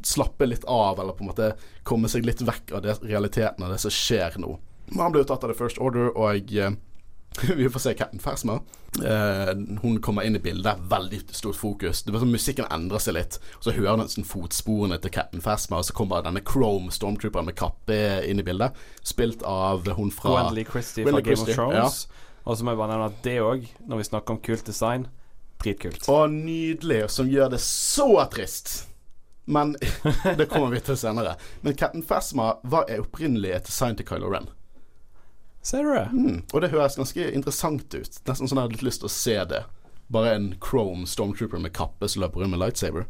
slappe 0.03 0.47
litt 0.49 0.65
av, 0.65 0.99
eller 0.99 1.13
på 1.13 1.21
en 1.25 1.31
måte 1.31 1.53
komme 1.85 2.09
seg 2.11 2.25
litt 2.27 2.41
vekk 2.43 2.73
av 2.75 2.83
det, 2.83 2.97
realiteten 3.03 3.63
av 3.65 3.71
det 3.71 3.79
som 3.83 3.91
skjer 3.95 4.39
nå. 4.39 4.57
Men 4.91 4.99
han 5.05 5.13
ble 5.13 5.23
jo 5.23 5.29
tatt 5.29 5.45
av 5.45 5.51
The 5.53 5.59
First 5.59 5.79
Order, 5.79 6.09
og 6.17 6.53
eh, 6.57 6.71
vi 7.57 7.69
får 7.71 7.81
se 7.81 7.95
Captain 7.95 8.21
Phasma. 8.23 8.61
Eh, 9.05 9.81
hun 9.83 10.01
kommer 10.01 10.23
inn 10.23 10.37
i 10.37 10.39
bildet, 10.39 10.77
veldig 10.91 11.21
stort 11.31 11.57
fokus. 11.57 12.03
Det 12.03 12.13
blir 12.13 12.23
sånn 12.25 12.33
Musikken 12.33 12.67
endrer 12.73 13.03
seg 13.03 13.15
litt. 13.19 13.39
Så 13.61 13.75
hører 13.77 14.01
du 14.01 14.11
sånn 14.11 14.27
fotsporene 14.27 14.99
til 15.03 15.13
Captain 15.15 15.45
Phasma, 15.45 15.83
og 15.83 15.89
så 15.89 15.97
kommer 15.97 16.25
denne 16.25 16.43
Chrome 16.43 16.91
Stormtrooperen 16.95 17.51
med 17.51 17.59
kappe 17.59 17.99
inn 18.27 18.43
i 18.43 18.47
bildet. 18.47 18.77
Spilt 19.07 19.45
av 19.47 19.87
hun 19.99 20.11
fra 20.15 20.35
Wendley 20.39 20.67
Christie 20.69 21.07
fra 21.07 21.21
Game 21.21 21.37
Christie. 21.37 21.55
of 21.55 21.61
Thrones. 21.61 22.03
Ja. 22.09 22.25
Og 22.49 22.59
så 22.59 22.65
må 22.65 22.73
jeg 22.73 22.81
bare 22.81 22.95
nevne 22.95 23.09
at 23.13 23.25
det 23.25 23.39
òg, 23.45 23.65
når 23.87 24.01
vi 24.01 24.09
snakker 24.09 24.35
om 24.35 24.43
kult 24.43 24.67
design, 24.67 25.09
dritkult. 25.63 26.09
Og 26.09 26.31
nydelig, 26.33 27.05
som 27.13 27.29
gjør 27.29 27.53
det 27.55 27.61
så 27.63 28.09
trist. 28.33 28.79
Men 29.49 29.77
det 30.39 30.49
kommer 30.49 30.73
vi 30.73 30.81
til 30.85 30.97
senere. 30.97 31.37
Men 31.61 31.77
Captain 31.77 32.05
Phasma 32.05 32.55
var 32.65 32.89
opprinnelig 32.99 33.53
et 33.57 33.69
design 33.69 33.97
til 33.97 34.09
Kylo 34.09 34.33
Ren. 34.33 34.49
Ser 35.69 35.85
du 35.85 35.91
det? 35.93 36.09
Mm, 36.17 36.43
og 36.53 36.63
det 36.65 36.71
høres 36.73 36.97
ganske 36.97 37.25
interessant 37.37 37.93
ut. 37.93 38.21
Nesten 38.25 38.49
sånn 38.49 38.57
jeg 38.57 38.65
hadde 38.65 38.77
litt 38.79 38.87
lyst 38.87 39.03
til 39.03 39.11
å 39.11 39.13
se 39.13 39.35
det. 39.51 39.65
Bare 40.09 40.31
en 40.39 40.47
Chrome 40.65 41.05
Stormtrooper 41.05 41.61
med 41.61 41.75
kappe 41.77 42.09
som 42.09 42.23
løper 42.23 42.41
rundt 42.41 42.55
med 42.55 42.63
lightsaber. 42.63 43.05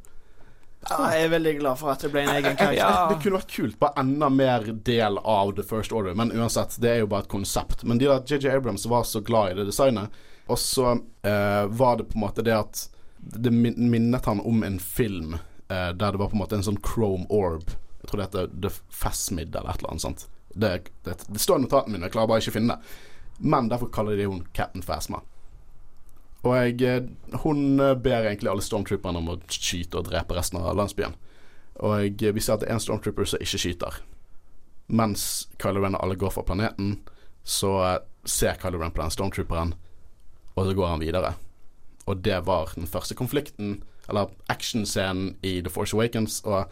Ja, 0.88 0.99
jeg 1.12 1.27
er 1.27 1.31
veldig 1.37 1.53
glad 1.59 1.79
for 1.79 1.92
at 1.92 2.03
det 2.03 2.11
ble 2.11 2.25
en 2.25 2.33
egen 2.35 2.57
karakter. 2.57 2.75
Ja. 2.79 3.07
Det 3.11 3.21
kunne 3.23 3.38
vært 3.38 3.55
kult. 3.55 3.79
Bare 3.79 4.03
enda 4.03 4.31
mer 4.31 4.66
del 4.87 5.21
av 5.23 5.53
The 5.55 5.62
First 5.66 5.94
Order. 5.94 6.16
Men 6.18 6.33
uansett, 6.35 6.75
det 6.83 6.90
er 6.97 7.03
jo 7.05 7.11
bare 7.11 7.27
et 7.27 7.31
konsept. 7.31 7.85
Men 7.87 8.01
de 8.03 8.09
der 8.11 8.25
JJ 8.27 8.57
Abrams 8.57 8.87
var 8.90 9.07
så 9.07 9.23
glad 9.23 9.53
i 9.53 9.61
det 9.61 9.68
designet. 9.71 10.18
Og 10.51 10.59
så 10.59 10.97
eh, 11.23 11.64
var 11.79 12.01
det 12.01 12.09
på 12.11 12.18
en 12.18 12.25
måte 12.25 12.42
det 12.42 12.57
at 12.57 12.88
Det 13.18 13.51
minnet 13.53 14.27
han 14.27 14.40
om 14.40 14.62
en 14.62 14.79
film 14.79 15.35
eh, 15.68 15.90
der 15.92 16.12
det 16.14 16.18
var 16.18 16.31
på 16.31 16.38
en 16.38 16.42
måte 16.42 16.59
en 16.59 16.66
sånn 16.66 16.83
Chrome 16.83 17.27
Orb. 17.29 17.71
Jeg 18.01 18.11
tror 18.11 18.18
det 18.18 18.29
heter 18.29 18.51
The 18.62 18.71
Fasmid 18.94 19.55
eller 19.55 19.75
et 19.75 19.83
eller 19.83 19.94
annet 19.94 20.07
sånt. 20.07 20.27
Det, 20.59 20.90
det, 21.07 21.16
det 21.29 21.40
står 21.42 21.61
i 21.61 21.64
notatene 21.66 21.94
mine, 21.94 22.09
jeg 22.09 22.16
klarer 22.16 22.31
bare 22.31 22.42
ikke 22.42 22.55
å 22.55 22.59
finne 22.59 22.77
det. 22.77 22.94
Men 23.38 23.68
derfor 23.71 23.90
kaller 23.94 24.18
de 24.18 24.27
hun 24.27 24.42
Captain 24.53 24.83
Phasma. 24.83 25.23
Og 26.47 26.55
jeg, 26.55 26.83
eh, 26.87 27.38
hun 27.42 27.81
eh, 27.81 27.94
ber 27.99 28.27
egentlig 28.27 28.51
alle 28.51 28.62
stormtrooperne 28.62 29.18
om 29.18 29.33
å 29.33 29.40
skyte 29.51 29.99
og 29.99 30.09
drepe 30.11 30.37
resten 30.37 30.61
av 30.61 30.77
landsbyen. 30.79 31.16
Og 31.83 31.94
jeg, 32.03 32.14
eh, 32.23 32.35
vi 32.35 32.42
ser 32.42 32.57
at 32.57 32.62
det 32.62 32.71
er 32.71 32.79
en 32.79 32.83
stormtrooper 32.83 33.27
som 33.27 33.42
ikke 33.42 33.61
skyter. 33.62 34.01
Mens 34.88 35.49
Kylo 35.62 35.83
Ren 35.83 35.99
og 35.99 36.05
alle 36.05 36.18
går 36.18 36.33
fra 36.35 36.47
planeten, 36.47 37.01
så 37.44 38.01
ser 38.25 38.59
Kylo 38.61 38.81
Ren 38.81 38.94
på 38.94 39.03
den 39.03 39.14
stormtrooperen, 39.14 39.75
og 40.57 40.66
så 40.66 40.75
går 40.75 40.88
han 40.88 41.03
videre. 41.03 41.35
Og 42.07 42.23
det 42.25 42.38
var 42.47 42.73
den 42.75 42.88
første 42.88 43.14
konflikten, 43.14 43.83
eller 44.09 44.31
actionscenen 44.49 45.37
i 45.42 45.61
The 45.61 45.71
Force 45.71 45.97
Awakens, 45.97 46.40
og 46.44 46.71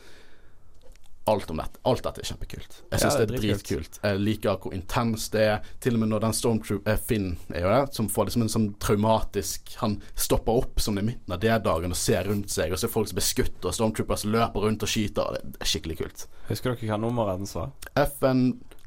alt 1.26 1.50
om 1.50 1.58
dette. 1.60 1.80
Alt 1.90 2.04
dette 2.06 2.22
er 2.22 2.28
kjempekult. 2.30 2.76
Jeg 2.92 3.00
syns 3.02 3.14
Ja, 3.14 3.18
det 3.20 3.26
det 3.28 3.36
er 3.36 3.42
dritkult. 3.42 3.98
Jeg 4.02 4.20
liker 4.22 4.58
hvor 4.62 4.74
intenst 4.76 5.32
det 5.34 5.42
er. 5.42 5.68
Til 5.82 5.96
og 5.96 6.02
med 6.02 6.12
når 6.12 6.24
den 6.26 6.36
stormtrooper 6.38 6.92
eh, 6.92 7.00
Finn 7.08 7.28
er 7.52 7.64
jo 7.66 7.72
det, 7.72 7.94
som 7.98 8.08
får 8.12 8.28
liksom 8.28 8.44
en 8.46 8.52
sånn 8.52 8.68
traumatisk 8.82 9.76
Han 9.80 9.98
stopper 10.14 10.60
opp 10.62 10.80
som 10.80 10.94
det 10.96 11.02
er 11.04 11.08
midten 11.10 11.36
av 11.36 11.42
D-dagen 11.42 11.94
og 11.94 11.98
ser 11.98 12.24
rundt 12.30 12.50
seg, 12.54 12.72
og 12.72 12.78
så 12.80 12.86
er 12.88 12.94
folk 12.94 13.10
som 13.10 13.18
blir 13.18 13.26
skutt, 13.26 13.58
og 13.64 13.74
stormtroopers 13.74 14.26
løper 14.28 14.66
rundt 14.68 14.86
og 14.86 14.92
skyter. 14.92 15.22
og 15.22 15.38
Det 15.56 15.62
er 15.66 15.72
skikkelig 15.72 15.98
kult. 16.02 16.26
Husker 16.50 16.74
dere 16.74 16.92
hva 16.92 17.00
nummeret 17.02 17.42
den 17.42 17.50
var? 17.54 17.72
FN, 18.06 18.44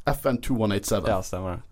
FN 0.07 0.39
2187. 0.45 1.09
Ja, 1.11 1.19
stemmer 1.25 1.57
det. 1.57 1.63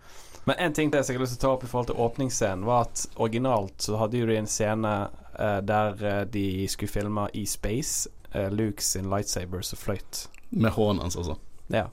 Men 0.47 0.55
en 0.63 0.73
ting 0.73 0.91
til 0.91 1.01
jeg 1.03 1.17
har 1.17 1.23
lyst 1.25 1.33
til 1.35 1.41
å 1.41 1.47
ta 1.49 1.55
opp 1.57 1.63
i 1.65 1.67
forhold 1.67 1.89
til 1.89 1.97
åpningsscenen, 1.99 2.63
var 2.67 2.85
at 2.85 3.01
originalt 3.19 3.83
så 3.83 3.97
hadde 3.99 4.21
jo 4.21 4.27
de 4.29 4.37
en 4.39 4.47
scene 4.47 4.93
eh, 5.35 5.59
der 5.67 6.05
eh, 6.07 6.21
de 6.31 6.67
skulle 6.71 6.91
filme 6.91 7.25
i 7.35 7.43
space. 7.45 8.07
eh, 8.31 8.47
Luke 8.51 8.83
sin 8.83 9.09
lightsaber 9.11 9.61
som 9.61 9.79
fløyt. 9.79 10.27
Med 10.49 10.71
hånden 10.71 11.01
hans, 11.01 11.17
altså. 11.19 11.37
Ja. 11.67 11.87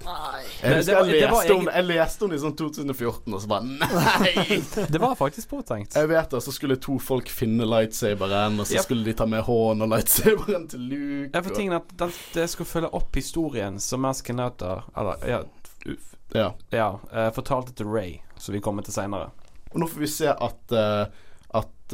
Nei. 0.00 0.44
Jeg 0.62 0.78
husker 0.78 1.08
jeg 1.10 1.28
leste 1.28 1.54
om 1.54 1.66
Jeg 1.68 1.84
leste 1.84 2.24
om 2.24 2.30
det 2.32 2.38
i 2.38 2.42
sånn 2.42 2.54
2014, 2.56 3.34
og 3.36 3.42
så 3.42 3.50
bare 3.50 3.66
nei! 3.68 4.60
Det 4.94 5.00
var 5.02 5.16
faktisk 5.18 5.50
påtenkt. 5.52 5.96
Jeg 5.98 6.08
vet 6.08 6.32
det, 6.32 6.40
så 6.44 6.54
skulle 6.56 6.78
to 6.80 6.96
folk 7.02 7.28
finne 7.32 7.68
lightsaberen, 7.68 8.56
og 8.62 8.68
så 8.68 8.78
yep. 8.78 8.86
skulle 8.86 9.04
de 9.04 9.14
ta 9.18 9.26
med 9.28 9.44
hånden 9.44 9.84
og 9.84 9.92
lightsaberen 9.92 10.66
til 10.72 10.86
Luke. 10.92 11.32
Ja, 11.34 11.42
for 11.44 11.56
tingen 11.56 11.76
at 11.76 11.92
den, 12.00 12.14
det 12.36 12.46
skulle 12.52 12.70
følge 12.70 12.92
opp 12.96 13.20
historien 13.20 13.80
som 13.82 14.04
Mads 14.06 14.24
Kenata 14.24 14.80
Eller, 14.96 15.26
ja, 15.28 15.42
uff, 15.84 16.14
ja. 16.36 16.48
ja 16.72 16.90
uh, 17.12 17.28
fortalte 17.36 17.76
til 17.76 17.90
Ray, 17.92 18.20
som 18.40 18.56
vi 18.56 18.62
kommer 18.64 18.86
til 18.86 18.96
seinere. 18.96 19.28
Og 19.70 19.82
nå 19.82 19.90
får 19.90 20.06
vi 20.06 20.10
se 20.10 20.32
at 20.32 20.74
uh, 20.74 21.26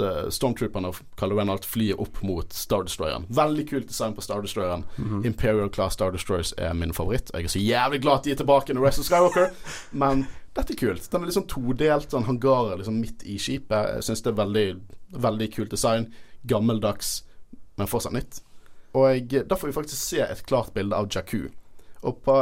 uh, 0.02 0.26
stormtrooperne 0.32 0.90
og 0.92 1.00
Kylo 1.20 1.38
Ren 1.38 1.52
alt 1.52 1.66
flyr 1.68 2.00
opp 2.02 2.22
mot 2.26 2.52
Star 2.54 2.86
Destroyeren. 2.86 3.26
Veldig 3.28 3.66
kult 3.70 3.88
design 3.90 4.16
på 4.16 4.24
Star 4.24 4.42
Destroyeren. 4.44 4.84
Mhm. 4.96 5.24
Imperial 5.28 5.70
Class 5.72 5.94
Star 5.98 6.12
Destroyers 6.12 6.54
er 6.58 6.74
min 6.74 6.94
favoritt. 6.96 7.30
Jeg 7.34 7.44
er 7.44 7.54
så 7.54 7.62
jævlig 7.62 8.02
glad 8.02 8.20
at 8.20 8.24
de 8.24 8.34
er 8.34 8.42
tilbake 8.42 8.72
i 8.72 8.78
Rest 8.78 9.02
of 9.02 9.08
Skywalker. 9.08 9.50
Men 10.04 10.26
dette 10.56 10.72
er 10.72 10.80
kult. 10.80 11.10
Den 11.12 11.22
er 11.22 11.30
liksom 11.30 11.46
todelt, 11.52 12.10
sånn 12.10 12.26
hangarer 12.28 12.80
liksom 12.80 13.00
midt 13.02 13.24
i 13.28 13.36
skipet. 13.40 13.96
Jeg 13.98 14.06
syns 14.08 14.24
det 14.24 14.32
er 14.32 14.40
veldig, 14.40 14.66
veldig 15.26 15.48
kult 15.52 15.74
design. 15.74 16.08
Gammeldags, 16.48 17.24
men 17.76 17.88
fortsatt 17.90 18.14
nytt. 18.14 18.40
Og 18.96 19.34
da 19.34 19.58
får 19.58 19.68
vi 19.68 19.74
faktisk 19.76 20.00
se 20.00 20.22
et 20.24 20.44
klart 20.48 20.72
bilde 20.76 20.96
av 20.96 21.10
Jakku. 21.12 21.48
Og 22.06 22.22
på 22.24 22.36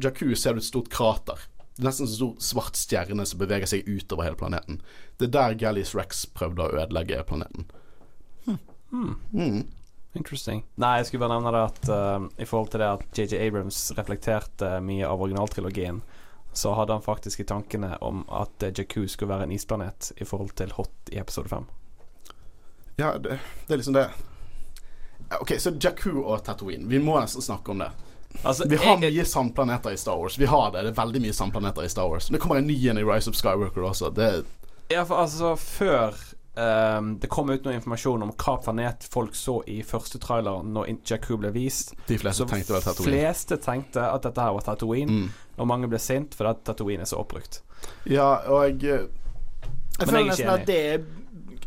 Jakku 0.00 0.30
ser 0.38 0.56
du 0.56 0.62
et 0.62 0.68
stort 0.68 0.88
krater. 0.92 1.42
Nesten 1.78 2.06
en 2.06 2.12
stor 2.12 2.36
svart 2.42 2.78
stjerne 2.78 3.26
som 3.26 3.38
beveger 3.38 3.70
seg 3.70 3.86
utover 3.86 4.26
hele 4.26 4.38
planeten. 4.38 4.80
Det 5.18 5.28
er 5.28 5.34
der 5.36 5.58
Gallius 5.60 5.94
Rex 5.94 6.24
prøvde 6.34 6.64
å 6.64 6.72
ødelegge 6.74 7.22
planeten. 7.28 7.68
Hmm. 8.90 9.18
Mm. 9.30 9.66
Interesting. 10.16 10.64
Nei, 10.80 10.96
jeg 10.98 11.08
skulle 11.08 11.26
bare 11.26 11.36
nevne 11.36 11.52
det 11.54 11.64
at 11.68 11.90
uh, 11.92 12.28
i 12.40 12.46
forhold 12.48 12.72
til 12.72 12.82
det 12.82 12.88
at 12.96 13.18
JJ 13.18 13.42
Abrams 13.46 13.80
reflekterte 13.98 14.78
mye 14.82 15.06
av 15.06 15.22
originaltrilogien, 15.22 16.00
så 16.56 16.72
hadde 16.74 16.96
han 16.96 17.04
faktisk 17.04 17.44
i 17.44 17.46
tankene 17.46 17.92
om 18.02 18.24
at 18.34 18.64
Jaku 18.64 18.78
Jakku 18.80 19.04
skulle 19.08 19.34
være 19.34 19.46
en 19.46 19.54
isplanet 19.54 20.10
i 20.16 20.26
forhold 20.26 20.56
til 20.58 20.72
Hot 20.74 21.12
i 21.12 21.20
episode 21.20 21.52
5. 21.52 21.68
Ja, 22.98 23.12
det, 23.22 23.38
det 23.68 23.76
er 23.76 23.78
liksom 23.78 23.94
det. 23.94 24.08
OK, 25.38 25.54
så 25.60 25.76
Jakku 25.76 26.22
og 26.24 26.40
Tatooine. 26.44 26.88
Vi 26.88 26.98
må 26.98 27.20
nesten 27.20 27.44
snakke 27.44 27.70
om 27.70 27.84
det. 27.84 27.92
Altså, 28.44 28.68
Vi 28.68 28.76
har 28.76 28.96
jeg- 28.98 29.12
mye 29.14 29.24
sandplaneter 29.24 29.90
i 29.92 29.96
Star 29.96 30.16
Wars. 30.18 30.36
Vi 30.38 30.44
har 30.46 30.70
det. 30.70 30.82
Det 30.84 30.98
er 30.98 31.02
veldig 31.04 31.20
mye 31.22 31.32
sandplaneter 31.32 31.82
i 31.84 31.88
Star 31.88 32.08
Wars. 32.08 32.28
Det 32.28 32.40
kommer 32.40 32.56
en 32.58 32.66
ny 32.66 32.88
en 32.88 32.98
i 32.98 33.02
Rise 33.02 33.28
of 33.28 33.34
Skywalker 33.34 33.82
også. 33.82 34.14
Det 34.14 34.44
Ja, 34.90 35.02
for 35.04 35.16
altså 35.16 35.56
Før 35.56 36.14
Um, 36.58 37.18
det 37.18 37.28
kom 37.30 37.48
ut 37.50 37.62
noe 37.62 37.74
informasjon 37.74 38.20
om 38.22 38.32
hva 38.32 38.56
planet 38.64 39.04
folk 39.12 39.30
så 39.32 39.62
i 39.68 39.80
første 39.86 40.18
trailer 40.18 40.64
når 40.64 40.88
Jakku 41.06 41.36
ble 41.38 41.52
vist, 41.52 41.92
De 42.08 42.18
fleste 42.18 42.42
så 42.42 42.48
tenkte 42.48 42.72
vel 42.74 42.82
Tatooine. 42.82 43.12
fleste 43.12 43.56
tenkte 43.62 43.96
at 44.02 44.22
dette 44.22 44.40
her 44.42 44.52
var 44.52 44.60
Tatooine, 44.62 45.08
Mm. 45.08 45.28
og 45.56 45.66
mange 45.68 45.88
ble 45.88 45.98
sint 45.98 46.34
fordi 46.34 46.50
at 46.50 46.64
Tatooine 46.64 47.00
er 47.02 47.04
så 47.04 47.20
oppbrukt. 47.24 47.60
Ja, 48.06 48.40
og 48.50 48.64
jeg 48.80 48.80
Jeg 48.80 49.08
Men 50.00 50.08
føler 50.08 50.18
er 50.18 50.24
nesten 50.30 50.48
at 50.48 50.66
det 50.66 50.94
er 50.94 50.98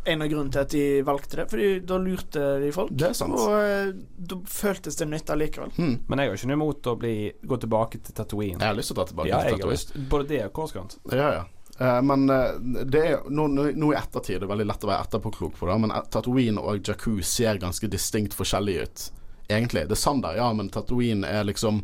en 0.03 0.21
av 0.21 0.27
grunnene 0.27 0.51
til 0.51 0.61
at 0.61 0.73
de 0.73 0.83
valgte 1.05 1.37
det. 1.37 1.45
Fordi 1.51 1.69
da 1.85 1.97
lurte 2.01 2.45
de 2.63 2.71
folk. 2.73 2.93
Det 2.97 3.11
er 3.11 3.17
sant. 3.17 3.37
Og 3.37 3.55
eh, 3.59 3.93
da 4.31 4.39
føltes 4.49 4.97
det 4.97 5.07
nytt 5.11 5.29
allikevel. 5.33 5.73
hmm. 5.77 5.95
Men 6.09 6.23
jeg 6.23 6.31
har 6.31 6.39
ikke 6.39 6.51
noe 6.51 6.59
imot 6.59 6.91
å 6.91 6.97
bli, 7.01 7.15
gå 7.41 7.59
tilbake 7.65 8.01
til 8.01 8.17
Tatooine. 8.17 8.57
Jeg 8.59 8.67
har 8.67 8.77
lyst 8.77 8.93
til 8.93 8.97
å 8.97 9.01
ta 9.01 9.09
tilbake 9.11 9.31
Ja, 9.31 9.41
til 9.45 9.61
Tatooine. 9.61 10.05
Både 10.11 10.29
det 10.33 10.43
og 10.47 10.53
Coruscant. 10.57 10.97
Ja, 11.13 11.31
ja. 11.39 11.47
Uh, 11.81 12.01
men 12.05 12.29
eh, 12.29 12.83
det 12.85 13.01
er 13.07 13.29
nå, 13.31 13.47
nå, 13.49 13.63
nå 13.79 13.87
i 13.93 13.95
ettertid 13.97 14.41
Det 14.41 14.45
er 14.45 14.49
veldig 14.51 14.67
lett 14.69 14.83
å 14.85 14.89
være 14.89 15.05
etterpåklok 15.07 15.55
på 15.57 15.69
det, 15.69 15.77
men 15.81 15.93
Tatooine 16.13 16.61
og 16.61 16.83
Jakku 16.85 17.23
ser 17.25 17.61
ganske 17.61 17.89
distinkt 17.89 18.35
forskjellige 18.37 18.83
ut. 18.85 19.05
Egentlig. 19.51 19.87
Det 19.89 19.97
er 19.97 20.01
Sander, 20.01 20.37
ja, 20.37 20.51
men 20.53 20.69
Tatooine 20.71 21.27
er 21.27 21.47
liksom 21.47 21.81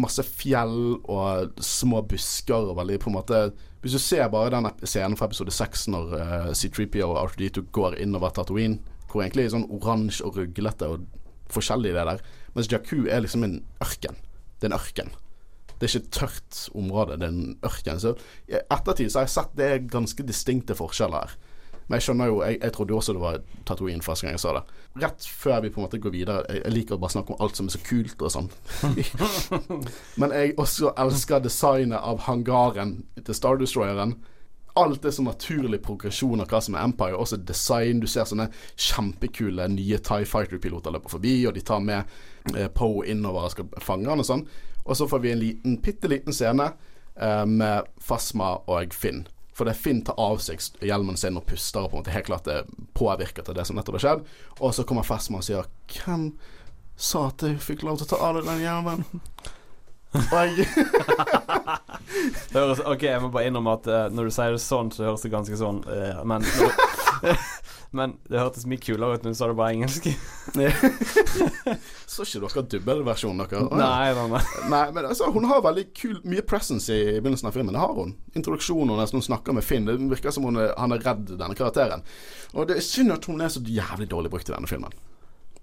masse 0.00 0.22
fjell 0.26 0.98
og 1.02 1.56
små 1.62 2.02
busker 2.08 2.70
og 2.70 2.76
veldig 2.80 2.98
på 3.02 3.10
en 3.10 3.16
måte 3.16 3.40
Hvis 3.80 3.96
du 3.96 4.02
ser 4.02 4.28
bare 4.32 4.52
den 4.52 4.68
scenen 4.82 5.16
fra 5.16 5.28
episode 5.28 5.52
6 5.54 5.86
når 5.94 6.14
uh, 6.16 6.48
C3PO 6.52 7.06
og 7.06 7.20
R2D2 7.30 7.68
går 7.72 7.98
innover 8.02 8.32
Tatooine, 8.34 8.80
hvor 9.06 9.22
egentlig 9.22 9.46
er 9.46 9.52
sånn 9.54 9.68
oransje 9.70 10.26
og 10.26 10.40
ruglete 10.40 10.88
og 10.90 11.04
forskjellig 11.54 11.92
det 11.94 12.06
der, 12.08 12.24
mens 12.56 12.70
Jakku 12.72 13.04
er 13.06 13.22
liksom 13.22 13.46
en 13.46 13.60
ørken. 13.84 14.18
Det 14.58 14.66
er 14.66 14.72
en 14.72 14.78
ørken. 14.80 15.12
Det 15.76 15.86
er 15.86 15.92
ikke 15.92 16.02
et 16.02 16.12
tørt 16.18 16.58
område, 16.74 17.20
det 17.20 17.28
er 17.28 17.36
en 17.36 17.56
ørken. 17.68 18.02
Så 18.02 18.16
i 18.50 18.58
ettertid 18.58 19.12
så 19.12 19.20
har 19.20 19.28
jeg 19.28 19.34
sett 19.36 19.54
det 19.60 19.70
er 19.70 19.88
ganske 19.92 20.26
distinkte 20.26 20.74
forskjeller 20.78 21.22
her. 21.22 21.36
Men 21.86 22.00
jeg 22.00 22.08
skjønner 22.08 22.30
jo, 22.30 22.38
jeg, 22.42 22.58
jeg 22.62 22.74
trodde 22.74 22.94
jo 22.94 22.98
også 22.98 23.14
det 23.14 23.22
var 23.22 23.42
Tatooine 23.66 24.02
første 24.02 24.26
gang 24.26 24.34
jeg 24.34 24.42
sa 24.42 24.54
det. 24.56 24.62
Rett 25.02 25.26
før 25.30 25.60
vi 25.62 25.70
på 25.70 25.80
en 25.80 25.86
måte 25.86 26.00
går 26.02 26.14
videre, 26.14 26.38
jeg, 26.50 26.62
jeg 26.64 26.74
liker 26.74 26.96
å 26.96 27.02
bare 27.02 27.14
snakke 27.14 27.34
om 27.34 27.44
alt 27.44 27.58
som 27.58 27.68
er 27.70 27.76
så 27.76 27.82
kult 27.86 28.24
og 28.26 28.32
sånn. 28.34 28.48
Men 30.20 30.34
jeg 30.34 30.56
også 30.58 30.94
elsker 30.98 31.44
designet 31.44 32.00
av 32.00 32.24
hangaren 32.26 32.96
til 33.20 33.38
Star 33.38 33.60
Destroyeren. 33.60 34.16
Alt 34.76 35.06
er 35.08 35.14
så 35.14 35.22
naturlig 35.24 35.78
progresjon 35.84 36.42
av 36.42 36.50
hva 36.50 36.60
som 36.64 36.74
er 36.76 36.84
Empire. 36.84 37.16
Også 37.16 37.38
design. 37.38 38.02
Du 38.02 38.08
ser 38.10 38.26
sånne 38.28 38.50
kjempekule 38.74 39.68
nye 39.72 40.00
Tie 40.04 40.26
Fighter-piloter 40.28 40.92
løper 40.92 41.14
forbi, 41.14 41.38
og 41.48 41.54
de 41.56 41.62
tar 41.64 41.80
med 41.86 42.02
eh, 42.52 42.66
Poe 42.74 43.06
innover 43.08 43.46
og 43.46 43.54
skal 43.54 43.70
fange 43.80 44.10
han 44.10 44.20
og 44.20 44.28
sånn. 44.28 44.44
Og 44.84 44.98
så 44.98 45.08
får 45.08 45.22
vi 45.22 45.32
en 45.32 45.40
liten, 45.40 45.78
bitte 45.86 46.10
liten 46.10 46.34
scene 46.34 46.68
eh, 46.68 47.46
med 47.46 47.88
Fasma 48.02 48.56
og 48.66 48.92
Finn. 48.94 49.24
For 49.56 49.68
det 49.68 49.78
Finn 49.80 50.02
tar 50.04 50.18
av 50.20 50.36
seg 50.44 50.60
hjelmen 50.84 51.16
sin 51.16 51.38
og 51.40 51.46
puster 51.48 51.86
og 51.86 51.90
på 51.90 51.96
en 51.96 52.02
måte 52.02 52.12
helt 52.12 52.28
klart 52.28 52.48
er 52.52 52.66
påvirket 52.96 53.48
av 53.48 53.56
det 53.56 53.64
som 53.64 53.78
nettopp 53.78 53.96
har 53.96 54.04
skjedd. 54.04 54.26
Og 54.60 54.74
så 54.76 54.84
kommer 54.88 55.06
Fasma 55.06 55.40
og 55.40 55.46
sier 55.46 55.64
Hvem 55.92 56.24
sa 56.96 57.26
at 57.30 57.44
jeg 57.44 57.64
fikk 57.64 57.80
lov 57.86 57.94
til 58.00 58.06
å 58.08 58.10
ta 58.12 58.18
av 58.24 58.32
deg 58.36 58.44
den 58.48 58.64
hjelmen. 58.64 59.00
Høres, 62.56 62.80
ok, 62.80 63.02
jeg 63.02 63.20
må 63.20 63.28
bare 63.32 63.46
innrømme 63.50 63.72
at 63.76 63.84
uh, 63.90 63.94
når 64.12 64.22
du 64.28 64.32
sier 64.32 64.52
det 64.54 64.62
sånn, 64.64 64.90
så 64.94 65.04
høres 65.04 65.22
det 65.26 65.34
ganske 65.34 65.56
sånn 65.60 65.78
uh, 65.84 66.24
Men 66.28 66.40
Men 67.96 68.16
det 68.28 68.40
hørtes 68.40 68.66
mye 68.68 68.80
kulere 68.82 69.16
ut 69.16 69.24
når 69.24 69.32
du 69.32 69.38
sa 69.38 69.46
det 69.48 69.56
bare 69.56 69.72
engelsk. 69.76 70.08
Så 72.10 72.26
ikke 72.26 72.42
dere 72.42 72.64
dubbelversjonen 72.74 73.42
deres? 73.44 73.70
Nei, 73.72 74.12
nei, 74.16 74.26
nei. 74.32 74.42
Nei, 74.72 74.84
men 74.94 75.08
altså, 75.08 75.30
hun 75.32 75.46
har 75.48 75.62
veldig 75.64 75.86
kul 75.96 76.18
Mye 76.28 76.44
presence 76.46 76.92
i, 76.92 77.16
begynnelsen 77.20 77.48
av 77.50 77.56
filmen. 77.56 77.74
Det 77.76 77.82
har 77.82 77.94
hun. 77.96 78.14
Introduksjonen 78.36 78.94
hennes 78.94 79.14
når 79.14 79.22
hun 79.22 79.28
snakker 79.30 79.56
med 79.56 79.66
Finn. 79.66 79.88
Det 79.88 79.96
virker 80.12 80.34
som 80.34 80.46
hun 80.48 80.60
er, 80.60 80.72
han 80.76 80.94
er 80.96 81.04
redd 81.06 81.34
denne 81.34 81.56
karakteren. 81.58 82.04
Og 82.54 82.68
det 82.68 82.78
er 82.80 82.86
synd 82.86 83.14
at 83.16 83.28
hun 83.30 83.42
er 83.44 83.52
så 83.52 83.62
jævlig 83.64 84.08
dårlig 84.12 84.32
brukt 84.34 84.50
i 84.50 84.54
denne 84.56 84.70
filmen. 84.70 84.94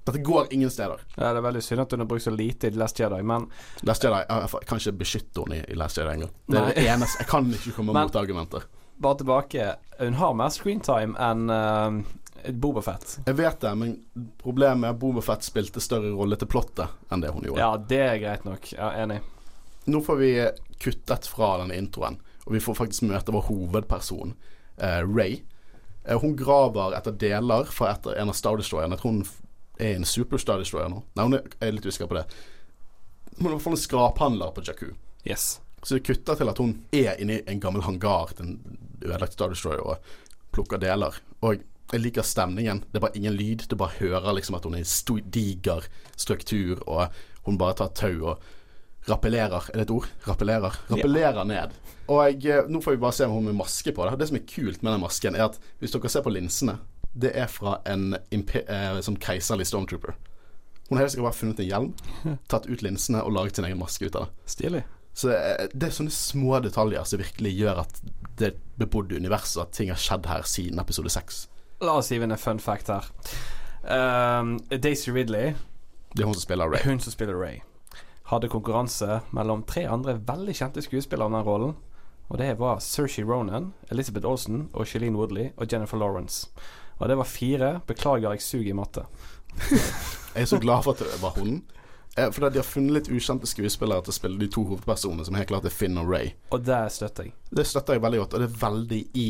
Dette 0.04 0.20
går 0.20 0.50
ingen 0.52 0.72
steder. 0.72 1.00
Ja, 1.16 1.32
det 1.32 1.40
er 1.40 1.46
veldig 1.46 1.64
synd 1.64 1.86
at 1.86 1.94
hun 1.96 2.04
har 2.04 2.08
brukt 2.12 2.26
så 2.26 2.34
lite 2.36 2.68
i 2.68 2.76
Last 2.76 3.00
Jedi, 3.00 3.22
men 3.24 3.46
Last 3.88 4.04
Jedi, 4.04 4.20
jeg, 4.28 4.64
kan 4.68 4.82
ikke 4.82 4.98
beskytte 5.00 5.46
henne 5.46 5.62
i, 5.64 5.78
Last 5.80 6.00
Jedi 6.00 6.18
engang. 6.18 6.34
Det 6.50 6.60
er 6.60 6.72
det 6.74 6.88
eneste 6.92 7.24
Jeg 7.24 7.30
kan 7.32 7.48
ikke 7.56 7.76
komme 7.78 7.96
Men- 7.96 8.10
mot 8.10 8.20
argumenter. 8.20 8.66
Bare 9.04 9.20
tilbake. 9.22 9.70
Hun 10.00 10.20
har 10.20 10.36
mer 10.38 10.52
screentime 10.54 11.20
enn 11.22 11.52
uh, 11.52 12.02
Boba 12.52 12.82
Fett. 12.82 13.20
Jeg 13.26 13.38
vet 13.40 13.62
det, 13.62 13.76
men 13.80 13.94
problemet 14.42 14.88
er 14.88 14.96
at 14.96 15.00
Bobafett 15.00 15.46
spilte 15.46 15.84
større 15.84 16.12
rolle 16.16 16.38
til 16.40 16.50
plottet 16.52 16.92
enn 17.12 17.24
det 17.24 17.32
hun 17.32 17.46
gjorde. 17.48 17.62
Ja, 17.62 17.78
det 17.78 18.02
er 18.04 18.20
greit 18.24 18.44
nok. 18.48 18.68
Ja, 18.76 18.92
enig. 19.00 19.22
Nå 19.86 20.02
får 20.04 20.20
vi 20.20 20.32
kuttet 20.84 21.28
fra 21.28 21.58
den 21.62 21.72
introen, 21.76 22.20
og 22.44 22.56
vi 22.56 22.64
får 22.64 22.80
faktisk 22.80 23.08
møte 23.08 23.36
vår 23.36 23.48
hovedperson, 23.48 24.36
uh, 24.82 25.02
Ray. 25.08 25.42
Uh, 26.08 26.18
hun 26.24 26.36
graver 26.40 26.98
etter 26.98 27.16
deler 27.16 27.70
fra 27.72 27.94
etter 27.94 28.20
en 28.20 28.32
av 28.34 28.40
Star 28.40 28.60
Destroyerne. 28.60 28.98
Jeg 28.98 29.04
tror 29.04 29.16
hun 29.16 29.24
er 29.80 29.96
en 29.98 30.08
Super 30.08 30.42
Star 30.42 30.60
Destroyer 30.62 30.92
nå. 30.92 31.04
Nei, 31.16 31.28
hun 31.30 31.40
er, 31.40 31.48
jeg 31.60 31.70
er 31.70 31.78
litt 31.78 31.88
usikker 31.88 32.12
på 32.12 32.20
det. 32.20 32.28
Hun 33.38 33.48
er 33.48 33.54
i 33.54 33.56
hvert 33.56 33.66
fall 33.66 33.78
en 33.78 33.86
skraphandler 33.88 34.52
på 34.56 34.66
Jakku. 34.68 34.90
Yes. 35.24 35.63
Så 35.84 35.98
det 35.98 36.06
kutter 36.08 36.40
til 36.40 36.50
at 36.50 36.62
hun 36.64 36.78
er 36.96 37.20
inni 37.20 37.42
en 37.48 37.62
gammel 37.64 37.84
hangar 37.84 38.32
til 38.38 38.46
en 38.48 38.80
ødelagt 39.04 39.36
Star 39.36 39.52
Destroyer 39.52 39.84
og 39.84 40.14
plukker 40.56 40.80
deler. 40.80 41.18
Og 41.44 41.62
jeg 41.94 42.02
liker 42.02 42.26
stemningen. 42.26 42.84
Det 42.90 42.98
er 42.98 43.06
bare 43.06 43.18
ingen 43.20 43.36
lyd. 43.36 43.68
Du 43.70 43.76
bare 43.78 44.00
hører 44.00 44.34
liksom 44.38 44.56
at 44.58 44.66
hun 44.66 44.78
er 44.78 44.86
i 44.86 45.22
diger 45.36 45.86
struktur, 46.16 46.80
og 46.88 47.08
hun 47.46 47.60
bare 47.60 47.76
tar 47.82 47.92
tau 47.94 48.32
og 48.32 48.46
rappellerer. 49.10 49.70
Er 49.74 49.82
det 49.82 49.88
et 49.88 49.92
ord? 49.92 50.08
Rappellerer. 50.28 50.80
Rappellerer 50.90 51.44
ned. 51.44 51.76
Og 52.08 52.24
jeg, 52.24 52.46
eh, 52.46 52.70
nå 52.70 52.82
får 52.82 52.96
vi 52.96 53.04
bare 53.04 53.14
se 53.14 53.26
om 53.26 53.36
hun 53.38 53.46
med 53.46 53.60
maske 53.60 53.92
på 53.92 54.06
det. 54.08 54.20
Det 54.20 54.28
som 54.28 54.38
er 54.40 54.48
kult 54.48 54.84
med 54.84 54.94
den 54.94 55.04
masken, 55.04 55.36
er 55.36 55.46
at 55.46 55.60
hvis 55.80 55.92
dere 55.92 56.10
ser 56.10 56.24
på 56.24 56.34
linsene, 56.34 56.80
det 57.14 57.32
er 57.38 57.48
fra 57.48 57.78
en 57.86 58.16
eh, 58.16 59.02
sånn 59.06 59.20
keiserlig 59.20 59.68
stormtrooper. 59.70 60.16
Hun 60.90 60.98
har 60.98 61.06
helt 61.06 61.14
sikkert 61.14 61.30
bare 61.30 61.38
funnet 61.38 61.60
en 61.60 61.70
hjelm, 61.70 61.94
tatt 62.52 62.68
ut 62.68 62.82
linsene 62.82 63.22
og 63.24 63.36
laget 63.36 63.56
sin 63.60 63.66
egen 63.66 63.80
maske 63.80 64.08
ut 64.08 64.16
av 64.16 64.28
det. 64.28 64.52
Stilig. 64.56 64.84
Så 65.14 65.30
eh, 65.34 65.68
det 65.74 65.88
er 65.90 65.96
sånne 65.96 66.14
små 66.14 66.60
detaljer 66.64 67.04
som 67.06 67.22
virkelig 67.22 67.54
gjør 67.60 67.84
at 67.86 68.00
det 68.04 68.10
bebodde 68.10 68.48
et 68.54 68.62
bebodd 68.82 69.12
univers, 69.14 69.56
og 69.58 69.68
at 69.68 69.76
ting 69.78 69.92
har 69.94 70.00
skjedd 70.02 70.26
her 70.26 70.46
siden 70.50 70.82
episode 70.82 71.12
seks. 71.14 71.44
La 71.84 71.98
oss 72.00 72.10
hive 72.10 72.26
inn 72.26 72.34
en 72.34 72.42
fun 72.42 72.60
fact 72.64 72.90
her. 72.90 73.10
Um, 73.84 74.56
Daisy 74.72 75.12
Ridley, 75.12 75.54
Det 76.16 76.24
er 76.24 76.26
hun 76.30 76.34
som 76.34 76.42
spiller 76.46 76.70
Ray. 76.72 76.82
hun 76.86 77.00
som 77.00 77.12
spiller 77.14 77.36
Ray, 77.36 77.62
hadde 78.32 78.50
konkurranse 78.50 79.20
mellom 79.36 79.64
tre 79.68 79.84
andre 79.90 80.16
veldig 80.28 80.56
kjente 80.56 80.82
skuespillere 80.82 81.26
om 81.28 81.34
den 81.38 81.46
rollen. 81.46 81.76
Og 82.30 82.38
det 82.40 82.54
var 82.60 82.80
Saoirse 82.80 83.22
Ronan, 83.28 83.74
Elizabeth 83.92 84.26
Olsen 84.26 84.70
og 84.74 84.88
Shailene 84.88 85.18
Woodley 85.18 85.52
og 85.58 85.68
Jennifer 85.72 85.98
Lawrence. 85.98 86.48
Og 87.00 87.10
det 87.10 87.18
var 87.18 87.28
fire. 87.28 87.82
Beklager, 87.88 88.32
jeg 88.32 88.42
suger 88.42 88.70
i 88.70 88.78
matte. 88.78 89.04
Jeg 90.34 90.42
er 90.42 90.46
så 90.50 90.58
glad 90.58 90.82
for 90.84 90.96
at 90.96 91.00
det 91.04 91.22
var 91.22 91.36
hun. 91.38 91.60
Eh, 92.18 92.30
For 92.32 92.50
de 92.50 92.60
har 92.62 92.64
funnet 92.68 92.94
litt 92.94 93.10
ukjente 93.10 93.48
skuespillere 93.50 94.04
til 94.06 94.14
å 94.14 94.18
spille 94.20 94.40
de 94.42 94.50
to 94.54 94.64
hovedpersonene, 94.70 95.26
som 95.26 95.38
helt 95.38 95.50
klart 95.50 95.66
er 95.66 95.74
Finn 95.74 95.98
og 95.98 96.10
Ray. 96.12 96.34
Og 96.54 96.66
det 96.66 96.82
støtter 96.94 97.30
jeg. 97.30 97.36
Det 97.50 97.66
støtter 97.68 97.98
jeg 97.98 98.04
veldig 98.06 98.20
godt, 98.24 98.34
og 98.38 98.44
det 98.44 98.50
er 98.52 98.60
veldig 98.62 99.00
i 99.18 99.30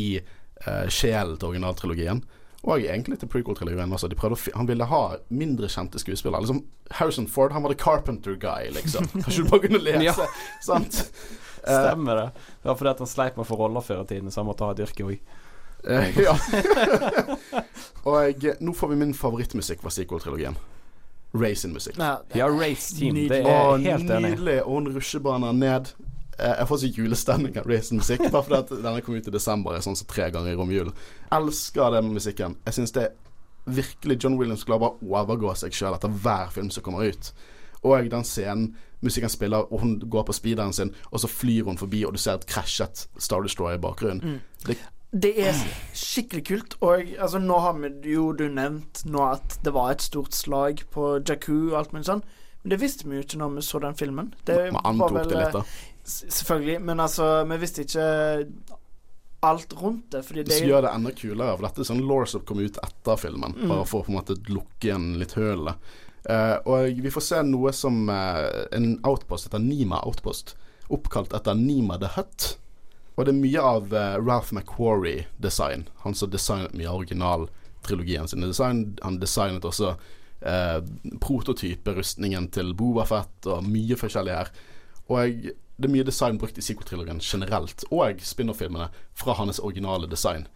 uh, 0.68 0.88
sjelen 0.92 1.38
til 1.40 1.54
originaltrilogien. 1.54 2.24
Og 2.64 2.80
egentlig 2.80 3.18
til 3.20 3.28
prequel-trilogien 3.28 3.92
også. 3.92 4.08
De 4.08 4.16
å 4.16 4.36
fi 4.40 4.52
han 4.56 4.68
ville 4.70 4.86
ha 4.88 5.02
mindre 5.36 5.68
kjente 5.72 6.00
skuespillere. 6.00 6.46
Liksom 6.46 6.62
Harrison 7.00 7.28
Ford, 7.28 7.52
han 7.52 7.64
var 7.66 7.74
the 7.74 7.80
carpenter 7.80 8.36
guy, 8.40 8.70
liksom. 8.72 9.08
Kanskje 9.24 9.44
du 9.44 9.50
bare 9.52 9.66
kunne 9.68 9.82
lese, 9.84 10.04
Ja. 10.08 10.28
sant? 10.64 11.02
Eh, 11.64 11.80
Stemmer 11.88 12.16
det. 12.22 12.28
Det 12.64 12.72
var 12.72 12.80
fordi 12.80 12.96
han 13.04 13.12
sleit 13.12 13.36
med 13.40 13.44
å 13.44 13.50
få 13.52 13.60
roller 13.60 13.84
før 13.84 14.04
i 14.06 14.12
tiden, 14.14 14.32
så 14.32 14.42
han 14.44 14.48
måtte 14.52 14.68
ha 14.68 14.76
et 14.76 14.84
yrke 14.86 15.08
òg. 15.08 15.18
Eh, 15.84 16.20
ja. 16.24 16.38
og 18.08 18.16
jeg, 18.24 18.56
nå 18.64 18.72
får 18.76 18.94
vi 18.94 19.00
min 19.04 19.16
favorittmusikk 19.18 19.84
fra 19.84 19.92
sequel-trilogien. 19.92 20.56
Ray 21.34 21.56
sin 21.56 21.74
musikk. 21.74 21.98
Ja, 21.98 22.48
Race 22.48 22.96
Team. 22.96 23.16
Nydelig. 23.16 23.46
er 23.46 23.78
helt 23.78 24.10
enig. 24.10 24.32
nydelig. 24.36 24.60
Og 24.66 24.74
hun 24.74 24.88
rusjebaner 24.96 25.52
ned. 25.54 25.94
Eh, 26.40 26.56
Jeg 26.60 26.68
får 26.68 26.78
så 26.78 26.92
julestemning 26.98 27.58
av 27.58 27.66
Ray 27.70 27.82
sin 27.82 27.98
musikk, 27.98 28.20
bare 28.32 28.44
fordi 28.44 28.60
at 28.60 28.70
denne 28.84 29.02
kom 29.02 29.16
ut 29.16 29.28
i 29.28 29.32
desember, 29.34 29.74
er 29.74 29.82
sånn 29.86 29.96
som 29.98 30.08
tre 30.08 30.30
ganger 30.34 30.54
i 30.54 30.56
romjulen. 30.56 30.94
Elsker 31.32 31.92
den 31.98 32.14
musikken. 32.14 32.56
Jeg 32.66 32.74
syns 32.74 32.92
det 32.94 33.04
er 33.04 33.12
virkelig 33.66 34.20
John 34.24 34.38
Williams 34.38 34.64
klarer 34.64 34.80
bare 34.80 34.98
å 35.02 35.24
overgå 35.24 35.54
seg 35.58 35.72
sjøl 35.74 35.96
etter 35.96 36.10
hver 36.10 36.50
film 36.52 36.70
som 36.70 36.84
kommer 36.84 37.06
ut. 37.10 37.34
Og 37.84 38.10
den 38.10 38.24
scenen 38.24 38.76
musikken 39.04 39.30
spiller, 39.30 39.66
og 39.74 39.82
hun 39.82 39.98
går 40.00 40.24
på 40.24 40.34
speederen 40.34 40.74
sin, 40.74 40.94
og 41.12 41.20
så 41.20 41.28
flyr 41.28 41.66
hun 41.68 41.78
forbi, 41.78 42.06
og 42.08 42.14
du 42.16 42.18
ser 42.22 42.38
et 42.40 42.46
krasjet 42.48 43.08
Star 43.20 43.42
Destroyer 43.44 43.76
i 43.76 43.82
bakgrunnen. 43.84 44.40
Det, 44.66 44.78
Det 45.14 45.30
er 45.46 45.58
skikkelig 45.94 46.44
kult. 46.48 46.76
Og 46.82 47.04
altså, 47.22 47.38
nå 47.42 47.58
har 47.62 47.76
vi 47.78 47.92
jo 48.16 48.32
du 48.34 48.48
nevnt 48.50 49.04
nå 49.06 49.22
at 49.30 49.60
det 49.64 49.74
var 49.76 49.92
et 49.94 50.02
stort 50.02 50.34
slag 50.34 50.82
på 50.94 51.20
Jakku 51.22 51.70
og 51.72 51.76
alt 51.84 51.94
mulig 51.94 52.08
sånn. 52.10 52.24
Men 52.64 52.74
det 52.74 52.80
visste 52.82 53.06
vi 53.06 53.20
jo 53.20 53.26
ikke 53.26 53.38
når 53.42 53.58
vi 53.58 53.66
så 53.68 53.82
den 53.84 53.98
filmen. 54.00 54.32
Det 54.48 54.72
man 54.74 54.88
antok 54.94 55.20
det 55.30 55.38
litt, 55.38 55.58
da. 55.58 55.64
Selvfølgelig. 56.08 56.80
Men 56.90 57.04
altså, 57.04 57.28
vi 57.52 57.58
visste 57.62 57.86
ikke 57.86 58.08
alt 59.44 59.74
rundt 59.78 60.10
det. 60.16 60.24
Fordi 60.26 60.44
Det 60.48 60.60
det 60.62 60.68
gjør 60.70 60.82
det 60.88 60.94
enda 60.96 61.12
kulere, 61.12 61.58
for 61.58 61.68
dette 61.68 61.84
er 61.84 61.90
sånn 61.92 62.06
law 62.08 62.24
som 62.26 62.42
kom 62.48 62.64
ut 62.64 62.80
etter 62.84 63.20
filmen, 63.20 63.54
Mm. 63.58 63.68
bare 63.70 63.86
for 63.86 64.02
å 64.02 64.06
på 64.08 64.14
en 64.14 64.18
måte 64.22 64.38
lukke 64.50 64.88
igjen 64.88 65.18
litt 65.20 65.36
hølet. 65.38 65.76
Uh, 66.24 66.56
og 66.72 67.02
vi 67.04 67.12
får 67.12 67.22
se 67.22 67.42
noe 67.44 67.74
som 67.76 68.08
uh, 68.10 68.66
en 68.72 68.94
outpost 69.04 69.50
heter 69.50 69.60
Nima 69.60 70.00
Outpost, 70.08 70.56
oppkalt 70.90 71.34
etter 71.36 71.54
Nima 71.54 71.98
the 72.00 72.08
Hut. 72.16 72.58
Og 73.16 73.26
det 73.26 73.34
er 73.34 73.42
mye 73.42 73.64
av 73.64 73.94
eh, 73.94 74.18
Ralph 74.22 74.54
McQuarrie-design, 74.54 75.88
han 76.04 76.16
som 76.18 76.32
designet 76.34 76.74
mye 76.78 76.90
av 76.90 77.04
originaltrilogien 77.04 78.28
sin 78.28 78.46
design. 78.46 78.86
Han 79.06 79.20
designet 79.22 79.68
også 79.70 79.94
eh, 80.42 80.80
prototyperustningen 81.22 82.50
til 82.56 82.74
Bobafett 82.78 83.50
og 83.54 83.68
mye 83.70 83.98
forskjellig 84.00 84.34
her. 84.40 84.54
Og 85.14 85.52
det 85.78 85.90
er 85.90 85.94
mye 85.94 86.08
design 86.08 86.40
brukt 86.42 86.58
i 86.58 86.66
sequel-trilogien 86.66 87.22
generelt, 87.22 87.86
og 87.92 88.22
spin-off-filmene, 88.24 88.90
fra 89.18 89.38
hans 89.38 89.62
originale 89.62 90.10
design. 90.10 90.48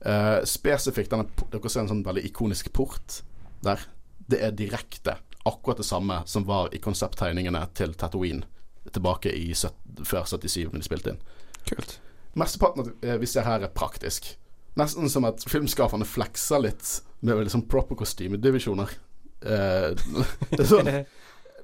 Eh, 0.00 0.38
spesifikt 0.48 1.12
denne 1.12 1.28
Dere 1.52 1.68
ser 1.68 1.84
en 1.84 1.90
sånn 1.90 2.06
veldig 2.06 2.24
ikonisk 2.30 2.72
port 2.76 3.20
der. 3.64 3.82
Det 4.30 4.40
er 4.40 4.56
direkte 4.56 5.18
akkurat 5.48 5.80
det 5.80 5.88
samme 5.88 6.22
som 6.28 6.46
var 6.48 6.72
i 6.72 6.80
konsepttegningene 6.80 7.62
til 7.76 7.92
Tatooine 7.98 8.44
tilbake 8.92 9.32
i 9.36 9.50
70, 9.52 10.04
før 10.08 10.24
77, 10.28 10.70
når 10.70 10.80
de 10.80 10.86
spilte 10.86 11.12
inn. 11.14 11.20
Kult. 11.68 11.98
Mesteparten 12.38 12.84
av 12.84 12.90
det 13.02 13.16
vi 13.20 13.28
ser 13.28 13.46
her, 13.46 13.64
er 13.64 13.74
praktisk. 13.74 14.32
Nesten 14.78 15.10
som 15.10 15.26
at 15.26 15.42
filmskaperne 15.50 16.06
flekser 16.06 16.62
litt 16.62 17.00
med 17.26 17.42
liksom 17.42 17.66
proper 17.68 17.98
kostymedivisjoner. 18.00 18.92
Eh, 19.40 19.90
det 20.52 20.60
er 20.60 20.68
sånn 20.68 20.90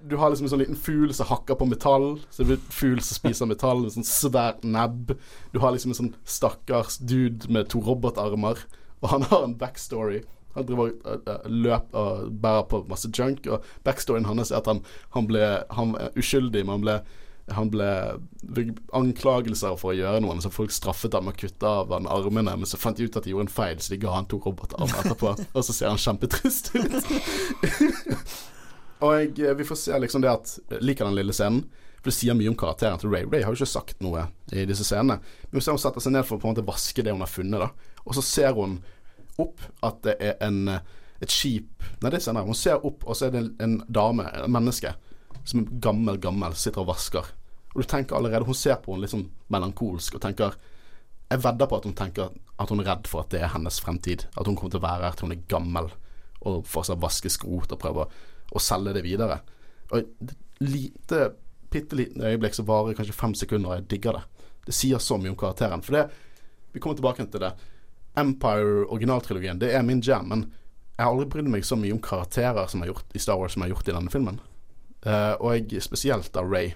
Du 0.07 0.16
har 0.20 0.30
liksom 0.30 0.47
en 0.47 0.53
sånn 0.53 0.62
liten 0.62 0.78
fugl 0.78 1.12
som 1.16 1.28
hakker 1.30 1.59
på 1.59 1.68
metall. 1.70 2.16
Så 2.30 2.42
det 2.42 2.49
blir 2.51 2.72
fugl 2.74 3.03
som 3.03 3.20
spiser 3.20 3.51
metall 3.51 3.84
en 3.84 3.94
sånn 3.99 4.09
svær 4.09 4.59
nebb. 4.66 5.14
Du 5.55 5.61
har 5.62 5.74
liksom 5.74 5.94
en 5.94 6.01
sånn 6.01 6.14
stakkars 6.28 6.99
dude 6.99 7.51
med 7.53 7.70
to 7.72 7.82
robotarmer, 7.82 8.61
og 9.03 9.12
han 9.12 9.26
har 9.30 9.47
en 9.47 9.57
backstory. 9.59 10.22
Han 10.57 10.66
driver 10.68 10.92
og 11.05 11.28
uh, 11.28 11.49
løp 11.53 11.97
og 11.97 12.28
bærer 12.42 12.68
på 12.70 12.82
masse 12.88 13.11
junk, 13.12 13.49
og 13.53 13.64
backstoryen 13.84 14.28
hans 14.28 14.53
er 14.53 14.62
at 14.62 14.70
han, 14.70 14.80
han 15.12 15.28
ble 15.28 15.42
Han 15.76 15.92
er 16.01 16.16
uskyldig, 16.16 16.64
men 16.64 16.78
han 16.78 16.84
ble 16.86 16.97
han 17.55 17.70
ble 17.70 17.88
anklagelser 18.97 19.76
for 19.78 19.92
å 19.92 19.97
gjøre 19.97 20.20
noe, 20.22 20.34
men 20.34 20.42
så 20.42 20.51
folk 20.51 20.72
straffet 20.74 21.14
ham 21.14 21.28
med 21.28 21.36
å 21.36 21.40
kutte 21.44 21.70
av 21.82 21.92
han 21.94 22.09
armene, 22.11 22.57
men 22.59 22.66
så 22.66 22.78
fant 22.80 22.99
de 22.99 23.07
ut 23.07 23.18
at 23.18 23.26
de 23.26 23.32
gjorde 23.34 23.47
en 23.47 23.55
feil, 23.55 23.78
så 23.78 23.94
de 23.94 24.01
ga 24.03 24.16
han 24.16 24.26
to 24.30 24.40
robotarmer 24.42 25.05
etterpå, 25.05 25.34
og 25.57 25.66
så 25.66 25.76
ser 25.76 25.92
han 25.92 26.03
kjempetrist 26.03 26.72
ut. 26.74 26.97
og 29.07 29.14
jeg, 29.20 29.55
vi 29.61 29.68
får 29.68 29.80
se 29.84 30.01
liksom 30.03 30.26
det 30.26 30.32
at 30.32 30.57
liker 30.82 31.07
den 31.07 31.18
lille 31.20 31.36
scenen, 31.36 31.62
for 32.01 32.11
det 32.11 32.16
sier 32.18 32.38
mye 32.38 32.51
om 32.51 32.59
karakteren 32.59 33.01
til 33.03 33.14
Ray. 33.14 33.26
Ray 33.30 33.47
har 33.47 33.55
jo 33.55 33.61
ikke 33.61 33.70
sagt 33.76 34.03
noe 34.05 34.26
i 34.51 34.66
disse 34.66 34.86
scenene, 34.86 35.20
men 35.53 35.62
ser 35.62 35.78
hun 35.78 35.82
setter 35.82 36.03
seg 36.03 36.16
ned 36.18 36.26
for 36.26 36.38
å 36.38 36.42
på 36.42 36.51
en 36.51 36.57
måte 36.57 36.66
vaske 36.66 37.07
det 37.07 37.14
hun 37.14 37.22
har 37.22 37.30
funnet, 37.30 37.62
da, 37.62 37.97
og 38.03 38.18
så 38.18 38.26
ser 38.26 38.59
hun 38.59 38.80
opp 39.42 39.62
at 39.86 40.03
det 40.07 40.18
er 40.24 40.38
en, 40.42 40.78
et 41.22 41.32
skip 41.32 41.84
Nei, 42.03 42.11
det 42.11 42.18
er 42.18 42.26
senere. 42.26 42.44
Hun 42.44 42.57
ser 42.59 42.82
opp, 42.84 43.07
og 43.09 43.16
så 43.16 43.28
er 43.28 43.32
det 43.32 43.40
en, 43.40 43.53
en 43.62 43.74
dame, 43.88 44.26
et 44.28 44.51
menneske, 44.53 44.90
som 45.49 45.62
er 45.62 45.68
gammel, 45.80 46.18
gammel, 46.20 46.53
sitter 46.59 46.82
og 46.82 46.90
vasker. 46.90 47.28
Og 47.77 47.85
du 47.85 47.89
tenker 47.91 48.16
allerede 48.16 48.49
Hun 48.49 48.57
ser 48.57 48.79
på 48.81 48.95
henne 48.95 49.05
litt 49.05 49.12
sånn 49.12 49.29
melankolsk 49.53 50.16
og 50.16 50.22
tenker 50.24 50.57
Jeg 51.29 51.43
vedder 51.45 51.68
på 51.68 51.77
at 51.77 51.85
hun 51.85 51.97
tenker 51.99 52.33
at 52.57 52.72
hun 52.72 52.81
er 52.81 52.89
redd 52.89 53.09
for 53.11 53.20
at 53.20 53.35
det 53.35 53.43
er 53.43 53.51
hennes 53.53 53.77
fremtid. 53.83 54.24
At 54.33 54.49
hun 54.49 54.57
kommer 54.57 54.72
til 54.72 54.81
å 54.81 54.87
være 54.87 55.11
her 55.11 55.16
til 55.18 55.27
hun 55.27 55.35
er 55.35 55.43
gammel 55.51 55.91
og 56.47 56.62
fortsatt 56.70 57.03
vaske 57.03 57.29
skrot 57.33 57.74
og 57.74 57.81
prøve 57.83 58.07
å 58.55 58.62
selge 58.62 58.95
det 58.97 59.03
videre. 59.05 59.41
Og 59.91 59.99
et 59.99 60.33
lite, 60.62 61.18
bitte 61.72 61.99
lite 61.99 62.31
øyeblikk 62.31 62.57
som 62.57 62.68
varer 62.68 62.97
kanskje 62.97 63.16
fem 63.18 63.35
sekunder, 63.37 63.72
og 63.72 63.81
jeg 63.81 63.89
digger 63.91 64.16
det. 64.16 64.22
Det 64.70 64.77
sier 64.79 65.03
så 65.03 65.18
mye 65.20 65.35
om 65.35 65.37
karakteren. 65.37 65.85
For 65.85 65.99
det 65.99 66.07
Vi 66.72 66.81
kommer 66.81 66.97
tilbake 66.97 67.24
til 67.27 67.41
det. 67.41 67.53
Empire 68.16 68.87
originaltrilogien, 68.93 69.59
det 69.59 69.74
er 69.74 69.83
min 69.83 70.01
jam, 70.01 70.29
men 70.29 70.53
jeg 70.97 71.05
har 71.05 71.12
aldri 71.12 71.29
brydd 71.29 71.49
meg 71.49 71.64
så 71.64 71.77
mye 71.77 71.93
om 71.93 72.01
karakterer 72.01 72.66
som 72.68 72.83
er 72.83 72.91
gjort 72.91 73.14
i 73.14 73.18
Star 73.18 73.37
Wars 73.37 73.53
som 73.53 73.62
jeg 73.62 73.70
har 73.70 73.77
gjort 73.77 73.89
i 73.89 73.97
denne 73.97 74.12
filmen. 74.12 74.41
Uh, 75.07 75.35
og 75.41 75.57
jeg, 75.57 75.83
spesielt 75.83 76.37
av 76.37 76.49
Ray. 76.53 76.74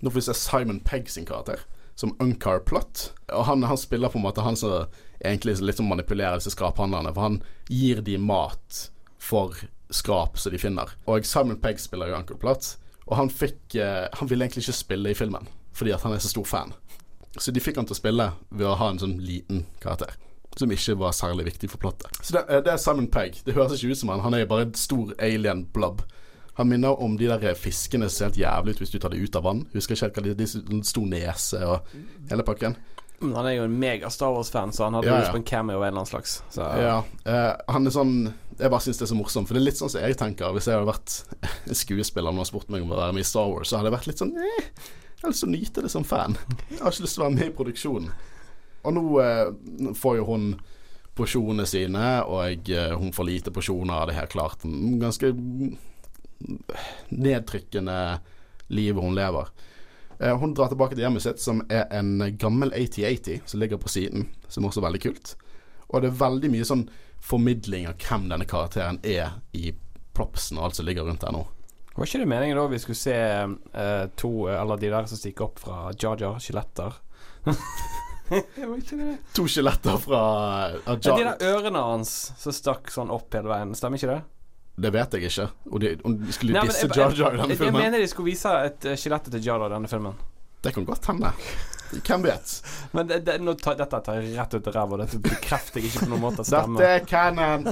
Nå 0.00 0.10
får 0.10 0.20
vi 0.20 0.26
se 0.28 0.34
Simon 0.34 0.80
Pegg 0.80 1.10
sin 1.10 1.26
karakter, 1.26 1.60
som 1.98 2.16
Unkar 2.22 2.58
Plot. 2.58 3.12
Og 3.32 3.44
han, 3.48 3.64
han 3.66 3.80
spiller 3.80 4.12
på 4.12 4.20
en 4.20 4.26
måte 4.26 4.44
han 4.46 4.56
som 4.56 4.86
egentlig 5.18 5.58
litt 5.58 5.80
som 5.80 5.88
manipulerer 5.90 6.38
disse 6.38 6.54
skraphandlerne, 6.54 7.10
for 7.14 7.26
han 7.26 7.40
gir 7.66 8.02
de 8.06 8.18
mat 8.22 8.84
for 9.18 9.56
skrap 9.90 10.38
som 10.38 10.54
de 10.54 10.60
finner. 10.62 10.92
Og 11.10 11.26
Simon 11.26 11.58
Pegg 11.60 11.80
spiller 11.82 12.12
jo 12.12 12.20
Uncle 12.20 12.38
Plot, 12.38 12.76
og 13.08 13.16
han 13.16 13.30
fikk 13.32 13.74
eh, 13.80 14.04
Han 14.20 14.28
ville 14.28 14.44
egentlig 14.44 14.66
ikke 14.66 14.76
spille 14.76 15.10
i 15.10 15.16
filmen, 15.16 15.48
fordi 15.72 15.94
at 15.96 16.04
han 16.04 16.14
er 16.14 16.22
så 16.22 16.30
stor 16.30 16.46
fan. 16.46 16.74
Så 17.38 17.52
de 17.54 17.62
fikk 17.62 17.78
han 17.80 17.88
til 17.88 17.96
å 17.96 17.98
spille 17.98 18.30
ved 18.50 18.66
å 18.66 18.76
ha 18.78 18.90
en 18.92 19.00
sånn 19.00 19.18
liten 19.22 19.64
karakter. 19.82 20.14
Som 20.58 20.72
ikke 20.74 20.96
var 20.98 21.14
særlig 21.16 21.46
viktig 21.52 21.70
for 21.70 21.80
plottet. 21.82 22.10
Så 22.20 22.36
det, 22.36 22.44
eh, 22.48 22.62
det 22.62 22.72
er 22.74 22.82
Simon 22.82 23.08
Pegg. 23.10 23.40
Det 23.46 23.54
høres 23.56 23.78
ikke 23.78 23.94
ut 23.94 24.02
som 24.02 24.12
han. 24.12 24.24
Han 24.26 24.34
er 24.34 24.48
bare 24.48 24.68
en 24.68 24.74
stor 24.78 25.14
alien 25.18 25.66
blob. 25.72 26.02
Han 26.58 26.68
minner 26.68 26.98
om 27.02 27.16
de 27.18 27.28
der 27.30 27.54
fiskene 27.58 28.08
som 28.10 28.16
ser 28.16 28.28
helt 28.32 28.40
jævlig 28.42 28.74
ut 28.74 28.80
hvis 28.82 28.90
du 28.94 28.98
tar 28.98 29.12
det 29.14 29.20
ut 29.22 29.36
av 29.38 29.44
vann. 29.46 29.64
Husker 29.74 29.94
ikke 29.94 30.08
helt 30.08 30.16
hva 30.18 30.24
de, 30.26 30.34
de 30.74 30.80
sto 30.86 31.04
nese 31.06 31.60
og 31.62 31.92
hele 32.30 32.42
pakken. 32.46 32.74
Men 33.20 33.34
han 33.34 33.46
er 33.50 33.54
jo 33.56 33.64
en 33.66 33.76
mega 33.78 34.10
Star 34.14 34.30
Wars-fan, 34.30 34.70
så 34.74 34.84
han 34.86 34.94
hadde 34.94 35.08
Ja, 35.10 35.16
lyst 35.18 35.30
ja. 35.30 35.34
på 35.34 35.40
en 35.40 35.46
cameo 35.46 35.76
av 35.78 35.82
en 35.82 35.88
eller 35.88 36.02
annen 36.04 36.10
slags. 36.10 36.36
Så, 36.54 36.62
Ja, 36.78 37.00
eh, 37.26 37.54
han 37.66 37.86
er 37.86 37.90
sånn 37.94 38.12
Jeg 38.58 38.70
bare 38.70 38.82
syns 38.84 38.98
det 39.00 39.06
er 39.08 39.10
så 39.10 39.18
morsomt, 39.18 39.48
for 39.48 39.54
det 39.58 39.62
er 39.62 39.66
litt 39.68 39.78
sånn 39.80 39.90
som 39.90 40.02
jeg 40.02 40.18
tenker. 40.18 40.52
Hvis 40.54 40.66
jeg 40.70 40.78
hadde 40.78 40.90
vært 40.90 41.16
skuespiller 41.82 42.38
og 42.42 42.46
spurt 42.46 42.70
meg 42.74 42.82
om 42.86 42.94
å 42.94 42.98
være 43.00 43.14
med 43.16 43.26
i 43.26 43.30
Star 43.30 43.50
Wars, 43.50 43.70
så 43.70 43.78
hadde 43.78 43.90
jeg 43.90 43.96
vært 43.98 44.10
litt 44.10 44.22
sånn 44.22 44.34
eh, 44.38 44.70
Jeg 45.18 45.22
har 45.24 45.34
lyst 45.34 45.42
til 45.44 45.50
å 45.50 45.54
nyte 45.56 45.82
det 45.86 45.90
som 45.94 46.06
fan. 46.06 46.34
Jeg 46.74 46.82
har 46.82 46.94
ikke 46.94 47.06
lyst 47.06 47.18
til 47.18 47.22
å 47.22 47.26
være 47.28 47.36
med 47.38 47.46
i 47.48 47.54
produksjonen. 47.58 48.10
Og 48.86 48.94
nå 48.98 49.04
eh, 49.22 49.94
får 49.98 50.18
jo 50.20 50.26
hun 50.30 50.48
porsjonene 51.18 51.66
sine, 51.66 52.06
og 52.30 52.44
jeg, 52.46 52.94
hun 52.94 53.10
får 53.10 53.26
lite 53.26 53.50
porsjoner, 53.50 54.06
det 54.06 54.14
her 54.14 54.28
klart. 54.30 54.62
Mm, 54.62 55.00
Ganske 55.02 55.32
mm, 55.34 55.72
nedtrykkende 57.08 58.18
livet 58.68 59.02
hun 59.04 59.14
lever. 59.14 59.48
Eh, 60.20 60.36
Hun 60.38 60.54
drar 60.54 60.68
tilbake 60.68 60.94
til 60.96 61.04
hjemmet 61.06 61.22
sitt, 61.24 61.40
som 61.40 61.62
er 61.70 61.86
en 61.94 62.18
gammel 62.38 62.72
8080 62.74 63.40
som 63.48 63.60
ligger 63.60 63.78
på 63.78 63.88
siden, 63.88 64.28
som 64.48 64.66
også 64.66 64.80
er 64.82 64.88
veldig 64.88 65.02
kult. 65.02 65.36
Og 65.88 66.02
det 66.02 66.10
er 66.10 66.18
veldig 66.20 66.50
mye 66.52 66.66
sånn 66.68 66.88
formidling 67.24 67.86
av 67.88 67.96
hvem 68.02 68.28
denne 68.30 68.46
karakteren 68.48 68.98
er 69.02 69.38
i 69.56 69.72
propsen 70.14 70.58
og 70.58 70.68
alt 70.68 70.78
som 70.78 70.86
ligger 70.86 71.06
rundt 71.08 71.22
der 71.24 71.32
nå. 71.34 71.44
Var 71.98 72.06
ikke 72.06 72.20
det 72.22 72.28
meningen 72.30 72.58
da 72.60 72.66
vi 72.70 72.78
skulle 72.78 72.98
se 72.98 73.14
eh, 73.18 74.04
to 74.14 74.28
Eller 74.46 74.78
de 74.78 74.90
der 74.92 75.06
som 75.10 75.18
stikker 75.18 75.48
opp 75.48 75.58
fra 75.58 75.88
Jar, 75.98 76.36
skjeletter? 76.38 76.94
det 78.28 78.66
var 78.68 78.76
ikke 78.78 78.98
det. 79.00 79.14
To 79.34 79.46
skjeletter 79.50 79.96
fra 80.02 80.20
av 80.86 80.98
Ja, 81.02 81.16
de 81.16 81.24
der 81.24 81.42
ørene 81.56 81.82
hans 81.88 82.12
som 82.38 82.54
stakk 82.54 82.92
sånn 82.94 83.10
opp 83.10 83.34
hele 83.34 83.50
veien, 83.50 83.74
stemmer 83.74 83.98
ikke 83.98 84.12
det? 84.12 84.20
Det 84.78 84.90
vet 84.94 85.14
jeg 85.16 85.30
ikke. 85.30 85.48
Og 85.72 85.80
de, 85.82 85.94
om 86.06 86.14
de 86.20 86.34
skulle 86.34 86.54
Nei, 86.54 86.66
disse 86.70 86.86
Jar 86.86 87.14
Jar 87.16 87.34
i 87.34 87.38
Jeg, 87.38 87.40
denne 87.40 87.54
jeg 87.54 87.58
filmen. 87.58 87.82
mener 87.82 88.02
de 88.02 88.10
skulle 88.10 88.30
vise 88.30 88.52
et 88.68 88.86
uh, 88.86 88.94
skjelett 88.98 89.26
til 89.32 89.42
Jar 89.42 89.58
Jar 89.58 89.72
i 89.72 89.74
denne 89.74 89.90
filmen. 89.90 90.14
Det 90.62 90.72
kan 90.74 90.86
godt 90.86 91.06
hende. 91.10 91.32
Hvem 92.04 92.24
vet? 92.26 92.54
Men 92.92 93.08
det, 93.08 93.20
det, 93.26 93.38
nå 93.42 93.54
tar, 93.58 93.78
dette 93.78 94.00
tar 94.04 94.18
jeg 94.20 94.36
rett 94.36 94.54
ut 94.54 94.70
av 94.70 94.74
ræva. 94.76 94.98
Dette 95.02 95.20
bekrefter 95.24 95.80
jeg 95.80 95.90
ikke 95.90 96.06
på 96.06 96.10
noen 96.12 96.24
måte 96.26 96.46
stemmer. 96.46 96.82
Dette 96.82 96.94
er 96.98 97.06
canon. 97.08 97.68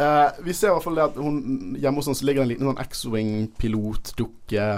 uh, 0.00 0.28
vi 0.46 0.54
ser 0.56 0.70
i 0.70 0.74
hvert 0.76 0.86
fall 0.86 1.00
det 1.00 1.06
at 1.08 1.18
hun 1.20 1.40
hjemme 1.80 2.00
hos 2.00 2.10
oss 2.12 2.22
ligger 2.26 2.44
en 2.44 2.52
liten 2.52 2.68
sånn 2.70 2.84
X-Wing-pilotdukke. 2.84 4.68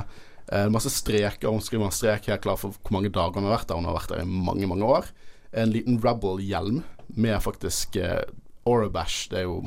Uh, 0.53 0.67
masse 0.73 0.91
streker. 0.93 1.51
Hun 1.51 1.63
skriver 1.65 1.87
en 1.91 1.95
strek 1.95 2.31
helt 2.33 2.45
klar 2.45 2.59
for 2.61 2.75
hvor 2.79 2.97
mange 2.97 3.13
dager 3.13 3.39
hun 3.39 3.51
har 3.51 3.59
vært 3.59 3.71
der. 3.71 3.79
Hun 3.83 3.91
har 3.91 3.99
vært 4.01 4.15
der 4.15 4.25
i 4.25 4.31
mange, 4.49 4.71
mange 4.71 4.89
år. 4.99 5.13
En 5.53 5.75
liten 5.75 6.01
Rebel-hjelm 6.03 6.83
med 7.15 7.39
faktisk 7.45 7.99
uh, 8.01 8.23
Orobash. 8.69 9.29
Det 9.31 9.43
er 9.43 9.49
jo 9.51 9.61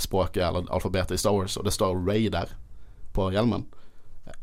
språket 0.00 0.42
eller 0.46 0.68
alfabetet 0.72 1.16
i 1.16 1.20
Star 1.20 1.34
Wars, 1.36 1.56
og 1.56 1.64
det 1.64 1.72
står 1.74 1.98
Ray 2.06 2.28
der 2.32 2.52
på 3.12 3.30
hjelmen. 3.34 3.66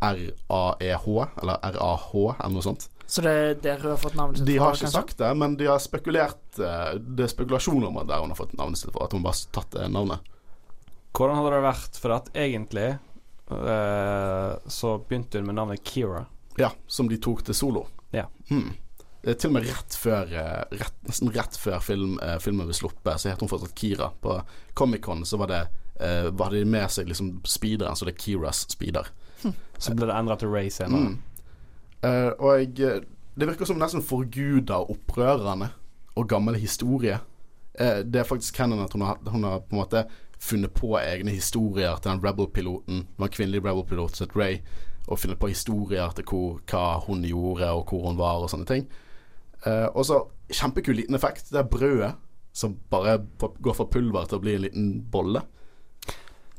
R-A-E-H, 0.04 1.26
eller 1.42 1.58
R-A-H, 1.64 2.36
eller 2.40 2.54
noe 2.54 2.64
sånt. 2.66 2.90
Så 3.10 3.24
det 3.26 3.32
er 3.34 3.54
der 3.64 3.80
hun 3.82 3.92
har 3.96 3.98
fått 3.98 4.18
navnet 4.20 4.38
sitt 4.38 4.46
De 4.46 4.58
har 4.62 4.76
ikke 4.76 4.84
kanskje? 4.86 5.00
sagt 5.00 5.18
det, 5.18 5.30
men 5.40 5.56
de 5.58 5.66
har 5.66 5.80
spekulert 5.82 6.60
eh, 6.62 6.92
Det 7.02 7.24
er 7.26 7.32
spekulasjoner 7.32 7.88
om 7.88 7.98
at 7.98 8.10
der 8.12 8.22
hun 8.22 8.30
har 8.30 8.38
fått 8.38 8.54
navnet 8.60 8.78
sitt 8.78 8.92
fra. 8.94 9.08
At 9.08 9.16
hun 9.18 9.24
bare 9.26 9.34
har 9.34 9.56
tatt 9.56 9.72
det 9.74 9.88
navnet. 9.90 10.28
Hvordan 11.18 11.40
hadde 11.40 11.56
det 11.56 11.64
vært? 11.66 11.98
For 12.04 12.14
at 12.14 12.30
egentlig 12.38 12.86
eh, 12.94 14.52
så 14.70 14.92
begynte 15.10 15.42
hun 15.42 15.50
med 15.50 15.58
navnet 15.58 15.82
Kira. 15.90 16.28
Ja, 16.62 16.70
som 16.86 17.10
de 17.10 17.18
tok 17.18 17.42
til 17.48 17.58
solo. 17.58 17.88
Ja. 18.14 18.28
Hmm. 18.52 18.76
Det 19.22 19.36
til 19.36 19.52
og 19.52 19.58
med 19.58 19.68
rett 19.68 19.96
før 20.00 20.32
eh, 20.32 20.78
rett, 20.80 21.00
Nesten 21.08 21.32
rett 21.36 21.58
før 21.60 21.82
film, 21.84 22.18
eh, 22.24 22.38
filmen 22.40 22.70
ble 22.70 22.76
sluppet, 22.78 23.20
så 23.20 23.32
het 23.32 23.42
hun 23.44 23.52
fortsatt 23.52 23.76
Kira. 23.76 24.12
På 24.22 24.40
Comic-Con 24.80 25.26
så 25.28 25.40
var 25.42 25.52
det 25.52 25.64
eh, 26.00 26.30
Var 26.32 26.56
de 26.56 26.64
med 26.66 26.88
seg 26.94 27.10
liksom 27.10 27.42
speederen, 27.44 27.98
så 28.00 28.08
det 28.08 28.16
er 28.16 28.24
Kiras 28.24 28.64
speeder. 28.72 29.12
Så 29.80 29.96
ble 29.96 30.08
det 30.10 30.16
endra 30.16 30.36
til 30.40 30.52
Ray 30.52 30.72
senere. 30.72 31.14
Mm. 31.14 31.18
Eh, 32.08 32.32
og 32.40 32.62
jeg, 32.62 33.04
det 33.36 33.48
virker 33.48 33.68
som 33.68 33.80
nesten 33.80 34.04
forguda 34.04 34.82
opprørende 34.92 35.70
og 36.20 36.28
gammel 36.32 36.56
historie. 36.60 37.20
Eh, 37.80 38.02
det 38.04 38.22
er 38.22 38.28
faktisk 38.28 38.56
canon 38.56 38.84
at 38.84 38.94
hun 38.94 39.06
har, 39.08 39.20
hun 39.28 39.44
har 39.44 39.60
på 39.60 39.76
en 39.76 39.82
måte 39.82 40.06
funnet 40.40 40.72
på 40.76 40.96
egne 41.00 41.32
historier 41.36 42.00
til 42.00 42.12
den 42.12 42.24
Rebel-piloten. 42.24 43.04
Det 43.08 43.20
var 43.20 43.28
en 43.28 43.36
kvinnelig 43.36 43.64
Rebel-pilot 43.66 44.16
som 44.16 44.28
het 44.28 44.36
Ray. 44.36 44.62
Og 45.08 45.20
funnet 45.20 45.40
på 45.40 45.52
historier 45.52 46.12
til 46.16 46.28
hvor, 46.28 46.60
hva 46.70 47.00
hun 47.08 47.24
gjorde, 47.24 47.72
og 47.72 47.90
hvor 47.90 48.08
hun 48.08 48.20
var, 48.20 48.44
og 48.44 48.52
sånne 48.52 48.68
ting. 48.70 48.88
Eh, 49.68 49.88
og 49.94 50.06
så 50.08 50.22
kjempekul 50.50 50.96
liten 51.02 51.18
effekt. 51.18 51.52
Det 51.52 51.60
er 51.62 51.70
brødet 51.70 52.14
som 52.56 52.76
bare 52.92 53.20
går 53.62 53.78
fra 53.78 53.88
pulver 53.92 54.28
til 54.28 54.40
å 54.40 54.44
bli 54.44 54.56
en 54.58 54.66
liten 54.68 54.92
bolle. 55.12 55.44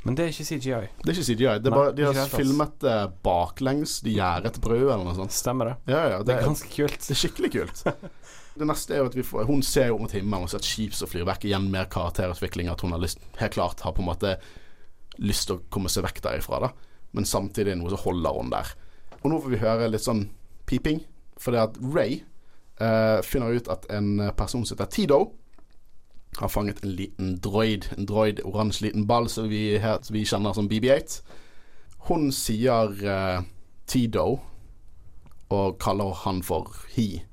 Men 0.07 0.17
det 0.17 0.25
er 0.25 0.31
ikke 0.33 0.47
CGI. 0.49 0.85
Det 1.03 1.11
er 1.11 1.17
ikke 1.19 1.27
CGI. 1.29 1.49
Det 1.61 1.69
er 1.69 1.75
Nei, 1.75 1.77
bare, 1.77 1.93
de 1.97 2.05
har 2.07 2.31
filmet 2.33 2.77
det 2.81 2.97
baklengs. 3.27 3.99
De 4.05 4.15
gjerdet 4.17 4.55
et 4.55 4.61
brød 4.65 4.87
eller 4.87 5.05
noe 5.05 5.17
sånt. 5.19 5.35
Stemmer 5.37 5.73
det? 5.73 5.75
Ja, 5.93 6.05
ja, 6.15 6.21
Det 6.25 6.37
er 6.37 6.47
ganske 6.47 6.71
kult. 6.73 6.97
det 7.05 7.17
er 7.17 7.21
skikkelig 7.25 7.53
kult. 7.59 7.85
Det 8.61 8.67
neste 8.67 8.97
er 8.97 8.99
jo 8.99 9.07
at 9.07 9.15
vi 9.15 9.23
får 9.25 9.45
Hun 9.47 9.61
ser 9.63 9.93
jo 9.93 9.99
mot 10.03 10.13
himmelen 10.13 10.43
og 10.45 10.51
ser 10.51 10.59
et 10.59 10.67
skip 10.67 10.97
som 10.97 11.09
flyr 11.09 11.23
vekk. 11.29 11.45
Igjen 11.49 11.69
mer 11.73 11.87
karakterutvikling. 11.93 12.69
At 12.73 12.83
hun 12.85 12.93
har 12.93 13.01
lyst, 13.01 13.21
helt 13.39 13.55
klart 13.55 13.85
har 13.87 13.95
på 13.97 14.03
en 14.03 14.09
måte 14.09 14.33
lyst 15.23 15.47
til 15.49 15.59
å 15.59 15.63
komme 15.73 15.89
seg 15.93 16.05
vekk 16.09 16.19
derifra. 16.25 16.59
da 16.67 16.73
Men 17.17 17.29
samtidig 17.29 17.77
noe 17.79 17.93
som 17.93 18.03
holder 18.03 18.41
hun 18.41 18.51
der. 18.53 18.73
Og 19.21 19.31
nå 19.31 19.39
får 19.41 19.55
vi 19.55 19.63
høre 19.63 19.89
litt 19.93 20.05
sånn 20.05 20.25
piping. 20.69 21.05
For 21.41 21.55
det 21.55 21.63
at 21.69 21.79
Ray 21.81 22.23
eh, 22.81 23.21
finner 23.23 23.57
ut 23.57 23.69
at 23.69 23.87
en 23.93 24.31
person 24.37 24.65
som 24.67 24.79
heter 24.79 24.91
Tido, 24.91 25.21
har 26.37 26.49
fanget 26.49 26.85
en 26.85 26.91
liten 26.91 27.41
droid. 27.41 27.87
En 27.99 28.07
droid, 28.07 28.41
oransje 28.45 28.87
liten 28.87 29.07
ball 29.07 29.29
som 29.29 29.49
vi, 29.49 29.79
her, 29.79 29.99
som 30.03 30.15
vi 30.15 30.25
kjenner 30.25 30.55
som 30.55 30.69
BB8. 30.71 31.23
Hun 32.09 32.31
sier 32.33 32.95
uh, 33.05 33.43
Tido 33.87 34.39
og 35.51 35.79
kaller 35.83 36.15
han 36.25 36.43
for 36.47 36.71
He. 36.95 37.25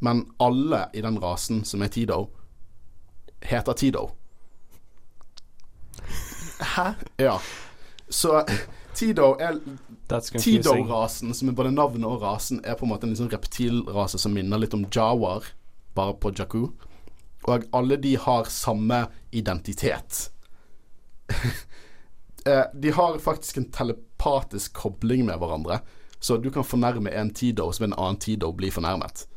Men 0.00 0.24
alle 0.40 0.86
i 0.94 1.02
den 1.04 1.20
rasen 1.22 1.64
som 1.64 1.82
er 1.82 1.92
Tido, 1.92 2.30
heter 3.42 3.72
Tido. 3.72 4.08
Hæ? 6.76 6.92
Ja. 7.18 7.38
Så 8.08 8.44
Tido 8.94 9.36
er. 9.40 9.60
Tido-rasen, 10.20 11.34
som 11.34 11.48
er 11.48 11.56
både 11.56 11.72
navnet 11.74 12.08
og 12.08 12.22
rasen, 12.22 12.60
er 12.64 12.76
på 12.78 12.86
en 12.86 12.92
måte 12.92 13.08
en 13.08 13.14
liksom 13.14 13.30
reptilrase 13.32 14.20
som 14.20 14.34
minner 14.34 14.60
litt 14.60 14.74
om 14.76 14.84
Jawar, 14.92 15.46
bare 15.96 16.16
på 16.20 16.32
Jakku. 16.36 16.66
Og 17.48 17.64
alle 17.74 17.98
de 17.98 18.14
har 18.20 18.50
samme 18.50 19.06
identitet. 19.30 20.28
Eh, 22.42 22.64
de 22.74 22.90
har 22.90 23.18
faktisk 23.22 23.56
en 23.60 23.68
telepatisk 23.70 24.72
kobling 24.74 25.20
med 25.28 25.38
hverandre, 25.38 25.76
så 26.18 26.34
du 26.42 26.48
kan 26.50 26.64
fornærme 26.66 27.12
en 27.14 27.30
Tido, 27.30 27.68
som 27.70 27.84
en 27.84 27.94
annen 27.94 28.18
Tido 28.18 28.48
blir 28.52 28.74
fornærmet. 28.74 29.28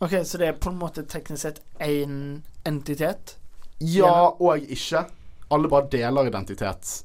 Ok, 0.00 0.14
så 0.24 0.38
det 0.40 0.48
er 0.48 0.56
på 0.56 0.72
en 0.72 0.80
måte 0.80 1.04
teknisk 1.04 1.42
sett 1.42 1.60
én 1.84 2.40
entitet? 2.64 3.36
Ja 3.78 4.32
og 4.32 4.64
ikke. 4.72 5.04
Alle 5.52 5.68
bare 5.68 5.90
deler 5.92 6.32
identitet. 6.32 7.04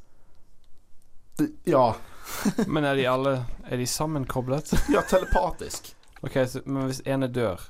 Ja. 1.67 1.91
Men 2.73 2.83
er 2.83 2.95
de 2.95 3.05
alle 3.09 3.33
Er 3.69 3.77
de 3.77 3.85
sammenkoblet? 3.87 4.73
Ja, 4.93 5.01
telepatisk. 5.09 5.93
Ok, 6.23 6.37
så, 6.47 6.61
Men 6.65 6.85
hvis 6.89 7.01
ene 7.05 7.27
dør, 7.27 7.61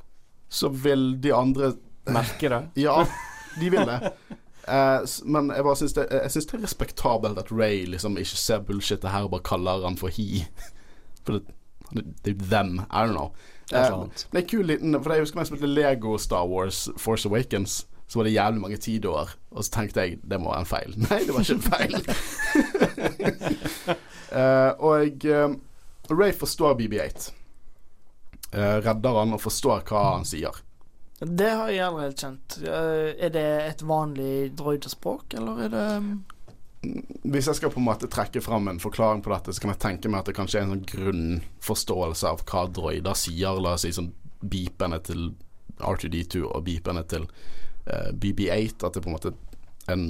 Så 0.49 0.69
vil 0.69 1.17
de 1.23 1.33
andre 1.35 1.73
merke 2.07 2.49
det? 2.49 2.61
Ja, 2.87 3.05
de 3.59 3.69
vil 3.73 3.85
det. 3.89 4.11
Eh, 4.67 4.99
men 5.25 5.51
jeg 5.55 5.63
bare 5.63 5.75
syns 5.79 5.93
det, 5.95 6.07
jeg 6.11 6.31
synes 6.31 6.45
det 6.45 6.57
er 6.59 6.63
respektabelt 6.63 7.37
at 7.39 7.51
Ray 7.51 7.85
liksom 7.87 8.17
ikke 8.17 8.37
ser 8.39 8.59
bullshit 8.67 9.01
det 9.01 9.11
her 9.11 9.23
og 9.27 9.31
bare 9.31 9.43
kaller 9.47 9.85
han 9.87 9.97
for 9.97 10.07
he. 10.11 10.43
For 11.25 11.39
det, 11.39 12.03
det 12.25 12.33
er 12.35 12.49
them. 12.51 12.81
I 12.91 13.03
don't 13.07 13.15
know. 13.15 13.31
Eh, 13.73 14.07
det 14.31 14.43
er 14.43 14.47
kul 14.47 14.65
liten 14.67 14.95
For 15.03 15.11
jeg 15.13 15.25
husker 15.25 15.39
da 15.39 15.43
jeg 15.43 15.47
spilte 15.51 15.67
Lego 15.67 16.17
Star 16.17 16.45
Wars 16.47 16.85
Force 16.97 17.27
Awakens. 17.27 17.85
så 18.07 18.19
var 18.19 18.23
det 18.23 18.33
jævlig 18.33 18.61
mange 18.61 18.77
tidår 18.77 19.29
Og 19.51 19.63
så 19.65 19.71
tenkte 19.71 19.99
jeg 19.99 20.19
det 20.23 20.39
må 20.39 20.51
være 20.51 20.59
en 20.63 20.65
feil. 20.69 20.93
Nei, 21.09 21.19
det 21.27 21.33
var 21.35 21.43
ikke 21.43 21.53
en 21.53 21.61
feil. 21.61 22.86
Eh, 24.27 24.71
og 24.83 25.23
uh, 25.23 25.53
Ray 26.11 26.33
forstår 26.35 26.73
BB8. 26.75 27.29
Uh, 28.51 28.83
redder 28.83 29.19
han 29.21 29.31
og 29.37 29.39
forstår 29.39 29.85
hva 29.87 30.01
han 30.17 30.25
sier. 30.27 30.59
Det 31.19 31.49
har 31.49 31.69
jeg 31.73 31.81
aldri 31.81 32.03
helt 32.05 32.21
kjent. 32.21 32.57
Eh, 32.61 33.11
er 33.25 33.31
det 33.33 33.45
et 33.65 33.81
vanlig 33.89 34.33
droidespråk, 34.57 35.33
eller 35.39 35.63
er 35.65 35.71
det 35.73 35.85
um, 35.97 36.11
Hvis 37.23 37.47
jeg 37.49 37.57
skal 37.57 37.73
på 37.73 37.81
en 37.81 37.87
måte 37.87 38.09
trekke 38.11 38.41
fram 38.45 38.69
en 38.69 38.79
forklaring 38.79 39.23
på 39.25 39.33
dette, 39.33 39.55
så 39.55 39.63
kan 39.63 39.73
jeg 39.73 39.81
tenke 39.81 40.11
meg 40.13 40.21
at 40.21 40.29
det 40.29 40.37
kanskje 40.37 40.59
er 40.59 40.67
en 40.67 40.75
sånn 40.75 40.85
grunnforståelse 40.91 42.29
av 42.29 42.45
hva 42.45 42.67
droider 42.69 43.17
sier. 43.17 43.57
La 43.63 43.73
oss 43.73 43.87
si 43.87 43.95
sånn 43.95 44.11
beepene 44.45 45.01
til 45.07 45.31
R2D2 45.81 46.43
og 46.45 46.61
beepene 46.69 47.01
til 47.09 47.25
uh, 47.25 48.11
BB8. 48.13 48.77
At 48.85 48.93
det 48.93 49.01
på 49.01 49.09
en 49.09 49.17
måte 49.17 49.33
en 49.89 50.05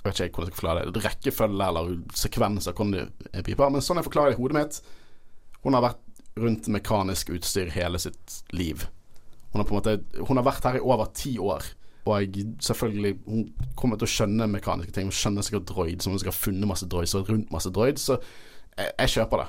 Jeg 0.00 0.06
vet 0.08 0.20
ikke 0.24 0.40
hvordan 0.40 0.48
jeg 0.48 0.54
skal 0.54 0.60
forklare 0.60 0.84
det. 0.86 1.02
Rekkefølge 1.04 1.66
eller 1.66 1.90
sekvenser 2.16 2.76
hvordan 2.76 2.94
det 2.94 3.42
beeper. 3.44 3.72
Men 3.72 3.84
sånn 3.84 4.00
jeg 4.00 4.06
forklarer 4.08 4.32
det 4.32 4.38
i 4.38 4.40
hodet 4.40 4.56
mitt 4.56 4.80
Hun 5.64 5.76
har 5.76 5.84
vært 5.84 6.06
rundt 6.40 6.70
mekanisk 6.72 7.34
utstyr 7.34 7.68
hele 7.74 8.00
sitt 8.00 8.40
liv. 8.56 8.86
Hun 9.52 9.60
har 9.60 9.68
på 9.68 9.74
en 9.74 9.80
måte 9.80 10.24
Hun 10.28 10.40
har 10.40 10.46
vært 10.46 10.64
her 10.64 10.80
i 10.80 10.82
over 10.84 11.12
ti 11.14 11.36
år. 11.38 11.68
Og 12.06 12.14
jeg, 12.22 12.46
selvfølgelig 12.64 13.18
Hun 13.26 13.48
kommer 13.76 14.00
til 14.00 14.08
å 14.08 14.14
skjønne 14.14 14.48
mekaniske 14.48 14.96
ting. 14.96 15.10
Hun 15.10 15.16
skjønner 15.16 15.44
sikkert 15.44 15.68
droid, 15.68 16.00
som 16.00 16.14
hun 16.14 16.22
skal 16.22 16.32
ha 16.32 16.38
funnet 16.38 16.70
masse 16.70 16.88
droids 16.88 17.16
og 17.18 17.28
rundt 17.28 17.52
masse 17.52 17.70
droid. 17.70 18.00
Så 18.00 18.16
jeg, 18.76 18.92
jeg 18.96 19.16
kjøper 19.18 19.44
det. 19.44 19.48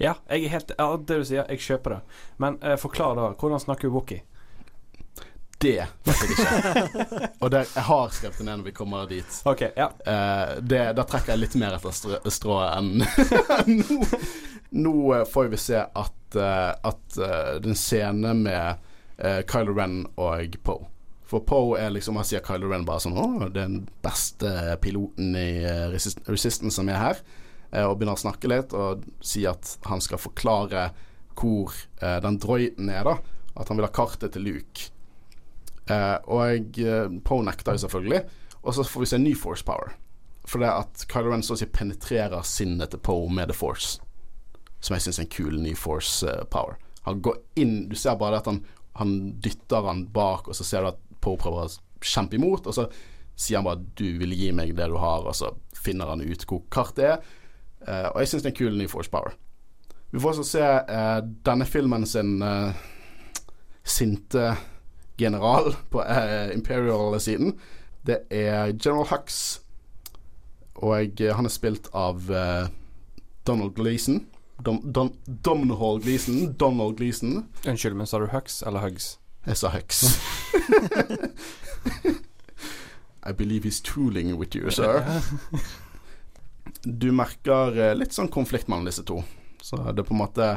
Ja, 0.00 0.16
jeg 0.30 0.46
er 0.46 0.54
helt 0.56 0.72
Ja, 0.78 0.86
det 0.96 1.18
du 1.20 1.26
sier, 1.28 1.44
jeg 1.44 1.60
kjøper 1.62 1.98
det. 1.98 2.00
Men 2.42 2.56
eh, 2.62 2.78
forklar 2.80 3.18
da. 3.18 3.28
Hvordan 3.38 3.62
snakker 3.62 3.92
Wookie? 3.94 4.24
Det 5.64 5.76
vet 6.04 6.22
jeg 6.22 6.34
ikke. 6.34 7.28
og 7.40 7.50
det, 7.54 7.62
jeg 7.74 7.84
har 7.88 8.10
skrevet 8.12 8.38
det 8.40 8.44
ned 8.46 8.58
når 8.60 8.66
vi 8.68 8.72
kommer 8.76 9.06
dit. 9.08 9.36
OK, 9.48 9.62
ja. 9.76 9.86
Eh, 10.04 10.54
det, 10.60 10.82
da 10.98 11.04
trekker 11.08 11.32
jeg 11.34 11.40
litt 11.46 11.56
mer 11.60 11.76
etter 11.78 11.94
strå- 11.96 12.20
strået 12.32 12.74
enn 12.78 13.78
nå. 13.80 14.00
Nå 14.74 14.94
eh, 15.14 15.24
får 15.30 15.48
vi 15.52 15.60
se 15.62 15.78
at, 15.80 16.36
uh, 16.36 16.72
at 16.82 17.18
uh, 17.20 17.54
den 17.62 17.76
scene 17.78 18.34
med 18.34 18.82
uh, 19.22 19.40
Kylo 19.46 19.74
Ren 19.76 20.00
og 20.18 20.56
Poe 20.66 20.88
For 21.30 21.44
Poe 21.46 21.78
er 21.80 21.92
liksom 21.94 22.18
Han 22.18 22.26
sier 22.26 22.42
Kylo 22.44 22.68
Ren 22.72 22.84
bare 22.88 23.04
sånn 23.04 23.14
Å, 23.16 23.48
den 23.54 23.84
beste 24.04 24.74
piloten 24.82 25.30
i 25.38 25.46
resist 25.94 26.20
Resistance 26.26 26.74
som 26.76 26.90
er 26.90 26.98
her. 27.00 27.22
og 27.86 27.94
begynner 27.98 28.18
å 28.18 28.24
snakke 28.24 28.50
litt 28.50 28.74
og 28.76 29.06
si 29.24 29.46
at 29.50 29.76
han 29.88 30.02
skal 30.04 30.20
forklare 30.22 30.88
hvor 31.34 31.72
den 32.22 32.36
droiden 32.38 32.90
er, 32.92 33.02
da. 33.08 33.14
At 33.58 33.70
han 33.70 33.78
vil 33.80 33.86
ha 33.88 33.90
kartet 33.94 34.36
til 34.36 34.44
Luke. 34.46 34.90
Eh, 35.90 36.16
og 36.30 36.40
jeg, 36.48 37.20
Poe 37.24 37.44
nekter 37.44 37.76
jo 37.76 37.84
selvfølgelig. 37.84 38.22
Og 38.64 38.74
så 38.74 38.84
får 38.88 39.04
vi 39.04 39.10
se 39.10 39.20
ny 39.20 39.34
Force 39.36 39.64
Power. 39.64 39.92
For 40.44 40.60
det 40.60 40.68
at 40.68 41.06
Kylo 41.08 41.32
Ren 41.32 41.44
så 41.44 41.56
å 41.56 41.60
si 41.60 41.68
penetrerer 41.72 42.44
sinnet 42.46 42.92
til 42.92 43.00
Poe 43.04 43.30
med 43.32 43.48
The 43.48 43.56
Force. 43.56 43.98
Som 44.80 44.96
jeg 44.96 45.06
syns 45.06 45.20
er 45.20 45.26
en 45.26 45.32
kul 45.32 45.60
ny 45.60 45.74
Force 45.78 46.28
eh, 46.28 46.44
Power. 46.52 46.76
Han 47.04 47.20
går 47.24 47.40
inn 47.60 47.88
Du 47.88 47.96
ser 47.96 48.16
bare 48.20 48.40
at 48.40 48.48
han, 48.48 48.62
han 49.00 49.34
dytter 49.44 49.88
han 49.88 50.06
bak, 50.12 50.48
og 50.48 50.56
så 50.56 50.64
ser 50.64 50.84
du 50.84 50.92
at 50.92 51.02
Poe 51.24 51.40
prøver 51.40 51.68
å 51.68 52.04
kjempe 52.04 52.36
imot. 52.36 52.68
Og 52.68 52.76
så 52.76 52.88
sier 53.36 53.58
han 53.58 53.66
bare 53.66 53.84
'du 53.96 54.18
vil 54.20 54.36
gi 54.36 54.52
meg 54.52 54.76
det 54.76 54.88
du 54.88 54.96
har', 55.00 55.26
og 55.26 55.34
så 55.34 55.54
finner 55.74 56.12
han 56.12 56.22
ut 56.22 56.44
hvor 56.48 56.62
kartet 56.70 57.04
er. 57.04 57.16
Uh, 57.84 58.08
og 58.14 58.20
jeg 58.20 58.28
syns 58.28 58.42
det 58.42 58.48
er 58.48 58.54
en 58.54 58.60
kul 58.60 58.76
ny 58.78 58.86
Force 58.88 59.10
Power. 59.10 59.34
Vi 60.12 60.20
får 60.20 60.30
også 60.30 60.44
se 60.44 60.62
uh, 60.64 61.20
denne 61.44 61.66
filmen 61.66 62.06
sin 62.06 62.42
uh, 62.42 62.72
sinte 63.84 64.54
general 65.16 65.74
på 65.90 66.02
eh, 66.04 66.54
Imperial-siden. 66.54 67.54
Det 68.06 68.18
er 68.30 68.72
General 68.76 69.06
Hux, 69.08 69.60
og 70.74 71.20
han 71.20 71.46
er 71.48 71.52
spilt 71.52 71.88
av 71.94 72.30
eh, 72.30 72.66
Donald 73.46 73.74
Gleeson. 73.74 74.26
Dom, 74.64 74.92
Don, 74.92 75.12
Domhnall 75.26 76.00
Gleeson. 76.02 76.54
Donald 76.56 76.96
Gleeson. 76.96 77.44
Unnskyld, 77.66 77.96
men 77.96 78.06
sa 78.06 78.18
du 78.18 78.26
Hux 78.26 78.62
eller 78.62 78.80
Hugs? 78.80 79.18
Jeg 79.46 79.56
sa 79.56 79.68
Hux. 79.68 80.04
I 83.26 83.32
believe 83.32 83.64
he's 83.64 83.80
tooling 83.80 84.36
with 84.38 84.56
you, 84.56 84.70
sir. 84.70 85.04
Du 86.82 87.12
merker 87.12 87.76
eh, 87.80 87.94
litt 87.96 88.12
sånn 88.12 88.28
konflikt 88.28 88.68
mellom 88.68 88.84
disse 88.88 89.04
to. 89.08 89.22
Så 89.64 89.80
det 89.80 90.04
er 90.04 90.06
på 90.06 90.12
en 90.12 90.20
måte 90.20 90.48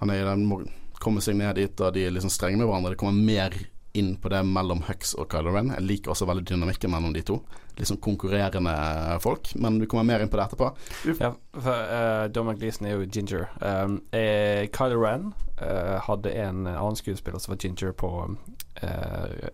Han 0.00 0.10
er 0.10 0.24
i 0.24 0.26
den 0.26 0.42
må 0.50 0.64
komme 1.02 1.20
seg 1.24 1.36
ned 1.38 1.56
dit, 1.60 1.80
og 1.80 1.94
de 1.94 2.06
er 2.06 2.14
liksom 2.14 2.30
strenge 2.32 2.58
med 2.60 2.66
hverandre. 2.68 2.94
Det 2.94 3.00
kommer 3.00 3.24
mer 3.26 3.54
inn 3.96 4.10
på 4.20 4.28
det 4.28 4.42
mellom 4.44 4.82
Hux 4.84 5.14
og 5.16 5.30
Kylo 5.32 5.54
Ren. 5.54 5.70
Jeg 5.72 5.86
liker 5.88 6.12
også 6.12 6.26
veldig 6.28 6.44
dynamikken 6.50 6.90
mellom 6.92 7.14
de 7.16 7.22
to. 7.24 7.38
Sånn 7.80 7.96
konkurrerende 8.04 8.72
folk, 9.24 9.50
men 9.60 9.78
vi 9.80 9.86
kommer 9.88 10.04
mer 10.08 10.20
inn 10.24 10.28
på 10.32 10.36
det 10.36 10.44
etterpå. 10.50 10.68
Vi- 11.04 11.14
Ja, 11.20 11.30
for 11.56 11.72
uh, 11.72 12.26
Dominic 12.28 12.60
Gleeson 12.60 12.86
er 12.88 12.96
jo 12.98 13.06
Ginger. 13.08 13.46
Um, 13.60 14.02
eh, 14.12 14.66
Kylo 14.72 15.00
Ren 15.00 15.30
uh, 15.62 15.96
hadde 16.04 16.32
en 16.32 16.66
annen 16.66 16.96
skuespiller 16.96 17.40
som 17.40 17.52
var 17.54 17.60
Ginger 17.64 17.92
på 17.96 18.10
uh, 18.26 19.48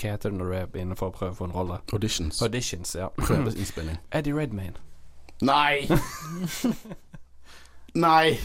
Hva 0.00 0.12
heter 0.14 0.30
det 0.32 0.38
når 0.38 0.52
du 0.52 0.56
er 0.56 0.80
inne 0.84 0.96
for 0.96 1.08
å 1.08 1.16
prøve 1.16 1.34
for 1.36 1.48
en 1.48 1.56
rolle? 1.56 1.80
Auditions. 1.92 2.40
Auditions, 2.44 2.94
ja. 2.96 3.08
Prøveinnspilling. 3.20 3.96
Eddie 4.12 4.32
Redmayne. 4.36 4.76
Nei! 5.40 5.88
Nei! 7.94 8.38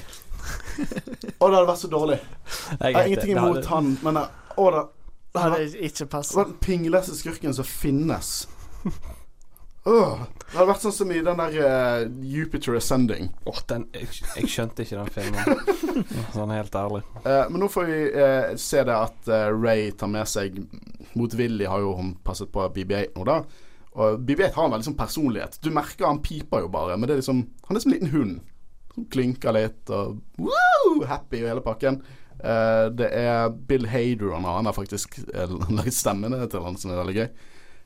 Å, 1.40 1.48
det 1.48 1.56
hadde 1.56 1.68
vært 1.68 1.82
så 1.82 1.92
dårlig. 1.92 2.20
Jeg 2.80 2.96
har 2.96 3.08
ingenting 3.08 3.36
imot 3.36 3.70
han, 3.72 3.94
men 4.06 4.20
eh, 4.22 4.56
å, 4.60 4.70
det, 4.74 4.84
Det 5.34 5.44
hadde 5.44 5.86
ikke 5.90 6.08
passet. 6.12 6.40
den 6.42 6.58
pingleste 6.64 7.16
skurken 7.18 7.56
som 7.56 7.68
finnes. 7.68 8.34
Åh, 9.86 10.24
det 10.26 10.56
hadde 10.56 10.70
vært 10.72 10.82
sånn 10.82 10.96
som 10.96 11.12
i 11.14 11.20
den 11.22 11.38
der 11.38 11.58
uh, 11.62 12.06
Jupiter 12.26 12.78
Ascending. 12.80 13.30
Åh, 13.46 13.60
den, 13.70 13.86
jeg, 13.94 14.10
jeg 14.40 14.50
skjønte 14.50 14.86
ikke 14.86 15.04
den 15.04 15.14
filmen. 15.14 16.08
Sånn 16.34 16.56
helt 16.56 16.80
ærlig. 16.80 17.04
Uh, 17.22 17.44
men 17.52 17.62
nå 17.62 17.70
får 17.70 17.92
vi 17.92 18.00
se 18.62 18.82
det 18.88 18.96
at 18.96 19.30
Ray 19.54 19.92
tar 19.98 20.10
med 20.10 20.30
seg 20.30 20.58
Motvillig 21.16 21.70
har 21.70 21.80
jo 21.80 21.94
hun 21.96 22.10
passet 22.26 22.50
på 22.52 22.66
BB8 22.76 23.14
nå, 23.16 23.24
da. 23.30 23.38
Og 23.96 24.20
BB8 24.28 24.52
har 24.58 24.68
en 24.68 24.74
veldig 24.76 24.90
sånn 24.90 24.98
personlighet. 25.00 25.60
Du 25.64 25.70
merker 25.72 26.10
han 26.10 26.20
piper 26.24 26.66
jo 26.66 26.72
bare, 26.72 26.98
men 26.98 27.08
det 27.08 27.16
er 27.16 27.22
liksom 27.22 27.46
Han 27.70 27.78
er 27.78 27.84
som 27.84 27.94
en 27.94 27.96
liten 27.96 28.12
hund. 28.12 28.42
Klynker 29.12 29.56
litt 29.56 29.92
og 29.94 30.22
woo, 30.40 31.02
happy 31.08 31.44
og 31.44 31.52
hele 31.52 31.66
pakken. 31.66 32.00
Uh, 32.40 32.92
det 32.92 33.08
er 33.16 33.50
Bill 33.68 33.88
Hader 33.90 34.34
og. 34.34 34.44
Han 34.44 34.70
har 34.70 34.76
faktisk 34.76 35.18
lagd 35.34 35.72
laget 35.72 35.98
stemmene 35.98 36.46
til 36.52 36.66
han, 36.66 36.78
som 36.80 36.94
er 36.94 37.02
veldig 37.02 37.18
gøy. 37.18 37.28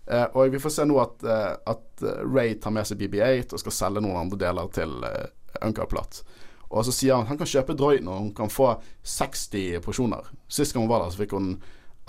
Uh, 0.10 0.26
og 0.34 0.54
vi 0.56 0.62
får 0.62 0.74
se 0.74 0.86
nå 0.90 0.98
at, 0.98 1.22
uh, 1.22 1.54
at 1.70 2.02
eh, 2.02 2.22
Ray 2.26 2.56
tar 2.58 2.74
med 2.74 2.88
seg 2.90 2.98
BB8 2.98 3.54
og 3.54 3.62
skal 3.62 3.76
selge 3.76 4.02
noen 4.02 4.18
andre 4.24 4.40
deler 4.42 4.72
til 4.74 4.96
Uncle 5.62 5.86
Platt. 5.92 6.24
Og 6.70 6.86
så 6.86 6.94
sier 6.94 7.14
han 7.16 7.26
at 7.26 7.32
han 7.34 7.40
kan 7.42 7.50
kjøpe 7.50 7.76
droiden, 7.78 8.10
og 8.10 8.24
hun 8.24 8.34
kan 8.38 8.50
få 8.54 8.72
60 9.06 9.84
porsjoner. 9.86 10.32
Sist 10.50 10.74
gang 10.74 10.86
hun 10.86 10.92
var 10.92 11.04
der, 11.04 11.14
så 11.14 11.22
fikk 11.24 11.38
hun 11.38 11.54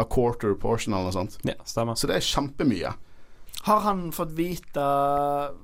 a 0.01 0.07
quarter 0.09 0.57
portion 0.57 0.95
eller 0.95 1.11
noe 1.11 1.17
sånt. 1.17 1.37
Ja. 1.45 1.57
Så 1.65 2.09
det 2.09 2.17
er 2.17 2.25
kjempemye. 2.25 2.93
Har 3.63 3.81
han 3.85 4.07
fått 4.13 4.31
vite 4.33 4.85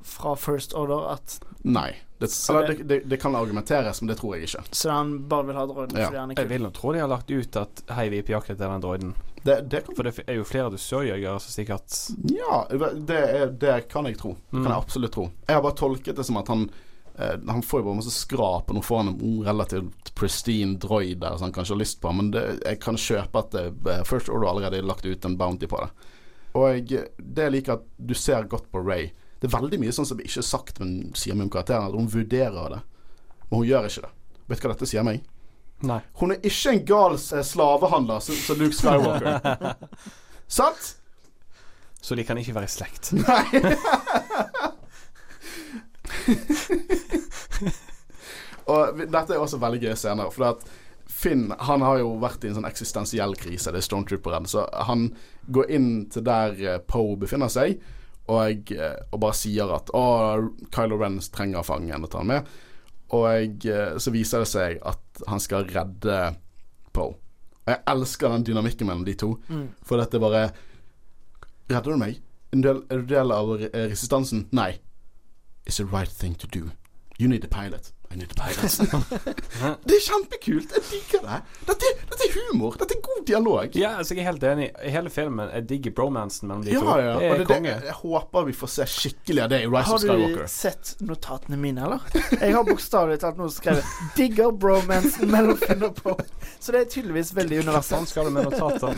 fra 0.04 0.34
First 0.36 0.74
Order 0.74 1.12
at 1.14 1.38
Nei. 1.64 1.92
Det, 2.18 2.28
eller, 2.50 2.68
det- 2.68 2.82
det, 2.88 2.98
det, 3.10 3.16
kan 3.20 3.34
argumenteres, 3.36 3.98
men 4.00 4.08
det 4.08 4.14
tror 4.20 4.36
jeg 4.36 4.46
ikke. 4.48 4.62
Så 4.72 4.90
han 4.90 5.10
bare 5.28 5.44
vil 5.50 5.56
ha 5.58 5.66
droiden 5.66 5.98
Ja. 5.98 6.06
fordi 6.06 6.18
han 6.18 6.30
Jeg 6.36 6.48
vil 6.48 6.62
nå 6.62 6.70
tro 6.72 6.92
de 6.92 6.98
har 7.02 7.08
lagt 7.08 7.30
ut 7.30 7.56
at 7.56 7.82
hei, 7.92 8.08
vi 8.08 8.18
er 8.18 8.22
på 8.22 8.32
jakt 8.32 8.50
etter 8.54 8.68
den 8.72 8.80
droiden. 8.80 9.14
Det, 9.44 9.56
det 9.68 9.82
kan, 9.86 9.94
For 9.96 10.02
det 10.08 10.24
er 10.26 10.34
jo 10.38 10.44
flere 10.48 10.70
dusørjegere 10.72 11.40
som 11.40 11.52
sikkert 11.52 11.98
ja, 12.32 12.62
det, 12.70 13.18
er, 13.20 13.46
det 13.52 13.88
kan 13.92 14.04
jeg 14.08 14.16
tro. 14.18 14.32
Det 14.32 14.50
kan 14.50 14.60
Mm. 14.64 14.70
jeg 14.70 14.76
absolutt 14.78 15.12
tro. 15.12 15.26
Jeg 15.48 15.54
har 15.58 15.62
bare 15.62 15.76
tolket 15.76 16.16
det 16.16 16.24
som 16.26 16.36
at 16.40 16.48
han 16.48 16.70
eh, 17.18 17.36
Han 17.48 17.62
får 17.62 17.80
jo 17.80 17.84
bare 17.90 17.96
masse 18.00 18.10
skrap, 18.16 18.70
og 18.70 18.74
nå 18.74 18.82
får 18.82 18.96
han 19.02 19.08
en 19.12 19.44
relativt 19.44 20.14
pristine 20.14 20.78
droid 20.78 21.20
der 21.20 21.36
som 21.36 21.50
han 21.50 21.52
kanskje 21.52 21.74
har 21.74 21.80
lyst 21.84 22.00
på, 22.00 22.12
men 22.16 22.30
det, 22.30 22.60
jeg 22.64 22.80
kan 22.80 22.96
kjøpe 22.96 23.38
at 23.38 23.50
det, 23.52 23.66
eh, 23.92 24.02
First 24.04 24.28
Order 24.28 24.48
allerede 24.48 24.76
har 24.80 24.88
lagt 24.88 25.04
ut 25.06 25.24
en 25.24 25.36
bounty 25.36 25.66
på 25.66 25.80
det. 25.84 25.90
Og 26.56 26.88
det 26.88 27.46
jeg 27.46 27.52
liker 27.52 27.76
at 27.76 27.86
du 27.96 28.14
ser 28.16 28.46
godt 28.48 28.70
på 28.72 28.80
Ray 28.80 29.10
Det 29.40 29.50
er 29.50 29.56
veldig 29.56 29.80
mye 29.82 29.92
sånn 29.92 30.08
som 30.08 30.20
ikke 30.22 30.40
er 30.40 30.48
sagt, 30.48 30.78
men 30.80 31.12
sier 31.18 31.36
mye 31.36 31.48
om 31.48 31.52
karakteren, 31.52 31.90
at 31.90 31.96
hun 31.96 32.08
vurderer 32.08 32.70
det. 32.72 32.78
Men 33.50 33.58
hun 33.58 33.66
gjør 33.68 33.88
ikke 33.90 34.06
det. 34.06 34.12
Vet 34.46 34.62
du 34.62 34.66
hva 34.66 34.72
dette 34.72 34.88
sier 34.88 35.04
meg? 35.06 35.26
Nei. 35.84 35.98
Hun 36.16 36.32
er 36.32 36.48
ikke 36.48 36.72
en 36.72 36.86
gal 36.88 37.18
eh, 37.18 37.44
slavehandler 37.44 38.22
som 38.24 38.38
som 38.40 38.62
Luke 38.62 38.78
Skywalker. 38.78 39.76
Sant? 40.58 40.94
Så 42.00 42.16
de 42.16 42.24
kan 42.24 42.40
ikke 42.40 42.56
være 42.56 42.70
i 42.70 42.72
slekt. 42.72 43.12
Nei. 43.12 43.44
og 48.72 48.98
dette 48.98 49.34
er 49.34 49.42
også 49.42 49.58
veldig 49.62 49.80
gøye 49.84 49.96
scener. 49.98 50.30
For 50.34 50.42
at 50.52 50.60
Finn 51.06 51.52
han 51.58 51.82
har 51.86 52.00
jo 52.00 52.16
vært 52.20 52.44
i 52.44 52.50
en 52.50 52.56
sånn 52.58 52.68
eksistensiell 52.68 53.36
krise, 53.38 53.70
det 53.72 53.80
er 53.80 53.86
Stormtrooperen. 53.86 54.48
Så 54.50 54.66
han 54.88 55.08
går 55.54 55.70
inn 55.76 55.90
til 56.12 56.24
der 56.26 56.56
eh, 56.58 56.80
Poe 56.82 57.14
befinner 57.20 57.50
seg, 57.52 57.78
og, 58.26 58.72
eh, 58.74 58.96
og 59.14 59.20
bare 59.22 59.38
sier 59.38 59.70
at 59.76 59.92
å, 59.94 60.06
Kylo 60.74 60.98
Ren 61.00 61.20
trenger 61.32 61.66
fangen 61.66 62.02
og 62.02 62.10
tar 62.10 62.24
han 62.24 62.32
med. 62.32 62.50
Og 63.14 63.68
eh, 63.70 63.94
så 64.02 64.12
viser 64.14 64.42
det 64.42 64.50
seg 64.50 64.80
at 64.82 65.22
han 65.30 65.42
skal 65.42 65.68
redde 65.70 66.18
Poe. 66.96 67.14
Og 67.66 67.72
jeg 67.72 67.82
elsker 67.90 68.30
den 68.30 68.46
dynamikken 68.50 68.90
mellom 68.90 69.06
de 69.06 69.14
to. 69.18 69.36
Mm. 69.50 69.68
For 69.86 70.02
dette 70.02 70.22
bare 70.22 70.48
Redder 71.66 71.96
du 71.96 71.98
meg? 71.98 72.20
En 72.54 72.60
del, 72.62 72.84
er 72.94 73.00
du 73.02 73.08
del 73.10 73.32
av 73.34 73.48
resistansen? 73.58 74.44
Nei. 74.54 74.76
It's 75.66 75.80
the 75.80 75.84
right 75.84 76.06
thing 76.06 76.36
to 76.38 76.46
do. 76.46 76.70
You 77.18 77.26
need 77.26 77.42
a 77.42 77.48
pilot. 77.50 77.90
I 78.14 78.26
Pedersen. 78.36 78.86
det 79.86 79.96
er 79.96 80.02
kjempekult. 80.06 80.72
Jeg 80.76 80.84
digger 80.90 81.24
det. 81.26 81.38
Dette, 81.68 81.90
dette 82.10 82.26
er 82.28 82.36
humor. 82.50 82.76
Dette 82.80 82.96
er 82.96 83.02
god 83.04 83.24
dialog. 83.28 83.76
Ja, 83.76 83.90
altså 84.00 84.14
jeg 84.16 84.22
er 84.24 84.28
helt 84.30 84.44
enig. 84.46 84.68
Hele 84.94 85.10
filmen 85.12 85.50
Jeg 85.52 85.66
digger 85.68 85.94
bromansen 85.98 86.48
mellom 86.48 86.64
de 86.64 86.72
Ja, 86.72 86.80
to. 86.80 86.94
ja. 87.02 87.16
Det 87.18 87.26
er 87.26 87.32
det, 87.32 87.38
det, 87.42 87.46
konge. 87.50 87.74
jeg 87.88 87.96
håper 87.98 88.46
vi 88.48 88.54
får 88.56 88.72
se 88.76 88.86
skikkelig 88.94 89.42
av 89.44 89.50
det 89.52 89.60
i 89.64 89.66
Rise 89.68 89.90
Har 89.90 90.22
of 90.22 90.36
du 90.36 90.42
sett 90.48 90.94
notatene 91.00 91.58
mine, 91.60 91.84
eller? 91.84 92.06
Jeg 92.40 92.54
har 92.54 92.64
bokstavelig 92.68 93.18
talt 93.24 93.36
noe 93.40 93.52
skrevet 93.52 93.84
'Digger 94.16 94.52
bromansen 94.52 95.30
mellom 95.30 95.58
Finn 95.60 95.82
og 95.84 95.98
Poe'. 96.00 96.24
Så 96.60 96.72
det 96.72 96.80
er 96.80 96.88
tydeligvis 96.94 97.34
veldig 97.36 97.58
Sånn 97.60 97.68
universelt. 97.68 98.08
skal 98.08 98.24
du 98.24 98.30
med 98.30 98.48
notater. 98.48 98.94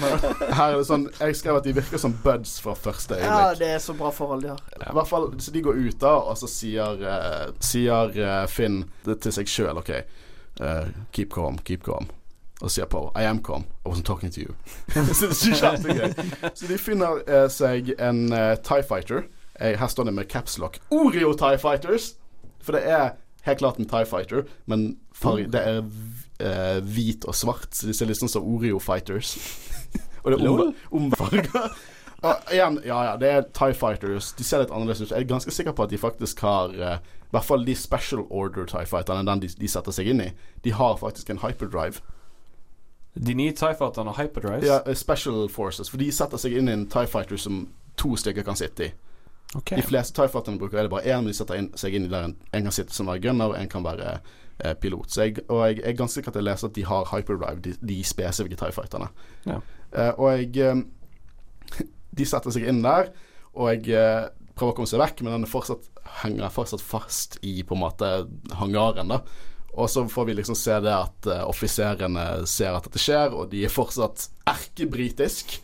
Her 0.55 0.73
er 0.73 0.77
det 0.79 0.87
sånn 0.87 1.09
Jeg 1.19 1.37
skrev 1.41 1.57
at 1.59 1.65
de 1.67 1.73
virker 1.77 1.99
som 1.99 2.15
buds 2.25 2.59
fra 2.63 2.75
første 2.79 3.19
Ja, 3.19 3.55
det 3.59 3.73
er 3.75 3.83
så 3.83 3.97
bra 3.99 4.11
forhold 4.15 4.43
de 4.47 4.53
har. 4.55 4.63
I 4.79 4.93
hvert 4.95 5.09
fall, 5.11 5.29
Så 5.39 5.51
de 5.55 5.63
går 5.63 5.75
ut, 5.89 5.99
da, 6.01 6.15
og 6.29 6.37
så 6.39 6.49
sier, 6.51 7.03
uh, 7.03 7.51
sier 7.61 8.15
uh, 8.19 8.47
Finn 8.47 8.85
til 9.17 9.33
seg 9.33 9.49
sjøl, 9.51 9.81
OK 9.81 9.91
uh, 10.61 10.89
Keep 11.13 11.33
calm, 11.35 11.59
keep 11.65 11.85
calm. 11.85 12.09
Og 12.61 12.73
sier 12.75 12.89
på 12.91 13.05
I 13.15 13.25
am 13.29 13.39
calm. 13.43 13.65
I 13.87 13.89
wasn't 13.89 14.07
talking 14.07 14.31
to 14.35 14.41
you. 14.41 14.55
så. 15.15 15.31
Så 16.55 16.67
de 16.67 16.79
finner 16.79 17.23
uh, 17.29 17.47
seg 17.51 17.93
en 17.99 18.33
uh, 18.33 18.57
Tie 18.67 18.83
Fighter. 18.83 19.29
Jeg, 19.61 19.79
her 19.79 19.87
står 19.87 20.05
det 20.05 20.15
med 20.15 20.29
capslock. 20.31 20.81
Oreo 20.91 21.33
Tie 21.39 21.59
Fighters! 21.59 22.15
For 22.63 22.75
det 22.75 22.83
er 22.91 23.15
helt 23.47 23.59
klart 23.59 23.79
en 23.79 23.89
Tie 23.89 24.07
Fighter, 24.07 24.43
men 24.67 24.99
farg, 25.15 25.47
det 25.53 25.63
er 25.63 25.79
uh, 25.79 26.79
hvit 26.85 27.25
og 27.25 27.35
svart, 27.35 27.71
så 27.73 27.87
de 27.87 27.95
ser 27.95 28.11
litt 28.11 28.19
sånn 28.19 28.31
som 28.31 28.47
Oreo 28.47 28.79
Fighters. 28.83 29.37
og 30.25 30.35
det 30.35 30.41
er 30.41 30.51
om, 30.51 30.75
omfarga. 30.91 31.69
Og 32.27 32.51
igjen, 32.51 32.81
ja 32.87 32.99
ja, 33.07 33.15
det 33.19 33.31
er 33.31 33.47
Tie 33.55 33.75
Fighters. 33.79 34.33
De 34.39 34.47
ser 34.47 34.65
litt 34.65 34.75
annerledes 34.75 35.05
ut. 35.07 35.13
Jeg 35.13 35.23
er 35.23 35.31
ganske 35.31 35.55
sikker 35.55 35.75
på 35.79 35.87
at 35.87 35.95
de 35.95 36.01
faktisk 36.03 36.43
har 36.43 36.75
eh, 36.75 36.99
I 37.29 37.37
hvert 37.37 37.45
fall 37.45 37.67
de 37.67 37.75
Special 37.77 38.25
Order 38.31 38.65
Tie 38.65 38.87
Fighterne, 38.89 39.27
den 39.29 39.43
de, 39.45 39.51
de 39.61 39.69
setter 39.69 39.93
seg 39.93 40.09
inn 40.09 40.23
i, 40.25 40.31
de 40.65 40.73
har 40.73 40.97
faktisk 40.97 41.29
en 41.31 41.43
hyperdrive. 41.43 42.01
De 43.15 43.35
nye 43.35 43.53
TIE 43.53 43.75
Fighterne 43.75 44.15
har 44.15 44.25
hyperdrive? 44.25 44.67
Ja, 44.67 44.79
eh, 44.87 44.95
Special 44.95 45.49
Forces. 45.49 45.91
For 45.91 46.01
de 46.01 46.09
setter 46.13 46.41
seg 46.41 46.55
inn 46.57 46.71
i 46.71 46.73
en 46.73 46.87
Tie 46.89 47.09
Fighter 47.11 47.41
som 47.41 47.67
to 47.99 48.15
stykker 48.17 48.47
kan 48.47 48.57
sitte 48.57 48.87
i. 48.87 48.91
Okay. 49.57 49.81
De 49.81 49.85
fleste 49.85 50.15
Tie 50.17 50.29
Fighterne 50.29 50.61
bruker 50.61 50.79
er 50.79 50.87
det 50.87 50.93
bare 50.93 51.09
én, 51.09 51.25
men 51.25 51.33
de 51.33 51.37
setter 51.37 51.59
inn, 51.59 51.71
seg 51.77 51.97
inn 51.97 52.07
i 52.07 52.13
der 52.13 52.29
en, 52.29 52.37
en 52.55 52.69
kan 52.69 52.77
sitte 52.77 52.95
som 52.95 53.09
være 53.11 53.25
gunner, 53.25 53.53
og 53.53 53.59
en 53.59 53.73
kan 53.73 53.85
være 53.85 54.15
eh, 54.15 54.75
pilot. 54.81 55.11
Så 55.11 55.27
jeg, 55.27 55.45
og 55.49 55.65
jeg 55.67 55.81
er 55.83 55.97
ganske 55.99 56.21
sikker 56.21 56.33
at 56.33 56.41
jeg 56.41 56.47
leser 56.47 56.71
at 56.71 56.77
de 56.77 56.85
har 56.89 57.11
hyperdrive, 57.13 57.63
de, 57.65 57.75
de 57.81 57.99
spesifikke 58.07 58.61
Tie 58.61 58.77
Fighterne. 58.77 59.09
Ja. 59.49 59.61
Eh, 59.93 60.13
og 60.15 60.33
jeg 60.37 60.57
eh, 60.63 60.85
De 62.19 62.27
setter 62.27 62.51
seg 62.51 62.65
inn 62.67 62.81
der, 62.83 63.13
og 63.55 63.69
jeg 63.73 63.95
eh, 63.95 64.29
prøver 64.59 64.73
å 64.73 64.77
komme 64.77 64.91
seg 64.91 65.03
vekk, 65.03 65.23
men 65.23 65.37
den 65.37 65.47
er 65.47 65.51
fortsatt, 65.51 65.91
henger 66.23 66.45
jeg 66.45 66.55
fortsatt 66.55 66.85
fast 66.85 67.39
i 67.47 67.61
på 67.63 67.77
en 67.77 67.83
måte 67.85 68.11
hangaren. 68.59 69.09
da 69.09 69.23
Og 69.73 69.91
så 69.91 70.05
får 70.09 70.25
vi 70.25 70.35
liksom 70.39 70.57
se 70.59 70.79
det 70.81 70.95
at 70.95 71.29
uh, 71.31 71.45
offiserene 71.49 72.47
ser 72.47 72.75
at 72.75 72.89
dette 72.89 73.03
skjer, 73.03 73.35
og 73.35 73.51
de 73.53 73.65
er 73.65 73.73
fortsatt 73.73 74.29
erkebritisk. 74.49 75.59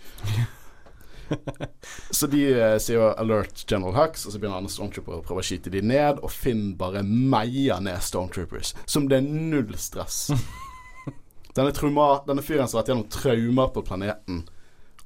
så 2.18 2.28
de 2.30 2.42
uh, 2.54 2.76
sier 2.78 3.00
jo 3.00 3.08
'alert 3.10 3.64
General 3.66 3.96
Hux', 3.96 4.26
og 4.26 4.32
så 4.32 4.38
begynner 4.38 4.60
andre 4.60 4.74
stormtroopere 4.74 5.22
å 5.22 5.26
prøve 5.26 5.42
å 5.42 5.48
skyte 5.48 5.72
de 5.72 5.82
ned, 5.82 6.20
og 6.22 6.32
Finn 6.32 6.74
bare 6.78 7.02
meier 7.02 7.80
ned 7.82 8.02
stormtroopers. 8.02 8.74
Som 8.86 9.08
det 9.08 9.22
er 9.22 9.28
null 9.28 9.74
stress. 9.78 10.28
Denne, 11.54 11.70
trauma, 11.70 12.18
denne 12.26 12.42
fyren 12.42 12.66
som 12.66 12.80
har 12.80 12.82
vært 12.82 12.88
gjennom 12.90 13.10
traumer 13.14 13.68
på 13.70 13.84
planeten. 13.86 14.40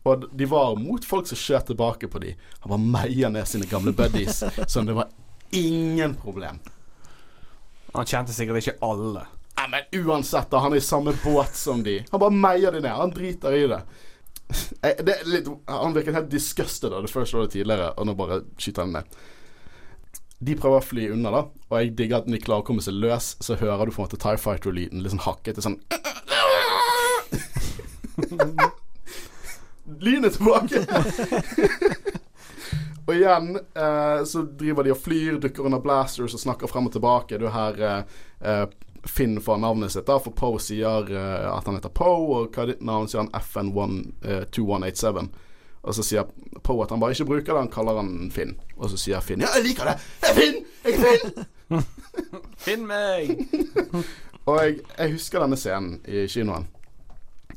Og 0.09 0.25
de 0.33 0.47
var 0.49 0.79
mot 0.81 1.05
folk 1.05 1.29
som 1.29 1.37
skjøt 1.37 1.69
tilbake 1.69 2.09
på 2.09 2.23
de. 2.23 2.35
Han 2.65 2.73
bare 2.73 2.93
meier 2.95 3.33
ned 3.33 3.49
sine 3.51 3.69
gamle 3.69 3.93
buddies 3.93 4.41
som 4.65 4.89
det 4.89 4.97
var 4.97 5.11
ingen 5.51 6.15
problem. 6.19 6.59
Han 7.95 8.07
kjente 8.07 8.33
sikkert 8.37 8.57
ikke 8.63 8.77
alle. 8.85 9.27
Nei, 9.59 9.69
men 9.73 9.83
uansett, 10.05 10.51
da. 10.51 10.59
Han 10.63 10.73
er 10.73 10.77
i 10.79 10.81
samme 10.85 11.13
båt 11.25 11.57
som 11.59 11.83
de. 11.83 12.05
Han 12.11 12.21
bare 12.23 12.35
meier 12.35 12.73
de 12.75 12.81
ned. 12.85 12.95
Han 12.95 13.11
driter 13.15 13.53
i 13.57 13.67
det. 13.71 13.81
Jeg, 14.81 14.93
det 15.05 15.15
er 15.15 15.25
litt, 15.29 15.49
han 15.69 15.95
virket 15.97 16.15
helt 16.17 16.31
disgusted 16.33 16.93
av 16.95 17.03
det 17.05 17.13
første 17.13 17.37
året 17.37 17.53
tidligere, 17.53 17.91
og 17.99 18.07
nå 18.09 18.13
bare 18.17 18.37
skyter 18.57 18.83
han 18.87 18.93
ned. 18.97 19.05
De 20.39 20.55
prøver 20.57 20.79
å 20.79 20.87
fly 20.87 21.09
unna, 21.13 21.31
da, 21.35 21.43
og 21.69 21.75
jeg 21.81 21.97
digger 21.99 22.19
at 22.23 22.29
de 22.31 22.39
klarer 22.41 22.63
å 22.63 22.67
komme 22.69 22.83
seg 22.85 22.95
løs, 23.03 23.27
så 23.45 23.53
hører 23.59 23.85
du 23.85 23.91
på 23.93 23.99
en 24.01 24.07
måte 24.07 24.23
Tie 24.23 24.39
Fighter-lyden 24.41 25.03
litt 25.03 25.13
sånn 25.13 25.27
hakkete 25.27 25.61
sånn 25.65 25.79
Lynet 30.05 30.33
tilbake! 30.39 30.79
og 33.09 33.15
igjen 33.17 33.55
eh, 33.57 34.25
så 34.29 34.43
driver 34.43 34.85
de 34.85 34.93
og 34.93 35.01
flyr, 35.01 35.39
dukker 35.41 35.65
under 35.65 35.81
blasters 35.81 36.35
og 36.37 36.43
snakker 36.43 36.69
frem 36.69 36.91
og 36.91 36.93
tilbake. 36.93 37.39
Du 37.41 37.47
her 37.49 37.81
eh, 37.81 38.19
eh, 38.45 38.67
Finn 39.09 39.39
får 39.41 39.63
navnet 39.63 39.95
sitt, 39.95 40.05
da, 40.11 40.19
for 40.21 40.37
Poe 40.37 40.61
sier 40.61 41.09
eh, 41.09 41.47
at 41.49 41.65
han 41.65 41.79
heter 41.79 41.95
Poe, 41.95 42.43
og 42.43 42.53
hva 42.53 42.67
er 42.67 42.75
ditt 42.75 42.85
navn? 42.85 43.09
sier 43.09 43.23
han 43.23 43.33
FN2187. 43.33 45.31
Og 45.89 45.97
så 45.97 46.05
sier 46.05 46.29
Poe 46.61 46.85
at 46.85 46.93
han 46.93 47.01
bare 47.01 47.17
ikke 47.17 47.31
bruker 47.31 47.55
det, 47.55 47.63
han 47.63 47.73
kaller 47.73 48.03
han 48.03 48.29
Finn. 48.35 48.59
Og 48.77 48.93
så 48.93 49.01
sier 49.01 49.25
Finn 49.25 49.41
ja, 49.41 49.55
jeg 49.57 49.71
liker 49.71 49.89
det! 49.89 49.97
Jeg 50.27 50.29
er 50.29 50.39
Finn! 50.43 50.59
Jeg 50.85 50.93
er 50.93 51.01
Finn! 51.07 51.89
Finn 52.67 52.89
meg! 52.91 53.33
Og 54.49 54.61
jeg, 54.63 54.79
jeg 54.99 55.17
husker 55.17 55.45
denne 55.45 55.57
scenen 55.61 55.99
i 56.09 56.29
kinoen. 56.29 56.69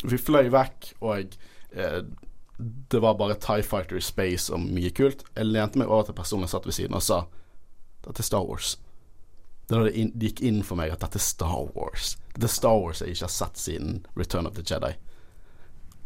Vi 0.03 0.17
fløy 0.19 0.49
vekk, 0.51 0.93
og 1.03 1.35
eh, 1.75 2.01
det 2.61 2.99
var 3.01 3.17
bare 3.19 3.35
Tie 3.41 3.63
Fighter 3.63 3.97
i 3.97 4.03
space 4.03 4.53
og 4.53 4.61
mye 4.63 4.91
kult. 4.95 5.23
Jeg 5.35 5.49
lente 5.49 5.79
meg 5.79 5.89
over 5.89 6.09
til 6.09 6.17
personen 6.17 6.45
jeg 6.45 6.53
satt 6.53 6.67
ved 6.69 6.77
siden 6.77 6.97
og 6.97 7.05
sa 7.05 7.23
dette 8.05 8.21
er 8.23 8.27
Star 8.27 8.45
Wars. 8.45 8.75
Det, 9.67 9.77
da 9.77 9.83
det, 9.85 10.07
gikk 10.19 10.41
inn 10.45 10.61
for 10.65 10.79
meg 10.79 10.93
at 10.93 11.03
dette 11.03 11.19
er 11.19 11.25
Star 11.25 11.69
Wars. 11.75 12.15
Det 12.35 12.47
er 12.47 12.53
Star 12.53 12.79
Wars 12.81 13.01
jeg 13.03 13.15
ikke 13.15 13.27
har 13.27 13.33
sett 13.35 13.61
siden 13.61 14.01
Return 14.17 14.49
of 14.49 14.57
the 14.57 14.65
Jedi. 14.65 14.95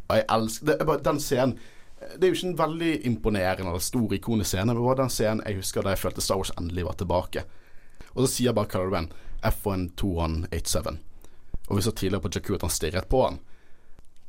Og 0.05 0.19
jeg 0.19 0.27
elsker 0.35 0.67
det, 0.69 0.85
bare 0.85 1.01
Den 1.01 1.17
scenen 1.17 1.55
Det 1.97 2.27
er 2.27 2.29
jo 2.29 2.35
ikke 2.35 2.49
en 2.51 2.59
veldig 2.59 2.91
imponerende 3.09 3.71
eller 3.71 3.81
stor 3.81 4.13
ikonisk 4.13 4.51
scene, 4.51 4.73
men 4.73 4.83
var 4.83 4.99
den 4.99 5.09
scenen 5.09 5.41
jeg 5.47 5.61
husker 5.61 5.81
da 5.81 5.95
jeg 5.95 6.03
følte 6.03 6.21
Star 6.21 6.37
Wars 6.41 6.53
endelig 6.59 6.85
var 6.85 6.99
tilbake. 6.99 7.45
Og 8.13 8.25
så 8.25 8.31
sier 8.33 8.53
bare 8.53 8.69
Color 8.69 8.91
Ren 8.93 9.11
F12187. 9.41 10.97
Og 11.67 11.77
vi 11.77 11.81
så 11.81 11.91
tidligere 11.91 12.21
på 12.21 12.31
Jakku 12.35 12.55
at 12.55 12.67
han 12.67 12.73
stirret 12.73 13.09
på 13.09 13.23
han. 13.23 13.39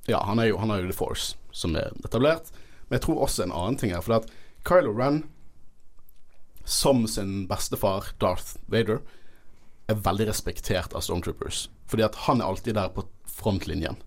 Ja, 0.06 0.22
han 0.24 0.38
er 0.38 0.50
jo, 0.50 0.58
han 0.62 0.70
er 0.70 0.82
jo 0.82 0.90
The 0.90 0.96
Force, 0.96 1.36
som 1.50 1.76
er 1.76 1.92
etablert. 2.04 2.52
Men 2.88 2.98
jeg 2.98 3.06
tror 3.06 3.24
også 3.26 3.46
en 3.46 3.54
annen 3.54 3.78
ting 3.80 3.94
her. 3.94 4.04
For 4.04 4.20
at 4.20 4.30
Kylo 4.66 4.92
Ren, 4.94 5.24
som 6.64 7.06
sin 7.10 7.46
bestefar 7.50 8.12
Darth 8.22 8.56
Vader, 8.70 9.00
er 9.90 10.02
veldig 10.02 10.28
respektert 10.30 10.94
av 10.94 11.04
Stormtroopers. 11.06 11.68
Fordi 11.86 12.06
at 12.06 12.18
han 12.26 12.40
er 12.40 12.50
alltid 12.50 12.74
der 12.78 12.90
på 12.94 13.06
frontlinjen. 13.36 13.98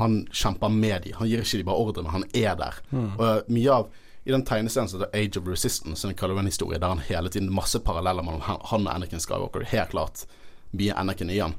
Han 0.00 0.24
kjemper 0.32 0.72
med 0.72 1.04
dem. 1.04 1.16
Han 1.20 1.28
gir 1.28 1.44
ikke 1.44 1.60
de 1.60 1.66
bare 1.68 1.82
ordre, 1.84 2.02
men 2.02 2.12
han 2.12 2.24
er 2.34 2.56
der. 2.60 2.80
Og 3.18 3.52
mye 3.52 3.76
av 3.80 3.90
i 4.24 4.32
den 4.32 4.44
tegneserien 4.48 4.88
som 4.88 5.02
heter 5.02 5.12
Age 5.20 5.36
of 5.40 5.48
Resistance, 5.48 6.08
en 6.08 6.16
Kylo 6.16 6.34
Ren-historie, 6.38 6.78
der 6.80 6.88
han 6.94 7.02
hele 7.04 7.28
tiden 7.28 7.52
masse 7.52 7.78
paralleller 7.84 8.24
mellom 8.24 8.40
han 8.40 8.60
han 8.70 8.86
og 8.88 8.94
Anakin 8.94 9.20
Skywalker. 9.20 9.66
Helt 9.68 9.92
klart 9.92 10.24
mye 10.72 10.96
Anakin 10.96 11.30
i 11.30 11.38
han. 11.38 11.54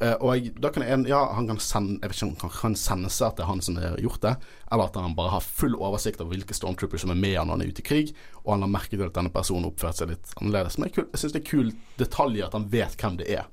Eh, 0.00 0.14
og 0.16 0.32
jeg, 0.32 0.54
da 0.56 0.70
kan 0.72 0.84
en, 0.86 1.02
ja, 1.04 1.18
han 1.36 1.44
kan 1.50 1.58
sende 1.60 1.98
Jeg 2.00 2.08
vet 2.08 2.16
ikke 2.16 2.26
om 2.30 2.36
han 2.40 2.52
kan 2.54 2.76
sende 2.78 3.10
seg 3.12 3.26
at 3.26 3.36
det 3.36 3.44
er 3.44 3.50
han 3.50 3.60
som 3.60 3.76
har 3.76 3.98
gjort 4.00 4.22
det, 4.24 4.32
eller 4.72 4.88
at 4.88 4.96
han 4.96 5.16
bare 5.18 5.34
har 5.34 5.44
full 5.44 5.76
oversikt 5.76 6.22
over 6.24 6.32
hvilke 6.32 6.56
stormtroopers 6.56 7.04
som 7.04 7.12
er 7.12 7.20
med 7.20 7.36
han 7.36 7.50
når 7.50 7.58
han 7.58 7.64
er 7.66 7.72
ute 7.74 7.84
i 7.84 7.88
krig, 7.90 8.12
og 8.40 8.54
han 8.54 8.64
har 8.64 8.72
merket 8.72 9.04
at 9.04 9.18
denne 9.18 9.32
personen 9.34 9.68
oppførte 9.68 10.00
seg 10.00 10.14
litt 10.14 10.32
annerledes. 10.40 10.78
Men 10.80 10.88
jeg, 10.88 11.04
jeg 11.04 11.20
syns 11.20 11.36
det 11.36 11.42
er 11.42 11.50
kul 11.50 11.72
detalj 12.00 12.44
at 12.46 12.56
han 12.56 12.68
vet 12.72 12.96
hvem 12.96 13.18
det 13.20 13.28
er. 13.28 13.50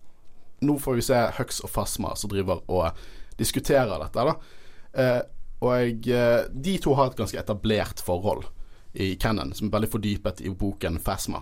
Nå 0.63 0.77
får 0.81 0.97
vi 0.97 1.05
se 1.09 1.19
Hux 1.37 1.59
og 1.67 1.73
Fasma 1.73 2.13
som 2.17 2.31
driver 2.31 2.63
og 2.71 3.03
diskuterer 3.37 3.99
dette, 4.05 4.23
da. 4.31 4.37
Uh, 4.97 5.19
og 5.57 5.71
jeg, 5.73 5.99
eh, 6.13 6.47
de 6.53 6.75
to 6.81 6.91
har 6.93 7.09
et 7.09 7.17
ganske 7.17 7.37
etablert 7.41 8.01
forhold 8.05 8.43
i 8.93 9.15
Cannon, 9.17 9.49
som 9.57 9.67
er 9.67 9.73
veldig 9.73 9.89
fordypet 9.89 10.43
i 10.45 10.51
boken 10.53 10.99
Fasma. 11.01 11.41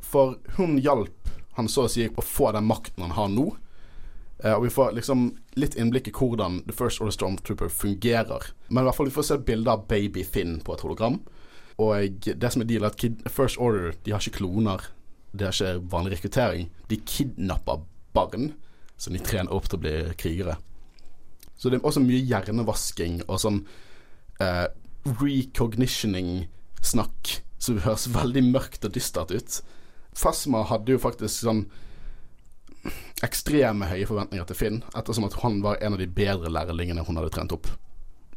For 0.00 0.38
hun 0.56 0.78
hjalp 0.80 1.28
han 1.58 1.68
så 1.68 1.84
å 1.84 1.90
si 1.92 2.06
å 2.08 2.24
få 2.24 2.50
den 2.56 2.64
makten 2.64 3.04
han 3.04 3.12
har 3.16 3.28
nå. 3.32 3.44
Eh, 4.42 4.52
og 4.52 4.64
vi 4.66 4.72
får 4.74 4.94
liksom 4.96 5.26
litt 5.60 5.76
innblikk 5.78 6.06
i 6.10 6.16
hvordan 6.16 6.52
The 6.66 6.74
First 6.76 7.02
Order 7.02 7.14
Stormtrooper 7.14 7.70
fungerer. 7.72 8.42
Men 8.68 8.82
i 8.82 8.86
hvert 8.88 8.98
fall 8.98 9.10
vi 9.10 9.16
får 9.16 9.28
se 9.30 9.36
bilde 9.46 9.70
av 9.70 9.86
baby 9.90 10.22
Finn 10.26 10.54
på 10.64 10.74
et 10.74 10.84
hologram. 10.86 11.16
Og 11.82 12.26
det 12.26 12.50
som 12.52 12.62
er 12.62 12.70
deal 12.70 12.84
er 12.86 12.92
at 12.94 13.32
First 13.32 13.56
Order 13.62 13.86
de 14.04 14.10
har 14.14 14.22
ikke 14.22 14.38
kloner. 14.40 14.80
Det 15.34 15.44
er 15.48 15.54
ikke 15.54 15.88
vanlig 15.90 16.12
rekruttering. 16.14 16.64
De 16.90 16.96
kidnapper 17.02 17.76
barn 18.14 18.44
som 18.96 19.12
de 19.14 19.20
trener 19.22 19.54
opp 19.54 19.66
til 19.68 19.78
å 19.78 19.82
bli 19.82 19.94
krigere. 20.18 20.54
Så 21.58 21.68
det 21.70 21.76
er 21.78 21.86
også 21.86 22.00
mye 22.02 22.26
hjernevasking 22.26 23.22
og 23.26 23.40
sånn 23.42 23.66
eh, 24.42 24.66
recognitioning-snakk 25.06 27.22
som 27.62 27.82
høres 27.84 28.12
veldig 28.18 28.44
mørkt 28.50 28.84
og 28.86 28.92
dystert 28.94 29.30
ut. 29.34 29.50
Fasma 30.14 30.62
hadde 30.70 30.92
jo 30.94 30.98
faktisk 31.02 31.34
sånn 31.42 31.62
ekstreme 33.22 33.86
høye 33.88 34.06
forventninger 34.08 34.46
til 34.48 34.58
Finn, 34.58 34.80
ettersom 34.96 35.28
at 35.28 35.38
han 35.44 35.60
var 35.64 35.78
en 35.80 35.94
av 35.96 36.02
de 36.02 36.08
bedre 36.10 36.50
lærlingene 36.50 37.04
hun 37.06 37.20
hadde 37.20 37.32
trent 37.34 37.54
opp. 37.54 37.68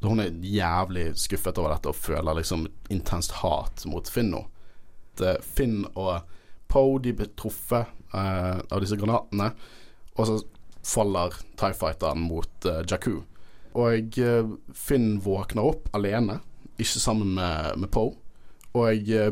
Hun 0.04 0.22
er 0.22 0.36
jævlig 0.46 1.08
skuffet 1.18 1.58
over 1.58 1.74
dette 1.74 1.90
og 1.90 1.98
føler 1.98 2.38
liksom 2.38 2.68
intenst 2.94 3.40
hat 3.42 3.88
mot 3.90 4.10
Finn 4.12 4.30
nå. 4.36 4.44
At, 5.16 5.24
eh, 5.26 5.40
Finn 5.42 5.82
og 5.96 6.22
Poe 6.70 7.00
de 7.02 7.16
blir 7.16 7.32
truffet 7.40 7.88
eh, 8.14 8.60
av 8.60 8.84
disse 8.84 9.00
granatene, 9.00 9.50
og 10.18 10.30
så 10.30 10.38
faller 10.88 11.36
TIE 11.60 11.74
Fighteren 11.74 12.22
mot 12.28 12.68
eh, 12.68 12.84
Jakku. 12.88 13.22
Og 13.78 14.20
eh, 14.22 14.54
Finn 14.76 15.18
våkner 15.24 15.72
opp 15.72 15.90
alene, 15.98 16.40
ikke 16.78 17.02
sammen 17.02 17.34
med, 17.38 17.74
med 17.82 17.92
Poe. 17.94 18.14
Og 18.78 19.10
eh, 19.10 19.32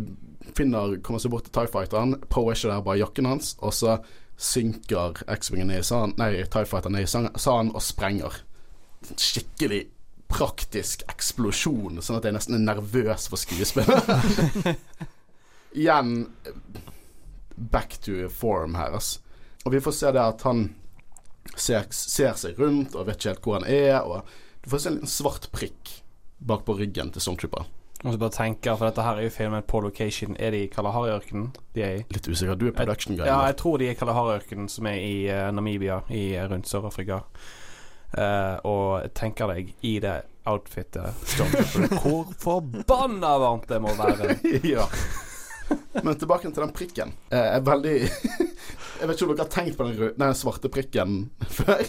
finner 0.56 0.98
kommer 1.06 1.22
seg 1.22 1.34
bort 1.34 1.48
til 1.48 1.56
TIE 1.56 1.72
Fighteren. 1.72 2.18
Poe 2.32 2.52
er 2.52 2.58
ikke 2.58 2.72
der, 2.72 2.86
bare 2.86 3.02
jakken 3.02 3.30
hans. 3.30 3.54
Og 3.62 3.76
så 3.76 4.00
synker 4.38 5.22
X-Wingen 5.32 5.68
ned 5.72 5.80
i 5.80 5.88
sanden, 5.88 6.16
nei, 6.20 6.44
TIE 6.44 6.68
Fighter 6.68 6.92
ned 6.92 7.06
i 7.06 7.10
sand- 7.10 7.74
og 7.74 7.84
sprenger. 7.84 8.42
Skikkelig 9.16 9.86
praktisk 10.32 11.06
eksplosjon, 11.12 12.02
sånn 12.04 12.18
at 12.20 12.26
jeg 12.28 12.36
nesten 12.36 12.58
er 12.58 12.66
nervøs 12.66 13.30
for 13.32 13.40
skuespillet. 13.40 14.74
Igjen 15.80 16.26
back 17.56 18.00
to 18.04 18.26
form 18.30 18.76
her, 18.76 18.98
altså. 18.98 19.22
Og 19.66 19.74
vi 19.74 19.82
får 19.82 19.96
se 19.98 20.12
det 20.14 20.22
at 20.22 20.44
han 20.46 20.68
ser, 21.56 21.88
ser 21.90 22.36
seg 22.38 22.60
rundt 22.62 22.96
og 22.96 23.08
vet 23.08 23.18
ikke 23.18 23.32
helt 23.32 23.48
hvor 23.48 23.60
han 23.60 23.70
er, 23.70 24.02
og 24.04 24.28
du 24.62 24.70
får 24.70 24.82
se 24.82 24.92
en 24.92 25.00
liten 25.00 25.12
svart 25.12 25.48
prikk 25.56 25.96
bak 26.46 26.66
på 26.68 26.76
ryggen 26.78 27.12
til 27.14 27.24
Stormtrooper. 27.24 27.66
Og 28.06 28.14
så 28.14 28.20
bare 28.22 28.36
tenker, 28.36 28.76
for 28.78 28.86
dette 28.86 29.02
her 29.02 29.18
er 29.18 29.26
jo 29.26 29.34
filmet 29.34 29.66
på 29.66 29.80
location. 29.82 30.36
Er 30.38 30.54
de 30.54 30.60
i 30.68 30.70
Kalahari-ørkenen? 30.70 31.48
De 31.74 31.82
er 31.82 31.96
i 31.98 32.04
Litt 32.14 32.28
usikker. 32.30 32.54
Du 32.54 32.68
er 32.70 32.76
production 32.78 33.18
guy. 33.18 33.26
Ja, 33.26 33.40
jeg 33.50 33.58
tror 33.58 33.80
de 33.82 33.88
er 33.88 33.96
i 33.96 33.98
Kalahari-ørkenen, 33.98 34.70
som 34.70 34.86
er 34.92 35.00
i 35.02 35.16
uh, 35.26 35.50
Namibia, 35.56 36.04
i 36.14 36.28
eh, 36.36 36.46
rundt 36.52 36.70
Sør-Afrika. 36.70 37.24
Uh, 38.14 38.62
og 38.70 39.10
tenker 39.18 39.50
deg 39.52 39.74
i 39.84 39.98
det 40.00 40.14
outfitet 40.48 41.34
Hvor 42.04 42.30
forbanna 42.40 43.34
varmt 43.42 43.66
det 43.68 43.82
må 43.84 43.92
være! 43.98 44.38
ja. 44.76 44.86
Men 45.98 46.14
tilbake 46.14 46.52
til 46.52 46.62
den 46.62 46.76
prikken. 46.78 47.16
Uh, 47.34 47.42
Jeg 47.42 47.58
er 47.58 47.66
veldig 47.72 47.96
Jeg 49.02 49.10
vet 49.10 49.18
ikke 49.18 49.26
om 49.26 49.34
dere 49.34 49.48
har 49.48 49.52
tenkt 49.52 49.76
på 49.82 49.90
den, 49.90 49.98
rød, 50.00 50.16
den 50.22 50.38
svarte 50.38 50.72
prikken 50.72 51.18
før. 51.50 51.82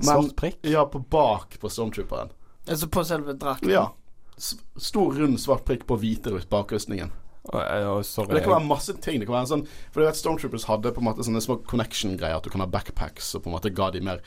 Svart 0.00 0.34
prikk? 0.40 0.58
Ja, 0.66 0.88
på 0.88 1.04
bak 1.04 1.60
på 1.60 1.70
Stormtrooperen. 1.70 2.32
Altså 2.68 2.88
på 2.90 3.04
selve 3.06 3.36
drakten. 3.38 3.70
Ja. 3.70 3.90
Stor, 4.38 5.14
rund, 5.14 5.40
svart 5.40 5.64
prikk 5.68 5.86
på 5.88 5.98
hvite 6.00 6.34
bakrustningen. 6.50 7.10
Og 7.48 8.04
sorry. 8.04 8.34
det 8.34 8.44
kan 8.44 8.58
være 8.58 8.68
masse 8.68 8.92
ting. 9.00 9.20
Det 9.20 9.28
kan 9.28 9.38
være 9.38 9.48
sånn 9.54 9.62
For 9.88 10.02
du 10.02 10.04
vet 10.04 10.18
Stormtroopers 10.18 10.66
hadde 10.68 10.92
på 10.92 11.00
en 11.00 11.06
måte 11.06 11.24
sånne 11.24 11.40
små 11.40 11.56
connection-greier. 11.68 12.36
At 12.36 12.44
du 12.44 12.52
kan 12.52 12.60
ha 12.60 12.68
backpacks 12.68 13.32
og 13.38 13.44
på 13.44 13.50
en 13.50 13.56
måte 13.56 13.72
ga 13.74 13.90
de 13.94 14.04
mer 14.04 14.22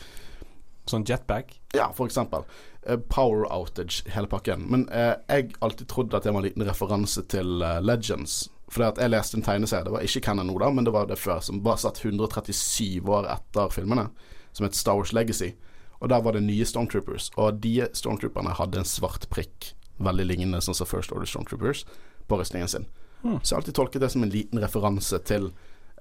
Sånn 0.90 1.06
jetpack? 1.06 1.54
Ja, 1.78 1.92
for 1.94 2.10
eksempel. 2.10 2.42
Eh, 2.82 2.98
power 3.14 3.46
outage, 3.54 4.02
hele 4.10 4.28
pakken. 4.28 4.66
Men 4.72 4.88
eh, 4.90 5.14
jeg 5.30 5.54
alltid 5.62 5.88
trodde 5.92 6.18
at 6.18 6.26
det 6.26 6.34
var 6.34 6.42
en 6.42 6.48
liten 6.48 6.66
referanse 6.66 7.22
til 7.30 7.62
uh, 7.62 7.78
Legends. 7.86 8.48
Fordi 8.72 8.88
at 8.88 9.02
jeg 9.04 9.12
leste 9.14 9.38
en 9.38 9.46
tegneserie, 9.46 9.86
det 9.86 9.94
var 9.94 10.06
ikke 10.08 10.24
Canon 10.26 10.50
nå, 10.50 10.56
da, 10.62 10.72
men 10.74 10.88
det 10.88 10.94
var 10.96 11.06
det 11.10 11.20
før, 11.22 11.42
som 11.44 11.62
bare 11.64 11.84
satt 11.84 12.02
137 12.02 13.04
år 13.06 13.30
etter 13.30 13.70
filmene, 13.74 14.08
som 14.56 14.66
het 14.66 14.80
Star 14.80 14.98
Wars 14.98 15.14
Legacy. 15.14 15.52
Og 16.00 16.10
der 16.10 16.24
var 16.26 16.34
det 16.34 16.42
nye 16.48 16.66
Stormtroopers, 16.66 17.30
og 17.38 17.60
de 17.62 17.76
Stormtrooperne 17.94 18.56
hadde 18.58 18.82
en 18.82 18.88
svart 18.88 19.28
prikk, 19.30 19.74
veldig 20.06 20.28
lignende 20.30 20.62
sånn 20.62 20.78
som 20.78 20.90
First 20.90 21.14
Order 21.16 21.30
Stormtroopers, 21.30 21.86
på 22.28 22.40
rustningen 22.40 22.72
sin. 22.72 22.88
Mm. 23.24 23.40
Så 23.42 23.52
jeg 23.52 23.56
har 23.56 23.62
alltid 23.62 23.78
tolket 23.78 24.02
det 24.02 24.10
som 24.14 24.24
en 24.26 24.34
liten 24.34 24.62
referanse 24.62 25.20
til 25.30 25.52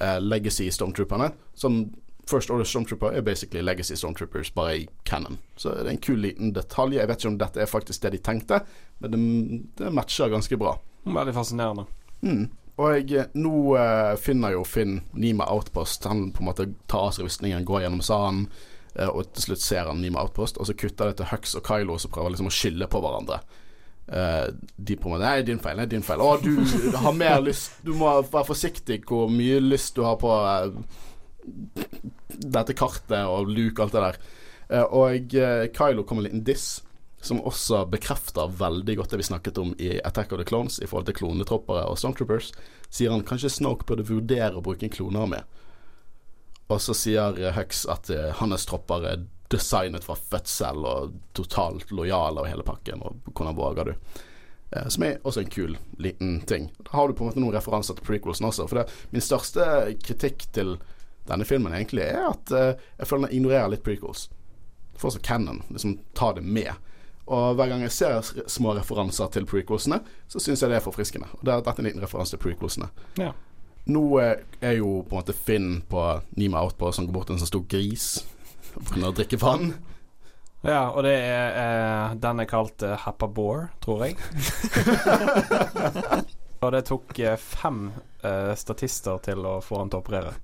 eh, 0.00 0.18
Legacy 0.20 0.70
Stormtrooperne, 0.72 1.32
som 1.54 1.82
First 2.30 2.50
Order 2.50 2.64
Stormtrooper 2.64 3.16
er 3.16 3.20
basically 3.20 3.62
Legacy 3.62 3.94
Stormtroopers, 3.94 4.54
bare 4.54 4.76
i 4.76 4.88
canon. 5.02 5.38
Så 5.56 5.74
det 5.74 5.86
er 5.86 5.90
en 5.96 6.04
kul 6.04 6.20
liten 6.22 6.52
detalj. 6.54 6.96
Jeg 6.96 7.08
vet 7.10 7.22
ikke 7.22 7.32
om 7.32 7.38
dette 7.40 7.62
er 7.62 7.70
faktisk 7.70 8.04
det 8.04 8.14
de 8.14 8.22
tenkte, 8.22 8.60
men 8.98 9.12
det, 9.12 9.20
det 9.80 9.92
matcher 9.94 10.30
ganske 10.30 10.58
bra. 10.60 10.76
Veldig 11.04 11.34
fascinerende. 11.34 11.86
Mm. 12.22 12.48
Og 12.80 12.92
jeg, 12.94 13.08
eh, 13.18 13.32
nå 13.36 13.54
eh, 13.76 14.14
finner 14.20 14.54
jo 14.54 14.64
Finn 14.68 15.00
Nima 15.12 15.48
Outpost. 15.52 16.06
Han 16.08 16.30
på 16.32 16.44
en 16.44 16.50
måte 16.52 16.68
tar 16.90 17.08
av 17.08 17.16
seg 17.16 17.26
rustningen, 17.26 17.66
går 17.68 17.84
gjennom 17.84 18.04
sanden, 18.04 18.46
eh, 18.94 19.08
og 19.08 19.32
til 19.34 19.50
slutt 19.50 19.64
ser 19.64 19.90
han 19.90 20.00
Nima 20.04 20.22
Outpost. 20.24 20.60
Og 20.60 20.68
så 20.68 20.76
kutter 20.76 21.10
det 21.10 21.18
til 21.20 21.30
Hux 21.32 21.56
og 21.58 21.66
Kylo, 21.66 21.98
som 21.98 22.14
prøver 22.14 22.36
liksom 22.36 22.52
å 22.52 22.54
skylde 22.54 22.88
på 22.90 23.02
hverandre. 23.02 23.42
Eh, 24.10 24.46
de 24.76 24.96
på 24.98 25.12
meg 25.12 25.22
Nei, 25.22 25.36
din 25.46 25.60
feil. 25.62 25.78
Nei, 25.78 25.86
din 25.90 26.02
feil. 26.02 26.22
Å, 26.22 26.34
du 26.42 26.96
har 26.98 27.14
mer 27.14 27.38
lyst 27.46 27.78
Du 27.86 27.92
må 27.94 28.10
være 28.26 28.48
forsiktig 28.48 29.04
hvor 29.06 29.30
mye 29.30 29.60
lyst 29.62 29.94
du 29.94 30.02
har 30.02 30.18
på 30.18 30.30
uh, 30.34 30.70
dette 32.26 32.74
kartet 32.74 33.22
og 33.22 33.50
Luke 33.50 33.78
og 33.78 33.86
alt 33.86 33.94
det 33.96 34.04
der. 34.06 34.20
Uh, 34.70 34.86
og 34.98 35.36
Kylo 35.76 36.06
kommer 36.06 36.26
med 36.26 36.32
en 36.32 36.40
liten 36.40 36.46
diss 36.48 36.80
som 37.22 37.42
også 37.44 37.84
bekrefter 37.92 38.48
veldig 38.56 38.94
godt 38.96 39.12
det 39.12 39.18
vi 39.20 39.28
snakket 39.28 39.58
om 39.60 39.74
i 39.76 39.98
Attack 40.08 40.30
of 40.32 40.40
the 40.40 40.46
Clones 40.48 40.78
i 40.80 40.88
forhold 40.88 41.10
til 41.10 41.18
klonetroppere 41.18 41.82
og 41.84 41.98
Stormtroopers. 42.00 42.48
Sier 42.88 43.12
han 43.12 43.26
kanskje 43.28 43.52
Snoke 43.52 43.84
burde 43.86 44.06
vurdere 44.08 44.56
å 44.56 44.62
bruke 44.64 44.88
en 44.88 44.94
klonearmé. 44.94 45.42
Og 46.72 46.80
så 46.80 46.96
sier 46.96 47.36
Hux 47.58 47.82
at 47.92 48.08
hans 48.40 48.64
tropper 48.70 49.04
er 49.10 49.26
designet 49.50 50.04
fra 50.06 50.14
fødsel 50.14 50.84
og 50.86 51.14
totalt 51.34 51.90
lojale 51.90 52.44
og 52.44 52.50
hele 52.50 52.66
pakken, 52.66 53.02
og 53.02 53.32
hvordan 53.34 53.56
våger 53.58 53.90
du? 53.90 54.20
Eh, 54.70 54.88
som 54.88 55.02
er 55.02 55.18
også 55.26 55.42
en 55.42 55.50
kul 55.50 55.78
liten 55.98 56.40
ting. 56.46 56.70
Da 56.78 56.90
har 56.92 57.08
du 57.08 57.14
på 57.14 57.24
en 57.24 57.32
måte 57.32 57.42
noen 57.42 57.56
referanser 57.56 57.98
til 57.98 58.06
prequelsen 58.06 58.46
også. 58.46 58.68
For 58.70 58.80
det, 58.80 58.92
min 59.10 59.24
største 59.24 59.64
kritikk 60.04 60.46
til 60.54 60.76
denne 61.26 61.46
filmen 61.46 61.74
egentlig 61.74 62.06
er 62.06 62.30
at 62.30 62.54
eh, 62.54 62.86
jeg 63.00 63.10
føler 63.10 63.26
den 63.26 63.40
ignorerer 63.40 63.74
litt 63.74 63.84
prequels. 63.86 64.28
For 64.94 65.10
også 65.10 65.22
canon, 65.26 65.64
liksom 65.70 65.98
ta 66.14 66.30
det 66.36 66.46
med. 66.46 66.70
Og 67.30 67.54
hver 67.58 67.70
gang 67.70 67.82
jeg 67.86 67.94
ser 67.94 68.46
små 68.50 68.74
referanser 68.78 69.30
til 69.34 69.46
prequelsene, 69.50 70.00
så 70.30 70.42
syns 70.42 70.62
jeg 70.62 70.70
det 70.70 70.78
er 70.78 70.86
forfriskende. 70.86 71.30
Og 71.38 71.46
det 71.46 71.58
dette 71.58 71.74
er 71.74 71.82
en 71.82 71.90
liten 71.90 72.04
referanse 72.04 72.36
til 72.36 72.42
prequelsene. 72.42 72.90
Ja. 73.18 73.32
Nå 73.90 74.04
eh, 74.22 74.36
er 74.62 74.78
jo 74.78 75.00
på 75.02 75.16
en 75.16 75.24
måte 75.24 75.34
Finn 75.34 75.80
på 75.90 76.04
Nima 76.38 76.62
Outpost 76.62 77.00
som 77.00 77.10
går 77.10 77.16
bort 77.16 77.30
til 77.30 77.38
en 77.38 77.42
sånn 77.42 77.50
stor 77.50 77.66
gris 77.66 78.20
begynner 78.76 79.12
å 79.12 79.16
drikke 79.16 79.38
vann. 79.40 79.72
Ja, 80.62 80.90
og 80.92 81.04
det 81.06 81.14
er 81.16 81.54
eh, 81.56 82.14
Den 82.20 82.40
er 82.42 82.48
kalt 82.50 82.82
eh, 82.84 82.96
Happa 83.00 83.26
Boar, 83.32 83.70
tror 83.80 84.02
jeg. 84.04 84.18
og 86.60 86.72
det 86.74 86.82
tok 86.90 87.16
eh, 87.24 87.38
fem 87.40 87.86
eh, 88.22 88.52
statister 88.60 89.16
til 89.24 89.40
å 89.48 89.54
få 89.64 89.78
han 89.80 89.92
til 89.92 90.00
å 90.00 90.02
operere. 90.04 90.32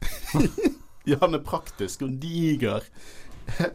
Ja, 1.06 1.20
han 1.20 1.36
er 1.38 1.42
praktisk 1.46 2.02
og 2.02 2.16
diger. 2.22 2.82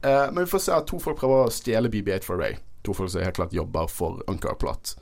Eh, 0.00 0.30
Men 0.32 0.46
vi 0.46 0.48
får 0.48 0.62
se 0.64 0.72
at 0.72 0.86
to 0.88 0.96
folk 0.96 1.18
prøver 1.20 1.42
å 1.44 1.50
stjele 1.52 1.90
BB-8 1.92 2.24
fra 2.24 2.38
Ray. 2.40 2.54
To 2.86 2.94
folk 2.96 3.10
som 3.12 3.20
helt 3.20 3.36
klart 3.36 3.52
jobber 3.52 3.84
for 3.92 4.22
Uncar 4.32 4.54
Plot. 4.56 4.94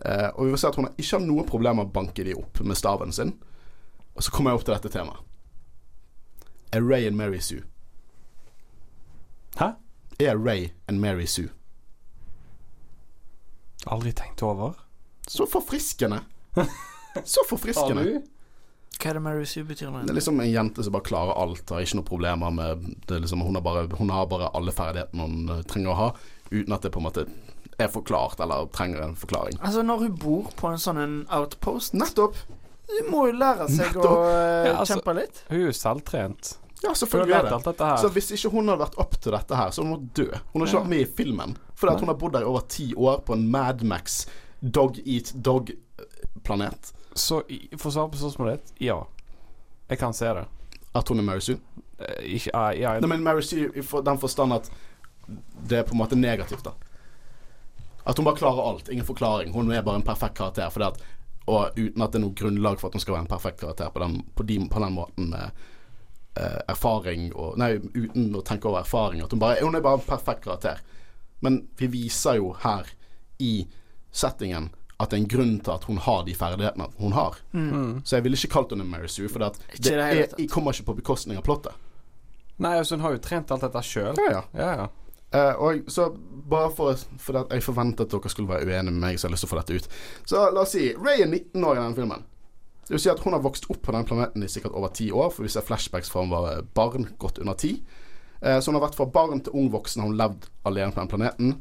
Eh, 0.00 0.30
og 0.32 0.46
vi 0.46 0.54
får 0.54 0.60
se 0.62 0.68
at 0.70 0.78
hun 0.80 0.86
ikke 0.94 1.18
har 1.18 1.26
noe 1.26 1.44
problem 1.44 1.76
med 1.76 1.90
å 1.90 1.92
banke 1.98 2.24
de 2.24 2.32
opp 2.40 2.62
med 2.64 2.78
staven 2.80 3.12
sin. 3.12 3.34
Og 4.16 4.24
så 4.24 4.32
kommer 4.32 4.54
jeg 4.54 4.62
opp 4.62 4.64
til 4.64 4.72
dette 4.78 4.92
temaet. 4.94 5.20
Er 6.72 6.86
Ray 6.88 7.04
and 7.10 7.20
Mary 7.20 7.42
Sue? 7.44 7.60
Hæ? 9.58 9.72
Er 10.20 10.36
Ray 10.36 10.68
and 10.88 11.00
Mary 11.00 11.26
Sue? 11.26 11.48
Aldri 13.86 14.12
tenkt 14.12 14.42
over. 14.42 14.74
Så 15.28 15.46
forfriskende. 15.46 16.20
Så 17.24 17.42
forfriskende. 17.48 18.20
Hva 19.00 19.08
er 19.10 19.16
det 19.16 19.22
Mary 19.24 19.46
Sue 19.48 19.64
betyr? 19.64 19.88
Det 20.04 20.10
er 20.12 20.18
liksom 20.18 20.40
en 20.42 20.50
jente 20.50 20.84
som 20.84 20.92
bare 20.92 21.06
klarer 21.06 21.32
alt, 21.40 21.70
har 21.72 21.80
ikke 21.80 21.96
noe 22.00 22.08
problemer 22.08 22.52
med 22.52 22.82
det 23.08 23.16
er 23.16 23.22
liksom, 23.24 23.40
hun, 23.46 23.56
har 23.56 23.64
bare, 23.64 23.86
hun 23.96 24.10
har 24.12 24.26
bare 24.28 24.50
alle 24.58 24.74
ferdighetene 24.76 25.24
hun 25.24 25.54
eh, 25.54 25.62
trenger 25.70 25.94
å 25.94 25.96
ha, 25.96 26.08
uten 26.50 26.74
at 26.76 26.84
det 26.84 26.90
på 26.92 27.00
en 27.00 27.06
måte 27.06 27.24
er 27.80 27.88
forklart 27.88 28.42
eller 28.44 28.66
trenger 28.76 29.00
en 29.06 29.14
forklaring. 29.16 29.56
Altså, 29.64 29.80
når 29.86 30.04
hun 30.04 30.18
bor 30.20 30.50
på 30.58 30.68
en 30.68 30.82
sånn 30.82 31.00
en 31.00 31.14
outpost 31.32 31.96
Nettopp! 31.96 32.36
Hun 32.90 33.08
må 33.08 33.22
jo 33.30 33.38
lære 33.40 33.70
seg 33.72 33.94
å 33.96 34.02
Nettopp. 34.02 34.26
eh, 34.26 34.68
Ja, 34.68 34.74
altså- 34.82 34.98
kjempe 34.98 35.16
litt. 35.22 35.40
Hun 35.48 35.60
er 35.62 35.64
jo 35.70 35.72
selvtrent. 35.80 36.52
Ja, 36.82 36.94
selvfølgelig 36.96 37.34
er 37.36 37.42
det. 37.42 37.76
Så 38.00 38.08
hvis 38.14 38.30
ikke 38.32 38.50
hun 38.54 38.68
hadde 38.68 38.80
vært 38.86 38.94
opp 39.02 39.16
til 39.20 39.32
dette 39.36 39.56
her, 39.58 39.70
så 39.70 39.82
hadde 39.82 39.96
hun 39.96 40.06
dø. 40.16 40.26
Hun 40.52 40.62
har 40.62 40.68
ikke 40.70 40.78
vært 40.80 40.88
med 40.94 41.00
i 41.04 41.08
filmen. 41.18 41.56
Fordi 41.76 41.92
at 41.94 42.00
hun 42.00 42.08
har 42.08 42.16
bodd 42.22 42.32
der 42.32 42.46
i 42.46 42.48
over 42.48 42.60
ti 42.72 42.86
år 42.96 43.20
på 43.26 43.36
en 43.36 43.44
Mad 43.52 43.82
Max 43.84 44.22
dog 44.62 44.96
eat 45.04 45.32
dog-planet. 45.44 46.92
Så 47.14 47.42
for 47.76 47.90
å 47.90 47.92
svare 47.94 48.10
på 48.12 48.20
spørsmålet 48.20 48.60
ditt, 48.62 48.72
ja. 48.86 49.00
Jeg 49.90 49.98
kan 49.98 50.14
se 50.16 50.30
det. 50.36 50.46
At 50.94 51.08
hun 51.10 51.18
er 51.18 51.26
Mary 51.26 51.40
Sue. 51.44 51.58
Eh, 51.98 52.22
ikke, 52.36 52.50
eh, 52.54 52.80
ja, 52.80 52.94
Nei, 53.00 53.08
men 53.10 53.22
Mary 53.22 53.42
Sue 53.42 53.70
i 53.76 53.82
for- 53.82 54.02
den 54.02 54.18
forstand 54.18 54.52
at 54.52 54.70
det 55.66 55.78
er 55.78 55.82
på 55.84 55.92
en 55.92 55.98
måte 56.00 56.16
negativt, 56.16 56.62
da. 56.64 56.72
At 58.06 58.16
hun 58.16 58.24
bare 58.24 58.36
klarer 58.40 58.64
alt. 58.70 58.88
Ingen 58.88 59.04
forklaring. 59.06 59.52
Hun 59.52 59.70
er 59.72 59.82
bare 59.82 59.96
en 59.96 60.02
perfekt 60.02 60.34
karakter. 60.38 60.70
Fordi 60.70 60.86
at, 60.86 61.02
og 61.46 61.76
uten 61.76 62.02
at 62.02 62.12
det 62.12 62.18
er 62.18 62.24
noe 62.24 62.34
grunnlag 62.34 62.78
for 62.80 62.88
at 62.88 62.94
hun 62.94 63.00
skal 63.00 63.14
være 63.14 63.26
en 63.26 63.26
perfekt 63.34 63.60
karakter 63.60 63.90
på 63.90 64.00
den, 64.00 64.22
på 64.34 64.46
de, 64.46 64.56
på 64.68 64.80
den 64.80 64.92
måten 64.96 65.28
med 65.30 65.40
eh, 65.50 65.50
erfaring 66.70 67.32
og 67.34 67.56
Nei, 67.58 67.72
uten 67.94 68.28
å 68.38 68.42
tenke 68.46 68.68
over 68.70 68.84
erfaring. 68.84 69.22
At 69.24 69.32
hun 69.34 69.40
bare 69.42 69.58
Hun 69.64 69.74
er 69.74 69.82
bare 69.84 69.98
en 69.98 70.06
perfekt 70.06 70.44
karakter. 70.44 70.78
Men 71.40 71.62
vi 71.76 71.88
viser 71.90 72.38
jo 72.38 72.52
her 72.62 72.86
i 73.40 73.66
settingen 74.12 74.70
at 75.00 75.10
det 75.10 75.16
er 75.16 75.22
en 75.22 75.30
grunn 75.32 75.52
til 75.64 75.72
at 75.72 75.84
hun 75.88 76.00
har 76.04 76.24
de 76.26 76.34
ferdighetene 76.36 76.90
hun 77.00 77.14
har. 77.16 77.38
Mm. 77.56 78.02
Så 78.04 78.18
jeg 78.18 78.26
ville 78.26 78.36
ikke 78.36 78.52
kalt 78.58 78.74
henne 78.74 78.84
Mary 78.84 79.08
Sue, 79.08 79.30
for 79.32 79.40
det, 79.40 79.78
det 79.80 79.94
er, 79.96 80.18
jeg 80.36 80.50
kommer 80.52 80.76
ikke 80.76 80.90
på 80.90 80.98
bekostning 81.00 81.40
av 81.40 81.46
plottet. 81.46 81.72
Nei, 82.60 82.74
altså 82.76 82.98
hun 82.98 83.06
har 83.06 83.14
jo 83.16 83.22
trent 83.24 83.52
alt 83.54 83.64
dette 83.64 83.82
sjøl. 83.88 84.20
Ja, 84.20 84.34
ja. 84.34 84.42
Ja, 84.60 84.72
ja. 84.82 84.88
Uh, 85.30 85.62
og 85.62 85.90
så 85.94 86.08
bare 86.50 86.72
for, 86.74 86.98
for 87.22 87.44
jeg 87.46 87.62
forventet 87.62 88.08
at 88.08 88.12
dere 88.12 88.32
skulle 88.32 88.50
være 88.50 88.66
uenige 88.66 88.90
med 88.90 89.00
meg, 89.00 89.16
så 89.16 89.28
jeg 89.28 89.30
har 89.30 89.36
lyst 89.36 89.46
til 89.46 89.48
å 89.48 89.52
få 89.54 89.60
dette 89.60 89.78
ut. 89.78 89.98
Så 90.28 90.42
la 90.50 90.64
oss 90.66 90.74
si 90.74 90.90
Ray 90.98 91.22
er 91.24 91.30
19 91.30 91.64
år 91.64 91.78
i 91.78 91.80
denne 91.80 91.96
filmen. 91.96 92.26
Det 92.90 92.96
vil 92.96 93.02
si 93.04 93.10
at 93.12 93.20
hun 93.22 93.36
har 93.36 93.42
vokst 93.44 93.68
opp 93.70 93.84
på 93.86 93.92
den 93.94 94.02
planeten 94.02 94.42
i 94.42 94.48
sikkert 94.50 94.74
over 94.74 94.90
ti 94.90 95.12
år, 95.14 95.28
for 95.30 95.46
vi 95.46 95.50
ser 95.52 95.62
flashbacks 95.62 96.08
fra 96.10 96.24
hun 96.24 96.32
var 96.32 96.64
barn, 96.74 97.04
godt 97.22 97.36
under 97.38 97.54
ti. 97.54 97.76
Eh, 98.42 98.56
så 98.58 98.66
hun 98.66 98.80
har 98.80 98.88
vært 98.88 98.96
fra 98.98 99.04
barn 99.06 99.38
til 99.46 99.54
ung 99.54 99.68
voksen, 99.70 100.00
har 100.02 100.08
hun 100.10 100.16
levd 100.18 100.48
alene 100.66 100.90
på 100.90 100.98
den 100.98 101.10
planeten. 101.12 101.52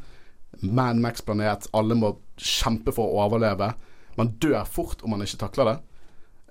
Man 0.66 1.04
Max-planet, 1.04 1.68
alle 1.78 1.94
må 1.94 2.16
kjempe 2.34 2.90
for 2.96 3.06
å 3.06 3.28
overleve. 3.28 3.68
Man 4.18 4.32
dør 4.42 4.64
fort 4.66 5.04
om 5.06 5.14
man 5.14 5.22
ikke 5.22 5.38
takler 5.44 5.70
det. 5.70 5.76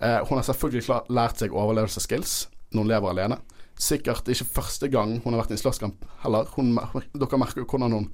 Eh, 0.06 0.20
hun 0.28 0.38
har 0.38 0.46
selvfølgelig 0.46 1.00
lært 1.10 1.42
seg 1.42 1.56
overlevelsesskills 1.58 2.36
når 2.70 2.84
hun 2.84 2.92
lever 2.92 3.10
alene. 3.10 3.40
Sikkert 3.82 4.30
ikke 4.30 4.46
første 4.60 4.90
gang 4.92 5.16
hun 5.24 5.34
har 5.34 5.42
vært 5.42 5.56
i 5.56 5.56
en 5.56 5.62
slåsskamp 5.64 6.06
heller. 6.22 6.46
Hun, 6.54 6.76
dere 7.18 7.40
merker 7.42 7.64
jo 7.64 7.66
hvordan 7.72 7.96
hun 7.96 8.06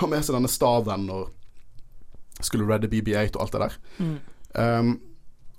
har 0.00 0.10
med 0.10 0.26
seg 0.26 0.34
denne 0.34 0.50
staven 0.50 1.06
og 1.14 2.42
skulle 2.42 2.66
redde 2.66 2.90
BB8 2.90 3.38
og 3.38 3.46
alt 3.46 3.54
det 3.54 3.62
der. 3.62 3.78
Mm. 4.02 4.18
Um, 4.50 4.92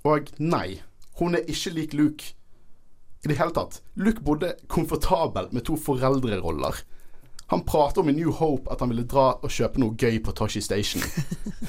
og 0.08 0.32
nei, 0.42 0.80
hun 1.20 1.36
er 1.38 1.50
ikke 1.50 1.74
lik 1.76 1.92
Luke 1.94 2.32
i 3.22 3.30
det 3.30 3.38
hele 3.38 3.54
tatt. 3.54 3.80
Luke 3.94 4.22
bodde 4.24 4.56
komfortabel 4.66 5.50
med 5.54 5.64
to 5.68 5.76
foreldreroller. 5.78 6.82
Han 7.52 7.62
prater 7.68 8.00
om 8.00 8.08
i 8.10 8.16
New 8.16 8.32
Hope 8.34 8.70
at 8.72 8.80
han 8.80 8.90
ville 8.90 9.06
dra 9.06 9.34
og 9.38 9.52
kjøpe 9.52 9.78
noe 9.82 9.94
gøy 9.98 10.18
på 10.24 10.34
Toshi 10.34 10.62
Station. 10.64 11.04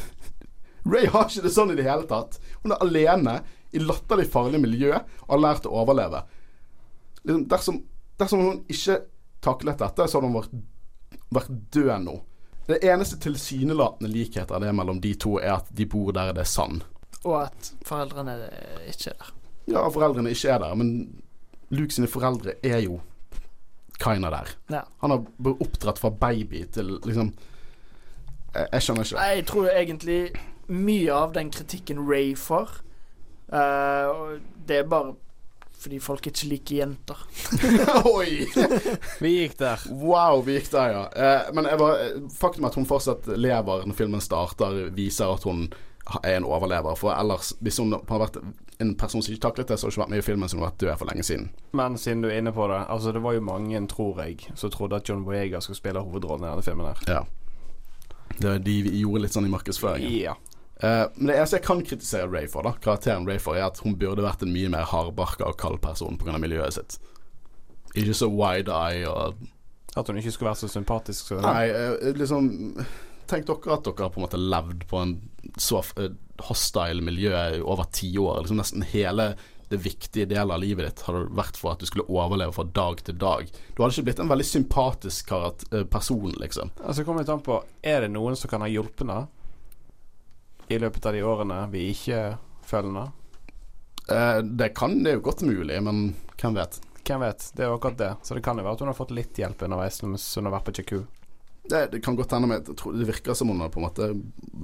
Ray 0.89 1.07
har 1.11 1.29
ikke 1.29 1.45
det 1.45 1.53
sånn 1.53 1.73
i 1.73 1.77
det 1.77 1.85
hele 1.87 2.07
tatt. 2.09 2.39
Hun 2.63 2.73
er 2.73 2.81
alene 2.83 3.37
i 3.73 3.81
latterlig 3.81 4.27
farlig 4.31 4.61
miljø 4.63 4.93
og 4.95 5.33
har 5.35 5.43
lært 5.43 5.67
å 5.69 5.75
overleve. 5.83 6.23
Liksom, 7.23 7.45
dersom, 7.51 7.81
dersom 8.19 8.43
hun 8.43 8.61
ikke 8.71 9.01
taklet 9.43 9.79
dette, 9.79 10.07
så 10.07 10.19
hadde 10.19 10.31
hun 10.31 10.39
vært, 10.39 10.55
vært 11.37 11.53
død 11.75 11.93
nå. 12.07 12.17
Det 12.67 12.79
eneste 12.87 13.19
tilsynelatende 13.19 14.11
likheter 14.11 14.63
det 14.63 14.71
mellom 14.75 15.01
de 15.03 15.13
to, 15.19 15.35
er 15.39 15.57
at 15.57 15.71
de 15.75 15.87
bor 15.89 16.13
der 16.15 16.31
det 16.35 16.45
er 16.45 16.51
sand. 16.51 16.83
Og 17.23 17.37
at 17.45 17.73
foreldrene 17.85 18.37
ikke 18.89 19.13
er 19.13 19.17
der. 19.19 19.33
Ja, 19.71 19.87
foreldrene 19.87 20.33
ikke 20.33 20.49
er 20.51 20.59
der, 20.59 20.75
men 20.75 21.23
Luke 21.73 21.93
sine 21.93 22.09
foreldre 22.11 22.57
er 22.63 22.81
jo 22.83 22.99
kinda 24.03 24.29
der. 24.29 24.49
Ja. 24.69 24.81
Han 25.01 25.11
har 25.11 25.25
blitt 25.37 25.61
oppdratt 25.61 25.99
fra 25.99 26.09
baby 26.09 26.65
til 26.73 26.97
liksom 27.05 27.33
Jeg, 28.53 28.67
jeg 28.73 28.81
skjønner 28.85 29.07
ikke. 29.07 29.21
Jeg 29.33 29.45
tror 29.49 29.69
egentlig 29.71 30.19
mye 30.69 31.13
av 31.13 31.31
den 31.33 31.49
kritikken 31.51 32.03
Ray 32.05 32.35
får, 32.37 32.69
uh, 33.49 34.35
det 34.67 34.83
er 34.83 34.89
bare 34.89 35.15
fordi 35.83 35.97
folk 35.99 36.27
ikke 36.29 36.47
liker 36.47 36.75
jenter. 36.77 37.23
Oi! 38.13 38.45
Vi 39.19 39.31
gikk 39.33 39.57
der. 39.59 39.81
Wow, 39.89 40.43
vi 40.45 40.55
gikk 40.55 40.69
der, 40.71 40.93
ja. 40.93 41.01
Uh, 41.11 41.49
men 41.57 41.67
jeg 41.67 41.81
bare, 41.81 42.11
faktum 42.37 42.69
at 42.69 42.77
hun 42.79 42.87
fortsatt 42.87 43.27
lever 43.35 43.83
når 43.89 43.97
filmen 43.97 44.23
starter, 44.23 44.77
viser 44.95 45.33
at 45.33 45.43
hun 45.49 45.65
er 46.23 46.37
en 46.37 46.45
overlever. 46.45 46.95
For 46.99 47.13
ellers, 47.15 47.53
hvis 47.63 47.79
hun 47.79 47.93
har 47.93 48.21
vært 48.25 48.39
en 48.83 48.95
person 48.99 49.23
som 49.23 49.33
ikke 49.33 49.45
taklet 49.47 49.71
det, 49.71 49.77
så 49.79 49.87
har 49.87 49.91
hun 49.91 49.93
ikke 49.93 50.03
vært 50.03 50.13
med 50.13 50.23
i 50.23 50.25
filmen 50.27 50.49
som 50.49 50.59
hun 50.59 50.65
har 50.65 50.73
vært 50.73 50.81
død 50.83 50.97
for 51.01 51.11
lenge 51.11 51.27
siden. 51.27 51.51
Men 51.79 51.97
siden 51.97 52.23
du 52.23 52.29
er 52.29 52.41
inne 52.41 52.53
på 52.55 52.67
det, 52.71 52.81
altså 52.89 53.13
det 53.15 53.23
var 53.23 53.37
jo 53.37 53.45
mange, 53.45 53.83
tror 53.91 54.23
jeg, 54.23 54.49
som 54.55 54.73
trodde 54.73 54.99
at 54.99 55.09
John 55.09 55.23
Boyega 55.25 55.61
skulle 55.63 55.79
spille 55.79 56.03
hovedrollen 56.03 56.47
i 56.47 56.51
denne 56.51 56.65
filmen 56.65 56.89
her. 56.91 57.05
Ja. 57.07 57.21
Det, 58.33 58.57
de 58.65 58.75
gjorde 58.97 59.23
litt 59.25 59.37
sånn 59.37 59.47
i 59.47 59.53
markedsføringen. 59.53 60.17
Ja. 60.17 60.35
Uh, 60.83 61.05
men 61.15 61.29
det 61.29 61.37
eneste 61.37 61.59
jeg 61.59 61.67
kan 61.67 61.81
kritisere 61.85 62.27
Ray 62.27 62.47
for, 62.51 62.65
da 62.65 62.73
karakteren 62.83 63.27
Ray 63.29 63.39
for, 63.39 63.55
er 63.55 63.69
at 63.69 63.79
hun 63.85 63.95
burde 63.99 64.25
vært 64.25 64.41
en 64.43 64.51
mye 64.51 64.71
mer 64.73 64.87
hardbarka 64.89 65.45
og 65.47 65.59
kald 65.61 65.79
person 65.85 66.17
pga. 66.19 66.35
miljøet 66.41 66.75
sitt. 66.75 66.97
Ikke 67.93 68.15
så 68.17 68.27
wide-eye 68.27 69.07
og 69.07 69.37
At 69.95 70.07
hun 70.09 70.17
ikke 70.17 70.31
skulle 70.33 70.49
være 70.49 70.63
så 70.65 70.67
sympatisk. 70.73 71.27
Så 71.29 71.39
Nei, 71.43 71.69
uh, 71.69 72.09
liksom 72.17 72.49
Tenk 73.29 73.47
dere 73.47 73.77
at 73.77 73.87
dere 73.87 74.05
har 74.05 74.13
på 74.13 74.21
en 74.21 74.25
måte 74.27 74.41
levd 74.41 74.85
på 74.89 74.99
en 75.01 75.15
så 75.59 75.81
eh, 76.01 76.13
hostile 76.47 77.03
miljø 77.05 77.33
over 77.61 77.89
ti 77.93 78.11
år. 78.17 78.41
Liksom 78.43 78.59
Nesten 78.59 78.85
hele 78.93 79.33
det 79.73 79.77
viktige 79.77 80.25
delen 80.29 80.51
av 80.51 80.59
livet 80.61 80.85
ditt 80.85 81.01
hadde 81.07 81.23
vært 81.33 81.57
for 81.57 81.73
at 81.73 81.81
du 81.81 81.87
skulle 81.89 82.05
overleve 82.11 82.53
fra 82.53 82.65
dag 82.77 82.99
til 83.05 83.17
dag. 83.17 83.49
Du 83.73 83.81
hadde 83.81 83.95
ikke 83.95 84.07
blitt 84.09 84.21
en 84.21 84.29
veldig 84.29 84.45
sympatisk 84.45 85.31
eh, 85.33 85.85
person, 85.89 86.35
liksom. 86.37 86.73
Altså 86.83 87.05
kommer 87.07 87.23
litt 87.23 87.33
an 87.33 87.41
på 87.45 87.57
Er 87.81 88.05
det 88.05 88.11
noen 88.13 88.37
som 88.37 88.51
kan 88.51 88.61
ha 88.61 88.69
hjulpet 88.69 89.09
deg 89.09 90.73
i 90.73 90.79
løpet 90.79 91.05
av 91.05 91.17
de 91.17 91.25
årene 91.25 91.59
vi 91.73 91.87
ikke 91.93 92.21
følger 92.65 92.91
henne? 92.91 93.07
Eh, 94.09 94.39
det 94.43 94.69
kan, 94.77 94.99
det 95.03 95.13
er 95.13 95.19
jo 95.19 95.25
godt 95.29 95.41
mulig, 95.47 95.79
men 95.83 96.05
hvem 96.37 96.59
vet. 96.59 96.79
Hvem 97.03 97.25
vet? 97.25 97.49
Det 97.55 97.65
er 97.65 97.71
jo 97.71 97.79
akkurat 97.79 97.99
det. 97.99 98.13
Så 98.23 98.37
det 98.37 98.43
kan 98.45 98.59
jo 98.59 98.65
være 98.67 98.77
at 98.77 98.85
hun 98.85 98.93
har 98.93 98.97
fått 98.99 99.15
litt 99.15 99.39
hjelp 99.39 99.65
underveis 99.65 100.01
mens 100.05 100.29
hun 100.37 100.47
har 100.47 100.57
vært 100.59 100.69
på 100.69 100.77
Jakku. 100.79 101.03
Det, 101.69 101.91
det 101.93 102.01
kan 102.03 102.17
godt 102.19 102.33
hende, 102.35 102.57
det 102.59 103.05
virker 103.07 103.33
som 103.39 103.47
hun 103.47 103.61
har 103.63 103.69
på 103.71 103.79
en 103.79 103.85
måte 103.85 104.09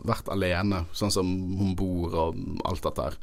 vært 0.06 0.28
alene, 0.34 0.82
sånn 0.91 1.14
som 1.14 1.28
hun 1.60 1.76
bor 1.80 2.12
og 2.12 2.41
alt 2.68 2.84
dette 2.84 3.06
her. 3.08 3.16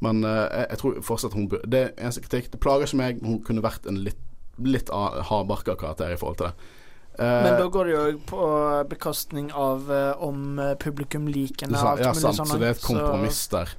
Men 0.00 0.22
uh, 0.24 0.46
jeg, 0.48 0.66
jeg 0.70 0.78
tror 0.80 0.96
fortsatt 1.04 1.36
hun 1.36 1.46
Det 1.48 1.78
er 1.80 1.92
eneste 1.96 2.22
kritikk. 2.24 2.50
Det 2.52 2.60
plager 2.60 2.84
ikke 2.88 2.98
meg. 3.00 3.20
Hun 3.24 3.38
kunne 3.44 3.62
vært 3.64 3.86
en 3.88 4.00
litt, 4.04 4.18
litt 4.60 4.88
hardbarka 4.92 5.76
karakter 5.80 6.12
i 6.12 6.18
forhold 6.20 6.40
til 6.40 6.50
det. 6.50 6.72
Uh, 7.16 7.42
Men 7.46 7.54
da 7.60 7.68
går 7.72 7.88
det 7.88 7.92
jo 7.96 8.18
på 8.28 8.48
bekostning 8.90 9.48
av 9.56 9.88
uh, 9.88 10.12
om 10.24 10.58
publikum 10.80 11.28
liker 11.32 11.68
henne. 11.68 11.80
ja, 12.00 12.12
sant, 12.12 12.40
sånn, 12.40 12.48
så 12.52 12.58
det 12.60 12.68
er 12.72 12.74
et 12.76 12.82
så- 12.84 12.92
kompromiss 12.92 13.46
der. 13.52 13.72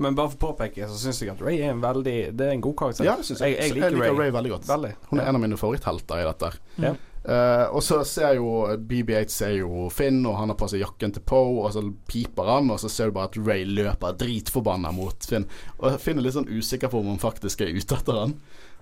Men 0.00 0.14
bare 0.16 0.30
for 0.32 0.38
å 0.38 0.54
påpeke, 0.54 0.86
så 0.88 0.96
syns 0.96 1.18
jeg 1.20 1.28
at 1.34 1.42
Ray 1.44 1.58
er 1.60 1.74
en 1.74 1.82
veldig 1.82 2.14
Det 2.32 2.46
er 2.46 2.54
en 2.54 2.62
god 2.64 2.74
karakter. 2.80 3.04
Ja, 3.04 3.18
jeg. 3.20 3.36
jeg. 3.36 3.52
Jeg, 3.58 3.76
jeg 3.82 3.92
liker, 3.92 4.14
Ray. 4.16 4.30
veldig 4.32 4.52
godt. 4.54 4.66
Veldig. 4.70 4.94
Hun 5.10 5.18
er 5.20 5.22
Ja. 5.22 5.28
en 5.28 5.36
av 5.36 5.42
mine 5.42 5.58
favoritthelter 5.60 6.22
i 6.22 6.24
dette. 6.24 6.50
Mm. 6.78 6.84
Ja. 6.86 6.94
Eh, 7.24 7.66
og 7.68 7.82
så 7.84 7.98
ser 8.08 8.38
jo 8.38 8.62
BB8 8.80 9.32
ser 9.32 9.52
jo 9.58 9.88
Finn, 9.92 10.22
og 10.24 10.38
han 10.38 10.52
har 10.52 10.56
på 10.60 10.70
seg 10.72 10.80
jakken 10.84 11.12
til 11.12 11.24
Poe, 11.28 11.66
og 11.66 11.74
så 11.74 11.82
piper 12.08 12.48
han, 12.48 12.72
og 12.72 12.80
så 12.80 12.88
ser 12.92 13.10
du 13.10 13.18
bare 13.18 13.28
at 13.28 13.38
Ray 13.44 13.66
løper 13.68 14.16
dritforbanna 14.20 14.92
mot 14.96 15.28
Finn. 15.28 15.46
Og 15.78 16.00
Finn 16.00 16.20
er 16.20 16.26
litt 16.26 16.38
sånn 16.38 16.48
usikker 16.48 16.92
på 16.92 17.02
om 17.02 17.12
han 17.12 17.22
faktisk 17.22 17.64
er 17.64 17.74
ute 17.76 17.98
etter 17.98 18.20
han. 18.24 18.36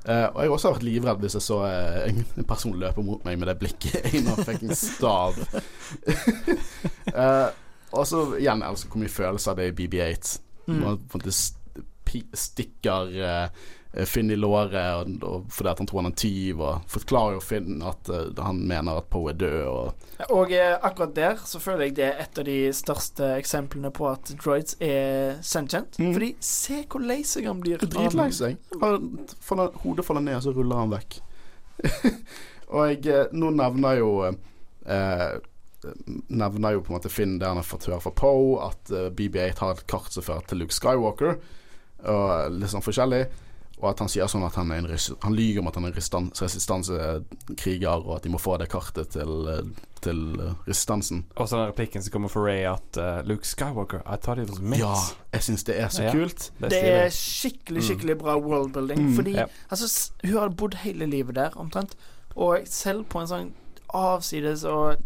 Uh, 0.07 0.29
og 0.31 0.37
jeg 0.39 0.47
har 0.47 0.53
også 0.55 0.71
vært 0.71 0.85
livredd 0.87 1.23
hvis 1.25 1.35
jeg 1.35 1.43
så 1.43 1.57
uh, 1.67 1.97
en, 2.07 2.21
en 2.39 2.47
person 2.47 2.77
løpe 2.79 3.03
mot 3.03 3.25
meg 3.27 3.35
med 3.41 3.49
det 3.51 3.57
blikket 3.59 4.07
i 4.15 4.21
en 4.21 4.31
fucking 4.47 4.71
stav. 4.79 5.41
uh, 7.11 7.49
og 7.99 8.05
så 8.07 8.23
igjen, 8.39 8.63
elsker 8.63 8.95
hvor 8.95 9.03
mye 9.03 9.13
følelser 9.13 9.59
det 9.59 9.67
er 9.67 9.75
i 9.75 9.79
BB8. 9.81 10.37
Mm. 10.69 10.79
Man 10.85 11.03
på 11.03 11.19
en 11.19 11.25
måte 11.25 11.35
stikker 12.39 13.11
Finn 14.05 14.31
i 14.31 14.37
låret 14.37 15.09
fordi 15.49 15.71
at 15.71 15.79
han 15.81 15.87
tror 15.89 16.03
han 16.03 16.11
er 16.11 16.13
en 16.13 16.19
tyv, 16.21 16.61
og 16.61 16.91
forklarer 16.93 17.39
jo 17.39 17.41
Finn 17.43 17.81
at 17.83 18.11
eh, 18.13 18.43
han 18.45 18.61
mener 18.69 19.01
at 19.01 19.09
Poe 19.11 19.33
er 19.33 19.39
død. 19.41 19.63
Og, 19.67 20.11
Og 20.29 20.53
eh, 20.53 20.75
akkurat 20.77 21.15
der 21.17 21.41
så 21.49 21.61
føler 21.63 21.89
jeg 21.89 21.97
det 21.97 22.05
er 22.05 22.21
et 22.27 22.41
av 22.43 22.47
de 22.49 22.59
største 22.77 23.31
eksemplene 23.39 23.91
på 23.95 24.11
at 24.11 24.35
droids 24.43 24.77
er 24.85 25.41
sentient. 25.41 25.97
Mm. 25.97 26.13
Fordi 26.13 26.31
se 26.45 26.83
hvor 26.85 27.05
lei 27.09 27.23
seg 27.25 27.49
han 27.49 27.65
blir. 27.65 27.81
dritlei 27.81 28.29
seg. 28.37 28.61
Han 28.85 29.09
hodet 29.83 30.05
faller 30.05 30.25
ned, 30.27 30.37
og 30.37 30.45
så 30.45 30.55
ruller 30.57 30.85
han 30.85 30.93
vekk. 30.93 31.21
og 32.75 32.91
jeg, 32.91 33.03
eh, 33.09 33.33
nå 33.39 33.55
nevner 33.55 34.01
jo 34.01 34.11
eh, 34.27 35.29
Nevner 36.35 36.73
jo 36.75 36.81
på 36.83 36.91
en 36.91 36.97
måte 36.97 37.11
Finn 37.13 37.37
det 37.39 37.47
han 37.47 37.61
har 37.61 37.67
fått 37.67 37.87
høre 37.87 38.03
fra 38.03 38.13
Poe, 38.19 38.57
at 38.67 38.91
eh, 38.93 39.11
BB8 39.15 39.63
har 39.63 39.77
et 39.77 39.87
kart 39.91 40.13
som 40.13 40.27
fører 40.27 40.45
til 40.51 40.61
Luke 40.61 40.75
Skywalker, 40.75 41.39
og 42.11 42.57
litt 42.59 42.73
sånn 42.73 42.85
forskjellig. 42.85 43.25
Og 43.81 43.91
at 43.93 44.01
han 44.03 44.09
sier 44.11 44.27
sånn 44.27 44.43
at 44.43 44.57
han, 44.59 44.73
er 44.75 44.83
en, 44.83 44.89
han 45.23 45.35
lyver 45.39 45.61
om 45.63 45.69
at 45.71 45.77
han 45.79 45.85
er 45.87 45.93
en 45.95 46.31
resistansekriger, 46.35 48.03
og 48.03 48.17
at 48.17 48.25
de 48.27 48.33
må 48.33 48.41
få 48.43 48.57
det 48.59 48.67
kartet 48.73 49.13
til, 49.15 49.47
eh, 49.53 49.61
til 50.03 50.23
eh, 50.41 50.55
resistansen. 50.67 51.25
Og 51.37 51.49
så 51.49 51.61
den 51.61 51.71
replikken 51.71 52.03
som 52.03 52.13
kommer 52.17 52.33
fra 52.33 52.43
Ray 52.49 52.65
at 52.67 52.99
uh, 52.99 53.21
Luke 53.29 53.47
Skywalker 53.47 54.03
I 54.03 54.17
thought 54.17 54.43
it 54.43 54.51
was 54.51 54.59
mix. 54.61 54.83
Ja, 54.83 54.95
jeg 55.37 55.47
syns 55.47 55.65
det 55.69 55.79
er 55.79 55.89
så 55.95 56.09
Ja. 56.09 56.13
kult. 56.13 56.51
Det 56.59 56.67
er 56.67 56.75
Det 56.75 56.83
er 57.05 57.09
skikkelig, 57.15 57.83
skikkelig 57.87 58.19
bra 58.19 58.37
worldbuilding. 58.39 58.99
Mm. 59.11 59.15
Fordi 59.17 59.37
Ja. 59.37 59.47
altså, 59.71 60.11
hun 60.25 60.39
har 60.39 60.49
bodd 60.49 60.75
hele 60.75 61.07
livet 61.07 61.35
der, 61.35 61.51
omtrent. 61.57 61.95
Og 62.37 62.59
selv 62.67 63.05
på 63.09 63.21
en 63.21 63.27
sånn 63.27 63.53
avsides 63.95 64.65
og 64.65 64.97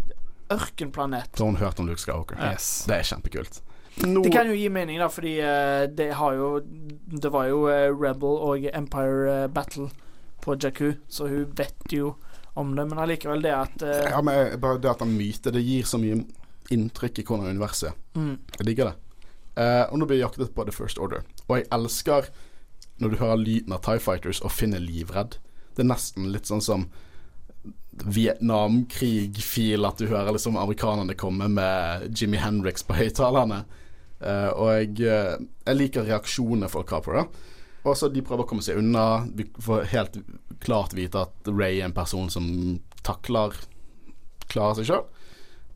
ørkenplanet. 0.51 1.29
Så 1.37 1.45
har 1.45 1.51
hun 1.53 1.57
hørt 1.57 1.79
om 1.81 1.87
Luke 1.87 2.01
Skywalker. 2.01 2.37
Yes. 2.53 2.85
Det 2.87 2.97
er 2.97 3.03
kjempekult. 3.03 3.61
Nå, 3.97 4.23
Det 4.25 4.33
kan 4.33 4.49
jo 4.49 4.55
gi 4.57 4.69
mening, 4.73 4.99
da, 4.99 5.09
fordi 5.13 5.35
uh, 5.45 5.85
det 5.93 6.13
har 6.17 6.35
jo 6.35 6.47
Det 7.23 7.29
var 7.33 7.51
jo 7.51 7.67
uh, 7.69 7.93
Rebel 7.93 8.39
og 8.41 8.65
Empire 8.73 9.45
uh, 9.45 9.49
Battle 9.53 9.91
på 10.43 10.57
Jakku, 10.57 10.95
så 11.09 11.29
hun 11.29 11.53
vet 11.57 11.93
jo 11.93 12.15
om 12.55 12.73
det. 12.77 12.87
Men 12.89 12.99
allikevel 12.99 13.45
det 13.45 13.53
at 13.55 13.85
ja, 14.11 14.19
men 14.21 14.57
bare 14.61 14.81
det 14.83 14.91
at 14.91 15.05
han 15.05 15.13
myter, 15.15 15.55
det 15.55 15.63
gir 15.63 15.87
så 15.87 16.01
mye 16.03 16.19
inntrykk 16.75 17.21
i 17.21 17.25
hvordan 17.29 17.53
universet 17.55 17.93
er. 17.93 17.95
mm, 18.19 18.35
Jeg 18.59 18.67
digger 18.67 18.91
det. 18.91 18.97
Og 19.93 20.01
nå 20.01 20.09
blir 20.09 20.19
jeg 20.19 20.27
jaktet 20.27 20.51
på 20.57 20.65
The 20.67 20.75
First 20.75 20.99
Order. 20.99 21.23
Og 21.47 21.61
jeg 21.61 21.69
elsker 21.73 22.33
når 22.99 23.15
du 23.15 23.17
hører 23.21 23.39
lyden 23.39 23.77
av 23.77 23.85
Tie 23.87 24.03
Fighters 24.03 24.43
og 24.43 24.51
finner 24.53 24.83
livredd. 24.83 25.39
Det 25.77 25.85
er 25.85 25.91
nesten 25.93 26.33
litt 26.35 26.51
sånn 26.51 26.65
som 26.65 26.89
Vietnamkrig-fil, 28.03 29.85
at 29.85 29.99
du 29.99 30.07
hører 30.07 30.33
liksom 30.33 30.57
amerikanerne 30.57 31.15
komme 31.15 31.49
med 31.49 32.11
Jimmy 32.19 32.37
Hendrix 32.43 32.83
på 32.83 32.97
høyttalerne. 32.97 33.63
Eh, 34.23 34.51
og 34.55 34.71
jeg, 34.77 34.95
eh, 35.09 35.35
jeg 35.67 35.79
liker 35.79 36.07
reaksjonene 36.07 36.71
folk 36.71 36.95
har 36.95 37.03
på 37.05 37.17
det. 37.17 37.27
Og 37.83 37.99
så 37.99 38.09
de 38.13 38.23
prøver 38.23 38.47
å 38.47 38.49
komme 38.49 38.63
seg 38.65 38.79
unna. 38.79 39.27
Vi 39.35 39.49
får 39.59 39.91
helt 39.91 40.21
klart 40.63 40.95
vite 40.95 41.25
at 41.27 41.51
Ray 41.51 41.81
er 41.81 41.89
en 41.89 41.97
person 41.97 42.31
som 42.31 42.47
takler 43.03 43.57
klarer 44.53 44.79
seg 44.79 44.89
sjøl. 44.91 45.05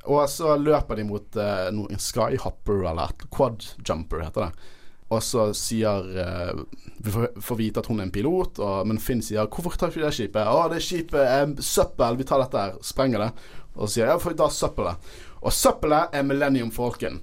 Og 0.06 0.22
så 0.30 0.54
løper 0.60 1.00
de 1.00 1.06
mot 1.08 1.38
uh, 1.40 1.66
noen 1.74 1.98
skyhopper 1.98 2.84
eller 2.92 3.14
quadjumper, 3.34 4.22
heter 4.22 4.46
det. 4.46 4.72
Og 5.10 5.22
så 5.22 5.48
sier 5.54 6.06
uh, 6.18 6.62
Vi 7.02 7.12
får, 7.14 7.58
vite 7.58 7.82
at 7.82 7.90
hun 7.90 7.98
er 7.98 8.08
en 8.08 8.14
pilot, 8.14 8.60
og, 8.62 8.86
men 8.86 9.02
Finn 9.02 9.22
sier 9.22 9.46
'Hvorfor 9.50 9.74
tar 9.78 9.90
vi 9.94 10.04
det 10.04 10.14
skipet?' 10.14 10.46
'Å, 10.46 10.68
det 10.70 10.82
skipet 10.82 11.22
er 11.22 11.54
søppel. 11.58 12.18
Vi 12.20 12.26
tar 12.26 12.44
dette 12.44 12.62
her. 12.62 12.78
Sprenger 12.86 13.26
det.' 13.26 13.32
Og 13.74 13.88
så 13.88 13.92
sier 13.96 14.12
'Ja, 14.12 14.18
for 14.22 14.38
da 14.38 14.46
søppelet'. 14.46 15.10
Og 15.42 15.54
søppelet 15.54 16.14
er 16.14 16.26
Millennium 16.26 16.70
Falcon. 16.70 17.20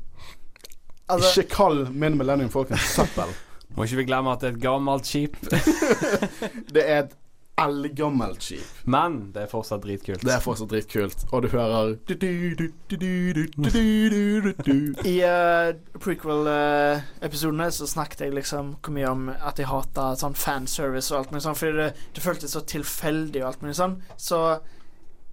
Altså, 1.12 1.42
Ikke 1.42 1.56
kall 1.56 1.84
min 1.92 2.18
Millennium 2.18 2.52
Falcon 2.54 2.80
søppel. 2.80 3.34
Må 3.76 3.88
ikke 3.88 4.04
vi 4.04 4.06
glemme 4.08 4.32
at 4.32 4.44
det 4.44 4.52
er 4.52 4.56
et 4.56 4.62
gammelt 4.62 5.10
skip. 5.10 5.38
det 6.76 6.84
er 6.84 7.04
et 7.04 7.16
eldgammelt 7.58 8.44
skip. 8.44 8.66
Men 8.90 9.32
det 9.34 9.44
er 9.46 9.50
fortsatt 9.52 9.84
dritkult. 9.84 10.24
Det 10.26 10.34
er 10.34 10.42
fortsatt 10.42 10.72
dritkult, 10.72 11.26
og 11.32 11.44
du 11.46 11.50
hører 11.54 11.94
I 15.06 15.16
uh, 15.26 15.74
prequel-episodene 16.02 17.70
uh, 17.70 17.76
så 17.76 17.90
snakket 17.90 18.26
jeg 18.26 18.38
liksom 18.38 18.76
hvor 18.80 18.96
mye 18.96 19.12
om 19.12 19.30
at 19.34 19.62
jeg 19.62 19.70
hata 19.70 20.14
sånn 20.20 20.38
fanservice 20.38 21.14
og 21.14 21.20
alt 21.20 21.34
mulig 21.34 21.46
sånn, 21.46 21.60
fordi 21.60 21.78
det, 21.82 21.90
det 22.16 22.26
føltes 22.26 22.58
så 22.58 22.64
tilfeldig 22.74 23.44
og 23.44 23.52
alt 23.52 23.66
mulig 23.66 23.78
sånn. 23.80 23.98
Så 24.18 24.44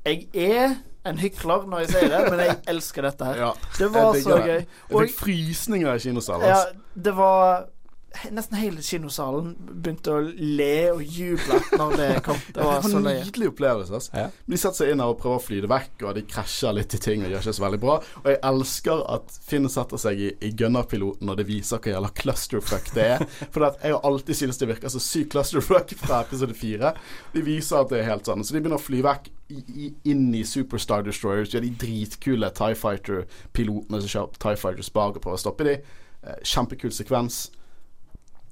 jeg 0.04 0.28
er 0.32 0.78
en 1.08 1.18
hykler 1.18 1.66
når 1.70 1.84
jeg 1.84 1.88
sier 1.94 2.08
det, 2.12 2.22
men 2.30 2.40
jeg 2.44 2.56
elsker 2.74 3.02
dette 3.08 3.24
her. 3.24 3.36
Ja, 3.46 3.50
Det 3.78 3.88
var 3.94 4.14
så 4.20 4.36
gøy. 4.44 4.58
Jeg 4.60 5.04
fikk 5.06 5.18
frysninger 5.20 5.94
i 5.94 6.02
kinosalen. 6.04 6.48
ja, 6.48 6.58
det 6.94 7.14
var 7.16 7.66
Nesten 8.34 8.58
hele 8.58 8.82
kinosalen 8.82 9.52
begynte 9.60 10.12
å 10.12 10.20
le 10.24 10.90
og 10.90 11.02
juble 11.06 11.60
når 11.78 11.92
det 12.00 12.08
kom. 12.26 12.38
Det 12.54 12.64
var 12.64 12.80
Det 12.82 12.90
var 12.90 12.98
en 12.98 13.06
nydelig 13.06 13.50
opplevelse. 13.52 14.00
Ja. 14.16 14.24
De 14.50 14.58
setter 14.58 14.80
seg 14.80 14.92
inn 14.92 15.02
her 15.02 15.12
og 15.12 15.20
prøver 15.22 15.38
å 15.38 15.44
fly 15.44 15.60
det 15.62 15.70
vekk, 15.70 16.04
og 16.08 16.16
de 16.18 16.24
krasjer 16.26 16.74
litt 16.74 16.96
i 16.96 17.00
ting 17.02 17.22
og 17.22 17.30
gjør 17.30 17.44
ikke 17.44 17.54
så 17.60 17.64
veldig 17.64 17.80
bra. 17.84 17.96
Og 18.22 18.28
jeg 18.32 18.40
elsker 18.50 19.04
at 19.14 19.36
Finn 19.46 19.68
setter 19.70 20.02
seg 20.02 20.22
i, 20.26 20.30
i 20.42 20.50
gunnerpiloten, 20.58 21.30
og 21.30 21.38
det 21.38 21.46
viser 21.48 21.78
hva 21.78 21.94
jævla 21.94 22.10
clusterfuck 22.22 22.90
det 22.96 23.06
er. 23.14 23.24
For 23.54 23.68
jeg 23.68 23.94
har 23.94 24.08
alltid 24.10 24.40
syntes 24.40 24.58
det 24.60 24.70
virker 24.72 24.92
så 24.92 25.02
sykt 25.04 25.32
clusterfuck 25.36 25.94
fra 26.02 26.24
episode 26.26 26.56
fire. 26.58 26.94
De 27.34 27.44
viser 27.46 27.78
at 27.78 27.94
det 27.94 28.02
er 28.02 28.10
helt 28.10 28.26
sånn. 28.26 28.42
Så 28.42 28.56
de 28.56 28.64
begynner 28.64 28.80
å 28.80 28.82
fly 28.82 29.04
vekk 29.06 29.30
inn 30.10 30.28
i 30.34 30.42
Superstar 30.46 31.06
Destroyers. 31.06 31.54
De 31.54 31.62
de 31.62 31.70
dritkule 31.78 32.50
Tie 32.58 32.76
Fighter-pilotene 32.78 34.02
som 34.02 34.12
kjører 34.12 34.42
Tie 34.42 34.58
Fighters 34.60 34.90
bak 34.94 35.16
og 35.16 35.24
prøver 35.24 35.38
å 35.38 35.42
stoppe 35.46 35.66
de. 35.66 35.78
Eh, 36.26 36.38
Kjempekul 36.46 36.92
sekvens. 36.94 37.48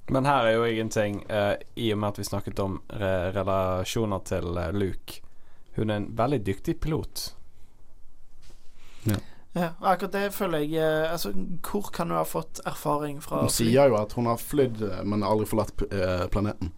Men 0.09 0.25
her 0.25 0.45
er 0.49 0.55
jo 0.57 0.63
jeg 0.65 0.79
en 0.81 0.89
ting, 0.89 1.19
eh, 1.29 1.55
i 1.75 1.91
og 1.93 1.99
med 2.01 2.09
at 2.09 2.17
vi 2.19 2.23
snakket 2.27 2.59
om 2.63 2.79
re 2.89 3.31
relasjoner 3.35 4.23
til 4.25 4.47
uh, 4.57 4.69
Luke. 4.73 5.19
Hun 5.75 5.89
er 5.93 5.99
en 6.01 6.07
veldig 6.17 6.39
dyktig 6.47 6.79
pilot. 6.81 7.27
Ja, 9.53 9.71
akkurat 9.81 10.11
det 10.13 10.27
føler 10.35 10.61
jeg 10.61 10.75
eh, 10.77 11.11
Altså, 11.11 11.31
hvor 11.65 11.87
kan 11.93 12.11
du 12.11 12.13
ha 12.15 12.23
fått 12.27 12.59
erfaring 12.69 13.17
fra? 13.23 13.39
Hun 13.41 13.49
sier 13.53 13.89
jo 13.89 13.95
at 13.97 14.13
hun 14.13 14.27
har 14.29 14.37
flydd, 14.37 14.83
men 15.09 15.23
aldri 15.25 15.47
forlatt 15.49 15.73
planeten. 16.31 16.71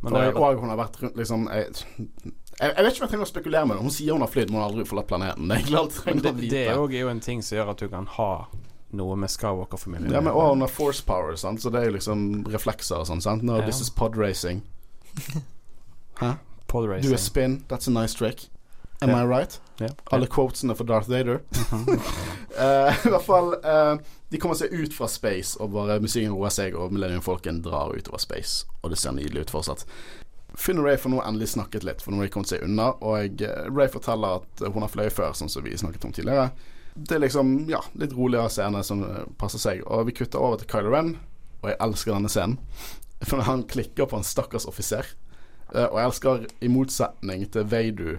Men 0.00 0.14
er 0.14 0.30
Og, 0.30 0.38
og 0.42 0.60
hun 0.62 0.70
har 0.70 0.78
vært 0.78 1.00
rundt 1.02 1.16
liksom 1.18 1.48
jeg, 1.50 1.72
jeg, 1.74 2.70
jeg 2.70 2.84
vet 2.84 2.92
ikke 2.92 3.00
om 3.02 3.06
jeg 3.06 3.10
trenger 3.10 3.26
å 3.26 3.30
spekulere 3.32 3.66
med 3.66 3.76
det. 3.78 3.82
Hun 3.88 3.94
sier 3.96 4.14
hun 4.14 4.22
har 4.22 4.30
flydd, 4.30 4.52
men 4.52 4.60
hun 4.60 4.62
har 4.62 4.70
aldri 4.70 4.86
forlatt 4.86 5.08
planeten. 5.10 5.48
Det 5.50 5.56
er 5.58 5.66
klart, 5.66 5.98
Men 6.06 6.22
det, 6.22 6.34
det 6.52 6.60
er 6.68 6.74
jo- 6.78 6.86
er 6.86 7.00
jo 7.00 7.10
en 7.10 7.24
ting 7.24 7.42
som 7.42 7.58
gjør 7.58 7.72
at 7.74 7.82
du 7.82 7.88
kan 7.90 8.06
ha 8.14 8.30
noe 8.96 9.16
med 9.20 9.28
Skywalker-familien. 9.30 10.12
Ja, 10.12 10.20
men 10.20 10.32
og 10.32 10.52
under 10.52 10.66
force 10.66 11.02
power, 11.04 11.36
sant? 11.36 11.60
så 11.62 11.70
det 11.70 11.82
er 11.82 11.90
jo 11.90 11.96
liksom 11.98 12.44
reflekser 12.48 13.02
og 13.02 13.06
sånn. 13.10 13.20
sant? 13.22 13.42
No, 13.42 13.58
Ja. 13.58 13.66
this 13.66 13.80
is 13.80 13.90
pod 13.90 14.16
racing. 14.16 14.62
Hæ? 16.20 16.34
Pod 16.66 16.88
racing. 16.88 17.10
Do 17.10 17.14
a 17.14 17.18
spin, 17.18 17.64
that's 17.68 17.88
a 17.88 17.90
nice 17.90 18.14
trick. 18.14 18.48
Am 19.00 19.10
Ja. 19.10 19.22
I 19.22 19.26
right? 19.26 19.60
Ja. 19.78 19.88
Alle 20.10 20.26
quotesene 20.26 20.74
for 20.74 20.84
Darth 20.84 21.08
Vader. 21.08 21.40
uh, 22.58 22.92
I 23.06 23.08
hvert 23.08 23.22
fall 23.24 23.54
uh, 23.64 23.98
De 24.30 24.38
kommer 24.38 24.56
seg 24.58 24.72
ut 24.74 24.92
fra 24.94 25.06
space, 25.08 25.56
og 25.60 25.70
bare 25.72 26.00
musikken 26.02 26.32
roer 26.34 26.50
seg, 26.50 26.74
og 26.74 26.92
Millennium-folken 26.92 27.62
drar 27.62 27.94
utover 27.94 28.18
space. 28.18 28.66
Og 28.82 28.90
det 28.90 28.98
ser 28.98 29.12
nydelig 29.16 29.46
ut 29.46 29.50
fortsatt. 29.54 29.84
Finn 30.58 30.80
og 30.80 30.84
Ray 30.88 30.96
får 30.98 31.12
nå 31.14 31.20
endelig 31.22 31.48
snakket 31.54 31.84
litt, 31.86 32.02
for 32.02 32.10
nå 32.10 32.18
har 32.18 32.26
de 32.26 32.32
kommet 32.34 32.48
seg 32.50 32.64
unna. 32.66 32.90
Og 33.04 33.40
eh, 33.46 33.68
Ray 33.70 33.88
forteller 33.92 34.40
at 34.42 34.64
hun 34.66 34.82
har 34.82 34.90
fløyet 34.90 35.14
før, 35.14 35.32
sånn 35.38 35.48
som 35.52 35.62
vi 35.64 35.76
snakket 35.78 36.04
om 36.08 36.12
tidligere. 36.16 36.50
Er 37.10 37.22
liksom, 37.22 37.68
ja, 37.70 37.82
litt 37.98 38.14
roligere 38.16 38.50
scene 38.52 38.82
som 38.86 39.04
eh, 39.06 39.24
passer 39.40 39.62
seg. 39.62 39.82
Og 39.86 40.08
vi 40.08 40.16
kutter 40.18 40.42
over 40.42 40.60
til 40.60 40.70
Kylo 40.70 40.92
Ren, 40.94 41.14
og 41.62 41.70
jeg 41.72 41.80
elsker 41.84 42.14
denne 42.14 42.32
scenen. 42.32 42.58
For 43.28 43.42
han 43.46 43.66
klikker 43.70 44.08
på 44.08 44.18
en 44.18 44.26
stakkars 44.26 44.68
offiser. 44.70 45.06
Eh, 45.74 45.86
og 45.86 45.98
jeg 45.98 46.10
elsker, 46.10 46.48
i 46.64 46.72
motsetning 46.72 47.46
til 47.52 47.68
Veidu, 47.68 48.10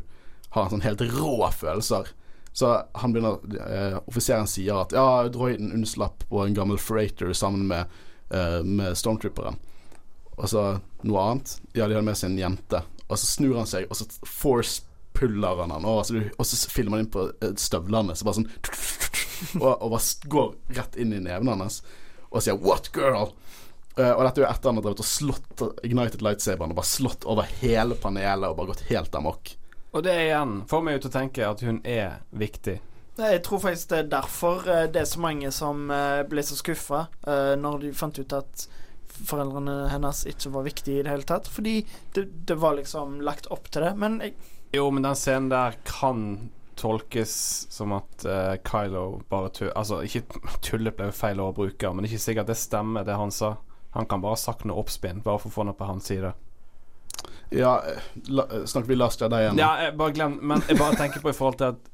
har 0.50 0.66
han 0.66 0.74
sånn 0.74 0.86
helt 0.86 1.04
rå 1.14 1.50
følelser. 1.54 2.14
Så 2.60 2.74
han 2.98 3.14
begynner 3.14 3.38
eh, 3.62 3.98
Offiseren 4.10 4.50
sier 4.50 4.82
at 4.82 4.94
ja, 4.96 5.06
droiden 5.32 5.74
unnslapp 5.76 6.26
på 6.30 6.44
en 6.44 6.56
gammel 6.58 6.80
freighter 6.82 7.32
sammen 7.38 7.68
med, 7.70 8.00
eh, 8.34 8.60
med 8.66 8.98
stormtrooperen. 8.98 9.60
Og 10.40 10.48
så 10.50 10.64
noe 11.06 11.26
annet. 11.26 11.58
Ja, 11.74 11.86
de 11.86 11.96
hadde 11.96 12.06
med 12.08 12.18
seg 12.18 12.32
en 12.32 12.42
jente. 12.42 12.82
Og 13.08 13.18
så 13.18 13.26
snur 13.28 13.58
han 13.60 13.70
seg, 13.70 13.88
og 13.90 14.00
så 14.00 14.08
force 14.26 14.86
puller 15.20 15.62
han 15.62 15.74
han. 15.76 15.86
Og 15.86 16.06
så, 16.08 16.22
og 16.38 16.48
så 16.48 16.72
filmer 16.72 16.98
han 16.98 17.06
inn 17.06 17.14
på 17.14 17.28
eh, 17.42 17.56
støvlene, 17.60 18.16
så 18.16 18.28
bare 18.28 18.40
sånn 18.40 18.50
og, 19.64 19.74
og 19.74 19.94
bare 19.94 20.32
går 20.36 20.50
rett 20.80 21.00
inn 21.00 21.16
i 21.16 21.24
nevene 21.24 21.60
hans 21.60 21.82
og 22.30 22.44
sier 22.46 22.58
'What 22.60 22.92
girl?' 22.96 23.34
Uh, 24.00 24.14
og 24.14 24.22
dette 24.24 24.40
er 24.40 24.46
jo 24.46 24.50
etter 24.54 24.70
han 24.70 24.78
har 24.78 24.84
drevet 24.86 25.02
og 25.04 25.08
slått 25.10 25.62
Ignited 25.84 26.22
Lightsaberen 26.24 26.72
og 26.72 26.78
bare 26.78 26.88
slått 26.88 27.26
over 27.28 27.50
hele 27.60 27.98
panelet 28.00 28.48
og 28.48 28.56
bare 28.56 28.70
gått 28.70 28.86
helt 28.88 29.16
amok. 29.18 29.50
Og 29.92 30.06
det 30.06 30.14
igjen 30.22 30.54
får 30.70 30.84
meg 30.86 30.96
jo 30.96 31.02
til 31.04 31.10
å 31.10 31.16
tenke 31.18 31.48
at 31.50 31.64
hun 31.66 31.82
er 31.84 32.22
viktig. 32.32 32.78
Jeg 33.20 33.42
tror 33.44 33.60
faktisk 33.60 33.90
det 33.92 33.98
er 34.06 34.12
derfor 34.14 34.70
eh, 34.72 34.86
det 34.94 35.02
er 35.02 35.10
så 35.10 35.20
mange 35.20 35.52
som 35.52 35.90
ble 36.32 36.46
så 36.48 36.56
skuffa 36.56 37.02
når 37.60 37.82
de 37.82 37.92
fant 37.98 38.22
ut 38.22 38.38
at 38.38 38.70
foreldrene 39.28 39.90
hennes 39.92 40.24
ikke 40.30 40.54
var 40.54 40.68
viktige 40.68 41.02
i 41.02 41.04
det 41.04 41.12
hele 41.12 41.28
tatt. 41.28 41.50
Fordi 41.52 41.82
det, 42.16 42.26
det 42.48 42.56
var 42.62 42.78
liksom 42.78 43.20
lagt 43.26 43.50
opp 43.54 43.68
til 43.74 43.84
det. 43.84 43.94
Men 44.00 44.20
jeg, 44.24 44.38
Jo, 44.72 44.90
men 44.92 45.04
den 45.04 45.18
scenen 45.18 45.50
der 45.50 45.78
kan 45.84 46.50
tolkes 46.80 47.34
som 47.74 47.92
at 47.98 48.26
uh, 48.26 48.56
Kylo 48.64 49.22
bare 49.30 49.50
tuller 49.50 49.74
Altså, 49.78 50.02
ikke 50.06 50.24
tullet 50.66 50.96
ble 50.98 51.10
feil 51.16 51.42
å 51.44 51.52
bruke, 51.56 51.92
men 51.92 52.06
det 52.06 52.12
er 52.12 52.16
ikke 52.16 52.28
sikkert 52.28 52.52
det 52.52 52.60
stemmer, 52.60 53.08
det 53.08 53.18
han 53.20 53.34
sa. 53.34 53.56
Han 53.98 54.06
kan 54.06 54.22
bare 54.22 54.38
ha 54.38 54.40
sagt 54.40 54.68
noe 54.70 54.80
oppspinn, 54.80 55.24
bare 55.26 55.42
for 55.42 55.50
å 55.50 55.56
få 55.58 55.66
noe 55.68 55.78
på 55.78 55.90
hans 55.90 56.08
side. 56.12 56.32
Ja, 57.50 57.80
la, 58.30 58.46
snakker 58.66 58.88
vi 58.88 58.96
Last 58.96 59.22
Jedi 59.22 59.40
igjen? 59.42 59.58
Ja, 59.58 59.72
jeg 59.82 59.96
bare 59.98 60.14
glem 60.14 60.36
Men 60.46 60.62
jeg 60.70 60.78
bare 60.78 61.00
tenker 61.00 61.24
på 61.24 61.32
i 61.32 61.36
forhold 61.36 61.58
til 61.58 61.72
at 61.74 61.88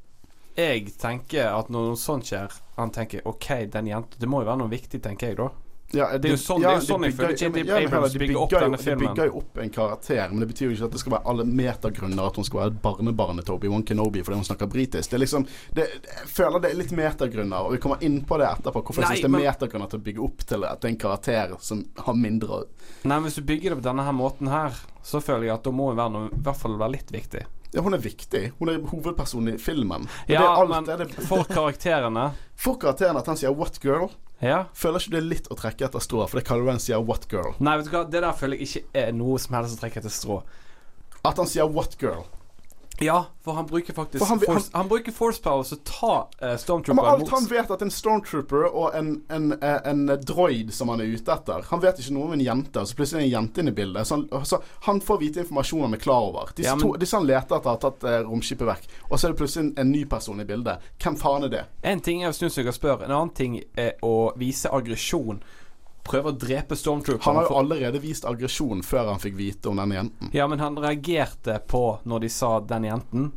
jeg 0.56 0.92
tenker 1.00 1.48
at 1.48 1.70
når 1.72 1.90
noe 1.90 2.00
sånt 2.00 2.28
skjer 2.28 2.52
Han 2.76 2.92
tenker 2.92 3.24
OK, 3.28 3.48
den 3.72 3.88
jenta 3.88 4.20
Det 4.20 4.28
må 4.28 4.42
jo 4.42 4.48
være 4.50 4.60
noe 4.60 4.72
viktig, 4.72 5.00
tenker 5.04 5.32
jeg 5.32 5.38
da. 5.40 5.48
Ja, 5.94 6.18
Det 6.18 6.24
er 6.30 6.34
jo 6.34 6.36
sånn- 6.36 6.60
det 6.60 6.66
er 6.66 6.80
jo 6.80 6.98
de 6.98 7.10
bygger, 7.14 7.28
jeg 7.30 7.46
føler 7.46 7.66
ja, 7.66 7.78
ja, 7.78 7.86
Abrams 7.86 8.12
de 8.12 8.18
bygger 8.18 8.40
opp 8.40 8.50
jo- 8.52 8.58
denne 8.60 8.78
filmen. 8.78 8.98
De 8.98 9.06
bygger 9.06 9.26
jo 9.30 9.36
opp 9.38 9.58
en 9.62 9.70
karakter, 9.70 10.28
men 10.30 10.40
det 10.40 10.48
betyr 10.48 10.64
jo 10.66 10.70
ikke 10.74 10.84
at 10.84 10.90
det 10.90 11.00
skal 11.00 11.12
være 11.12 11.22
alle 11.26 11.44
metagrunner 11.44 12.26
at 12.26 12.36
hun 12.36 12.44
skal 12.44 12.60
være 12.60 12.66
et 12.74 12.82
barnebarn 12.82 13.44
til 13.44 13.54
Obi-Wan 13.54 13.84
Kenobi 13.86 14.22
fordi 14.22 14.34
hun 14.34 14.44
snakker 14.44 14.66
britisk. 14.66 15.10
Det 15.10 15.14
er 15.14 15.22
liksom 15.24 15.46
det, 15.74 15.86
Jeg 16.02 16.26
føler 16.26 16.60
det 16.60 16.70
er 16.72 16.76
litt 16.76 16.90
metagrunner, 16.92 17.56
og 17.64 17.70
vi 17.72 17.78
kommer 17.78 18.02
inn 18.02 18.20
på 18.24 18.36
det 18.38 18.48
etterpå. 18.50 18.82
Hvorfor 18.82 19.02
jeg 19.06 19.22
synes 19.22 19.22
det 19.22 19.30
er 19.30 19.68
metagrunner 19.68 19.88
til 19.90 19.98
å 20.00 20.02
bygge 20.02 20.24
opp 20.24 20.38
til 20.46 20.64
at 20.64 20.80
det 20.80 20.88
er 20.88 20.92
en 20.94 20.98
karakter 20.98 21.56
som 21.60 21.84
har 21.98 22.14
mindre 22.14 22.64
Nei, 23.04 23.18
men 23.20 23.22
hvis 23.30 23.36
du 23.36 23.42
bygger 23.42 23.70
det 23.70 23.78
på 23.82 23.82
denne 23.82 24.04
her 24.04 24.12
måten 24.12 24.48
her, 24.48 24.72
så 25.04 25.22
føler 25.22 25.44
jeg 25.46 25.54
at 25.54 25.62
da 25.62 25.70
må 25.70 25.90
det 25.94 25.98
være 25.98 26.12
noe, 26.12 26.26
i 26.32 26.42
hvert 26.42 26.56
fall 26.56 26.76
være 26.76 26.90
litt 26.92 27.12
viktig. 27.12 27.44
Ja, 27.76 27.82
hun 27.84 27.92
er 27.92 28.00
viktig. 28.00 28.52
Hun 28.58 28.70
er 28.72 28.78
hovedpersonen 28.88 29.54
i 29.54 29.58
filmen. 29.60 30.06
Men 30.06 30.30
det 30.30 30.34
Ja, 30.38 30.46
alt, 30.56 30.70
men 30.72 30.86
det 30.88 30.96
det, 31.02 31.26
for 31.28 31.44
karakterene 31.44 32.30
for 32.64 32.78
karakterene 32.80 33.20
at 33.20 33.26
han 33.28 33.36
sier 33.36 33.52
'what 33.52 33.76
girl', 33.82 34.10
Ja. 34.40 34.64
føler 34.72 34.98
ikke 35.00 35.10
det 35.12 35.18
er 35.20 35.28
litt 35.28 35.48
å 35.52 35.56
trekke 35.56 35.84
etter 35.84 36.00
strå, 36.00 36.26
for 36.28 36.40
det 36.40 36.46
kaller 36.48 36.70
han 36.70 36.80
sier 36.80 36.96
'what 37.04 37.28
girl'. 37.28 37.54
Nei, 37.60 37.76
vet 37.76 37.84
du 37.84 37.90
hva, 37.92 38.04
det 38.10 38.22
der 38.24 38.32
føler 38.32 38.56
jeg 38.56 38.68
ikke 38.68 38.84
er 38.94 39.12
noe 39.12 39.38
som 39.38 39.54
helst 39.54 39.76
å 39.76 39.80
trekke 39.84 40.00
etter 40.00 40.08
strå. 40.10 40.42
At 41.24 41.36
han 41.36 41.46
sier 41.46 41.68
'what 41.68 41.98
girl'. 42.00 42.24
Ja, 43.00 43.26
for 43.44 43.52
han 43.52 43.66
bruker 43.66 43.92
faktisk 43.92 44.24
han- 44.24 44.40
force, 44.40 44.70
han, 44.72 44.88
bruker 44.88 45.12
force 45.12 45.42
power 45.42 45.62
til 45.68 45.76
å 45.76 45.80
ta 45.84 46.12
uh, 46.16 46.28
Ja, 46.40 46.48
men 46.48 46.58
Stormtrooper 46.58 47.08
alt 47.10 47.28
han 47.34 47.48
vet 47.50 47.70
at 47.70 47.82
en 47.84 47.90
stormtrooper 47.92 48.64
og 48.70 48.94
en, 48.96 49.10
en, 49.28 49.50
en, 49.60 49.80
en 50.08 50.20
droid 50.24 50.72
som 50.74 50.88
han 50.88 51.02
er 51.04 51.12
ute 51.12 51.32
etter 51.34 51.66
Han 51.70 51.82
vet 51.82 52.00
ikke 52.00 52.14
noe 52.16 52.30
om 52.30 52.32
en 52.38 52.44
jente, 52.46 52.80
og 52.80 52.88
så 52.88 52.96
plutselig 52.96 53.18
er 53.20 53.24
det 53.26 53.28
en 53.28 53.34
jente 53.34 53.60
inne 53.60 53.74
i 53.74 53.76
bildet. 53.76 54.08
Så 54.08 54.16
han, 54.16 54.46
så 54.48 54.60
han 54.88 55.02
får 55.04 55.20
vite 55.20 55.44
informasjon 55.44 55.84
han 55.84 55.98
er 55.98 56.02
klar 56.06 56.30
over. 56.30 56.54
Disse, 56.56 56.70
Ja, 56.70 56.74
men- 56.78 56.86
to, 56.86 56.94
disse 57.04 57.16
han 57.20 57.28
leter 57.28 57.58
etter, 57.58 57.68
har 57.74 57.82
tatt 57.84 58.08
uh, 58.08 58.16
romskipet 58.30 58.66
vekk. 58.70 58.88
Og 59.10 59.18
så 59.18 59.28
er 59.28 59.34
det 59.36 59.40
plutselig 59.42 59.66
en, 59.66 59.74
en 59.84 59.92
ny 59.92 60.04
person 60.08 60.40
i 60.40 60.48
bildet. 60.48 60.88
Hvem 61.02 61.20
faen 61.20 61.44
er 61.44 61.52
det? 61.52 61.64
En 61.84 62.00
ting 62.00 62.24
er 62.24 62.32
å 62.32 62.36
snu 62.36 62.48
seg 62.48 62.66
og 62.72 62.74
spørre, 62.78 63.04
en 63.04 63.12
annen 63.18 63.34
ting 63.36 63.60
er 63.76 63.94
å 64.06 64.32
vise 64.40 64.72
aggresjon. 64.72 65.42
Prøve 66.06 66.30
å 66.30 66.36
drepe 66.38 66.76
Stormtrooper. 66.78 67.24
Han 67.26 67.40
har 67.40 67.48
jo 67.48 67.56
allerede 67.58 68.00
vist 68.02 68.26
aggresjon 68.28 68.82
før 68.86 69.10
han 69.12 69.22
fikk 69.22 69.34
vite 69.38 69.70
om 69.70 69.80
denne 69.80 69.98
jenten. 69.98 70.30
Ja, 70.36 70.46
men 70.50 70.62
han 70.62 70.78
reagerte 70.78 71.58
på 71.66 71.98
når 72.04 72.20
de 72.26 72.30
sa 72.30 72.60
'den 72.60 72.84
jenten'. 72.84 73.32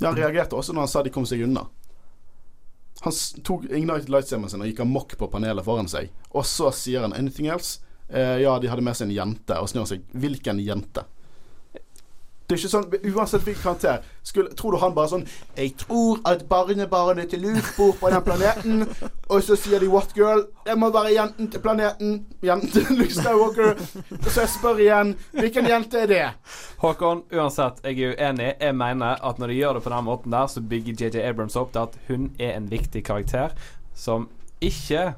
Ja, 0.00 0.08
han 0.08 0.16
reagerte 0.16 0.56
også 0.56 0.72
når 0.72 0.86
han 0.86 0.88
sa 0.88 1.02
de 1.02 1.10
kom 1.10 1.26
seg 1.26 1.42
unna. 1.44 1.66
Han 3.00 3.12
tok 3.44 3.64
Ignite 3.64 4.12
Lightsaberen 4.12 4.50
sin 4.50 4.60
og 4.60 4.68
gikk 4.68 4.80
amok 4.80 5.16
på 5.18 5.28
panelet 5.32 5.64
foran 5.64 5.88
seg. 5.88 6.10
Og 6.32 6.44
så 6.44 6.72
sier 6.72 7.00
han 7.00 7.12
'anything 7.12 7.48
else'? 7.48 7.80
Eh, 8.08 8.42
ja, 8.42 8.58
de 8.58 8.68
hadde 8.68 8.82
med 8.82 8.96
seg 8.96 9.08
en 9.08 9.14
jente. 9.14 9.60
Og 9.60 9.68
snur 9.68 9.86
seg 9.86 10.02
'hvilken 10.14 10.60
jente'? 10.60 11.04
Det 12.50 12.56
er 12.56 12.64
ikke 12.64 12.70
sånn, 12.72 13.14
Uansett 13.14 13.44
hvilken 13.46 13.62
karakter 13.62 14.06
skulle, 14.26 14.50
Tror 14.58 14.74
du 14.74 14.78
han 14.82 14.94
bare 14.94 15.08
sånn 15.12 15.26
'Jeg 15.56 15.76
tror 15.78 16.18
at 16.26 16.48
barnebarnet 16.48 17.30
til 17.30 17.44
Luke 17.44 17.74
bor 17.76 17.92
på 18.00 18.10
den 18.10 18.22
planeten.' 18.26 18.88
Og 19.30 19.42
så 19.42 19.54
sier 19.56 19.78
de 19.78 19.86
'What 19.86 20.14
girl?' 20.14 20.48
'Det 20.66 20.78
må 20.78 20.90
være 20.90 21.14
jenten 21.14 21.50
til 21.50 21.60
planeten.' 21.60 22.26
Jenten 22.42 22.70
til 22.70 22.86
Luke 22.90 23.14
Skywalker. 23.14 23.78
Så 24.26 24.40
jeg 24.40 24.48
spør 24.48 24.82
igjen 24.82 25.14
'Hvilken 25.32 25.68
jente 25.68 25.98
er 25.98 26.06
det?' 26.06 26.34
Håkon, 26.78 27.22
uansett, 27.32 27.78
jeg 27.84 28.00
er 28.00 28.14
uenig. 28.18 28.54
Jeg 28.60 28.74
mener 28.74 29.24
at 29.24 29.38
når 29.38 29.46
de 29.46 29.54
gjør 29.54 29.72
det 29.74 29.82
på 29.82 29.90
den 29.90 30.04
måten 30.04 30.32
der, 30.32 30.46
så 30.46 30.60
bygger 30.60 30.94
JJ 30.98 31.22
Abrams 31.22 31.56
opp 31.56 31.72
til 31.72 31.78
at 31.78 31.98
hun 32.08 32.30
er 32.40 32.56
en 32.56 32.70
viktig 32.70 33.04
karakter 33.04 33.50
som 33.94 34.28
ikke 34.60 35.14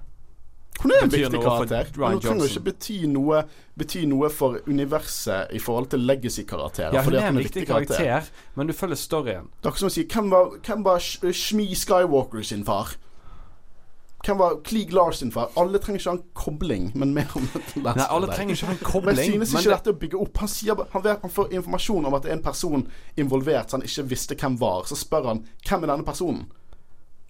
Hun 0.80 0.90
er 0.90 1.02
en 1.04 1.10
viktig 1.12 1.32
noe 1.32 1.42
for 1.42 1.66
karakter. 1.66 1.92
Ryan 1.94 2.00
Men 2.00 2.12
hun 2.12 2.20
trenger 2.24 2.48
ikke 2.48 2.64
bety 2.64 2.96
noe, 3.06 3.42
bety 3.78 4.00
noe 4.08 4.30
for 4.30 4.58
universet 4.66 5.52
i 5.54 5.60
forhold 5.62 5.86
til 5.92 6.00
legacy-karakterer. 6.00 6.94
Ja, 6.96 7.02
hun 7.06 7.14
er 7.14 7.28
en 7.28 7.38
viktig 7.38 7.66
karakter, 7.68 8.30
men 8.56 8.66
du 8.66 8.72
følger 8.72 8.96
storyen. 8.98 9.46
Det 9.60 9.68
er 9.68 9.70
akkurat 9.70 9.84
som 9.84 9.92
å 9.92 9.94
si 9.94 10.04
Hvem 10.08 10.30
var, 10.32 10.50
hvem 10.66 10.84
var 10.84 10.98
Shmi 11.32 11.68
Skywalker 11.74 12.42
sin 12.42 12.64
far? 12.64 12.96
Hvem 14.22 14.38
var 14.38 14.56
Cleeg 14.62 14.92
Lars 14.94 15.16
sin 15.18 15.32
far? 15.34 15.48
Alle 15.58 15.78
trenger 15.82 15.98
ikke 15.98 16.10
ha 16.10 16.16
en 16.16 16.24
kobling, 16.38 16.92
men 16.94 17.14
mer 17.14 17.30
om 17.34 17.46
dette. 17.52 17.80
Nei, 17.82 18.06
alle 18.06 18.28
trenger 18.30 18.54
ikke 18.54 18.66
ha 18.66 18.72
en 18.76 18.82
kobling 18.86 19.16
Men 19.16 19.24
synes 19.32 19.52
men 19.52 19.62
ikke 19.62 19.70
det- 19.70 19.78
dette 19.82 19.90
å 19.94 19.98
bygge 19.98 20.20
opp 20.22 20.36
Han, 20.38 20.48
sier, 20.48 20.76
han, 20.92 21.02
vet, 21.02 21.20
han 21.22 21.30
får 21.30 21.50
informasjon 21.52 22.06
om 22.06 22.14
at 22.14 22.22
det 22.22 22.30
er 22.30 22.36
en 22.36 22.42
person 22.42 22.84
involvert 23.16 23.70
som 23.70 23.80
han 23.80 23.88
ikke 23.88 24.04
visste 24.08 24.34
hvem 24.38 24.58
var. 24.58 24.84
Så 24.86 24.94
spør 24.96 25.26
han 25.26 25.46
hvem 25.68 25.82
er 25.82 25.86
denne 25.90 26.04
personen. 26.06 26.46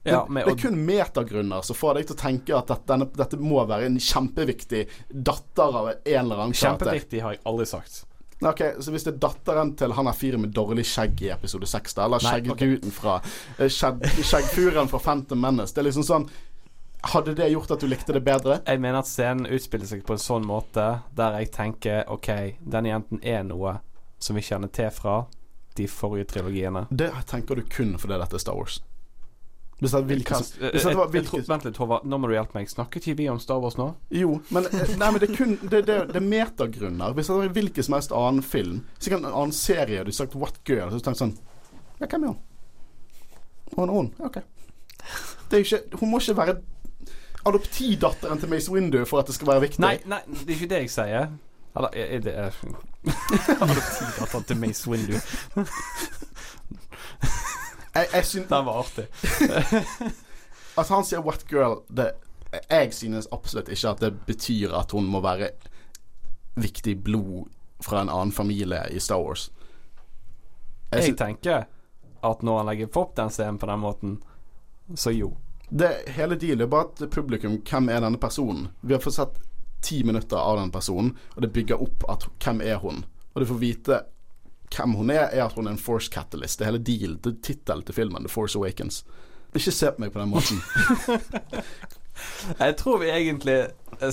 Det, 0.02 0.10
ja, 0.10 0.24
med, 0.26 0.48
det 0.48 0.56
er 0.56 0.62
kun 0.64 0.78
metagrunner 0.82 1.62
som 1.62 1.78
får 1.78 2.00
deg 2.00 2.08
til 2.08 2.16
å 2.16 2.20
tenke 2.22 2.54
at 2.58 2.70
dette, 2.72 2.86
denne, 2.90 3.06
dette 3.14 3.38
må 3.38 3.62
være 3.68 3.86
en 3.86 4.00
kjempeviktig 4.02 4.86
datter 5.14 5.76
av 5.78 5.92
en 5.92 6.00
eller 6.02 6.42
annen 6.42 6.56
karakter. 6.56 6.88
Kjempeviktig, 6.88 7.20
har 7.22 7.36
jeg 7.36 7.44
aldri 7.46 7.68
sagt. 7.70 8.00
Ok, 8.42 8.62
Så 8.78 8.90
hvis 8.90 9.04
det 9.06 9.12
er 9.14 9.18
datteren 9.22 9.74
til 9.78 9.92
han 9.94 10.08
er 10.10 10.16
fyren 10.18 10.42
med 10.42 10.54
dårlig 10.54 10.84
skjegg 10.88 11.20
i 11.22 11.30
episode 11.34 11.68
6, 11.70 11.94
da, 11.94 12.06
eller 12.08 12.24
Nei, 12.26 12.40
okay. 12.50 12.78
fra 12.94 13.20
eh, 13.58 13.70
Skjeggfuren 13.70 14.90
fra 14.90 14.98
Phantom 14.98 15.38
Menace 15.38 15.74
Det 15.74 15.84
er 15.84 15.88
liksom 15.90 16.06
sånn 16.06 16.26
Hadde 17.12 17.36
det 17.38 17.48
gjort 17.50 17.70
at 17.74 17.82
du 17.82 17.88
likte 17.90 18.14
det 18.14 18.22
bedre? 18.26 18.60
Jeg 18.66 18.78
mener 18.82 19.00
at 19.00 19.10
scenen 19.10 19.48
utspiller 19.50 19.86
seg 19.90 20.04
på 20.06 20.14
en 20.14 20.22
sånn 20.22 20.46
måte 20.46 20.84
der 21.18 21.38
jeg 21.40 21.50
tenker 21.54 22.04
OK, 22.14 22.28
denne 22.62 22.92
jenten 22.92 23.22
er 23.26 23.42
noe 23.46 23.80
som 24.22 24.38
vi 24.38 24.44
kjenner 24.46 24.70
til 24.70 24.90
fra 24.94 25.24
de 25.74 25.88
forrige 25.90 26.28
trilogiene. 26.30 26.84
Det 26.94 27.10
tenker 27.26 27.58
du 27.58 27.66
kun 27.66 27.96
fordi 27.98 28.20
dette 28.22 28.38
er 28.38 28.44
Star 28.44 28.54
Wars. 28.54 28.78
Hvis 29.82 29.90
det 29.90 29.98
er 29.98 30.04
hvilken 30.06 30.36
jeg, 30.38 30.46
tror- 31.26 31.40
Vent 31.48 31.64
litt, 31.66 31.78
Håvard. 31.82 32.04
Nå 32.06 32.14
må 32.22 32.28
du 32.30 32.36
hjelpe 32.36 32.54
meg. 32.54 32.68
Snakket 32.70 33.02
ikke 33.08 33.16
vi 33.18 33.24
om 33.32 33.40
Star 33.42 33.58
Wars 33.58 33.74
nå? 33.80 33.88
Jo, 34.14 34.36
men 34.54 34.68
eh, 34.70 34.92
Nei, 35.00 35.08
men 35.10 35.18
det 35.18 35.26
er 35.30 35.34
kun 35.34 35.56
Det, 35.62 35.80
det, 35.88 35.96
det 36.12 36.20
er 36.20 36.26
metagrunner. 36.28 37.16
Hvis 37.16 37.26
det 37.32 37.38
var 37.40 37.50
hvilken 37.56 37.86
som 37.88 37.96
helst 37.98 38.14
annen 38.14 38.44
film, 38.46 38.76
sikkert 39.02 39.24
en 39.24 39.32
annen 39.32 39.50
serie, 39.56 40.04
du 40.06 40.12
sagt 40.14 40.36
What 40.38 40.60
Girl, 40.68 40.92
så 40.94 41.00
tenker 41.02 41.18
du 41.18 41.22
sånn 41.24 41.34
Ja, 41.98 42.06
hvem 42.06 42.28
er 42.28 42.30
hun? 42.30 42.38
Hun 43.74 43.88
er 43.88 43.94
hun. 43.98 44.12
Ok. 44.28 44.38
Det 45.50 45.58
er 45.58 45.64
jo 45.64 45.66
ikke 45.66 45.98
Hun 46.04 46.12
må 46.14 46.22
ikke 46.22 46.38
være 46.38 46.54
adoptivdatteren 47.50 48.38
til 48.38 48.52
Mace 48.54 48.70
Windu 48.70 49.00
for 49.10 49.18
at 49.18 49.26
det 49.26 49.34
skal 49.34 49.50
være 49.50 49.64
viktig. 49.66 49.82
Nei, 49.82 49.96
nei, 50.06 50.22
det 50.30 50.46
er 50.46 50.54
ikke 50.60 50.70
det 50.70 50.78
jeg 50.84 50.92
sier. 50.94 51.26
Eller 51.74 51.90
er 51.98 52.22
det 52.22 52.36
er 52.38 52.54
Adoptivdatteren 53.58 54.46
til 54.46 54.62
Mace 54.62 54.86
Windu. 54.92 55.18
Jeg, 57.94 58.06
jeg 58.14 58.26
synes, 58.26 58.48
Den 58.48 58.66
var 58.66 58.78
artig. 58.82 59.06
At 60.80 60.88
han 60.88 61.04
sier 61.04 61.20
'wet 61.20 61.44
Girl 61.48 61.82
det, 61.88 62.12
Jeg 62.70 62.94
synes 62.94 63.28
absolutt 63.32 63.68
ikke 63.68 63.88
at 63.88 64.00
det 64.00 64.12
betyr 64.26 64.72
at 64.76 64.90
hun 64.92 65.04
må 65.04 65.20
være 65.20 65.50
viktig 66.56 67.04
blod 67.04 67.48
fra 67.80 68.02
en 68.02 68.08
annen 68.08 68.32
familie 68.32 68.80
i 68.90 69.00
Star 69.00 69.20
Wars. 69.20 69.52
Jeg 70.92 71.02
Jeg 71.02 71.16
tenker 71.16 71.64
at 72.22 72.42
når 72.42 72.58
han 72.58 72.66
legger 72.66 72.98
opp 72.98 73.16
den 73.16 73.30
scenen 73.30 73.58
på 73.58 73.66
den 73.66 73.78
måten, 73.78 74.22
så 74.94 75.10
jo. 75.10 75.36
det 75.70 75.90
hele 76.06 76.36
dealet 76.36 76.60
er 76.60 76.66
bare 76.66 76.84
at 76.84 77.10
publikum 77.10 77.62
Hvem 77.70 77.88
er 77.88 78.00
denne 78.00 78.18
personen? 78.18 78.68
Vi 78.82 78.94
har 78.94 79.00
fått 79.00 79.14
sett 79.14 79.40
ti 79.82 80.04
minutter 80.04 80.36
av 80.36 80.58
den 80.58 80.70
personen, 80.70 81.16
og 81.34 81.42
det 81.42 81.52
bygger 81.52 81.82
opp 81.82 82.04
at 82.08 82.28
hvem 82.44 82.60
er 82.60 82.76
hun? 82.76 83.04
Og 83.34 83.40
du 83.40 83.46
får 83.46 83.58
vite 83.58 84.02
hvem 84.76 84.94
hun 84.98 85.10
er, 85.10 85.28
er 85.32 85.44
at 85.44 85.52
hun 85.56 85.66
er 85.66 85.74
en 85.76 85.78
Force 85.80 86.10
Catalyst. 86.12 86.58
Det 86.58 86.66
er 86.66 86.70
hele 86.72 86.84
deal, 86.84 87.16
Det 87.24 87.32
er 87.32 87.40
tittelen 87.42 87.82
til 87.88 87.94
filmen, 87.94 88.22
The 88.24 88.32
Force 88.32 88.58
Awakens. 88.58 89.02
Ikke 89.54 89.72
se 89.74 89.90
på 89.92 90.00
meg 90.00 90.12
på 90.14 90.20
den 90.22 90.30
måten. 90.32 90.62
Jeg 92.60 92.76
tror 92.78 92.98
vi 93.02 93.08
egentlig 93.10 93.56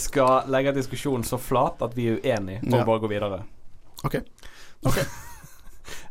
skal 0.02 0.48
legge 0.52 0.72
diskusjonen 0.76 1.23
så 1.27 1.38
flat 1.41 1.81
at 1.86 1.95
vi 1.98 2.07
er 2.10 2.19
uenige, 2.23 2.61
og 2.65 2.77
Ja. 2.80 2.84
bare 2.86 2.99
gå 2.99 3.07
videre. 3.11 3.41
OK. 4.03 4.14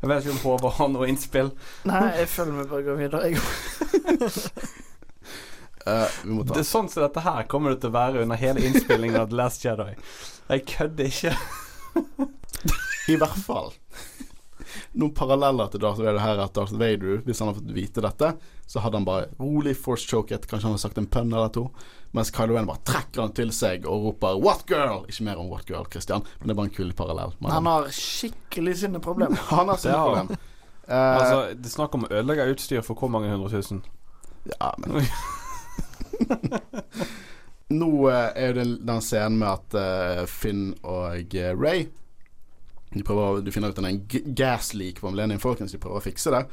Jeg 0.03 0.09
vet 0.11 0.25
ikke 0.25 0.33
om 0.35 0.43
Håvard 0.43 0.73
har 0.79 0.89
noe 0.89 1.07
innspill. 1.09 1.51
Nei, 1.87 2.05
jeg 2.19 2.29
føler 2.29 2.53
vi 2.63 2.69
bare 2.71 2.83
går 2.83 2.97
videre. 2.99 3.23
Jeg. 3.31 3.39
Eh, 5.89 6.09
vi 6.25 6.31
må 6.35 6.43
ta 6.45 6.53
Det 6.53 6.61
er 6.61 6.67
sånn 6.69 6.89
som 6.93 7.01
dette 7.05 7.23
her 7.25 7.47
kommer 7.49 7.73
det 7.73 7.79
til 7.81 7.89
å 7.89 7.95
være 7.95 8.21
under 8.21 8.37
hele 8.37 8.61
innspillingen 8.67 9.17
av 9.23 9.31
The 9.31 9.37
Last 9.39 9.63
Jedi. 9.65 9.95
Jeg 10.51 10.65
kødder 10.69 11.07
ikke. 11.09 11.31
I 13.09 13.17
hvert 13.17 13.39
fall. 13.47 13.71
Noen 14.97 15.13
paralleller 15.15 15.69
til 15.69 15.83
Darth 15.83 16.01
Vader 16.01 16.21
her 16.23 16.39
er 16.39 16.47
at 16.47 16.55
Darth 16.57 16.73
Vader, 16.81 17.21
hvis 17.27 17.43
han 17.43 17.51
hadde 17.51 17.61
fått 17.61 17.75
vite 17.77 18.05
dette, 18.05 18.31
så 18.69 18.81
hadde 18.81 18.97
han 19.01 19.07
bare 19.09 19.29
rolig 19.41 19.75
force 19.77 20.09
choket, 20.09 20.47
kanskje 20.49 20.69
han 20.69 20.75
hadde 20.75 20.85
sagt 20.85 21.01
en 21.01 21.09
pønn 21.13 21.33
eller 21.33 21.53
to, 21.53 21.67
mens 22.17 22.33
Kylo 22.33 22.57
Ren 22.57 22.69
bare 22.69 22.81
trekker 22.89 23.21
han 23.27 23.35
til 23.37 23.53
seg 23.53 23.85
og 23.85 24.07
roper 24.07 24.41
'What 24.41 24.65
girl?' 24.69 25.05
Ikke 25.09 25.25
mer 25.29 25.41
om 25.41 25.51
What 25.53 25.67
girl, 25.69 25.85
Christian, 25.93 26.25
men 26.41 26.49
det 26.49 26.55
er 26.55 26.61
bare 26.61 26.71
en 26.71 26.77
kul 26.79 26.93
parallell. 26.93 27.35
Men 27.41 27.51
Han 27.51 27.67
har 27.67 27.91
skikkelig 27.93 28.79
sine 28.79 29.01
problemer. 29.01 29.37
han 29.53 29.69
har 29.69 29.77
sine 29.77 29.95
ja. 29.95 30.05
problemer. 30.05 30.27
problem. 30.27 30.39
Eh, 30.89 31.17
Altså, 31.21 31.55
det 31.55 31.67
er 31.67 31.77
snakk 31.77 31.95
om 31.95 32.05
å 32.05 32.13
ødelegge 32.13 32.49
utstyr 32.55 32.81
for 32.81 32.95
hvor 32.97 33.13
mange 33.13 33.29
hundre 33.29 33.51
tusen? 33.53 33.83
Ja, 34.49 34.73
men 34.79 35.05
Nå 37.69 38.09
eh, 38.09 38.31
er 38.33 38.47
jo 38.49 38.55
det 38.57 38.67
den 38.89 39.03
scenen 39.05 39.39
med 39.43 39.49
at 39.53 39.75
eh, 39.77 40.25
Finn 40.27 40.71
og 40.83 41.37
uh, 41.37 41.53
Ray 41.53 41.89
De 42.95 43.05
prøver 43.05 43.43
du 43.45 43.53
finner 43.53 43.73
ut 43.73 43.79
en 43.83 44.03
gas 44.37 44.73
leak 44.75 45.03
på 45.03 45.11
Millennium 45.13 45.43
Falcons, 45.43 45.73
de 45.75 45.81
prøver 45.83 46.01
å 46.01 46.05
fikse 46.05 46.33
det. 46.35 46.45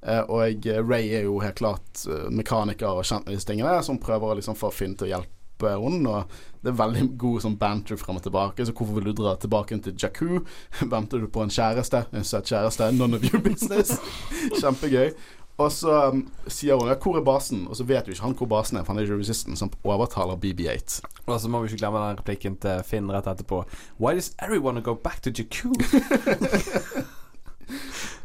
Uh, 0.00 0.22
og 0.32 0.68
Ray 0.88 1.10
er 1.12 1.26
jo 1.26 1.42
helt 1.42 1.58
klart 1.60 2.06
uh, 2.08 2.30
mekaniker 2.32 2.88
og 2.88 3.04
kjent 3.04 3.26
med 3.26 3.36
disse 3.36 3.50
tingene, 3.50 3.82
som 3.84 4.00
prøver 4.00 4.32
å 4.32 4.38
liksom 4.38 4.56
få 4.56 4.72
Finn 4.72 4.96
til 4.96 5.10
å 5.10 5.12
hjelpe 5.16 5.74
henne. 5.74 6.08
Og 6.08 6.62
det 6.64 6.72
er 6.72 6.78
veldig 6.78 7.02
god 7.20 7.42
sånn 7.44 7.58
banter 7.60 8.00
frem 8.00 8.16
og 8.16 8.24
tilbake. 8.24 8.64
Så 8.64 8.72
hvorfor 8.72 8.96
vil 8.96 9.10
du 9.10 9.20
dra 9.20 9.34
tilbake 9.40 9.76
til 9.84 9.98
Jakku? 10.00 10.40
Venter 10.94 11.20
du 11.20 11.28
på 11.32 11.44
en 11.44 11.52
kjæreste? 11.52 12.06
En 12.16 12.24
søt 12.24 12.48
kjæreste? 12.48 12.88
None 12.96 13.18
of 13.18 13.26
your 13.28 13.42
business. 13.44 13.98
Kjempegøy. 14.60 15.12
Og 15.60 15.68
så 15.74 15.92
um, 16.08 16.22
sier 16.48 16.78
hun 16.78 16.88
'hvor 16.88 17.18
er 17.18 17.24
basen?' 17.24 17.66
Og 17.68 17.76
så 17.76 17.84
vet 17.84 18.06
jo 18.06 18.12
ikke 18.14 18.24
han 18.24 18.34
hvor 18.34 18.48
basen 18.48 18.78
er, 18.78 18.84
for 18.84 18.92
han 18.92 18.98
er 18.98 19.06
ikke 19.06 19.20
resistant, 19.20 19.58
som 19.58 19.72
overtaler 19.84 20.40
BB8. 20.40 21.00
Og 21.26 21.40
så 21.40 21.48
må 21.48 21.60
vi 21.60 21.68
ikke 21.68 21.82
glemme 21.84 21.98
den 21.98 22.18
replikken 22.18 22.56
til 22.56 22.82
Finn 22.84 23.10
rett 23.12 23.26
etterpå. 23.26 23.64
Why 24.00 24.14
does 24.14 24.32
everyone 24.42 24.80
go 24.80 24.94
back 24.94 25.20
to 25.22 25.30
Jakku? 25.30 25.74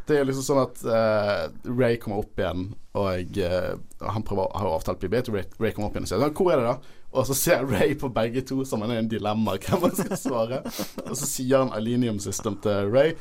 Det 0.08 0.20
er 0.20 0.26
liksom 0.28 0.46
sånn 0.46 0.62
at 0.62 0.82
uh, 0.86 1.50
Ray 1.66 1.96
kommer 1.98 2.22
opp 2.22 2.38
igjen, 2.38 2.76
og 2.94 3.40
uh, 3.42 3.72
han 4.06 4.26
prøver 4.26 4.52
har 4.54 4.68
avtalt 4.70 5.02
BB8, 5.02 5.32
og 5.32 5.38
Ray, 5.40 5.48
Ray 5.58 5.74
kommer 5.74 5.90
opp 5.90 5.96
igjen 5.98 6.06
og 6.06 6.12
sier 6.12 6.30
'Hvor 6.30 6.52
er 6.54 6.62
det, 6.62 6.68
da?' 6.70 7.02
Og 7.16 7.26
så 7.26 7.34
ser 7.34 7.66
Ray 7.66 7.96
på 7.96 8.10
begge 8.12 8.44
to 8.44 8.66
som 8.68 8.82
han 8.84 8.92
er 8.92 9.00
en 9.00 9.10
dilemma 9.10 9.56
hvem 9.64 9.88
han 9.88 9.96
skal 9.96 10.18
svare. 10.20 10.62
Og 11.08 11.16
så 11.16 11.26
sier 11.26 11.64
han 11.64 11.74
Alenium 11.74 12.20
System 12.20 12.60
til 12.62 12.92
Ray, 12.92 13.16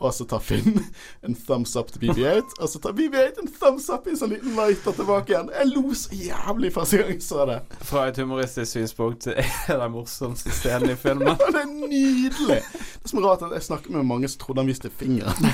og 0.00 0.14
så 0.16 0.24
tar 0.24 0.40
Finn 0.40 0.78
en 1.26 1.34
thumbs 1.36 1.74
up 1.76 1.90
til 1.92 2.00
BB8, 2.06 2.54
og 2.64 2.68
så 2.72 2.80
tar 2.80 2.94
BB8 2.96 3.42
en 3.42 3.50
thumbs 3.52 3.88
up 3.92 4.06
i 4.08 4.14
en 4.14 4.20
sånn 4.20 4.32
liten 4.32 4.54
lighter 4.56 4.96
tilbake 4.96 5.34
igjen. 5.34 5.50
Jeg 5.52 5.68
lo 5.74 5.82
så 6.00 6.16
jævlig 6.16 6.70
første 6.74 7.00
gang 7.02 7.12
jeg 7.12 7.24
så 7.26 7.44
det. 7.50 7.58
Fra 7.90 8.06
et 8.08 8.20
humoristisk 8.22 8.72
synspunkt 8.72 9.28
er 9.28 9.42
det 9.44 9.76
den 9.82 9.92
morsomste 9.94 10.54
scenen 10.56 10.94
i 10.94 10.98
filmen. 11.00 11.36
Det 11.50 11.60
er 11.60 11.68
nydelig! 11.68 12.60
Det 12.64 13.04
er 13.04 13.12
som 13.12 13.22
rart 13.24 13.44
at 13.46 13.52
jeg 13.58 13.68
snakker 13.68 13.92
med 13.98 14.08
mange 14.08 14.28
som 14.32 14.40
trodde 14.44 14.64
han 14.64 14.70
viste 14.72 14.90
fingeren. 14.90 15.36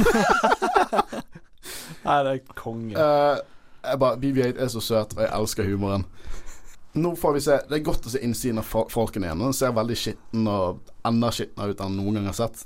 Nei, 2.07 2.19
det 2.23 2.33
er 2.37 2.43
konge. 2.55 2.95
Uh, 2.95 3.39
jeg 3.87 3.99
bare, 4.03 4.19
BB8 4.23 4.61
er 4.63 4.71
så 4.71 4.83
søt, 4.83 5.15
og 5.17 5.23
jeg 5.25 5.33
elsker 5.35 5.67
humoren. 5.71 6.05
Nå 6.97 7.11
får 7.21 7.35
vi 7.37 7.41
se 7.45 7.57
Det 7.69 7.77
er 7.77 7.83
godt 7.85 8.07
å 8.09 8.11
se 8.15 8.23
innsiden 8.25 8.61
av 8.63 8.65
fol- 8.65 8.87
folkene 8.89 9.29
igjen. 9.29 9.43
Den 9.45 9.57
ser 9.57 9.75
veldig 9.77 9.97
skitten 10.01 10.47
og 10.49 10.79
enda 11.07 11.29
skitnere 11.35 11.75
ut 11.75 11.83
enn 11.85 11.93
jeg 11.93 11.99
noen 12.07 12.17
gang 12.17 12.29
har 12.31 12.39
sett. 12.39 12.63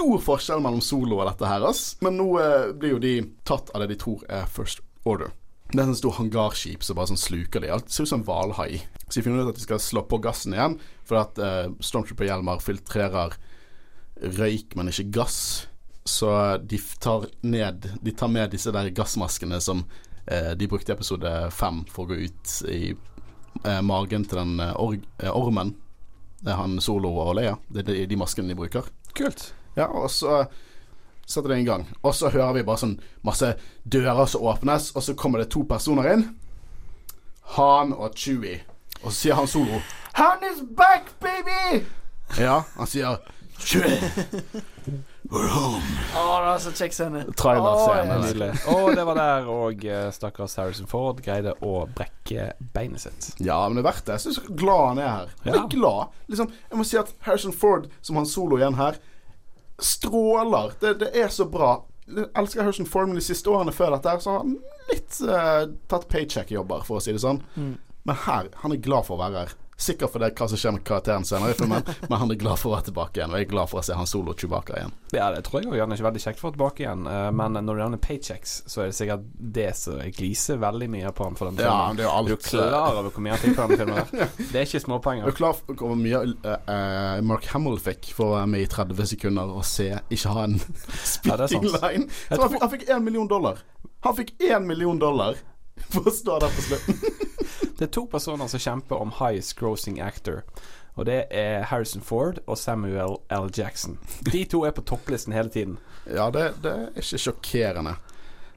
Stor 0.00 0.20
forskjell 0.24 0.62
mellom 0.64 0.80
Solo 0.80 1.18
og 1.20 1.26
dette 1.28 1.44
her, 1.44 1.60
ass. 1.68 1.98
Men 2.00 2.14
nå 2.16 2.30
eh, 2.40 2.70
blir 2.72 2.94
jo 2.94 3.00
de 3.02 3.10
tatt 3.44 3.68
av 3.74 3.82
det 3.82 3.90
de 3.90 3.98
tror 4.00 4.22
er 4.32 4.46
First 4.48 4.80
Order. 5.04 5.34
Det 5.74 5.76
er 5.76 5.90
en 5.90 5.98
stor 5.98 6.14
hangarskip 6.16 6.86
som 6.86 6.96
bare 6.96 7.10
sånn 7.10 7.20
sluker 7.20 7.60
de. 7.60 7.68
Alt 7.68 7.92
ser 7.92 8.08
ut 8.08 8.10
som 8.14 8.22
en 8.22 8.24
hvalhai. 8.24 8.80
Så 9.02 9.18
de 9.18 9.24
finner 9.26 9.44
ut 9.44 9.50
at 9.52 9.60
de 9.60 9.66
skal 9.66 9.82
slå 9.84 10.06
på 10.08 10.22
gassen 10.24 10.56
igjen, 10.56 10.78
for 11.04 11.20
at 11.20 11.36
eh, 11.44 11.68
Stormtrooper-hjelmer 11.84 12.64
filtrerer 12.64 13.36
røyk, 14.40 14.72
men 14.80 14.88
ikke 14.88 15.10
gass. 15.20 15.36
Så 16.08 16.32
de 16.64 16.80
tar 17.04 17.28
ned 17.44 17.90
De 18.00 18.16
tar 18.16 18.32
med 18.32 18.56
disse 18.56 18.72
der 18.72 18.88
gassmaskene 18.96 19.60
som 19.60 19.84
eh, 20.24 20.54
de 20.56 20.72
brukte 20.72 20.94
i 20.94 20.96
episode 20.96 21.36
fem 21.52 21.84
for 21.92 22.08
å 22.08 22.14
gå 22.14 22.22
ut 22.24 22.56
i 22.72 22.82
eh, 22.96 23.80
magen 23.84 24.24
til 24.24 24.46
den 24.46 24.64
or 24.72 24.96
eh, 24.96 25.28
ormen. 25.28 25.76
Det 26.40 26.56
er 26.56 26.62
han 26.64 26.80
Solo 26.80 27.12
og 27.20 27.36
Leia. 27.36 27.58
Det 27.68 27.84
er 27.84 27.92
de, 27.92 28.02
de 28.16 28.24
maskene 28.24 28.48
de 28.48 28.62
bruker. 28.64 28.88
Kult. 29.12 29.50
Ja, 29.78 29.86
og 29.86 30.10
så 30.10 30.44
setter 31.30 31.52
det 31.52 31.60
i 31.62 31.68
gang. 31.68 31.86
Og 32.02 32.14
så 32.14 32.30
hører 32.32 32.56
vi 32.58 32.66
bare 32.66 32.82
sånn 32.82 32.96
masse 33.26 33.54
dører 33.84 34.26
som 34.30 34.46
åpnes, 34.50 34.90
og 34.96 35.06
så 35.06 35.16
kommer 35.18 35.42
det 35.42 35.50
to 35.54 35.62
personer 35.68 36.10
inn. 36.14 36.26
Han 37.56 37.94
og 37.94 38.14
Chewie. 38.18 38.60
Og 39.00 39.10
så 39.12 39.16
sier 39.16 39.38
han 39.38 39.46
solo 39.48 39.78
Han 40.18 40.42
is 40.44 40.60
back, 40.76 41.08
baby! 41.22 41.86
Ja, 42.38 42.60
han 42.76 42.90
sier 42.90 43.16
Chewie. 43.60 43.96
We're 45.30 45.50
home. 45.52 45.84
Å, 46.16 46.22
det 46.42 46.52
er 46.52 46.62
så 46.64 46.70
kjekk 46.74 46.94
scene. 46.96 47.20
Trailerscene. 47.38 48.48
Å, 48.64 48.72
oh, 48.72 48.86
Og 48.88 48.96
det 48.96 49.04
var 49.06 49.18
der 49.18 49.50
og 49.52 49.84
eh, 49.84 50.06
stakkars 50.14 50.56
Harrison 50.58 50.88
Ford 50.90 51.20
greide 51.22 51.52
å 51.62 51.84
brekke 51.94 52.48
beinet 52.74 53.04
sitt. 53.04 53.28
Ja, 53.38 53.60
men 53.68 53.78
det 53.78 53.84
er 53.84 53.88
verdt 53.90 54.08
det. 54.08 54.16
Jeg 54.16 54.24
syns 54.24 54.56
glad 54.62 54.86
han 54.88 55.02
er 55.02 55.10
her. 55.10 55.34
Ja. 55.44 55.54
er 55.60 55.68
glad. 55.76 56.16
Liksom, 56.32 56.50
jeg 56.72 56.80
må 56.80 56.88
si 56.88 56.98
at 56.98 57.12
Harrison 57.28 57.54
Ford, 57.54 57.86
som 58.00 58.18
han 58.18 58.26
solo 58.30 58.58
igjen 58.58 58.80
her, 58.80 58.98
stråler. 59.84 60.74
Det, 60.80 60.94
det 61.02 61.10
er 61.16 61.32
så 61.32 61.46
bra. 61.50 61.74
Jeg 62.10 62.26
elsker 62.34 62.64
Harrison 62.64 62.88
Formel 62.90 63.20
de 63.20 63.24
siste 63.24 63.50
årene 63.50 63.74
før 63.74 63.94
dette 63.94 64.16
så 64.24 64.34
har 64.34 64.42
han 64.42 64.56
litt 64.90 65.20
uh, 65.22 65.64
tatt 65.90 66.08
paycheck-jobber, 66.10 66.82
for 66.86 66.98
å 66.98 67.04
si 67.04 67.14
det 67.14 67.22
sånn. 67.22 67.42
Mm. 67.54 67.74
Men 68.08 68.22
her, 68.26 68.48
han 68.62 68.74
er 68.74 68.82
glad 68.82 69.06
for 69.06 69.18
å 69.18 69.22
være 69.22 69.44
her. 69.44 69.54
Sikkert 69.80 70.12
for 70.12 70.20
det 70.20 70.34
hva 70.36 70.46
som 70.50 70.58
skjer 70.60 70.74
med 70.76 70.82
karakteren 70.84 71.24
senere 71.24 71.54
i 71.54 71.56
filmen, 71.56 71.86
men 72.10 72.18
han 72.20 72.30
er 72.34 72.36
glad 72.40 72.58
for 72.60 72.68
å 72.68 72.74
være 72.74 72.90
tilbake 72.90 73.16
igjen. 73.16 73.32
Og 73.32 73.38
jeg 73.40 73.46
er 73.46 73.50
glad 73.54 73.70
for 73.70 73.80
å 73.80 73.84
se 73.86 73.94
han 73.96 74.08
solo 74.10 74.34
Chewbacca 74.36 74.74
igjen. 74.76 74.92
Ja, 75.16 75.30
det 75.32 75.40
tror 75.46 75.62
jeg 75.62 75.70
òg. 75.70 75.78
Han 75.80 75.94
er 75.94 75.96
ikke 75.96 76.06
veldig 76.10 76.22
kjekt 76.26 76.42
for 76.42 76.48
å 76.48 76.50
være 76.50 76.56
tilbake 76.58 76.84
igjen. 76.84 77.06
eh, 77.08 77.30
Men 77.40 77.56
når 77.56 77.78
det 77.78 77.82
gjelder 77.86 78.02
paychecks, 78.04 78.52
så 78.68 78.82
er 78.84 78.90
det 78.90 78.96
sikkert 78.98 79.24
det 79.56 79.70
som 79.80 80.02
gliser 80.18 80.60
veldig 80.60 80.88
mye 80.92 81.12
på 81.16 81.24
han 81.30 81.38
for 81.40 81.48
den 81.50 81.64
Ja, 81.64 81.78
det 81.96 82.04
er 82.04 82.10
jo 82.10 82.12
Er 82.12 82.28
du 82.28 82.34
alt 82.34 82.44
klar 82.50 82.98
over 83.00 83.08
hvor 83.10 83.24
mye 83.24 83.32
han 83.32 83.42
fikk 83.46 83.56
for 83.56 83.72
den 83.72 83.80
filmen? 83.80 84.28
Det 84.52 84.60
er 84.60 84.68
ikke 84.68 84.82
småpenger. 84.84 85.24
du 85.24 85.32
er 85.32 85.38
klar 85.40 85.56
for 85.56 85.80
hvor 85.80 85.96
mye 85.96 86.22
eh, 86.44 87.20
Mark 87.32 87.48
Hamill 87.54 87.80
fikk 87.80 88.12
for 88.16 88.34
å 88.34 88.36
være 88.36 88.52
med 88.52 88.66
i 88.66 88.68
30 88.76 89.06
sekunder 89.14 89.56
og 89.56 89.64
se 89.64 89.88
ikke 90.12 90.34
ha 90.36 90.44
en 90.44 90.58
Ja, 90.60 91.40
spitting 91.48 91.68
sant. 91.72 91.82
line? 91.82 92.06
Så 92.28 92.50
han 92.60 92.70
fikk 92.76 92.84
én 92.92 93.00
million 93.08 93.28
dollar. 93.32 93.64
Han 94.04 94.16
fikk 94.20 94.36
én 94.44 94.68
million 94.68 94.98
dollar 95.00 95.40
for 95.88 96.04
å 96.04 96.12
stå 96.12 96.36
der 96.44 96.52
på 96.52 96.68
slutten. 96.68 97.00
Det 97.80 97.86
er 97.86 97.92
to 97.96 98.02
personer 98.12 98.48
som 98.52 98.60
kjemper 98.60 99.00
om 99.00 99.12
highest 99.16 99.54
grossing 99.56 100.02
actor. 100.04 100.42
Og 101.00 101.06
det 101.08 101.22
er 101.32 101.62
Harrison 101.70 102.02
Ford 102.04 102.42
og 102.44 102.58
Samuel 102.60 103.14
L. 103.32 103.46
Jackson. 103.56 103.96
De 104.28 104.42
to 104.44 104.66
er 104.68 104.74
på 104.76 104.84
topplisten 104.84 105.32
hele 105.32 105.48
tiden. 105.48 105.78
Ja, 106.04 106.26
det, 106.34 106.60
det 106.60 106.74
er 106.74 107.00
ikke 107.00 107.20
sjokkerende. 107.24 107.94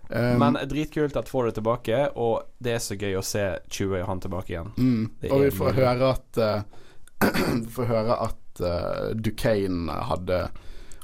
Um, 0.09 0.43
Men 0.43 0.59
dritkult 0.67 1.15
at 1.15 1.31
Ford 1.31 1.47
er 1.47 1.55
tilbake, 1.55 2.01
og 2.19 2.43
det 2.59 2.75
er 2.75 2.83
så 2.83 2.99
gøy 2.99 3.15
å 3.15 3.23
se 3.23 3.45
20 3.71 4.01
og 4.01 4.09
han 4.11 4.23
tilbake 4.27 4.51
igjen. 4.57 4.75
mm, 4.75 5.05
og 5.31 5.39
vi 5.39 5.47
er 5.47 5.55
får 5.55 5.79
høre 5.79 6.11
at 6.17 6.43
eh, 6.43 6.83
Vi 7.63 7.71
får 7.71 7.91
høre 7.93 8.21
at 8.27 8.59
uh, 8.59 9.09
Duquesne 9.15 10.01
hadde 10.11 10.43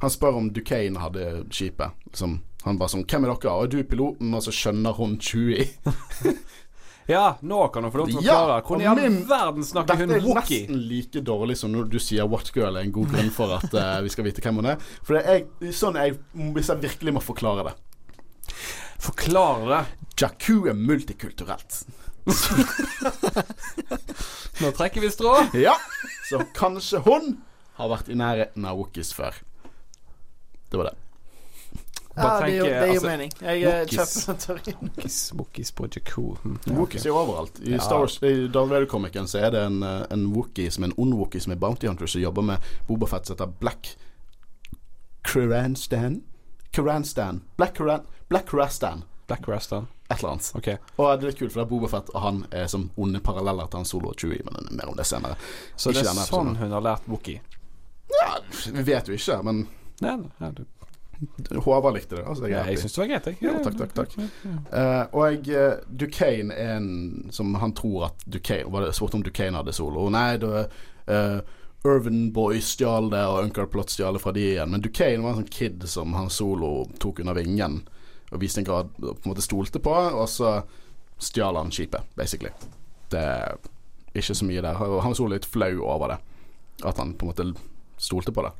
Han 0.01 0.11
spør 0.11 0.41
om 0.41 0.51
Duquesne 0.51 0.99
hadde 0.99 1.29
skipet. 1.55 1.95
Liksom, 2.11 2.41
han 2.65 2.77
bare 2.77 2.91
sånn 2.91 3.07
'Hvem 3.07 3.23
er 3.23 3.31
dere?' 3.31 3.55
Og 3.55 3.71
du 3.71 3.83
piloten, 3.83 4.33
og 4.35 4.43
så 4.43 4.51
skjønner 4.51 4.99
hun 4.99 5.15
Chewie. 5.23 5.69
Ja, 7.09 7.37
nå 7.41 7.67
kan 7.73 7.83
hun 7.83 7.91
få 7.91 7.97
lov 8.03 8.07
til 8.11 8.19
å 8.19 8.21
Ja, 8.21 8.35
forklare. 8.37 8.61
Hvordan 8.67 8.83
i 8.83 8.87
all 8.89 8.99
verden 9.25 9.63
snakker 9.65 9.97
Dette 9.97 10.17
er 10.19 10.25
nesten 10.37 10.75
like 10.91 11.21
dårlig 11.25 11.55
som 11.57 11.71
når 11.73 11.87
du 11.89 11.97
sier 11.97 12.27
'What 12.29 12.51
Girl' 12.53 12.77
er 12.77 12.85
en 12.85 12.93
god 12.93 13.09
grunn 13.09 13.31
for 13.33 13.49
at 13.55 13.65
uh, 13.73 13.97
vi 14.05 14.09
skal 14.13 14.27
vite 14.27 14.43
hvem 14.45 14.61
hun 14.61 14.69
er. 14.75 14.77
For 15.01 15.17
det 15.17 15.23
er 15.25 15.39
sånn 15.73 15.97
jeg 15.97 16.19
Hvis 16.53 16.69
jeg 16.69 16.83
virkelig 16.85 17.15
må 17.17 17.21
forklare 17.25 17.65
det. 17.65 17.73
Forklare 19.01 19.65
det. 19.73 19.81
Jakku 20.21 20.69
er 20.69 20.77
multikulturelt. 20.77 21.81
Nå 24.61 24.69
trekker 24.77 25.01
vi 25.01 25.09
strå. 25.09 25.33
Ja, 25.57 25.73
så 26.29 26.45
kanskje 26.53 27.01
hun 27.07 27.39
har 27.79 27.89
vært 27.89 28.09
i 28.11 28.15
nærheten 28.19 28.61
av 28.69 28.77
Wookies 28.77 29.15
før. 29.15 29.33
Det 30.69 30.77
var 30.77 30.85
det. 30.91 30.97
Bare 32.19 32.45
det 32.45 32.51
gir, 32.53 32.63
det 32.63 32.71
gir 32.87 32.93
altså, 32.93 33.07
mening. 33.07 33.31
Jeg 33.41 33.63
Wookiees. 33.65 33.95
kjøper 33.95 34.25
den 34.27 34.39
teorien. 34.43 34.89
Wookies, 34.89 35.17
wookies 35.39 35.71
på 35.71 35.87
Jakob 35.95 36.37
Wookies 36.79 37.05
er 37.05 37.15
overalt. 37.15 37.59
I 37.63 37.71
Ja. 37.71 37.79
Star 37.85 37.99
Wars, 38.03 38.17
i 38.23 38.33
Darth 38.47 38.69
Vader-komikken 38.71 39.27
så 39.27 39.39
er 39.45 39.51
det 39.55 39.61
en, 39.65 39.81
eh, 39.83 40.05
en 40.11 40.27
Wookie 40.33 40.71
som 40.71 40.83
er 40.83 40.87
en 40.91 40.97
ond 40.97 41.13
Wookie 41.19 41.41
som 41.41 41.51
er 41.51 41.55
bounty 41.61 41.87
hunter 41.87 42.07
som 42.07 42.21
jobber 42.21 42.41
med 42.41 42.57
Bobafett 42.87 43.25
som 43.25 43.35
heter 43.37 43.53
Black 43.59 43.95
Kuranstan? 45.23 46.21
Kuranstan. 46.71 47.41
Black, 47.57 47.75
Kuran, 47.77 48.01
Black 48.29 48.45
Kurastan. 48.49 49.03
Black 49.27 49.47
Rastan. 49.47 49.87
Et 50.09 50.19
eller 50.19 50.29
annet. 50.31 50.51
Okay. 50.55 50.77
Og 50.97 51.19
det 51.19 51.25
er 51.27 51.29
litt 51.29 51.39
kult, 51.39 51.51
for 51.53 51.61
det 51.61 51.65
er 51.67 51.69
Bobafett 51.69 52.09
og 52.15 52.21
han 52.23 52.39
er 52.51 52.65
som 52.71 52.87
onde 52.97 53.19
paralleller 53.21 53.67
til 53.69 53.77
han 53.83 53.85
Solo 53.85 54.09
og 54.09 54.15
Chewie, 54.17 54.41
men 54.47 54.69
mer 54.71 54.89
om 54.89 54.97
det 54.97 55.05
senere. 55.05 55.35
Så 55.77 55.91
Ikke 55.93 56.01
det 56.07 56.13
er 56.15 56.29
sånn 56.31 56.55
hun 56.57 56.71
har 56.73 56.81
lært 56.81 57.05
wookie? 57.09 57.41
Ja, 58.19 58.39
vi 58.73 58.81
vet 58.87 59.07
jo 59.11 59.13
ikke, 59.13 59.37
men 59.45 59.67
Nei, 60.01 60.15
nei, 60.39 60.49
du, 60.55 60.63
Håvard 61.65 61.93
likte 61.93 62.15
det. 62.15 62.23
Altså, 62.23 62.45
det 62.45 62.51
ja, 62.53 62.63
jeg 62.69 62.79
syns 62.79 62.95
det 62.95 63.01
var 63.01 63.09
greit, 63.11 63.25
jeg. 63.27 63.37
Ja, 63.43 63.53
takk, 63.63 63.77
takk, 63.79 63.93
takk. 63.97 64.13
Uh, 64.71 65.03
og 65.11 65.23
jeg, 65.27 65.41
uh, 65.51 65.81
Duquesne 66.01 66.55
er 66.55 66.75
en 66.77 66.89
som 67.35 67.51
han 67.59 67.73
tror 67.75 68.09
at 68.09 68.23
Duquesne 68.23 68.71
Var 68.71 68.85
det 68.85 68.93
spurt 68.95 69.17
om 69.17 69.23
Duquesne 69.25 69.59
hadde 69.59 69.75
solo? 69.75 70.07
Nei, 70.13 70.37
det 70.39 70.51
var 70.51 70.69
uh, 71.11 71.39
Irvin 71.87 72.29
Boy 72.35 72.61
stjal 72.63 73.11
det, 73.11 73.23
og 73.27 73.49
Uncle 73.49 73.67
Plot 73.71 73.91
stjal 73.91 74.15
det 74.15 74.23
fra 74.23 74.33
de 74.35 74.45
igjen. 74.53 74.71
Men 74.71 74.83
Duquesne 74.83 75.23
var 75.25 75.35
en 75.35 75.41
sånn 75.41 75.53
kid 75.53 75.83
som 75.91 76.15
han 76.15 76.31
solo 76.33 76.87
tok 77.03 77.23
under 77.23 77.37
vingen 77.37 77.81
og 78.29 78.43
viste 78.43 78.61
en 78.61 78.67
grad 78.67 78.91
på 78.99 79.11
en 79.15 79.31
måte 79.31 79.43
stolte 79.43 79.81
på, 79.81 79.91
og 79.91 80.27
så 80.29 80.59
stjal 81.19 81.57
han 81.57 81.71
skipet, 81.73 82.05
basically. 82.15 82.51
Det 83.09 83.19
er 83.19 83.57
ikke 84.13 84.35
så 84.37 84.45
mye 84.45 84.61
der. 84.63 84.77
Han 85.01 85.15
solo 85.17 85.33
litt 85.33 85.47
flau 85.49 85.81
over 85.81 86.13
det. 86.13 86.19
At 86.85 86.99
han 87.01 87.15
på 87.17 87.25
en 87.25 87.31
måte 87.31 87.47
stolte 87.99 88.31
på 88.31 88.45
det. 88.45 88.53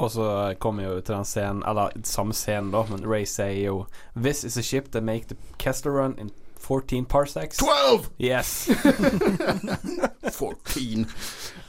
Og 0.00 0.10
så 0.14 0.26
kommer 0.58 0.86
jo 0.86 1.00
til 1.00 1.14
den 1.14 1.26
scenen 1.28 1.62
Eller 1.68 1.92
samme 2.08 2.32
scenen, 2.36 2.70
da, 2.72 2.84
men 2.88 3.04
Ray 3.04 3.26
sier 3.28 3.66
jo 3.66 3.74
This 4.16 4.44
is 4.48 4.56
a 4.56 4.64
ship 4.64 4.92
that 4.92 5.04
make 5.04 5.28
the 5.28 5.36
Kessler 5.58 5.92
run 5.92 6.16
in 6.18 6.30
14 6.60 7.04
parsecs. 7.04 7.56
12! 7.56 8.10
Yes. 8.20 8.70
14. 10.38 11.06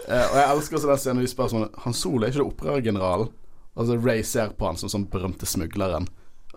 Uh, 0.07 0.27
og 0.31 0.37
jeg 0.37 0.51
elsker 0.51 0.77
også 0.77 0.89
den 0.89 0.99
scenen 0.99 1.23
vi 1.23 1.29
spør 1.31 1.51
sånn 1.51 1.69
Han 1.85 1.95
Solo 1.95 2.25
er 2.25 2.33
ikke 2.33 2.41
det 2.41 2.47
opprørergeneralen? 2.47 3.31
Altså 3.79 3.95
Ray 3.97 4.23
ser 4.27 4.51
på 4.57 4.67
han 4.67 4.77
som 4.77 4.91
sånn 4.91 5.07
berømte 5.09 5.47
smugleren. 5.47 6.09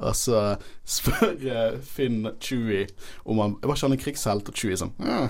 Og 0.03 0.17
så 0.19 0.41
spør 0.83 1.37
eh, 1.39 1.77
Finn 1.87 2.27
Chewie 2.43 2.89
om 3.23 3.39
han 3.39 3.53
Var 3.63 3.77
ikke 3.77 3.87
han 3.87 3.95
en 3.95 4.01
krigshelt? 4.03 4.49
Og 4.51 4.59
Chewie 4.59 4.79
sånn 4.81 4.91
ja. 4.99 5.29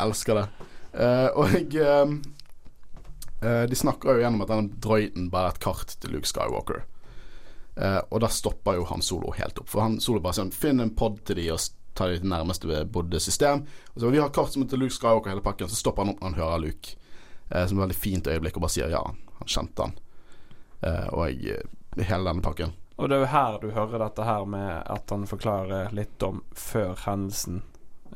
Elsker 0.02 0.40
det. 0.40 0.46
Uh, 0.90 1.28
og 1.38 1.54
jeg 1.54 1.78
eh, 1.78 2.16
eh, 3.42 3.62
De 3.70 3.76
snakker 3.76 4.14
jo 4.14 4.22
gjennom 4.24 4.44
at 4.44 4.52
den 4.52 4.70
droiden 4.80 5.28
bare 5.32 5.50
er 5.50 5.56
et 5.56 5.62
kart 5.64 5.96
til 6.00 6.14
Luke 6.14 6.28
Skywalker. 6.28 6.84
Uh, 7.80 8.00
og 8.10 8.20
da 8.20 8.28
stopper 8.28 8.76
jo 8.76 8.86
han 8.90 9.02
Solo 9.04 9.30
helt 9.36 9.60
opp. 9.62 9.68
For 9.70 9.80
han 9.84 10.00
Solo 10.02 10.20
bare 10.20 10.36
sånn 10.40 10.50
Finn 10.52 10.82
en 10.82 10.90
pod 10.92 11.20
til 11.24 11.38
de 11.38 11.46
og 11.54 11.62
ta 11.96 12.08
de 12.10 12.18
til 12.20 12.28
nærmeste 12.32 12.82
bodde 12.92 13.20
system. 13.22 13.64
Og 13.94 14.02
så 14.02 14.10
Vi 14.12 14.20
har 14.20 14.32
kart 14.34 14.52
som 14.52 14.64
er 14.64 14.68
til 14.72 14.82
Luke 14.82 14.94
Skywalker 14.94 15.32
hele 15.32 15.44
pakken. 15.44 15.70
Så 15.70 15.78
stopper 15.78 16.04
han 16.04 16.14
opp 16.14 16.20
når 16.20 16.32
han 16.32 16.40
hører 16.42 16.64
Luke. 16.66 16.96
Uh, 17.48 17.64
som 17.64 17.78
et 17.78 17.86
veldig 17.86 17.98
fint 17.98 18.30
øyeblikk, 18.30 18.58
og 18.58 18.66
bare 18.66 18.74
sier 18.76 18.92
ja, 18.92 19.02
han 19.40 19.50
kjente 19.50 19.88
han. 19.88 19.98
Og 21.12 21.26
jeg 21.28 21.58
Hele 21.98 22.30
denne 22.30 22.40
pakken. 22.40 22.70
Og 23.00 23.08
det 23.08 23.16
er 23.16 23.22
jo 23.24 23.30
her 23.32 23.56
du 23.58 23.70
hører 23.72 24.02
dette 24.04 24.24
her 24.24 24.44
med 24.48 24.68
at 24.92 25.10
han 25.10 25.26
forklarer 25.26 25.90
litt 25.96 26.22
om 26.22 26.42
før 26.52 26.94
hendelsen. 27.06 27.62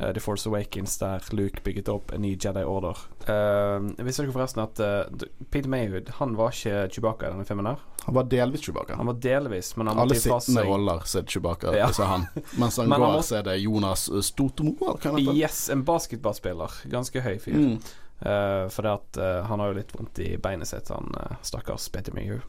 Eh, 0.01 0.13
The 0.13 0.21
Force 0.21 0.49
Awakens, 0.49 0.99
der 0.99 1.23
Luke 1.31 1.61
bygget 1.65 1.89
opp 1.89 2.13
en 2.13 2.23
ny 2.23 2.35
Jedi 2.41 2.65
Order. 2.65 2.99
Uh, 3.25 4.05
visste 4.05 4.25
dere 4.25 4.35
forresten 4.35 4.63
at 4.65 4.81
uh, 4.85 5.27
Peter 5.51 5.69
Mayhood 5.73 6.11
Han 6.19 6.35
var 6.37 6.53
ikke 6.53 6.83
Chewbacca 6.93 7.31
i 7.31 7.33
denne 7.33 7.47
filmen? 7.49 7.71
her 7.71 7.81
Han 8.05 8.15
var 8.19 8.27
delvis 8.29 8.61
Chewbacca. 8.67 8.99
Han 9.01 9.09
var 9.09 9.21
delvis, 9.25 9.71
men 9.77 9.89
han 9.89 9.99
Alle 10.03 10.19
sittende 10.21 10.65
roller 10.69 11.07
så 11.09 11.23
er 11.23 11.29
Chewbacca, 11.33 11.73
Ja. 11.77 11.89
så 11.93 12.05
er 12.05 12.13
han. 12.13 12.27
Mens 12.61 12.77
han 12.77 12.89
Men 12.93 13.01
går, 13.01 13.21
så 13.25 13.39
er 13.41 13.47
det 13.49 13.57
Jonas 13.63 14.11
Stotomo, 14.27 14.75
eller 14.81 14.99
hva 15.01 15.15
han 15.15 15.21
heter. 15.23 15.39
Yes, 15.41 15.69
en 15.73 15.85
basketballspiller. 15.89 16.81
Ganske 16.93 17.23
høy 17.25 17.39
fyr. 17.41 17.57
Mm. 17.57 17.79
Uh, 18.25 18.69
for 18.73 18.87
det 18.87 18.93
at 18.99 19.19
han 19.49 19.61
har 19.61 19.73
jo 19.73 19.79
litt 19.81 19.91
vondt 19.97 20.21
i 20.23 20.35
beinet 20.41 20.69
sitt, 20.71 20.93
han 20.93 21.11
uh, 21.17 21.39
stakkars 21.43 21.89
Peter 21.93 22.13
Mayhood. 22.17 22.45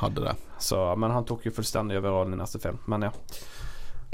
Hadde 0.00 0.24
det. 0.24 0.34
Så, 0.58 0.96
men 0.96 1.10
han 1.10 1.24
tok 1.24 1.46
jo 1.46 1.52
fullstendig 1.52 1.98
over 1.98 2.10
rollen 2.10 2.34
i 2.34 2.40
neste 2.40 2.58
film. 2.62 2.78
Men 2.86 3.02
ja. 3.08 3.12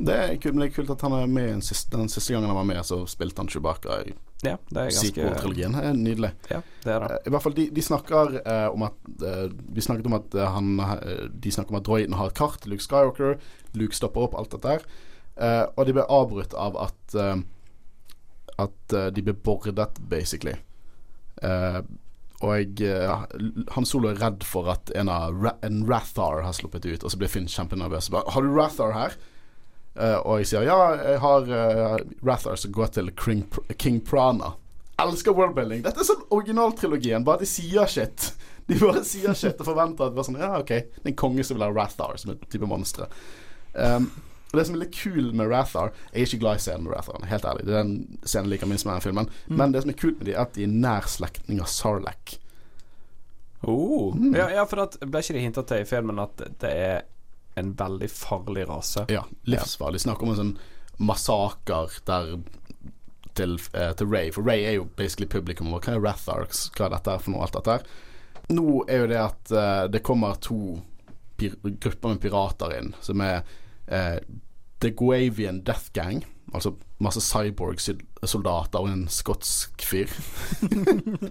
Det 0.01 0.15
er 0.17 0.35
kult, 0.41 0.55
men 0.55 0.63
det 0.65 0.71
er 0.71 0.75
kult 0.79 0.91
at 0.95 1.03
han 1.05 1.15
er 1.19 1.27
med 1.29 1.49
den 1.51 1.63
siste, 1.65 1.93
den 1.97 2.09
siste 2.09 2.33
gangen 2.33 2.49
han 2.49 2.57
var 2.57 2.69
med, 2.69 2.81
så 2.89 3.03
spilte 3.11 3.43
han 3.43 3.51
Chewbacca 3.53 4.01
i 4.09 4.15
ja 4.41 4.55
sequel-trilogien. 4.73 5.75
Nydelig. 6.01 6.31
Ja, 6.49 6.63
det 6.85 6.93
er 6.95 7.03
det. 7.05 7.11
Eh, 7.19 7.27
I 7.29 7.33
hvert 7.35 7.45
fall, 7.45 7.57
de, 7.59 7.67
de 7.77 7.83
snakker 7.85 8.39
eh, 8.41 8.69
om 8.73 8.87
at 8.87 9.25
eh, 9.29 9.47
Vi 9.77 9.85
snakket 9.85 10.09
om 10.09 10.17
at 10.17 10.35
eh, 10.35 10.49
han 10.55 10.71
eh, 10.81 11.27
De 11.29 11.53
snakker 11.53 11.75
om 11.75 11.81
at 11.83 11.85
droiden 11.85 12.17
har 12.17 12.31
et 12.31 12.39
kart 12.39 12.65
Luke 12.71 12.85
Skywalker. 12.85 13.37
Luke 13.77 13.97
stopper 13.97 14.25
opp, 14.25 14.39
alt 14.41 14.55
dette 14.57 14.73
her. 14.73 14.87
Eh, 15.37 15.65
og 15.77 15.85
de 15.89 15.97
ble 15.99 16.07
avbrutt 16.09 16.57
av 16.57 16.79
at 16.89 17.19
At 18.61 18.95
de 19.17 19.25
ble 19.25 19.35
bordet, 19.37 20.01
basically. 20.09 20.57
Eh, 21.43 21.81
og 22.41 22.55
jeg 22.57 22.89
Han 23.77 23.85
Solo 23.89 24.09
er 24.11 24.21
redd 24.21 24.45
for 24.49 24.71
at 24.73 24.89
en, 24.97 25.09
av 25.13 25.45
en 25.61 25.83
Rathar 25.89 26.41
har 26.47 26.57
sluppet 26.57 26.89
ut, 26.89 27.05
og 27.05 27.13
så 27.13 27.21
blir 27.21 27.29
Finn 27.29 27.49
kjempenervøs. 27.49 28.09
Har 28.17 28.41
du 28.45 28.55
Rathar 28.57 28.97
her? 28.97 29.17
Eh, 29.99 30.19
og 30.23 30.41
jeg 30.41 30.51
sier 30.53 30.69
ja, 30.69 30.79
jeg 31.03 31.21
har 31.23 31.49
uh, 31.51 31.97
Rathar 32.27 32.59
som 32.61 32.73
går 32.75 32.93
til 32.95 33.11
King, 33.19 33.45
King 33.77 33.99
Prana. 34.07 34.55
Elsker 35.01 35.35
worldbuilding. 35.35 35.83
Dette 35.85 36.03
er 36.03 36.07
sånn 36.07 36.27
originaltrilogien, 36.35 37.25
bare 37.27 37.41
at 37.41 37.45
de 37.47 37.51
sier 37.51 37.91
shit. 37.91 38.33
De 38.71 38.77
bare 38.79 39.01
sier 39.03 39.35
shit 39.35 39.59
og 39.59 39.67
forventer 39.67 40.07
at 40.07 40.13
det 40.13 40.21
var 40.21 40.27
sånn 40.29 40.37
Ja, 40.39 40.51
OK, 40.61 40.69
det 40.71 41.01
er 41.03 41.09
en 41.11 41.17
konge 41.19 41.43
som 41.43 41.57
vil 41.57 41.65
ha 41.65 41.73
Rathar 41.75 42.15
som 42.21 42.37
et 42.37 42.45
type 42.53 42.69
monstre. 42.71 43.09
Um, 43.75 44.07
og 44.51 44.59
Det 44.59 44.65
som 44.67 44.77
er 44.77 44.83
litt 44.85 44.95
kul 44.95 45.33
med 45.39 45.47
Rathar 45.51 45.93
Jeg 46.11 46.15
er 46.15 46.27
ikke 46.27 46.41
glad 46.43 46.59
i 46.59 46.63
scenen 46.63 46.87
med 46.87 46.95
Rathar, 46.95 47.25
helt 47.31 47.49
ærlig. 47.51 47.65
Det 47.67 47.75
er 47.75 47.83
den 47.83 48.21
scenen 48.23 48.47
jeg 48.47 48.55
liker 48.55 48.71
minst 48.71 48.87
med 48.87 48.95
den 48.95 49.05
filmen. 49.09 49.33
Men 49.51 49.75
det 49.75 49.83
som 49.83 49.91
er 49.91 49.99
kult 49.99 50.21
med 50.21 50.29
dem, 50.31 50.37
er 50.37 50.45
at 50.45 50.55
de 50.55 50.67
er 50.69 50.77
nær 50.87 51.11
slektning 51.11 51.63
av 51.65 51.71
Sarlacc. 51.71 52.37
Oh. 53.67 54.15
Mm. 54.17 54.35
Ja, 54.39 54.47
ja, 54.55 54.67
for 54.71 54.85
at, 54.87 54.97
ble 55.03 55.23
ikke 55.23 55.37
det 55.37 55.45
hinta 55.45 55.65
til 55.67 55.83
i 55.83 55.89
filmen 55.89 56.23
at 56.23 56.47
det 56.63 56.71
er 56.71 57.03
en 57.59 57.73
veldig 57.79 58.11
farlig 58.11 58.69
rase? 58.69 59.07
Ja, 59.09 59.25
livsfarlig. 59.45 60.03
Snakk 60.05 60.23
om 60.23 60.33
en 60.35 60.41
sånn 60.41 60.59
massaker 61.01 61.97
der 62.07 62.37
til, 63.35 63.59
eh, 63.73 63.93
til 63.93 64.07
Ray. 64.07 64.31
For 64.31 64.43
Ray 64.47 64.65
er 64.65 64.79
jo 64.79 64.89
basically 64.97 65.29
publikum. 65.29 65.73
Hva 65.73 65.95
er 65.95 66.01
Rathar? 66.01 66.47
Hva 66.47 66.87
er 66.87 66.97
dette 66.97 67.19
for 67.21 67.35
noe? 67.35 67.43
Alt 67.47 67.59
dette 67.59 67.79
her. 67.79 67.83
Nå 68.51 68.85
er 68.89 69.05
jo 69.05 69.11
det 69.11 69.21
at 69.23 69.53
eh, 69.53 69.87
det 69.89 70.03
kommer 70.07 70.35
to 70.43 70.81
grupper 71.41 72.09
med 72.09 72.21
pirater 72.21 72.75
inn, 72.77 72.93
som 73.01 73.23
er 73.25 73.43
eh, 73.87 74.19
The 74.81 74.91
Guavian 74.91 75.63
Death 75.65 75.93
Gang. 75.97 76.25
Altså 76.53 76.75
masse 77.01 77.23
cyborg-soldater 77.25 78.83
og 78.83 78.91
en 78.93 79.09
skotsk 79.09 79.87
fyr. 79.87 80.13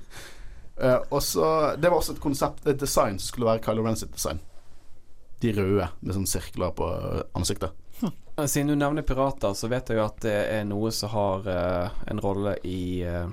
Eh, 0.80 0.96
og 1.12 1.20
så 1.20 1.76
Det 1.76 1.90
var 1.92 1.98
også 1.98 2.14
et 2.14 2.22
konsept, 2.24 2.62
et 2.64 2.80
design 2.80 3.18
som 3.20 3.28
skulle 3.28 3.50
være 3.50 3.60
Kylo 3.66 3.84
Ren 3.84 3.98
sitt 4.00 4.14
design. 4.16 4.38
De 5.40 5.54
røde 5.56 5.92
med 6.00 6.16
sånn 6.16 6.28
sirkler 6.28 6.74
på 6.76 6.88
ansiktet. 7.38 7.76
Siden 8.48 8.68
du 8.68 8.76
nevner 8.76 9.04
pirater, 9.04 9.54
så 9.54 9.68
vet 9.68 9.90
jeg 9.92 9.98
jo 10.00 10.04
at 10.06 10.22
det 10.24 10.36
er 10.54 10.62
noe 10.68 10.92
som 10.96 11.12
har 11.12 11.48
uh, 11.48 11.98
en 12.08 12.22
rolle 12.24 12.54
i 12.64 13.04
uh, 13.04 13.28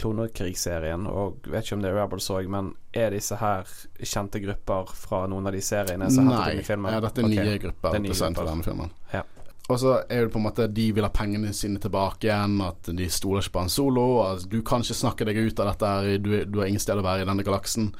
Klonekrigserien. 0.00 1.04
Og 1.10 1.44
vet 1.44 1.66
ikke 1.66 1.76
om 1.76 1.82
det 1.84 1.90
er 1.90 1.98
Rebels 1.98 2.28
òg, 2.32 2.48
men 2.48 2.70
er 2.96 3.12
disse 3.12 3.36
her 3.36 3.68
kjente 4.00 4.40
grupper 4.40 4.92
fra 4.96 5.26
noen 5.28 5.50
av 5.50 5.56
de 5.56 5.60
seriene 5.64 6.08
som 6.12 6.30
er 6.30 6.38
Nei, 6.38 6.60
i 6.62 6.64
filmen? 6.64 6.94
ja, 6.94 7.02
dette 7.04 7.20
er 7.20 7.28
nye 7.28 7.48
nye 7.50 7.58
grupper 7.66 7.92
Det 7.92 8.00
er 8.00 8.04
nye 8.06 8.16
grupper. 8.16 8.48
denne 8.48 8.68
filmen. 8.70 8.94
Ja. 9.12 9.24
Og 9.66 9.80
så 9.82 9.96
er 10.08 10.24
det 10.24 10.32
på 10.32 10.38
en 10.38 10.46
måte 10.46 10.68
de 10.70 10.86
vil 10.94 11.04
ha 11.04 11.10
pengene 11.10 11.50
sine 11.56 11.80
tilbake 11.82 12.28
igjen, 12.28 12.60
at 12.64 12.88
de 12.96 13.08
stoler 13.12 13.42
ikke 13.42 13.56
på 13.58 13.64
Han 13.66 13.72
Solo. 13.76 14.06
At 14.24 14.46
du 14.48 14.60
kan 14.64 14.86
ikke 14.86 14.96
snakke 15.02 15.26
deg 15.28 15.42
ut 15.42 15.60
av 15.60 15.72
dette, 15.72 15.90
her, 15.90 16.22
du, 16.22 16.30
du 16.46 16.62
har 16.62 16.70
ingen 16.70 16.80
sted 16.80 16.96
å 16.96 17.04
være 17.04 17.26
i 17.26 17.28
denne 17.28 17.44
galaksen. 17.44 17.90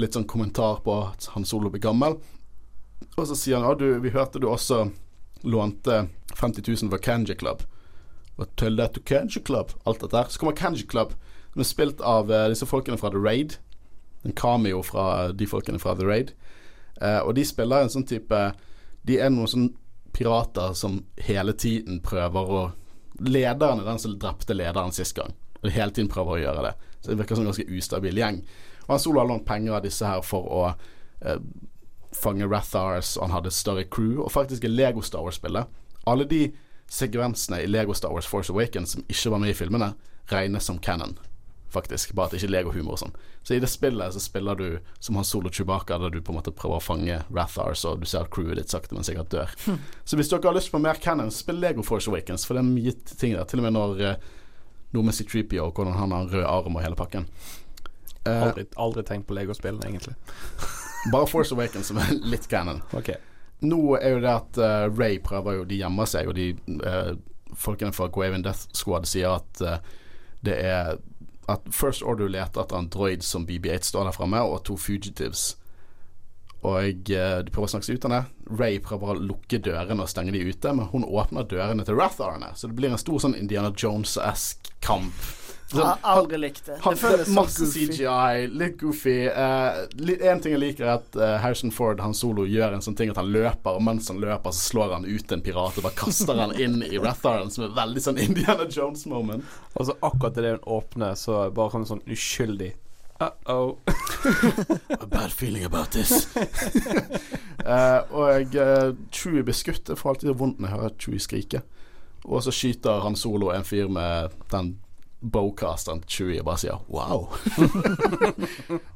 Litt 0.00 0.16
sånn 0.16 0.28
kommentar 0.30 0.80
på 0.86 0.96
at 1.10 1.28
Han 1.34 1.44
Solo 1.48 1.72
blir 1.74 1.82
gammel. 1.82 2.16
Og 3.16 3.26
så 3.28 3.36
sier 3.36 3.58
han 3.58 3.66
ja, 3.66 3.74
du, 3.78 3.98
vi 4.00 4.12
hørte 4.14 4.40
du 4.42 4.48
også 4.50 4.86
lånte 5.46 6.06
50 6.36 6.68
000 6.68 6.90
for 6.92 7.02
Kanji 7.02 7.36
Club. 7.38 7.62
Og 8.36 8.50
tell 8.56 8.76
that 8.76 8.94
to 8.94 9.00
Kanji 9.00 9.40
Club. 9.44 9.72
Alt 9.84 10.00
dette 10.00 10.16
her. 10.16 10.28
Så 10.28 10.40
kommer 10.40 10.56
Kanji 10.56 10.86
Club, 10.86 11.14
som 11.52 11.62
er 11.64 11.68
spilt 11.68 12.02
av 12.04 12.30
uh, 12.30 12.48
disse 12.52 12.68
folkene 12.68 12.98
fra 13.00 13.10
The 13.12 13.22
Raid. 13.22 13.56
En 14.24 14.36
cameo 14.36 14.82
fra 14.84 15.32
de 15.32 15.48
folkene 15.48 15.80
fra 15.80 15.94
The 15.96 16.06
Raid. 16.08 16.32
Uh, 17.00 17.22
og 17.24 17.34
de 17.36 17.44
spiller 17.44 17.84
en 17.84 17.92
sånn 17.92 18.06
type 18.08 18.36
De 19.06 19.18
er 19.20 19.28
noen 19.28 19.50
sånn 19.50 19.66
pirater 20.16 20.72
som 20.72 21.02
hele 21.20 21.52
tiden 21.52 22.00
prøver 22.04 22.52
å 22.52 22.62
Lederen 23.16 23.80
er 23.80 23.86
den 23.88 24.00
som 24.00 24.16
drepte 24.20 24.52
lederen 24.52 24.92
sist 24.92 25.16
gang. 25.16 25.32
Og 25.62 25.70
hele 25.72 25.92
tiden 25.94 26.10
prøver 26.12 26.34
å 26.34 26.40
gjøre 26.42 26.64
det. 26.66 26.72
Så 27.00 27.08
det 27.08 27.16
virker 27.20 27.38
som 27.38 27.46
en 27.46 27.48
ganske 27.48 27.78
ustabil 27.78 28.18
gjeng. 28.20 28.42
Og 28.84 28.90
han 28.92 29.00
Solo 29.00 29.22
har 29.22 29.30
lånt 29.30 29.46
penger 29.48 29.78
av 29.78 29.86
disse 29.86 30.04
her 30.04 30.20
for 30.20 30.50
å 30.52 30.64
eh, 30.68 31.38
fange 32.16 32.48
Rathars, 32.48 33.14
og 33.16 33.28
han 33.28 33.36
hadde 33.36 33.52
større 33.54 33.84
crew, 33.84 34.22
og 34.24 34.32
faktisk 34.32 34.64
er 34.64 34.72
Lego 34.72 35.02
Star 35.04 35.22
Wars-spillet. 35.26 35.68
Alle 36.06 36.24
de 36.30 36.42
sekvensene 36.90 37.60
i 37.64 37.66
Lego 37.70 37.94
Star 37.98 38.12
Wars 38.14 38.26
Force 38.30 38.52
Awakens 38.52 38.94
som 38.94 39.04
ikke 39.10 39.32
var 39.34 39.42
med 39.42 39.50
i 39.52 39.56
filmene, 39.58 39.92
regnes 40.30 40.64
som 40.68 40.78
canon, 40.82 41.16
faktisk. 41.74 42.14
Bare 42.14 42.30
at 42.30 42.34
det 42.34 42.40
ikke 42.40 42.48
er 42.50 42.54
Lego-humor 42.56 42.94
og 42.96 43.00
sånn. 43.02 43.16
Så 43.46 43.56
i 43.56 43.60
det 43.62 43.68
spillet 43.70 44.14
så 44.14 44.22
spiller 44.22 44.58
du 44.58 44.66
som 45.02 45.18
han 45.18 45.26
Solo 45.26 45.50
Chewbacca, 45.54 45.98
der 46.02 46.14
du 46.14 46.20
på 46.22 46.32
en 46.34 46.38
måte 46.40 46.54
prøver 46.54 46.80
å 46.80 46.82
fange 46.82 47.20
Rathars, 47.34 47.84
og 47.86 48.00
du 48.02 48.08
ser 48.10 48.24
at 48.24 48.32
crewet 48.34 48.58
ditt 48.58 48.72
sakte, 48.72 48.94
men 48.96 49.06
sikkert 49.06 49.30
dør. 49.34 49.52
Så 50.06 50.18
hvis 50.18 50.30
dere 50.32 50.48
har 50.48 50.56
lyst 50.56 50.72
på 50.74 50.80
mer 50.82 50.98
canon, 51.02 51.30
spill 51.34 51.60
Lego 51.62 51.84
Force 51.86 52.10
Awakens, 52.10 52.46
for 52.46 52.58
det 52.58 52.64
er 52.64 52.70
mye 52.70 52.96
ting 53.12 53.36
der. 53.36 53.44
Til 53.50 53.62
og 53.62 53.68
med 53.68 53.76
når 53.76 54.02
eh, 54.12 54.26
noe 54.96 55.06
med 55.06 55.14
C3PO, 55.18 55.68
og 55.68 55.76
hvordan 55.78 55.98
han 55.98 56.14
har 56.16 56.24
en 56.26 56.32
rød 56.32 56.48
arm 56.48 56.78
og 56.80 56.82
hele 56.86 56.98
pakken. 56.98 57.28
Eh, 58.26 58.42
Aldri, 58.48 58.66
aldri 58.82 59.06
tenkt 59.06 59.28
på 59.28 59.38
Lego-spillene, 59.38 59.86
egentlig. 59.90 60.16
bare 61.12 61.26
Force 61.30 61.54
Awakens 61.54 61.90
som 61.90 62.00
er 62.02 62.14
litt 62.32 62.48
canon. 62.50 62.82
Okay. 62.96 63.18
Nå 63.64 63.96
er 63.96 64.16
jo 64.16 64.22
det 64.24 64.32
at 64.32 64.58
uh, 64.60 64.86
Ray 64.92 65.18
prøver 65.24 65.60
jo 65.60 65.68
De 65.68 65.78
gjemmer 65.80 66.08
seg, 66.10 66.28
og 66.28 66.36
de 66.36 66.50
uh, 66.84 67.14
folkene 67.56 67.94
fra 67.96 68.10
Graven 68.12 68.44
Death 68.44 68.66
Squad 68.76 69.08
sier 69.08 69.38
at 69.38 69.62
uh, 69.64 69.78
det 70.44 70.58
er 70.60 70.98
At 71.48 71.64
First 71.72 72.04
Order 72.04 72.28
leter 72.28 72.64
etter 72.64 72.78
en 72.78 72.90
droid 72.92 73.24
som 73.24 73.46
BB8 73.48 73.88
står 73.88 74.08
der 74.08 74.16
framme, 74.16 74.42
og 74.42 74.64
to 74.66 74.76
fugitives. 74.76 75.54
Og 76.66 77.06
uh, 77.14 77.38
de 77.46 77.52
prøver 77.54 77.68
å 77.68 77.72
snakke 77.72 77.88
seg 77.88 78.00
ut 78.00 78.08
av 78.10 78.14
det. 78.16 78.22
Ray 78.60 78.80
prøver 78.82 79.14
å 79.14 79.20
lukke 79.32 79.62
dørene 79.62 80.04
og 80.04 80.10
stenge 80.10 80.34
de 80.34 80.42
ute, 80.42 80.74
men 80.74 80.90
hun 80.92 81.06
åpner 81.06 81.48
dørene 81.48 81.86
til 81.86 81.96
Ratharene, 81.98 82.52
så 82.58 82.68
det 82.68 82.76
blir 82.78 82.92
en 82.92 83.00
stor 83.00 83.22
sånn 83.22 83.38
Indiana 83.38 83.72
Jones-esk 83.72 84.72
kamp. 84.84 85.45
Jeg 85.72 85.82
har 85.82 85.98
aldri 86.06 86.38
likt 86.38 86.66
det. 86.68 86.76
Han, 86.84 86.94
Det 86.94 87.00
føles 87.00 87.26
så 87.26 87.34
masse 87.34 87.64
goofy. 87.64 87.86
CGI, 87.90 88.46
litt 88.54 88.76
goofy. 88.78 89.16
Uh, 89.34 89.80
en 90.30 90.42
ting 90.42 90.54
jeg 90.54 90.62
liker, 90.62 90.86
er 90.86 91.00
at 91.00 91.18
uh, 91.18 91.34
Harrison 91.42 91.74
Ford 91.74 92.00
Han 92.04 92.14
Solo 92.14 92.46
gjør 92.46 92.76
en 92.76 92.84
sånn 92.86 92.94
ting 92.98 93.10
at 93.10 93.18
han 93.18 93.32
løper, 93.34 93.74
og 93.74 93.82
mens 93.82 94.06
han 94.12 94.22
løper, 94.22 94.54
så 94.54 94.70
slår 94.70 94.94
han 94.98 95.08
ut 95.08 95.34
en 95.34 95.42
pirat 95.42 95.80
og 95.80 95.88
bare 95.88 95.98
kaster 95.98 96.38
han 96.38 96.54
inn 96.54 96.78
i 96.86 97.00
Ratharen, 97.02 97.50
som 97.50 97.66
er 97.66 97.74
veldig 97.76 98.04
sånn 98.06 98.22
Indiana 98.22 98.68
Jones-moment. 98.70 99.46
Og 99.74 99.90
så 99.90 99.98
akkurat 99.98 100.38
idet 100.38 100.56
hun 100.56 100.74
åpner, 100.78 101.18
så 101.18 101.46
bare 101.50 101.74
han 101.74 101.88
sånn 101.88 102.04
uskyldig 102.06 102.74
Uh-oh. 103.18 103.78
A 105.00 105.06
bad 105.06 105.32
feeling 105.32 105.64
about 105.64 105.90
this. 105.90 106.36
uh, 107.64 108.02
og 108.10 108.54
uh, 108.54 108.92
Chewie 109.10 109.42
blir 109.42 109.56
skutt. 109.56 109.88
Jeg 109.88 109.96
får 109.96 110.10
alltid 110.10 110.34
vondt 110.36 110.60
når 110.60 110.68
jeg 110.68 110.76
hører 110.76 110.98
Chewie 111.00 111.22
skrike. 111.24 111.62
Og 112.26 112.42
så 112.44 112.52
skyter 112.52 113.00
han 113.06 113.16
Solo 113.16 113.54
en 113.54 113.64
fyr 113.64 113.88
med 113.88 114.34
den 114.52 114.74
bowcasteren 115.32 116.02
til 116.04 116.12
Chewie 116.16 116.44
bare 116.46 116.62
sier 116.62 116.82
wow. 116.92 117.26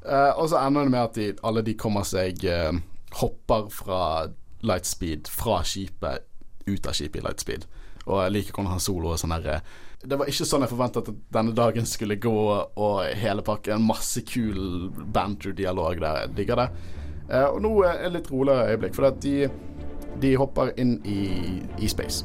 uh, 0.06 0.32
og 0.40 0.46
så 0.50 0.60
ender 0.62 0.86
det 0.86 0.94
med 0.94 1.02
at 1.02 1.18
de, 1.18 1.28
alle 1.46 1.64
de 1.66 1.76
kommer 1.78 2.06
seg 2.06 2.44
uh, 2.46 2.72
Hopper 3.20 3.70
fra 3.74 4.02
lightspeed 4.62 5.30
fra 5.32 5.62
skipet 5.66 6.26
ut 6.68 6.86
av 6.86 6.94
skipet 6.94 7.18
i 7.18 7.24
lightspeed. 7.24 7.64
Og 8.06 8.20
jeg 8.22 8.34
liker 8.36 8.54
hvordan 8.54 8.76
han 8.76 8.82
Solo 8.82 9.10
og 9.14 9.18
sånn 9.20 9.34
herre 9.34 9.60
det 10.00 10.16
var 10.16 10.30
ikke 10.32 10.46
sånn 10.48 10.62
jeg 10.64 10.72
forventet 10.72 11.08
at 11.10 11.16
denne 11.34 11.52
dagen 11.52 11.84
skulle 11.88 12.16
gå, 12.16 12.32
og 12.80 13.00
hele 13.20 13.42
pakken. 13.44 13.82
Masse 13.84 14.22
kul 14.24 14.88
banter-dialog 14.88 16.00
der. 16.00 16.22
Jeg 16.22 16.36
digger 16.38 16.62
det. 16.62 16.68
Eh, 17.28 17.44
og 17.44 17.60
nå 17.62 17.74
er 17.84 18.06
det 18.06 18.14
litt 18.14 18.30
roligere 18.32 18.72
øyeblikk, 18.72 18.96
for 18.96 19.18
de, 19.26 19.34
de 20.22 20.30
hopper 20.40 20.72
inn 20.80 20.96
i, 21.04 21.20
i 21.84 21.90
space. 21.92 22.24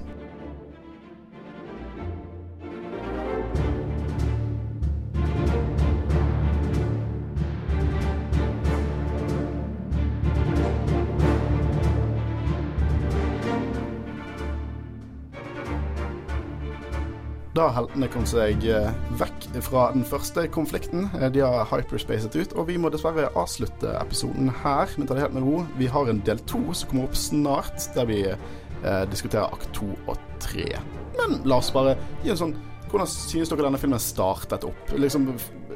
Da 17.55 17.69
heltene 17.71 18.09
kommet 18.11 18.27
seg 18.33 18.65
eh, 18.67 18.89
vekk 19.15 19.45
fra 19.63 19.85
den 19.93 20.03
første 20.07 20.43
konflikten. 20.51 21.05
Eh, 21.15 21.29
De 21.31 21.39
har 21.45 21.69
hyperspacet 21.71 22.35
ut, 22.35 22.55
og 22.59 22.67
vi 22.67 22.75
må 22.81 22.91
dessverre 22.91 23.29
avslutte 23.39 23.93
episoden 24.01 24.49
her. 24.63 24.91
Men 24.99 25.07
ta 25.07 25.15
det 25.15 25.23
helt 25.23 25.37
med 25.37 25.45
ro. 25.47 25.61
Vi 25.79 25.87
har 25.91 26.11
en 26.11 26.19
del 26.27 26.41
to 26.49 26.59
som 26.75 26.91
kommer 26.91 27.07
opp 27.07 27.15
snart, 27.19 27.87
der 27.95 28.09
vi 28.09 28.19
eh, 28.27 29.03
diskuterer 29.11 29.55
akt 29.55 29.69
to 29.77 29.87
og 30.11 30.19
tre. 30.43 30.67
Men 31.15 31.39
la 31.47 31.61
oss 31.63 31.71
bare 31.75 31.95
gi 32.25 32.33
en 32.35 32.41
sånn 32.45 32.57
Hvordan 32.85 33.09
synes 33.09 33.49
dere 33.49 33.63
denne 33.65 33.79
filmen 33.81 33.99
startet 33.99 34.63
opp? 34.67 34.91
Liksom, 34.95 35.25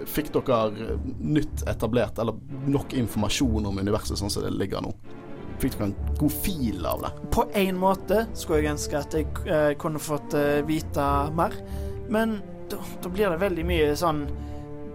Fikk 0.08 0.30
dere 0.32 0.94
nytt 1.20 1.64
etablert, 1.68 2.20
eller 2.22 2.38
nok 2.70 2.94
informasjon 2.96 3.66
om 3.68 3.80
universet 3.82 4.20
sånn 4.22 4.32
som 4.32 4.46
det 4.46 4.54
ligger 4.56 4.86
nå? 4.86 4.94
Fikk 5.60 5.78
du 5.78 5.84
en 5.90 5.96
god 6.20 6.32
fil 6.32 6.86
av 6.88 7.02
det? 7.04 7.12
På 7.36 7.44
en 7.54 7.80
måte 7.80 8.24
skulle 8.34 8.62
jeg 8.62 8.74
ønske 8.74 9.00
at 9.00 9.16
jeg 9.18 9.28
eh, 9.44 9.74
kunne 9.80 10.00
fått 10.00 10.36
eh, 10.40 10.62
vite 10.68 11.08
mer, 11.36 11.56
men 12.10 12.40
da, 12.72 12.80
da 13.04 13.12
blir 13.12 13.34
det 13.34 13.42
veldig 13.42 13.66
mye 13.68 13.90
sånn 14.00 14.24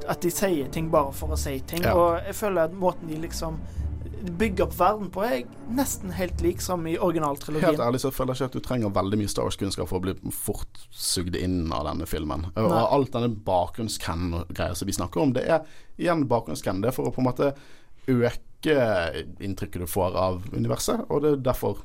at 0.08 0.20
de 0.24 0.30
sier 0.32 0.68
ting 0.72 0.90
bare 0.92 1.12
for 1.16 1.34
å 1.34 1.38
si 1.40 1.58
ting. 1.68 1.84
Ja. 1.84 1.94
Og 1.96 2.28
jeg 2.28 2.36
føler 2.38 2.68
at 2.68 2.76
måten 2.76 3.08
de 3.08 3.18
liksom 3.20 3.58
bygger 4.24 4.64
opp 4.64 4.74
verden 4.78 5.10
på, 5.12 5.20
er 5.24 5.42
nesten 5.76 6.12
helt 6.16 6.40
lik 6.40 6.62
som 6.64 6.86
i 6.88 6.94
originaltrilogien. 6.96 7.74
Helt 7.74 7.84
ærlig 7.84 8.00
så 8.00 8.12
føler 8.14 8.32
jeg 8.32 8.40
ikke 8.40 8.50
at 8.50 8.56
du 8.56 8.66
trenger 8.68 8.94
veldig 8.96 9.20
mye 9.20 9.32
Star 9.32 9.48
Wars-kunnskap 9.48 9.90
for 9.90 10.00
å 10.00 10.04
bli 10.06 10.14
fort 10.32 10.80
sugd 10.88 11.36
inn 11.36 11.72
av 11.74 11.84
denne 11.90 12.08
filmen. 12.08 12.48
Og 12.60 12.72
alt 12.72 13.12
denne 13.16 13.32
bakgrunnscan-greia 13.48 14.76
som 14.78 14.88
vi 14.88 14.96
snakker 14.96 15.24
om, 15.24 15.36
det 15.36 15.44
er 15.44 15.68
igjen 16.00 16.24
bakgrunnscan. 16.30 16.80
Det 16.80 16.92
er 16.92 16.96
for 16.96 17.10
å 17.10 17.14
på 17.14 17.20
en 17.20 17.28
måte 17.28 17.52
øke 18.08 18.53
inntrykket 18.66 19.84
du 19.84 19.86
får 19.90 20.16
av 20.16 20.46
universet, 20.52 21.04
og 21.08 21.24
det 21.24 21.32
er 21.32 21.42
derfor 21.52 21.82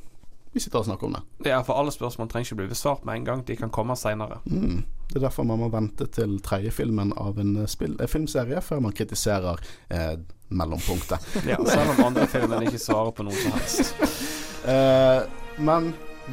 vi 0.51 0.59
sitter 0.59 0.81
og 0.81 0.87
snakker 0.87 1.05
om 1.05 1.13
det. 1.13 1.49
Ja, 1.51 1.59
for 1.65 1.77
alle 1.77 1.91
spørsmål 1.93 2.29
trenger 2.29 2.49
ikke 2.49 2.63
bli 2.63 2.71
besvart 2.71 3.03
med 3.05 3.19
en 3.19 3.25
gang. 3.27 3.43
De 3.45 3.55
kan 3.55 3.69
komme 3.69 3.93
seinere. 3.99 4.39
Mm. 4.49 4.81
Det 5.09 5.19
er 5.19 5.27
derfor 5.27 5.45
man 5.45 5.61
må 5.61 5.69
vente 5.69 6.07
til 6.09 6.39
tredje 6.45 6.71
filmen 6.73 7.13
av 7.17 7.37
en, 7.41 7.55
eh, 7.61 7.69
spill, 7.69 7.95
en 8.01 8.09
filmserie 8.09 8.61
før 8.61 8.81
man 8.81 8.95
kritiserer 8.97 9.61
eh, 9.89 10.15
mellompunktet. 10.49 11.25
Ja, 11.51 11.59
selv 11.65 11.93
om 11.93 12.05
andre 12.09 12.25
filmen 12.27 12.65
ikke 12.65 12.81
svarer 12.81 13.13
på 13.13 13.25
noe 13.27 13.37
som 13.37 13.57
helst. 13.57 13.95
Eh, 14.69 15.21
men 15.63 15.85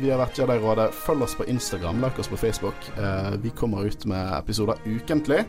vi 0.02 0.10
har 0.10 0.18
vært 0.18 0.36
Jedi-rådet. 0.36 0.88
Følg 1.06 1.22
oss 1.24 1.36
på 1.38 1.46
Instagram, 1.48 2.00
like 2.02 2.20
oss 2.20 2.28
på 2.28 2.36
Facebook. 2.36 2.88
Eh, 2.98 3.36
vi 3.40 3.52
kommer 3.54 3.86
ut 3.86 4.02
med 4.10 4.32
episoder 4.34 4.82
ukentlig. 4.84 5.44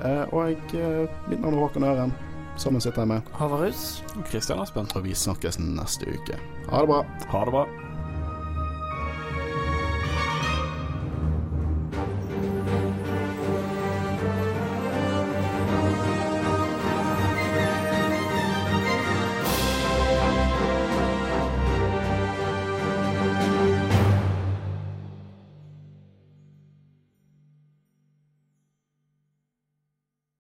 Eh, 0.00 0.24
og 0.32 0.48
jeg, 0.48 0.56
eh, 0.80 1.20
mitt 1.28 1.44
navn 1.44 1.54
er 1.54 1.60
Håkon 1.60 1.84
Øren. 1.84 2.14
Sammen 2.56 2.80
sitter 2.80 3.02
jeg 3.04 3.08
med. 3.08 3.20
Havarus. 3.36 4.02
Kristian 4.30 4.60
Aspen, 4.62 4.88
Og 4.94 5.04
vi 5.04 5.14
snakkes 5.14 5.58
neste 5.60 6.06
uke. 6.08 6.38
Ha 6.70 6.80
det 6.80 6.88
bra. 6.88 7.02
ha 7.28 7.44
det 7.44 7.52
bra. 7.52 7.66